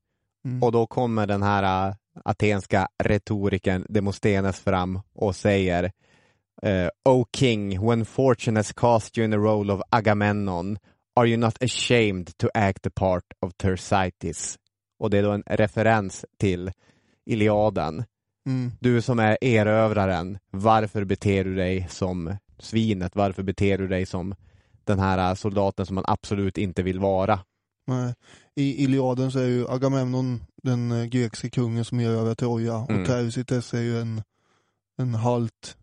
Mm. 0.45 0.63
Och 0.63 0.73
då 0.73 0.87
kommer 0.87 1.27
den 1.27 1.43
här 1.43 1.89
äh, 1.89 1.95
atenska 2.25 2.89
retorikern 3.05 3.87
Demostenes 3.89 4.61
fram 4.61 5.01
och 5.15 5.37
säger 5.37 5.93
eh, 6.63 6.89
O 7.05 7.25
king, 7.37 7.87
when 7.87 8.05
fortune 8.05 8.57
has 8.57 8.73
cast 8.73 9.19
you 9.19 9.25
in 9.25 9.31
the 9.31 9.39
role 9.39 9.73
of 9.73 9.83
Agamemnon, 9.91 10.79
are 11.17 11.27
you 11.27 11.37
not 11.37 11.63
ashamed 11.63 12.39
to 12.39 12.49
act 12.55 12.83
the 12.83 12.91
part 12.91 13.25
of 13.41 13.53
Thersites? 13.57 14.59
Och 14.99 15.11
det 15.11 15.19
är 15.19 15.23
då 15.23 15.31
en 15.31 15.43
referens 15.47 16.25
till 16.39 16.71
Iliaden. 17.27 18.05
Mm. 18.47 18.73
Du 18.81 19.03
som 19.03 19.19
är 19.19 19.39
erövraren, 19.41 20.39
varför 20.51 21.05
beter 21.05 21.45
du 21.45 21.55
dig 21.55 21.87
som 21.91 22.37
svinet? 22.59 23.17
Varför 23.17 23.43
beter 23.43 23.79
du 23.79 23.89
dig 23.89 24.07
som 24.07 24.35
den 24.85 24.99
här 24.99 25.35
soldaten 25.35 25.87
som 25.87 25.95
man 25.95 26.05
absolut 26.07 26.59
inte 26.59 26.83
vill 26.83 26.99
vara? 26.99 27.41
Nej. 27.87 28.15
I 28.57 28.85
Iliaden 28.85 29.33
så 29.33 29.39
är 29.39 29.47
ju 29.47 29.69
Agamemnon 29.69 30.43
den 30.63 30.93
eh, 30.93 31.05
grekiska 31.05 31.51
kungen 31.51 31.85
som 31.85 32.01
erövrar 32.01 32.35
Troja 32.35 32.87
Mm. 32.89 33.01
och 33.01 33.07
Thersites 33.07 33.75
är 33.75 33.81
ju 33.81 34.01
en, 34.01 34.23
en 34.99 35.15
halt 35.15 35.77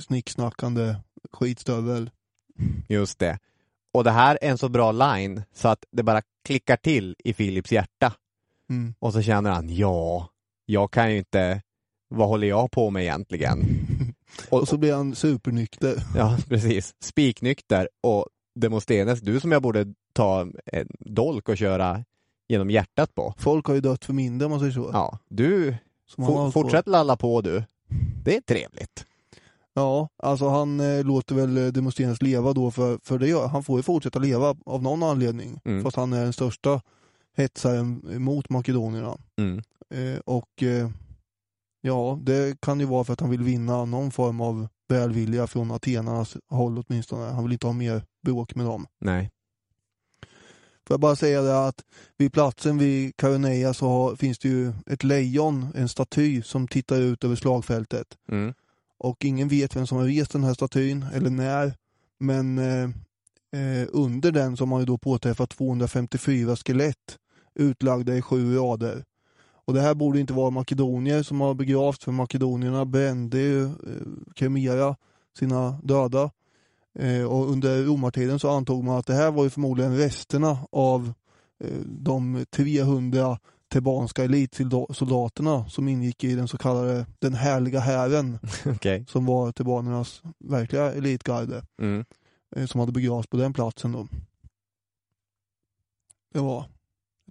snicksnackande 0.00 0.96
skitstövel. 1.32 2.10
Just 2.88 3.18
det. 3.18 3.38
Och 3.92 4.04
det 4.04 4.10
här 4.10 4.38
är 4.40 4.50
en 4.50 4.58
så 4.58 4.68
bra 4.68 4.92
line 4.92 5.42
så 5.52 5.68
att 5.68 5.84
det 5.90 6.02
bara 6.02 6.22
klickar 6.44 6.76
till 6.76 7.16
i 7.18 7.32
Philips 7.32 7.72
hjärta. 7.72 8.12
Mm. 8.70 8.94
Och 8.98 9.12
så 9.12 9.22
känner 9.22 9.50
han, 9.50 9.68
ja, 9.76 10.28
jag 10.66 10.90
kan 10.90 11.12
ju 11.12 11.18
inte, 11.18 11.62
vad 12.08 12.28
håller 12.28 12.46
jag 12.46 12.70
på 12.70 12.90
med 12.90 13.02
egentligen? 13.02 13.64
Och, 14.50 14.58
Och 14.60 14.68
så 14.68 14.76
blir 14.76 14.94
han 14.94 15.14
supernykter. 15.14 16.02
ja, 16.16 16.38
precis. 16.48 16.94
Spiknykter 17.00 17.88
och 18.02 18.26
Demostenes, 18.54 19.20
du 19.20 19.40
som 19.40 19.52
jag 19.52 19.62
borde 19.62 19.86
ta 20.12 20.46
en 20.66 20.88
dolk 20.98 21.48
och 21.48 21.56
köra 21.56 22.04
genom 22.48 22.70
hjärtat 22.70 23.14
på. 23.14 23.34
Folk 23.38 23.66
har 23.66 23.74
ju 23.74 23.80
dött 23.80 24.04
för 24.04 24.12
mindre 24.12 24.46
om 24.46 24.50
man 24.50 24.60
säger 24.60 24.72
så. 24.72 24.90
Ja, 24.92 25.18
du, 25.28 25.76
for, 26.16 26.50
fortsätt 26.50 26.86
lalla 26.86 27.16
på 27.16 27.40
du. 27.40 27.64
Det 28.24 28.36
är 28.36 28.40
trevligt. 28.40 29.06
Ja, 29.78 30.08
alltså 30.22 30.48
han 30.48 30.80
eh, 30.80 31.04
låter 31.04 31.34
väl 31.34 31.56
eh, 31.56 31.66
Demostenes 31.66 32.22
leva 32.22 32.52
då 32.52 32.70
för, 32.70 32.98
för 33.02 33.18
det 33.18 33.28
gör, 33.28 33.48
han 33.48 33.64
får 33.64 33.78
ju 33.78 33.82
fortsätta 33.82 34.18
leva 34.18 34.56
av 34.66 34.82
någon 34.82 35.02
anledning. 35.02 35.60
Mm. 35.64 35.82
Fast 35.82 35.96
han 35.96 36.12
är 36.12 36.22
den 36.22 36.32
största 36.32 36.80
hetsaren 37.36 38.02
mot 38.22 38.48
makedonierna. 38.50 39.18
Mm. 39.38 39.62
Eh, 39.94 40.20
och 40.20 40.62
eh, 40.62 40.90
ja, 41.80 42.18
det 42.22 42.60
kan 42.60 42.80
ju 42.80 42.86
vara 42.86 43.04
för 43.04 43.12
att 43.12 43.20
han 43.20 43.30
vill 43.30 43.42
vinna 43.42 43.84
någon 43.84 44.10
form 44.10 44.40
av 44.40 44.68
välvilja 44.88 45.46
från 45.46 45.70
atenarnas 45.70 46.36
håll 46.50 46.84
åtminstone. 46.86 47.24
Han 47.24 47.44
vill 47.44 47.52
inte 47.52 47.66
ha 47.66 47.74
mer 47.74 48.02
bråk 48.22 48.54
med 48.54 48.66
dem. 48.66 48.86
Nej. 49.00 49.30
Får 50.86 50.94
jag 50.94 51.00
bara 51.00 51.16
säga 51.16 51.42
det 51.42 51.66
att 51.66 51.84
vid 52.16 52.32
platsen 52.32 52.78
vid 52.78 53.16
Karoneia 53.16 53.74
så 53.74 53.88
har, 53.88 54.16
finns 54.16 54.38
det 54.38 54.48
ju 54.48 54.72
ett 54.86 55.04
lejon, 55.04 55.66
en 55.74 55.88
staty 55.88 56.42
som 56.42 56.68
tittar 56.68 57.00
ut 57.00 57.24
över 57.24 57.36
slagfältet. 57.36 58.06
Mm. 58.28 58.54
Och 58.98 59.24
ingen 59.24 59.48
vet 59.48 59.76
vem 59.76 59.86
som 59.86 59.98
har 59.98 60.04
rest 60.04 60.32
den 60.32 60.44
här 60.44 60.54
statyn 60.54 61.04
eller 61.14 61.30
när. 61.30 61.74
Men 62.18 62.58
eh, 62.58 62.84
eh 63.60 63.88
under 63.92 64.32
den 64.32 64.56
så 64.56 64.64
har 64.64 64.66
man 64.66 64.80
ju 64.80 64.86
då 64.86 64.98
påträffat 64.98 65.50
254 65.50 66.56
skelett 66.56 67.18
utlagda 67.54 68.16
i 68.16 68.22
sju 68.22 68.56
rader. 68.56 69.04
Och 69.66 69.74
det 69.74 69.80
här 69.80 69.94
borde 69.94 70.20
inte 70.20 70.32
vara 70.32 70.50
makedonier 70.50 71.22
som 71.22 71.40
har 71.40 71.54
begravts 71.54 72.04
för 72.04 72.12
makedonierna 72.12 72.84
brände 72.84 73.38
ju 73.38 73.64
eh, 73.64 73.70
kremera 74.34 74.96
sina 75.38 75.78
döda. 75.82 76.30
Eh, 76.98 77.24
och 77.24 77.50
under 77.50 77.82
romartiden 77.82 78.38
så 78.38 78.50
antog 78.50 78.84
man 78.84 78.98
att 78.98 79.06
det 79.06 79.14
här 79.14 79.30
var 79.30 79.44
ju 79.44 79.50
förmodligen 79.50 79.96
resterna 79.96 80.58
av 80.72 81.12
eh, 81.64 81.80
de 81.84 82.46
300 82.50 83.38
tebanska 83.76 84.24
elitsoldaterna 84.24 85.68
som 85.68 85.88
ingick 85.88 86.24
i 86.24 86.34
den 86.34 86.48
så 86.48 86.58
kallade 86.58 87.06
den 87.18 87.34
härliga 87.34 87.80
hären 87.80 88.38
Okej. 88.66 89.04
som 89.08 89.26
var 89.26 89.52
tebanernas 89.52 90.22
verkliga 90.38 90.92
elitgarde 90.92 91.62
Mm. 91.82 92.04
eh, 92.56 92.66
som 92.66 92.80
hade 92.80 92.92
begravts 92.92 93.28
på 93.28 93.36
den 93.36 93.52
platsen 93.52 93.92
då. 93.92 94.08
Det 96.34 96.40
var, 96.40 96.64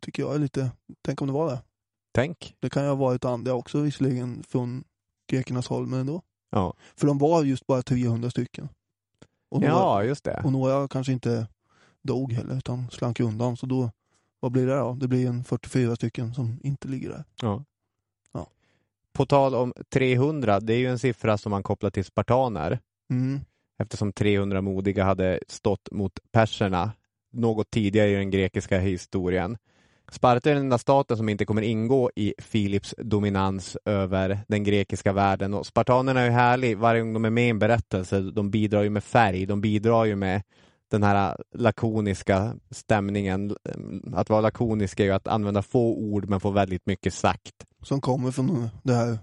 tycker 0.01 0.23
jag 0.23 0.35
är 0.35 0.39
lite, 0.39 0.71
tänk 1.01 1.21
om 1.21 1.27
det 1.27 1.33
var 1.33 1.49
det. 1.51 1.61
Tänk. 2.13 2.55
Det 2.59 2.69
kan 2.69 2.83
ju 2.83 2.89
ha 2.89 2.95
varit 2.95 3.25
andra 3.25 3.53
också 3.53 3.79
visserligen 3.81 4.43
från 4.43 4.83
grekernas 5.31 5.67
håll 5.67 5.87
men 5.87 5.99
ändå. 5.99 6.21
Ja. 6.51 6.73
För 6.95 7.07
de 7.07 7.17
var 7.17 7.43
just 7.43 7.67
bara 7.67 7.81
300 7.81 8.29
stycken. 8.29 8.69
Och 9.49 9.61
några, 9.61 9.73
ja, 9.73 10.03
just 10.03 10.23
det. 10.23 10.41
och 10.45 10.51
några 10.51 10.87
kanske 10.87 11.13
inte 11.13 11.47
dog 12.03 12.33
heller 12.33 12.57
utan 12.57 12.89
slank 12.91 13.19
undan 13.19 13.57
så 13.57 13.65
då, 13.65 13.91
vad 14.45 14.51
blir 14.51 14.67
det 14.67 14.75
då? 14.75 14.93
Det 14.93 15.07
blir 15.07 15.27
en 15.27 15.43
44 15.43 15.95
stycken 15.95 16.33
som 16.33 16.59
inte 16.63 16.87
ligger 16.87 17.09
där. 17.09 17.23
Ja. 17.41 17.63
Ja. 18.33 18.47
På 19.13 19.25
tal 19.25 19.55
om 19.55 19.73
300, 19.93 20.59
det 20.59 20.73
är 20.73 20.77
ju 20.77 20.87
en 20.87 20.99
siffra 20.99 21.37
som 21.37 21.49
man 21.49 21.63
kopplar 21.63 21.89
till 21.89 22.05
spartaner 22.05 22.79
Mm. 23.09 23.39
eftersom 23.79 24.13
300 24.13 24.61
modiga 24.61 25.03
hade 25.03 25.39
stått 25.47 25.91
mot 25.91 26.19
perserna 26.31 26.91
något 27.33 27.71
tidigare 27.71 28.09
i 28.09 28.15
den 28.15 28.29
grekiska 28.31 28.79
historien. 28.79 29.57
Sparta 30.11 30.49
är 30.49 30.53
den 30.53 30.63
enda 30.63 30.77
staten 30.77 31.17
som 31.17 31.29
inte 31.29 31.45
kommer 31.45 31.61
ingå 31.61 32.11
i 32.15 32.33
Filips 32.37 32.95
dominans 32.97 33.77
över 33.85 34.39
den 34.47 34.63
grekiska 34.63 35.13
världen 35.13 35.53
och 35.53 35.65
spartanerna 35.65 36.21
är 36.21 36.25
ju 36.25 36.31
härlig 36.31 36.77
varje 36.77 37.01
gång 37.01 37.13
de 37.13 37.25
är 37.25 37.29
med 37.29 37.47
i 37.47 37.49
en 37.49 37.59
berättelse. 37.59 38.19
De 38.19 38.51
bidrar 38.51 38.83
ju 38.83 38.89
med 38.89 39.03
färg, 39.03 39.45
de 39.45 39.61
bidrar 39.61 40.05
ju 40.05 40.15
med 40.15 40.41
den 40.95 41.03
här 41.03 41.37
lakoniska 41.55 42.55
stämningen. 42.71 43.55
Att 44.13 44.29
vara 44.29 44.41
lakonisk 44.41 44.99
är 44.99 45.03
ju 45.03 45.11
att 45.11 45.27
använda 45.27 45.61
få 45.61 45.95
ord 45.95 46.29
men 46.29 46.39
få 46.39 46.51
väldigt 46.51 46.85
mycket 46.85 47.13
sagt. 47.13 47.65
Som 47.81 48.01
kommer 48.01 48.31
från 48.31 48.69
det 48.83 48.93
här 48.93 49.17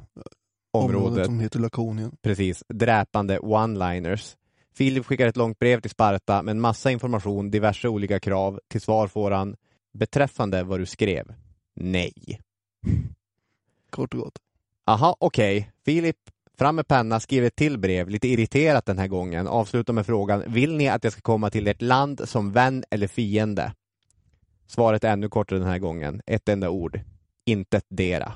området, 0.72 1.06
Området. 1.06 1.26
som 1.26 1.40
heter 1.40 1.58
Lakonien. 1.58 2.16
Precis, 2.22 2.64
dräpande 2.68 3.38
one-liners. 3.38 4.36
Filip 4.74 5.06
skickar 5.06 5.26
ett 5.26 5.36
långt 5.36 5.58
brev 5.58 5.80
till 5.80 5.90
Sparta 5.90 6.42
med 6.42 6.52
en 6.52 6.60
massa 6.60 6.90
information, 6.90 7.50
diverse 7.50 7.88
olika 7.88 8.20
krav. 8.20 8.60
Till 8.68 8.80
svar 8.80 9.06
får 9.08 9.30
han 9.30 9.56
beträffande 9.92 10.62
vad 10.62 10.80
du 10.80 10.86
skrev. 10.86 11.34
Nej. 11.74 12.40
Kort 13.90 14.14
och 14.14 14.20
gott. 14.20 14.38
Aha, 14.86 15.16
okej. 15.20 15.72
Filip, 15.84 16.16
fram 16.62 16.76
med 16.76 16.88
penna, 16.88 17.20
skriver 17.20 17.46
ett 17.46 17.56
till 17.56 17.78
brev, 17.78 18.08
lite 18.08 18.28
irriterat 18.28 18.86
den 18.86 18.98
här 18.98 19.08
gången. 19.08 19.46
Avslutar 19.46 19.92
med 19.92 20.06
frågan, 20.06 20.42
vill 20.46 20.76
ni 20.76 20.88
att 20.88 21.04
jag 21.04 21.12
ska 21.12 21.22
komma 21.22 21.50
till 21.50 21.68
ert 21.68 21.82
land 21.82 22.28
som 22.28 22.52
vän 22.52 22.84
eller 22.90 23.06
fiende? 23.06 23.72
Svaret 24.66 25.04
är 25.04 25.12
ännu 25.12 25.28
kortare 25.28 25.58
den 25.58 25.68
här 25.68 25.78
gången. 25.78 26.22
Ett 26.26 26.48
enda 26.48 26.70
ord. 26.70 27.00
Intet 27.44 27.84
dera. 27.88 28.32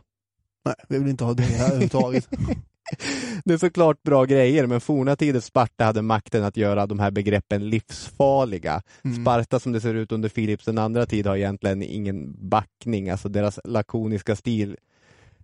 Nej, 0.64 0.74
vi 0.88 0.98
vill 0.98 1.08
inte 1.08 1.24
ha 1.24 1.34
det 1.34 1.42
här 1.42 1.66
överhuvudtaget. 1.66 2.28
Det 3.44 3.54
är 3.54 3.58
såklart 3.58 4.02
bra 4.02 4.24
grejer, 4.24 4.66
men 4.66 4.80
forna 4.80 5.16
tiders 5.16 5.44
Sparta 5.44 5.84
hade 5.84 6.02
makten 6.02 6.44
att 6.44 6.56
göra 6.56 6.86
de 6.86 6.98
här 6.98 7.10
begreppen 7.10 7.70
livsfarliga. 7.70 8.82
Mm. 9.04 9.22
Sparta 9.22 9.60
som 9.60 9.72
det 9.72 9.80
ser 9.80 9.94
ut 9.94 10.12
under 10.12 10.28
Philips 10.28 10.64
den 10.64 10.78
andra 10.78 11.06
tid 11.06 11.26
har 11.26 11.36
egentligen 11.36 11.82
ingen 11.82 12.48
backning. 12.48 13.10
Alltså 13.10 13.28
deras 13.28 13.60
lakoniska 13.64 14.36
stil 14.36 14.76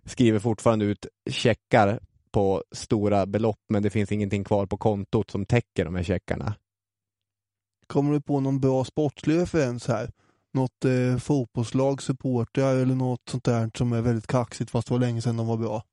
skriver 0.05 0.39
fortfarande 0.39 0.85
ut 0.85 1.07
checkar 1.29 1.99
på 2.33 2.63
stora 2.71 3.25
belopp, 3.25 3.59
men 3.69 3.83
det 3.83 3.89
finns 3.89 4.11
ingenting 4.11 4.43
kvar 4.43 4.65
på 4.65 4.77
kontot 4.77 5.29
som 5.31 5.45
täcker 5.45 5.85
de 5.85 5.95
här 5.95 6.03
checkarna. 6.03 6.55
Kommer 7.87 8.13
du 8.13 8.21
på 8.21 8.39
någon 8.39 8.59
bra 8.59 8.83
sportslig 8.83 9.37
referens 9.37 9.87
här? 9.87 10.11
Något 10.53 10.85
eh, 10.85 11.17
fotbollslag, 11.17 12.01
supportrar 12.01 12.75
eller 12.75 12.95
något 12.95 13.21
sånt 13.29 13.43
där 13.43 13.71
som 13.75 13.93
är 13.93 14.01
väldigt 14.01 14.27
kaxigt 14.27 14.71
fast 14.71 14.87
det 14.87 14.93
var 14.93 14.99
länge 14.99 15.21
sedan 15.21 15.37
de 15.37 15.47
var 15.47 15.57
bra? 15.57 15.83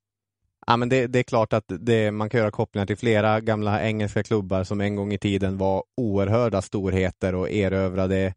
Ja, 0.67 0.77
men 0.77 0.89
det, 0.89 1.07
det 1.07 1.19
är 1.19 1.23
klart 1.23 1.53
att 1.53 1.65
det, 1.69 2.11
man 2.11 2.31
kan 2.31 2.41
göra 2.41 2.51
kopplingar 2.51 2.87
till 2.87 2.97
flera 2.97 3.41
gamla 3.41 3.83
engelska 3.83 4.23
klubbar 4.23 4.65
som 4.65 4.81
en 4.81 4.97
gång 4.97 5.12
i 5.12 5.19
tiden 5.19 5.59
var 5.59 5.85
oerhörda 5.97 6.62
storheter 6.62 7.35
och 7.35 7.51
erövrade 7.51 8.35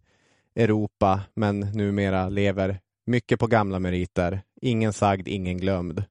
Europa, 0.56 1.22
men 1.36 1.60
numera 1.60 2.30
lever 2.30 2.80
mycket 3.06 3.40
på 3.40 3.48
gamla 3.48 3.80
meriter. 3.80 4.42
Ingen 4.62 4.94
sagd, 4.94 5.28
ingen 5.28 5.58
glömd. 5.58 6.04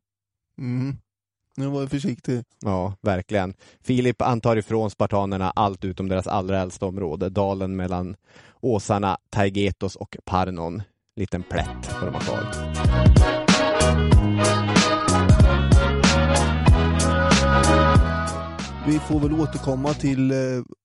Mm. 0.59 0.97
Nu 1.57 1.67
var 1.67 1.81
jag 1.81 1.91
försiktig. 1.91 2.45
Ja, 2.61 2.95
verkligen. 3.01 3.55
Filip 3.81 4.23
antar 4.23 4.57
ifrån 4.57 4.91
spartanerna 4.91 5.51
allt 5.51 5.85
utom 5.85 6.09
deras 6.09 6.27
allra 6.27 6.61
äldsta 6.61 6.87
område, 6.87 7.29
dalen 7.29 7.77
mellan 7.77 8.17
åsarna 8.61 9.19
Taigetos 9.31 9.97
och 9.97 10.17
Parnon. 10.25 10.83
Liten 11.17 11.43
plätt 11.43 11.87
får 11.87 12.07
de 12.07 12.15
ha 12.15 12.21
kvar. 12.21 12.73
Vi 18.87 18.99
får 18.99 19.21
väl 19.21 19.41
återkomma 19.41 19.95
till 19.95 20.31
eh, 20.31 20.37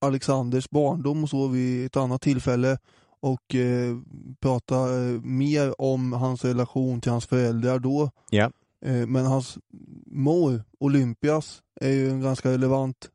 Alexanders 0.02 0.70
barndom 0.70 1.24
och 1.24 1.30
så 1.30 1.48
vid 1.48 1.86
ett 1.86 1.98
annat 1.98 2.22
tillfälle 2.22 2.78
och 3.20 3.56
eh, 3.56 3.98
prata 4.40 4.76
eh, 4.76 5.22
mer 5.22 5.82
om 5.82 6.14
hans 6.14 6.46
relation 6.46 7.02
till 7.02 7.12
hans 7.12 7.26
föräldrar 7.26 7.80
då. 7.80 8.10
Ja. 8.30 8.52
Eh, 8.88 9.08
men 9.08 9.26
hans 9.26 9.58
mor, 10.06 10.64
Olympias, 10.80 11.62
är 11.82 11.90
ju 11.90 12.10
en 12.10 12.22
ganska 12.22 12.50
relevant 12.50 13.10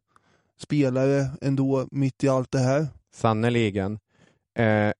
spelare 0.59 1.27
ändå 1.40 1.89
mitt 1.90 2.24
i 2.24 2.28
allt 2.28 2.53
det 2.53 2.59
här. 2.59 2.86
Sannerligen. 3.15 3.99
Eh, 4.59 4.93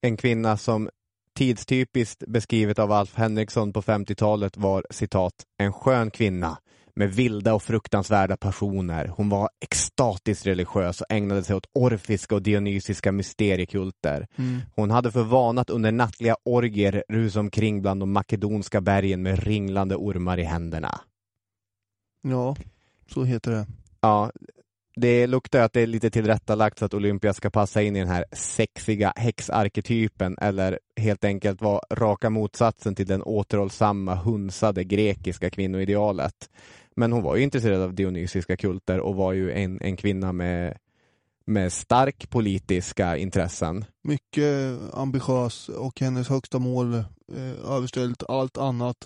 en 0.00 0.16
kvinna 0.16 0.56
som 0.56 0.90
tidstypiskt 1.34 2.24
beskrivet 2.26 2.78
av 2.78 2.92
Alf 2.92 3.14
Henriksson 3.14 3.72
på 3.72 3.82
50-talet 3.82 4.56
var 4.56 4.86
citat, 4.90 5.34
en 5.58 5.72
skön 5.72 6.10
kvinna 6.10 6.58
med 6.98 7.12
vilda 7.12 7.54
och 7.54 7.62
fruktansvärda 7.62 8.36
passioner. 8.36 9.06
Hon 9.06 9.28
var 9.28 9.48
extatiskt 9.60 10.46
religiös 10.46 11.00
och 11.00 11.06
ägnade 11.10 11.42
sig 11.44 11.56
åt 11.56 11.66
orfiska 11.74 12.34
och 12.34 12.42
dionysiska 12.42 13.12
mysteriekulter. 13.12 14.26
Mm. 14.36 14.60
Hon 14.76 14.90
hade 14.90 15.12
för 15.12 15.22
vana 15.22 15.60
att 15.60 15.70
under 15.70 15.92
nattliga 15.92 16.36
orgier 16.44 17.04
rusa 17.08 17.40
omkring 17.40 17.82
bland 17.82 18.00
de 18.00 18.12
makedonska 18.12 18.80
bergen 18.80 19.22
med 19.22 19.44
ringlande 19.44 19.96
ormar 19.96 20.38
i 20.38 20.42
händerna. 20.42 21.00
Ja, 22.22 22.56
så 23.06 23.24
heter 23.24 23.50
det. 23.50 23.66
Ja, 24.00 24.30
det 24.96 25.26
luktar 25.26 25.60
att 25.60 25.72
det 25.72 25.80
är 25.80 25.86
lite 25.86 26.10
tillrättalagt 26.10 26.78
så 26.78 26.84
att 26.84 26.94
Olympia 26.94 27.34
ska 27.34 27.50
passa 27.50 27.82
in 27.82 27.96
i 27.96 27.98
den 27.98 28.08
här 28.08 28.24
sexiga 28.32 29.12
häxarketypen 29.16 30.38
eller 30.40 30.78
helt 30.96 31.24
enkelt 31.24 31.62
vara 31.62 31.80
raka 31.90 32.30
motsatsen 32.30 32.94
till 32.94 33.06
den 33.06 33.22
återhållsamma, 33.22 34.14
hunsade 34.14 34.84
grekiska 34.84 35.50
kvinnoidealet. 35.50 36.50
Men 36.98 37.12
hon 37.12 37.22
var 37.22 37.36
ju 37.36 37.42
intresserad 37.42 37.82
av 37.82 37.94
dionysiska 37.94 38.56
kulter 38.56 39.00
och 39.00 39.14
var 39.14 39.32
ju 39.32 39.52
en, 39.52 39.78
en 39.80 39.96
kvinna 39.96 40.32
med, 40.32 40.78
med 41.44 41.72
stark 41.72 42.30
politiska 42.30 43.16
intressen. 43.16 43.84
Mycket 44.02 44.78
ambitiös 44.92 45.68
och 45.68 46.00
hennes 46.00 46.28
högsta 46.28 46.58
mål 46.58 46.94
eh, 46.94 47.70
överställt 47.70 48.22
allt 48.28 48.58
annat 48.58 48.96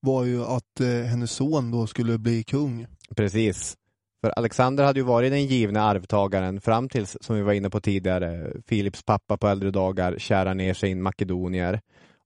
var 0.00 0.24
ju 0.24 0.44
att 0.44 0.80
eh, 0.80 0.86
hennes 0.86 1.30
son 1.30 1.70
då 1.70 1.86
skulle 1.86 2.18
bli 2.18 2.42
kung. 2.42 2.86
Precis. 3.16 3.76
För 4.20 4.30
Alexander 4.30 4.84
hade 4.84 5.00
ju 5.00 5.04
varit 5.04 5.32
den 5.32 5.46
givna 5.46 5.82
arvtagaren 5.82 6.60
fram 6.60 6.88
tills, 6.88 7.16
som 7.20 7.36
vi 7.36 7.42
var 7.42 7.52
inne 7.52 7.70
på 7.70 7.80
tidigare, 7.80 8.52
Filips 8.66 9.02
pappa 9.02 9.36
på 9.36 9.48
äldre 9.48 9.70
dagar 9.70 10.18
kärar 10.18 10.54
ner 10.54 10.74
sig 10.74 10.90
in 10.90 11.02
makedonier. 11.02 11.80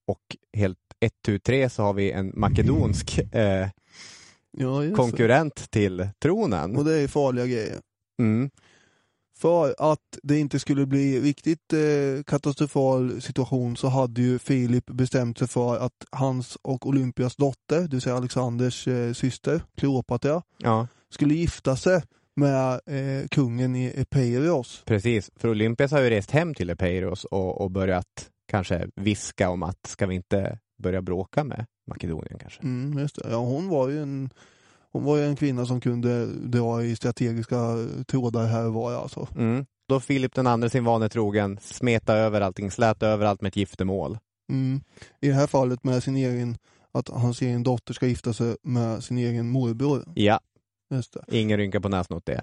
Och 0.06 0.36
helt 0.52 0.78
ett 1.00 1.22
tu 1.24 1.38
tre 1.38 1.70
så 1.70 1.82
har 1.82 1.92
vi 1.92 2.12
en 2.12 2.32
makedonsk 2.34 3.18
eh, 3.18 3.68
Ja, 4.58 4.82
just 4.84 4.92
det. 4.96 4.96
konkurrent 5.02 5.70
till 5.70 6.08
tronen. 6.22 6.76
Och 6.76 6.84
det 6.84 6.94
är 6.98 7.08
farliga 7.08 7.46
grejer. 7.46 7.76
Mm. 8.22 8.50
För 9.38 9.74
att 9.78 10.18
det 10.22 10.38
inte 10.38 10.58
skulle 10.58 10.86
bli 10.86 11.20
riktigt 11.20 11.72
eh, 11.72 12.22
katastrofal 12.26 13.22
situation 13.22 13.76
så 13.76 13.88
hade 13.88 14.22
ju 14.22 14.38
Filip 14.38 14.86
bestämt 14.86 15.38
sig 15.38 15.48
för 15.48 15.76
att 15.76 15.92
hans 16.10 16.58
och 16.62 16.86
Olympias 16.86 17.36
dotter, 17.36 17.80
det 17.80 17.88
vill 17.88 18.00
säga 18.00 18.16
Alexanders 18.16 18.88
eh, 18.88 19.12
syster, 19.12 19.62
Kleopatra, 19.76 20.42
Ja, 20.58 20.86
skulle 21.10 21.34
gifta 21.34 21.76
sig 21.76 22.02
med 22.36 22.72
eh, 22.86 23.28
kungen 23.28 23.76
i 23.76 23.92
Epeiros. 23.96 24.82
precis. 24.86 25.30
För 25.36 25.48
Olympias 25.48 25.90
har 25.92 26.00
ju 26.00 26.10
rest 26.10 26.30
hem 26.30 26.54
till 26.54 26.70
Epeiros 26.70 27.24
och, 27.24 27.60
och 27.60 27.70
börjat 27.70 28.30
kanske 28.48 28.88
viska 28.96 29.50
om 29.50 29.62
att 29.62 29.86
ska 29.86 30.06
vi 30.06 30.14
inte 30.14 30.58
börja 30.78 31.02
bråka 31.02 31.44
med 31.44 31.66
Makedonien 31.86 32.38
kanske? 32.38 32.62
Mm, 32.62 32.98
just 32.98 33.16
det. 33.16 33.30
Ja, 33.30 33.36
hon 33.36 33.68
var 33.68 33.88
ju 33.88 34.02
en 34.02 34.30
hon 34.92 35.04
var 35.04 35.16
ju 35.16 35.24
en 35.24 35.36
kvinna 35.36 35.66
som 35.66 35.80
kunde 35.80 36.26
dra 36.26 36.82
i 36.84 36.96
strategiska 36.96 37.56
trådar 38.06 38.46
här 38.46 38.66
och 38.66 38.72
var 38.74 38.92
alltså. 38.92 39.28
Mm. 39.36 39.66
Då 39.88 40.00
Filip 40.00 40.34
den 40.34 40.46
andre 40.46 40.70
sin 40.70 40.84
vane 40.84 41.08
trogen 41.08 41.58
smeta 41.62 42.14
över 42.14 42.40
allting, 42.40 42.70
släta 42.70 43.06
över 43.06 43.26
allt 43.26 43.40
med 43.40 43.48
ett 43.48 43.56
giftermål. 43.56 44.18
Mm. 44.52 44.80
I 45.20 45.28
det 45.28 45.34
här 45.34 45.46
fallet 45.46 45.84
med 45.84 46.02
sin 46.02 46.16
egen, 46.16 46.56
att 46.92 47.08
hans 47.08 47.42
egen 47.42 47.62
dotter 47.62 47.94
ska 47.94 48.06
gifta 48.06 48.32
sig 48.32 48.56
med 48.62 49.04
sin 49.04 49.18
egen 49.18 49.50
morbror. 49.50 50.04
Ja, 50.14 50.40
Just 50.90 51.12
det. 51.12 51.38
ingen 51.38 51.58
rynka 51.58 51.80
på 51.80 51.88
näsan 51.88 52.16
åt 52.16 52.26
det. 52.26 52.42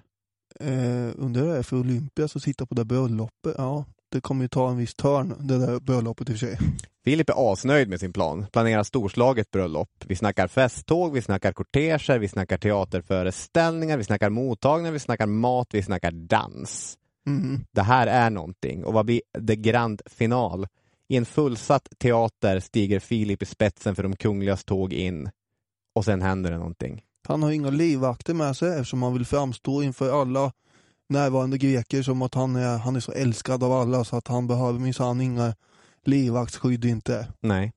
Eh, 0.60 1.12
undrar 1.16 1.42
hur 1.42 1.50
det 1.52 1.58
är 1.58 1.64
för 1.64 1.78
Olympias 1.78 2.36
att 2.36 2.44
sitta 2.44 2.66
på 2.66 2.76
det 2.76 2.86
bröllopet. 2.86 3.56
Ja, 3.58 3.86
det 4.16 4.22
kommer 4.22 4.44
ju 4.44 4.48
ta 4.48 4.70
en 4.70 4.78
viss 4.78 4.96
törn, 4.96 5.34
det 5.40 5.58
där 5.58 5.80
bröllopet 5.80 6.30
i 6.30 6.34
och 6.34 6.38
för 6.38 6.48
sig. 6.48 6.58
Filip 7.06 7.30
är 7.30 7.52
asnöjd 7.52 7.90
med 7.90 8.00
sin 8.00 8.14
plan, 8.14 8.46
planerar 8.54 8.84
storslaget 8.84 9.52
bröllop. 9.52 9.90
Vi 10.06 10.16
snackar 10.16 10.48
festtåg, 10.48 11.14
vi 11.14 11.22
snackar 11.22 11.54
korteger, 11.54 12.20
vi 12.20 12.28
snackar 12.28 12.58
teaterföreställningar, 12.58 13.98
vi 13.98 14.04
snackar 14.04 14.30
mottagningar, 14.30 14.92
vi 14.92 15.00
snackar 15.00 15.28
mat, 15.28 15.68
vi 15.72 15.84
snackar 15.84 16.12
dans. 16.12 16.98
Mm. 17.28 17.66
Det 17.72 17.82
här 17.82 18.08
är 18.08 18.30
någonting. 18.30 18.86
Och 18.86 18.94
vad 18.94 19.06
blir 19.06 19.22
the 19.48 19.56
grand 19.56 20.02
final? 20.06 20.68
I 21.08 21.18
en 21.18 21.26
fullsatt 21.26 21.88
teater 21.98 22.60
stiger 22.60 23.00
Filip 23.00 23.42
i 23.42 23.46
spetsen 23.46 23.96
för 23.96 24.04
de 24.04 24.16
kungligas 24.16 24.64
tåg 24.64 24.94
in. 24.94 25.30
Och 25.96 26.06
sen 26.06 26.22
händer 26.22 26.52
det 26.52 26.58
någonting. 26.58 27.02
Han 27.28 27.44
har 27.44 27.52
inga 27.52 27.70
livvakter 27.70 28.34
med 28.34 28.58
sig 28.58 28.70
eftersom 28.70 29.04
han 29.04 29.14
vill 29.14 29.26
framstå 29.26 29.84
inför 29.84 30.22
alla 30.22 30.52
närvarande 31.10 31.58
greker 31.58 32.02
som 32.02 32.22
att 32.22 32.34
han 32.34 32.56
är, 32.56 32.78
han 32.78 32.96
är 32.96 33.00
så 33.00 33.12
älskad 33.12 33.64
av 33.64 33.72
alla 33.72 34.04
så 34.04 34.16
att 34.16 34.28
han 34.28 34.48
behöver 34.48 34.80
minsann 34.80 35.22
inga 35.22 35.56
livvaktsskydd 36.04 36.86
inte. 36.86 37.28
Nej. 37.42 37.74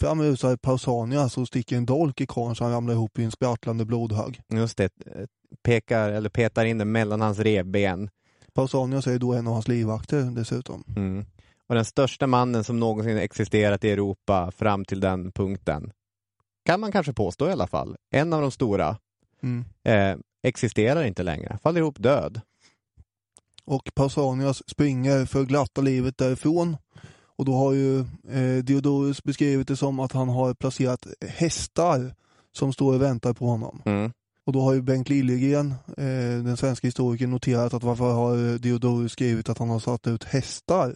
Framme 0.00 0.24
rusar 0.24 0.56
Pausanias 0.56 1.38
och 1.38 1.48
sticker 1.48 1.76
en 1.76 1.86
dolk 1.86 2.20
i 2.20 2.26
karln 2.26 2.56
så 2.56 2.64
han 2.64 2.72
ramlar 2.72 2.94
ihop 2.94 3.18
i 3.18 3.24
en 3.24 3.30
sprattlande 3.30 3.84
blodhög. 3.84 4.40
Just 4.48 4.76
det. 4.76 4.92
Pekar, 5.62 6.10
eller 6.10 6.28
petar 6.28 6.64
in 6.64 6.78
den 6.78 6.92
mellan 6.92 7.20
hans 7.20 7.38
revben. 7.38 8.10
Pausanias 8.54 9.06
är 9.06 9.18
då 9.18 9.32
en 9.32 9.46
av 9.46 9.52
hans 9.52 9.68
livvakter 9.68 10.22
dessutom. 10.22 10.84
Mm. 10.96 11.24
Och 11.66 11.74
den 11.74 11.84
största 11.84 12.26
mannen 12.26 12.64
som 12.64 12.80
någonsin 12.80 13.18
existerat 13.18 13.84
i 13.84 13.90
Europa 13.90 14.50
fram 14.50 14.84
till 14.84 15.00
den 15.00 15.32
punkten. 15.32 15.92
Kan 16.64 16.80
man 16.80 16.92
kanske 16.92 17.12
påstå 17.12 17.48
i 17.48 17.52
alla 17.52 17.66
fall. 17.66 17.96
En 18.10 18.32
av 18.32 18.40
de 18.42 18.50
stora. 18.50 18.96
Mm. 19.42 19.64
Eh, 19.84 20.18
existerar 20.44 21.04
inte 21.04 21.22
längre. 21.22 21.58
Faller 21.62 21.80
ihop 21.80 21.98
död. 21.98 22.40
Och 23.64 23.90
Pausanias 23.94 24.68
springer 24.68 25.26
för 25.26 25.44
glatta 25.44 25.80
livet 25.80 26.18
därifrån. 26.18 26.76
Och 27.36 27.44
då 27.44 27.54
har 27.54 27.72
ju 27.72 28.00
eh, 28.28 28.64
Diodorus 28.64 29.22
beskrivit 29.24 29.68
det 29.68 29.76
som 29.76 30.00
att 30.00 30.12
han 30.12 30.28
har 30.28 30.54
placerat 30.54 31.06
hästar 31.28 32.14
som 32.52 32.72
står 32.72 32.94
och 32.94 33.02
väntar 33.02 33.32
på 33.32 33.46
honom. 33.46 33.82
Mm. 33.84 34.12
Och 34.46 34.52
då 34.52 34.60
har 34.60 34.74
ju 34.74 34.82
Bengt 34.82 35.08
Liljegren, 35.08 35.74
eh, 35.88 36.44
den 36.44 36.56
svenska 36.56 36.86
historikern, 36.86 37.30
noterat 37.30 37.74
att 37.74 37.82
varför 37.82 38.12
har 38.12 38.58
Diodorus 38.58 39.12
skrivit 39.12 39.48
att 39.48 39.58
han 39.58 39.70
har 39.70 39.78
satt 39.78 40.06
ut 40.06 40.24
hästar? 40.24 40.94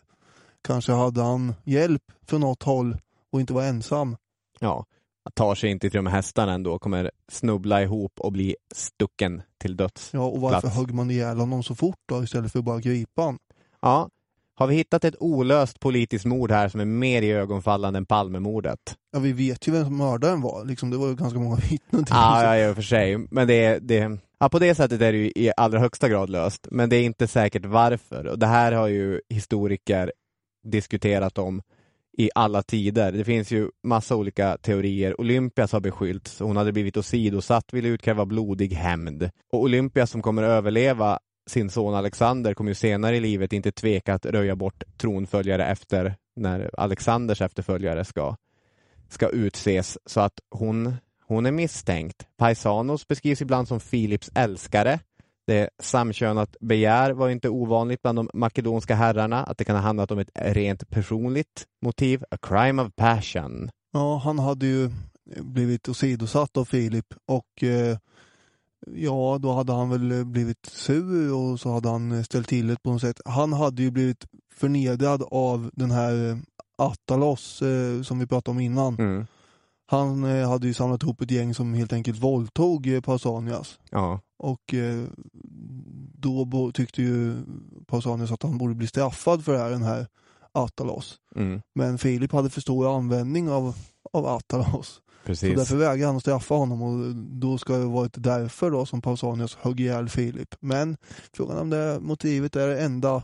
Kanske 0.63 0.93
hade 0.93 1.23
han 1.23 1.55
hjälp 1.65 2.03
från 2.27 2.41
något 2.41 2.63
håll 2.63 2.97
och 3.31 3.41
inte 3.41 3.53
var 3.53 3.63
ensam. 3.63 4.17
Ja. 4.59 4.87
Tar 5.35 5.55
sig 5.55 5.71
inte 5.71 5.91
till 5.91 5.97
de 5.97 6.07
här 6.07 6.17
hästarna 6.17 6.53
ändå. 6.53 6.79
Kommer 6.79 7.11
snubbla 7.29 7.83
ihop 7.83 8.21
och 8.21 8.33
bli 8.33 8.57
stucken 8.75 9.43
till 9.59 9.77
döds. 9.77 10.11
Ja, 10.13 10.21
och 10.21 10.41
varför 10.41 10.61
Plats. 10.61 10.77
högg 10.77 10.95
man 10.95 11.11
ihjäl 11.11 11.39
honom 11.39 11.63
så 11.63 11.75
fort 11.75 12.01
då 12.07 12.23
istället 12.23 12.53
för 12.53 12.59
att 12.59 12.65
bara 12.65 12.81
gripa 12.81 13.23
honom? 13.23 13.39
Ja. 13.83 14.09
Har 14.55 14.67
vi 14.67 14.75
hittat 14.75 15.05
ett 15.05 15.15
olöst 15.21 15.81
politiskt 15.81 16.25
mord 16.25 16.51
här 16.51 16.69
som 16.69 16.81
är 16.81 16.85
mer 16.85 17.23
i 17.23 17.33
ögonfallande 17.33 17.97
än 17.97 18.07
Palmemordet? 18.07 18.79
Ja, 19.13 19.19
vi 19.19 19.33
vet 19.33 19.69
ju 19.69 19.73
vem 19.73 19.85
som 19.85 19.97
mördaren 19.97 20.41
var. 20.41 20.65
Liksom, 20.65 20.91
det 20.91 20.97
var 20.97 21.09
ju 21.09 21.15
ganska 21.15 21.39
många 21.39 21.57
vittnen 21.71 22.05
till. 22.05 22.15
Ja, 22.15 22.57
ja, 22.57 22.69
i 22.69 22.73
och 22.73 22.75
för 22.75 22.83
sig. 22.83 23.19
Men 23.19 23.49
det, 23.49 23.79
det, 23.79 24.19
ja, 24.39 24.49
på 24.49 24.59
det 24.59 24.75
sättet 24.75 25.01
är 25.01 25.13
det 25.13 25.19
ju 25.19 25.33
i 25.37 25.53
allra 25.57 25.79
högsta 25.79 26.09
grad 26.09 26.31
löst. 26.31 26.67
Men 26.71 26.89
det 26.89 26.97
är 26.97 27.03
inte 27.05 27.27
säkert 27.27 27.65
varför. 27.65 28.27
Och 28.27 28.39
det 28.39 28.47
här 28.47 28.73
har 28.73 28.89
ju 28.89 29.21
historiker 29.29 30.13
diskuterat 30.65 31.39
om 31.39 31.63
i 32.19 32.31
alla 32.35 32.63
tider. 32.63 33.13
Det 33.13 33.25
finns 33.25 33.51
ju 33.51 33.69
massa 33.83 34.17
olika 34.17 34.57
teorier. 34.57 35.21
Olympias 35.21 35.73
har 35.73 35.81
beskyllts. 35.81 36.41
Hon 36.41 36.57
hade 36.57 36.73
blivit 36.73 36.97
åsidosatt, 36.97 37.73
ville 37.73 37.89
utkräva 37.89 38.27
blodig 38.27 38.73
hämnd. 38.73 39.31
Och 39.53 39.61
Olympias 39.61 40.11
som 40.11 40.23
kommer 40.23 40.43
överleva 40.43 41.19
sin 41.47 41.71
son 41.71 41.95
Alexander 41.95 42.55
kommer 42.55 42.71
ju 42.71 42.75
senare 42.75 43.17
i 43.17 43.21
livet 43.21 43.53
inte 43.53 43.73
tveka 43.73 44.15
att 44.15 44.27
röja 44.27 44.57
bort 44.57 44.83
tronföljare 44.97 45.67
efter 45.67 46.17
när 46.37 46.71
Alexanders 46.79 47.43
efterföljare 47.43 48.05
ska, 48.05 48.37
ska 49.09 49.29
utses. 49.29 49.99
Så 50.07 50.21
att 50.21 50.41
hon, 50.51 50.95
hon 51.27 51.47
är 51.47 51.53
misstänkt. 51.53 52.27
Paisanos 52.37 53.09
beskrivs 53.09 53.43
ibland 53.43 53.69
som 53.69 53.81
Filips 53.81 54.31
älskare. 54.35 55.01
Det 55.49 55.69
samkönat 55.83 56.57
begär 56.61 57.11
var 57.11 57.29
inte 57.29 57.49
ovanligt 57.49 58.03
bland 58.03 58.19
de 58.19 58.31
makedonska 58.35 58.95
herrarna, 58.95 59.45
att 59.45 59.59
det 59.59 59.65
kan 59.65 59.77
ha 59.77 59.83
handlat 59.83 60.11
om 60.11 60.19
ett 60.19 60.31
rent 60.35 60.91
personligt 60.91 61.67
motiv, 61.83 62.25
a 62.31 62.37
crime 62.43 62.83
of 62.83 62.89
passion. 62.97 63.71
Ja, 63.93 64.21
han 64.25 64.39
hade 64.39 64.67
ju 64.67 64.91
blivit 65.41 65.89
åsidosatt 65.89 66.57
av 66.57 66.65
Filip 66.65 67.15
och 67.27 67.63
eh, 67.63 67.99
ja, 68.87 69.39
då 69.41 69.53
hade 69.53 69.73
han 69.73 69.91
väl 69.91 70.25
blivit 70.25 70.67
sur 70.67 71.35
och 71.35 71.61
så 71.61 71.73
hade 71.73 71.89
han 71.89 72.25
ställt 72.25 72.49
till 72.49 72.67
det 72.67 72.83
på 72.83 72.93
något 72.93 73.01
sätt. 73.01 73.21
Han 73.25 73.53
hade 73.53 73.83
ju 73.83 73.91
blivit 73.91 74.27
förnedrad 74.55 75.23
av 75.31 75.71
den 75.73 75.91
här 75.91 76.31
eh, 76.31 76.37
Attalos 76.77 77.63
eh, 77.63 78.03
som 78.03 78.19
vi 78.19 78.27
pratade 78.27 78.57
om 78.57 78.61
innan. 78.61 78.95
Mm. 78.95 79.27
Han 79.87 80.25
eh, 80.25 80.49
hade 80.49 80.67
ju 80.67 80.75
samlat 80.75 81.03
ihop 81.03 81.21
ett 81.21 81.31
gäng 81.31 81.55
som 81.55 81.75
helt 81.75 81.93
enkelt 81.93 82.19
våldtog 82.19 82.87
eh, 82.87 83.01
Pausanias. 83.01 83.79
Ja. 83.91 84.21
Och 84.39 84.75
eh, 84.75 85.05
då 86.19 86.71
tyckte 86.75 87.03
ju 87.03 87.37
Pausanias 87.87 88.33
att 88.33 88.43
han 88.43 88.59
borde 88.59 88.75
bli 88.75 88.87
straffad 88.87 89.45
för 89.45 89.53
det 89.53 89.59
här, 89.59 89.71
den 89.71 89.83
här 89.83 90.07
Attalos. 90.53 91.21
Mm. 91.37 91.61
Men 91.75 91.99
Filip 91.99 92.33
hade 92.33 92.51
för 92.51 92.61
stor 92.61 92.97
användning 92.97 93.51
av, 93.51 93.75
av 94.13 94.27
Attalos. 94.27 95.01
Så 95.29 95.31
Precis. 95.31 95.57
därför 95.57 95.77
vägrade 95.77 96.07
han 96.07 96.17
att 96.17 96.23
straffa 96.23 96.55
honom 96.55 96.83
och 96.83 97.15
då 97.15 97.59
ska 97.59 97.77
det 97.77 97.85
varit 97.85 98.13
därför 98.17 98.71
då 98.71 98.87
som 98.87 99.03
Pausanias 99.03 99.55
högg 99.55 99.81
ihjäl 99.81 100.09
Filip. 100.09 100.55
Men 100.61 100.97
frågan 101.33 101.59
om 101.59 101.71
det 101.71 101.99
motivet 102.01 102.57
är 102.57 102.69
det 102.69 102.81
enda. 102.81 103.23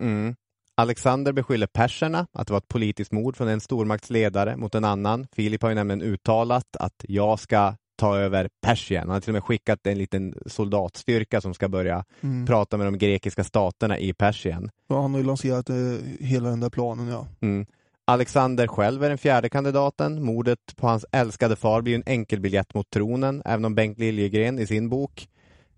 Mm. 0.00 0.36
Alexander 0.74 1.32
beskyller 1.32 1.66
perserna 1.66 2.26
att 2.32 2.46
det 2.46 2.52
var 2.52 2.58
ett 2.58 2.68
politiskt 2.68 3.12
mord 3.12 3.36
från 3.36 3.48
en 3.48 3.60
stormaktsledare 3.60 4.56
mot 4.56 4.74
en 4.74 4.84
annan. 4.84 5.26
Filip 5.32 5.62
har 5.62 5.68
ju 5.68 5.74
nämligen 5.74 6.02
uttalat 6.02 6.76
att 6.76 7.04
jag 7.08 7.40
ska 7.40 7.74
ta 7.96 8.16
över 8.16 8.48
Persien. 8.62 9.02
Han 9.02 9.10
har 9.10 9.20
till 9.20 9.30
och 9.30 9.34
med 9.34 9.44
skickat 9.44 9.86
en 9.86 9.98
liten 9.98 10.34
soldatstyrka 10.46 11.40
som 11.40 11.54
ska 11.54 11.68
börja 11.68 12.04
Mm. 12.20 12.46
prata 12.46 12.76
med 12.76 12.86
de 12.86 12.98
grekiska 12.98 13.44
staterna 13.44 13.98
i 13.98 14.12
Persien. 14.12 14.70
Ja, 14.88 15.02
han 15.02 15.10
har 15.14 15.20
ju 15.20 15.26
lanserat 15.26 15.70
eh, 15.70 15.76
hela 16.20 16.48
den 16.50 16.60
där 16.60 16.70
planen 16.70 17.08
ja. 17.08 17.26
Mm. 17.40 17.66
Alexander 18.04 18.66
själv 18.66 19.04
är 19.04 19.08
den 19.08 19.18
fjärde 19.18 19.48
kandidaten. 19.48 20.24
Mordet 20.24 20.58
på 20.76 20.86
hans 20.86 21.04
älskade 21.12 21.56
far 21.56 21.82
blir 21.82 21.94
en 21.94 22.02
enkelbiljett 22.06 22.74
mot 22.74 22.90
tronen, 22.90 23.42
även 23.44 23.64
om 23.64 23.74
Bengt 23.74 23.98
Liljegren 23.98 24.58
i 24.58 24.66
sin 24.66 24.88
bok 24.88 25.28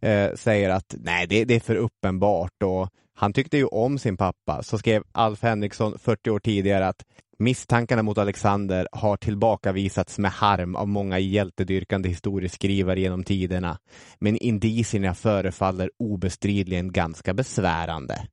eh, 0.00 0.34
säger 0.34 0.70
att 0.70 0.94
nej, 0.98 1.26
det, 1.26 1.44
det 1.44 1.54
är 1.54 1.60
för 1.60 1.76
uppenbart 1.76 2.62
och 2.64 2.88
han 3.14 3.32
tyckte 3.32 3.56
ju 3.56 3.64
om 3.64 3.98
sin 3.98 4.16
pappa. 4.16 4.62
Så 4.62 4.78
skrev 4.78 5.02
Alf 5.12 5.42
Henriksson 5.42 5.98
40 5.98 6.30
år 6.30 6.38
tidigare 6.40 6.88
att 6.88 7.04
misstankarna 7.38 8.02
mot 8.02 8.18
Alexander 8.18 8.88
har 8.92 9.16
tillbakavisats 9.16 10.18
med 10.18 10.30
harm 10.30 10.76
av 10.76 10.88
många 10.88 11.18
hjältedyrkande 11.18 12.08
historieskrivare 12.08 13.00
genom 13.00 13.24
tiderna. 13.24 13.78
Men 14.18 14.36
indicierna 14.36 15.14
förefaller 15.14 15.90
obestridligen 15.98 16.92
ganska 16.92 17.34
besvärande. 17.34 18.26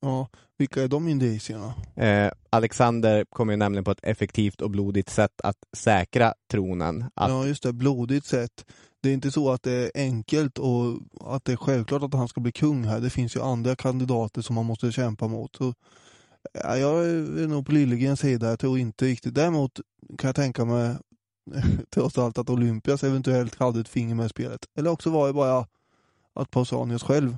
ja. 0.00 0.28
Vilka 0.58 0.82
är 0.82 0.88
de 0.88 1.08
indicierna? 1.08 1.74
Eh, 1.96 2.32
Alexander 2.50 3.24
kommer 3.24 3.52
ju 3.52 3.56
nämligen 3.56 3.84
på 3.84 3.90
ett 3.90 4.04
effektivt 4.04 4.60
och 4.60 4.70
blodigt 4.70 5.10
sätt 5.10 5.40
att 5.44 5.56
säkra 5.76 6.34
tronen. 6.50 7.02
Att, 7.14 7.30
Ja 7.30 7.46
just 7.46 7.62
det, 7.62 7.72
blodigt 7.72 8.26
sätt. 8.26 8.64
Det 9.02 9.08
är 9.08 9.14
inte 9.14 9.30
så 9.30 9.50
att 9.50 9.62
det 9.62 9.72
är 9.72 9.90
enkelt 9.94 10.58
och 10.58 11.00
att 11.20 11.44
det 11.44 11.52
är 11.52 11.56
självklart 11.56 12.02
att 12.02 12.14
han 12.14 12.28
ska 12.28 12.40
bli 12.40 12.52
kung 12.52 12.84
här. 12.84 13.00
Det 13.00 13.10
finns 13.10 13.36
ju 13.36 13.42
andra 13.42 13.76
kandidater 13.76 14.42
som 14.42 14.54
man 14.54 14.64
måste 14.64 14.92
kämpa 14.92 15.28
mot. 15.28 15.56
Så, 15.56 15.74
ja, 16.52 16.76
jag 16.76 17.06
är 17.06 17.46
nog 17.48 17.66
på 17.66 17.72
Liljegrens 17.72 18.20
sida. 18.20 18.48
Jag 18.48 18.58
tror 18.58 18.78
inte 18.78 19.04
riktigt. 19.04 19.34
Däremot 19.34 19.80
kan 20.18 20.28
jag 20.28 20.36
tänka 20.36 20.64
mig 20.64 20.96
trots 21.90 22.18
allt 22.18 22.38
att 22.38 22.50
Olympias 22.50 23.04
eventuellt 23.04 23.54
hade 23.54 23.80
ett 23.80 23.88
finger 23.88 24.14
med 24.14 24.26
i 24.26 24.28
spelet. 24.28 24.60
Eller 24.78 24.90
också 24.90 25.10
var 25.10 25.26
det 25.26 25.32
bara 25.32 25.66
att 26.34 26.50
Pausanias 26.50 27.02
själv. 27.02 27.36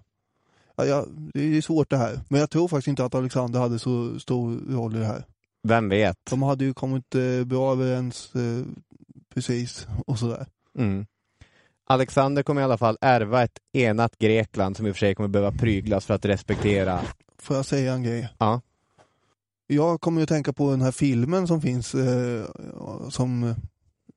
Ja, 0.76 0.84
ja, 0.84 1.06
det 1.34 1.56
är 1.56 1.60
svårt 1.60 1.90
det 1.90 1.96
här. 1.96 2.20
Men 2.28 2.40
jag 2.40 2.50
tror 2.50 2.68
faktiskt 2.68 2.88
inte 2.88 3.04
att 3.04 3.14
Alexander 3.14 3.60
hade 3.60 3.78
så 3.78 4.20
stor 4.20 4.60
roll 4.68 4.96
i 4.96 4.98
det 4.98 5.06
här. 5.06 5.24
Vem 5.62 5.88
vet? 5.88 6.16
De 6.30 6.42
hade 6.42 6.64
ju 6.64 6.74
kommit 6.74 7.14
eh, 7.14 7.44
bra 7.44 7.72
överens 7.72 8.34
eh, 8.34 8.66
precis 9.34 9.86
och 10.06 10.18
sådär. 10.18 10.46
Mm. 10.78 11.06
Alexander 11.90 12.42
kommer 12.42 12.60
i 12.60 12.64
alla 12.64 12.78
fall 12.78 12.98
ärva 13.00 13.44
ett 13.44 13.58
enat 13.72 14.18
Grekland 14.18 14.76
som 14.76 14.86
i 14.86 14.90
och 14.90 14.94
för 14.94 14.98
sig 14.98 15.14
kommer 15.14 15.28
behöva 15.28 15.52
pryglas 15.52 16.06
för 16.06 16.14
att 16.14 16.24
respektera. 16.24 17.00
Får 17.38 17.56
jag 17.56 17.66
säga 17.66 17.92
en 17.92 18.02
grej? 18.02 18.28
Ja. 18.38 18.60
Jag 19.70 20.00
kommer 20.00 20.20
ju 20.20 20.22
att 20.22 20.28
tänka 20.28 20.52
på 20.52 20.70
den 20.70 20.80
här 20.80 20.92
filmen 20.92 21.46
som 21.46 21.60
finns 21.60 21.94
eh, 21.94 22.44
som 23.10 23.54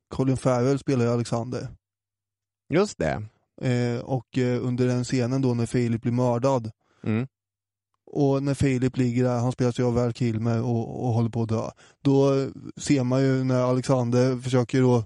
Colin 0.09 0.37
Farrell 0.37 0.79
spelar 0.79 1.05
i 1.05 1.07
Alexander. 1.09 1.67
Just 2.69 2.97
det. 2.97 3.23
Eh, 3.61 3.99
och 4.01 4.37
eh, 4.37 4.65
under 4.65 4.87
den 4.87 5.03
scenen 5.03 5.41
då 5.41 5.53
när 5.53 5.65
Filip 5.65 6.01
blir 6.01 6.11
mördad 6.11 6.71
Mm. 7.03 7.27
och 8.11 8.43
när 8.43 8.53
Filip 8.53 8.97
ligger 8.97 9.23
där, 9.23 9.39
han 9.39 9.51
spelas 9.51 9.79
ju 9.79 9.83
av 9.83 9.93
Val 9.93 10.13
Kilmer 10.13 10.61
och, 10.61 11.05
och 11.05 11.13
håller 11.13 11.29
på 11.29 11.43
att 11.43 11.49
dö. 11.49 11.69
Då 12.01 12.39
eh, 12.39 12.47
ser 12.77 13.03
man 13.03 13.21
ju 13.21 13.43
när 13.43 13.61
Alexander 13.61 14.37
försöker 14.37 14.81
då 14.81 15.03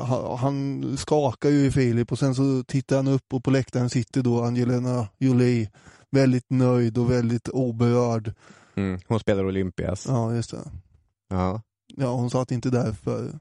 han, 0.00 0.38
han 0.38 0.96
skakar 0.96 1.48
ju 1.50 1.66
i 1.66 1.70
Filip 1.70 2.12
och 2.12 2.18
sen 2.18 2.34
så 2.34 2.64
tittar 2.66 2.96
han 2.96 3.08
upp 3.08 3.32
och 3.34 3.44
på 3.44 3.50
läktaren 3.50 3.90
sitter 3.90 4.22
då 4.22 4.42
Angelina 4.42 5.08
Jolie 5.18 5.70
väldigt 6.10 6.50
nöjd 6.50 6.98
och 6.98 7.10
väldigt 7.10 7.48
oberörd. 7.48 8.34
Mm. 8.76 9.00
Hon 9.06 9.20
spelar 9.20 9.44
Olympias. 9.44 10.06
Ja, 10.08 10.34
just 10.34 10.50
det. 10.50 10.70
Ja. 11.28 11.62
Ja, 11.96 12.14
hon 12.14 12.30
satt 12.30 12.50
inte 12.50 12.70
där 12.70 12.92
för 12.92 13.38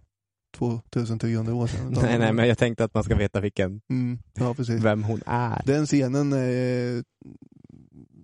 2300 0.57 1.53
år 1.53 1.67
sedan. 1.67 1.97
Nej, 2.01 2.19
nej, 2.19 2.33
men 2.33 2.47
jag 2.47 2.57
tänkte 2.57 2.83
att 2.83 2.93
man 2.93 3.03
ska 3.03 3.15
veta 3.15 3.39
vilken, 3.39 3.81
Mm, 3.89 4.19
ja, 4.33 4.53
precis. 4.53 4.81
vem 4.83 5.03
hon 5.03 5.21
är. 5.25 5.61
Den 5.65 5.85
scenen 5.85 6.33
eh, 6.33 7.03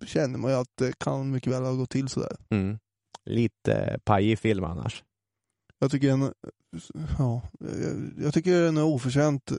känner 0.06 0.38
man 0.40 0.52
ju 0.52 0.57
att 0.57 0.69
det 0.77 0.99
kan 0.99 1.31
mycket 1.31 1.53
väl 1.53 1.64
ha 1.64 1.72
gått 1.73 1.90
till 1.90 2.07
sådär. 2.07 2.36
Mm. 2.49 2.77
Lite 3.26 3.99
pajig 4.03 4.40
film 4.40 4.64
annars. 4.64 5.03
Jag 5.80 5.91
tycker 5.91 6.07
den, 6.07 6.34
ja, 7.18 7.41
jag, 7.60 8.11
jag 8.26 8.34
tycker 8.34 8.61
den 8.61 8.77
är 8.77 8.84
oförtjänt. 8.84 9.52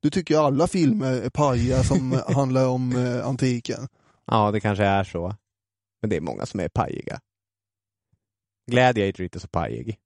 Du 0.00 0.10
tycker 0.10 0.34
ju 0.34 0.40
alla 0.40 0.66
filmer 0.66 1.12
är 1.12 1.30
pajiga 1.30 1.82
som 1.82 2.12
handlar 2.34 2.68
om 2.68 2.96
eh, 2.96 3.26
antiken. 3.26 3.88
Ja, 4.26 4.50
det 4.50 4.60
kanske 4.60 4.84
är 4.84 5.04
så. 5.04 5.34
Men 6.06 6.10
det 6.10 6.16
är 6.16 6.20
många 6.20 6.46
som 6.46 6.60
är 6.60 6.68
pajiga. 6.68 7.20
Gladiator 8.70 9.20
är 9.20 9.24
inte 9.24 9.40
så 9.40 9.48
pajig. 9.48 9.98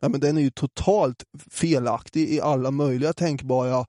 Ja, 0.00 0.08
men 0.08 0.20
den 0.20 0.36
är 0.36 0.40
ju 0.40 0.50
totalt 0.50 1.24
felaktig 1.50 2.28
i 2.28 2.40
alla 2.40 2.70
möjliga 2.70 3.12
tänkbara 3.12 3.86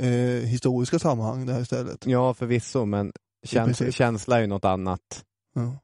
eh, 0.00 0.10
historiska 0.46 0.98
sammanhang 0.98 1.46
det 1.46 1.52
här 1.52 1.60
istället. 1.60 2.06
Ja, 2.06 2.34
förvisso, 2.34 2.84
men 2.84 3.12
käns- 3.46 3.92
känsla 3.92 4.36
är 4.36 4.40
ju 4.40 4.46
något 4.46 4.64
annat. 4.64 5.24
Ja. 5.54 5.78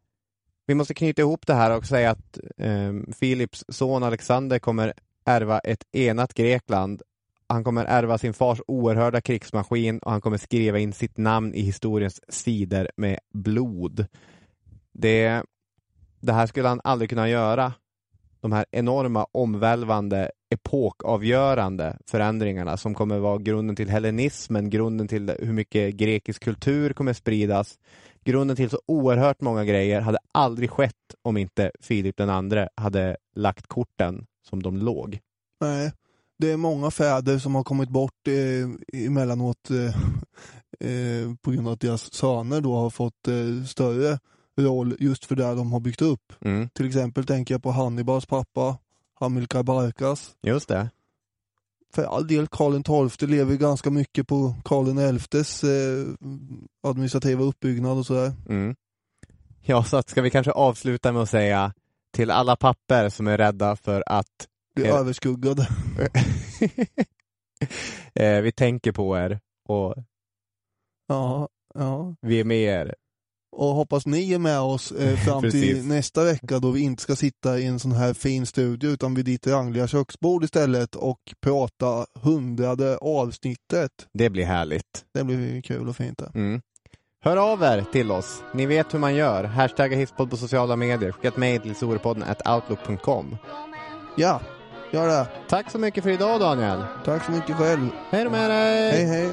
Vi 0.66 0.74
måste 0.74 0.94
knyta 0.94 1.22
ihop 1.22 1.46
det 1.46 1.54
här 1.54 1.76
och 1.76 1.86
säga 1.86 2.10
att 2.10 2.38
eh, 2.56 2.92
Philips 3.20 3.64
son 3.68 4.02
Alexander 4.02 4.58
kommer 4.58 4.92
ärva 5.24 5.58
ett 5.58 5.84
enat 5.92 6.34
Grekland. 6.34 7.02
Han 7.48 7.64
kommer 7.64 7.84
ärva 7.84 8.18
sin 8.18 8.34
fars 8.34 8.60
oerhörda 8.66 9.20
krigsmaskin 9.20 9.98
och 9.98 10.10
han 10.10 10.20
kommer 10.20 10.38
skriva 10.38 10.78
in 10.78 10.92
sitt 10.92 11.16
namn 11.16 11.54
i 11.54 11.62
historiens 11.62 12.20
sidor 12.28 12.88
med 12.96 13.18
blod. 13.34 14.06
Det, 14.98 15.42
det 16.20 16.32
här 16.32 16.46
skulle 16.46 16.68
han 16.68 16.80
aldrig 16.84 17.10
kunna 17.10 17.28
göra. 17.28 17.72
De 18.40 18.52
här 18.52 18.66
enorma, 18.70 19.26
omvälvande, 19.32 20.30
epokavgörande 20.50 21.98
förändringarna 22.06 22.76
som 22.76 22.94
kommer 22.94 23.18
vara 23.18 23.38
grunden 23.38 23.76
till 23.76 23.90
hellenismen, 23.90 24.70
grunden 24.70 25.08
till 25.08 25.36
hur 25.38 25.52
mycket 25.52 25.94
grekisk 25.94 26.44
kultur 26.44 26.92
kommer 26.92 27.12
spridas, 27.12 27.78
grunden 28.24 28.56
till 28.56 28.70
så 28.70 28.80
oerhört 28.86 29.40
många 29.40 29.64
grejer 29.64 30.00
hade 30.00 30.18
aldrig 30.32 30.70
skett 30.70 31.14
om 31.22 31.36
inte 31.36 31.70
Filip 31.80 32.16
den 32.16 32.30
andre 32.30 32.68
hade 32.74 33.16
lagt 33.34 33.66
korten 33.66 34.26
som 34.48 34.62
de 34.62 34.76
låg. 34.76 35.18
Nej, 35.60 35.92
det 36.38 36.50
är 36.50 36.56
många 36.56 36.90
fäder 36.90 37.38
som 37.38 37.54
har 37.54 37.64
kommit 37.64 37.88
bort 37.88 38.28
eh, 38.28 39.04
emellanåt 39.06 39.70
eh, 39.70 39.86
eh, 40.90 41.34
på 41.42 41.50
grund 41.50 41.66
av 41.66 41.72
att 41.72 41.80
deras 41.80 42.14
söner 42.14 42.60
då 42.60 42.74
har 42.74 42.90
fått 42.90 43.28
eh, 43.28 43.64
större 43.66 44.18
roll 44.58 44.96
just 44.98 45.24
för 45.24 45.36
det 45.36 45.54
de 45.54 45.72
har 45.72 45.80
byggt 45.80 46.02
upp. 46.02 46.32
Mm. 46.40 46.68
Till 46.68 46.86
exempel 46.86 47.26
tänker 47.26 47.54
jag 47.54 47.62
på 47.62 47.70
Hannibals 47.70 48.26
pappa, 48.26 48.78
Hamilcar 49.14 49.62
Barkas. 49.62 50.36
Just 50.42 50.68
det. 50.68 50.90
För 51.94 52.04
all 52.04 52.26
del, 52.26 52.46
Karl 52.46 53.08
XII 53.10 53.28
lever 53.28 53.56
ganska 53.56 53.90
mycket 53.90 54.28
på 54.28 54.54
Karl 54.64 55.18
XIs 55.18 55.64
eh, 55.64 56.06
administrativa 56.82 57.44
uppbyggnad 57.44 57.98
och 57.98 58.06
sådär. 58.06 58.32
Mm. 58.48 58.76
Ja, 59.62 59.84
så 59.84 59.96
att 59.96 60.08
ska 60.08 60.22
vi 60.22 60.30
kanske 60.30 60.52
avsluta 60.52 61.12
med 61.12 61.22
att 61.22 61.30
säga 61.30 61.72
till 62.12 62.30
alla 62.30 62.56
papper 62.56 63.08
som 63.08 63.26
är 63.26 63.38
rädda 63.38 63.76
för 63.76 64.02
att 64.06 64.48
Blir 64.74 64.86
Eh. 64.86 64.94
överskuggade. 64.96 65.68
eh, 68.14 68.40
vi 68.40 68.52
tänker 68.52 68.92
på 68.92 69.18
er 69.18 69.40
och 69.68 69.94
Ja, 71.08 71.48
ja. 71.74 72.14
vi 72.20 72.40
är 72.40 72.44
med 72.44 72.58
er. 72.62 72.94
Och 73.56 73.74
hoppas 73.74 74.06
ni 74.06 74.32
är 74.32 74.38
med 74.38 74.60
oss 74.60 74.92
eh, 74.92 75.16
fram 75.24 75.50
till 75.50 75.86
nästa 75.86 76.24
vecka 76.24 76.58
då 76.58 76.70
vi 76.70 76.80
inte 76.80 77.02
ska 77.02 77.16
sitta 77.16 77.58
i 77.58 77.66
en 77.66 77.78
sån 77.78 77.92
här 77.92 78.14
fin 78.14 78.46
studio 78.46 78.90
utan 78.90 79.14
vid 79.14 79.24
ditt 79.24 79.46
rangliga 79.46 79.86
köksbord 79.86 80.44
istället 80.44 80.94
och 80.94 81.20
prata 81.42 82.06
hundrade 82.22 82.96
avsnittet. 82.96 83.90
Det 84.14 84.30
blir 84.30 84.44
härligt. 84.44 85.04
Det 85.14 85.24
blir 85.24 85.62
kul 85.62 85.88
och 85.88 85.96
fint. 85.96 86.22
Mm. 86.34 86.60
Hör 87.24 87.36
av 87.36 87.62
er 87.62 87.84
till 87.92 88.10
oss. 88.10 88.42
Ni 88.54 88.66
vet 88.66 88.94
hur 88.94 88.98
man 88.98 89.14
gör. 89.14 89.44
Hashtagga 89.44 89.96
hisspodd 89.96 90.30
på 90.30 90.36
sociala 90.36 90.76
medier. 90.76 91.12
Skicka 91.12 91.28
ett 91.28 91.36
mejl 91.36 91.60
till 91.60 91.74
sorepodden 91.74 92.24
outlook.com. 92.44 93.36
Ja, 94.16 94.40
gör 94.92 95.08
det. 95.08 95.26
Tack 95.48 95.70
så 95.70 95.78
mycket 95.78 96.04
för 96.04 96.10
idag 96.10 96.40
Daniel. 96.40 96.84
Tack 97.04 97.24
så 97.24 97.32
mycket 97.32 97.56
själv. 97.56 97.88
Hej 98.10 98.24
då 98.24 98.30
med 98.30 98.50
dig! 98.50 98.92
Hej 98.92 99.04
hej. 99.04 99.32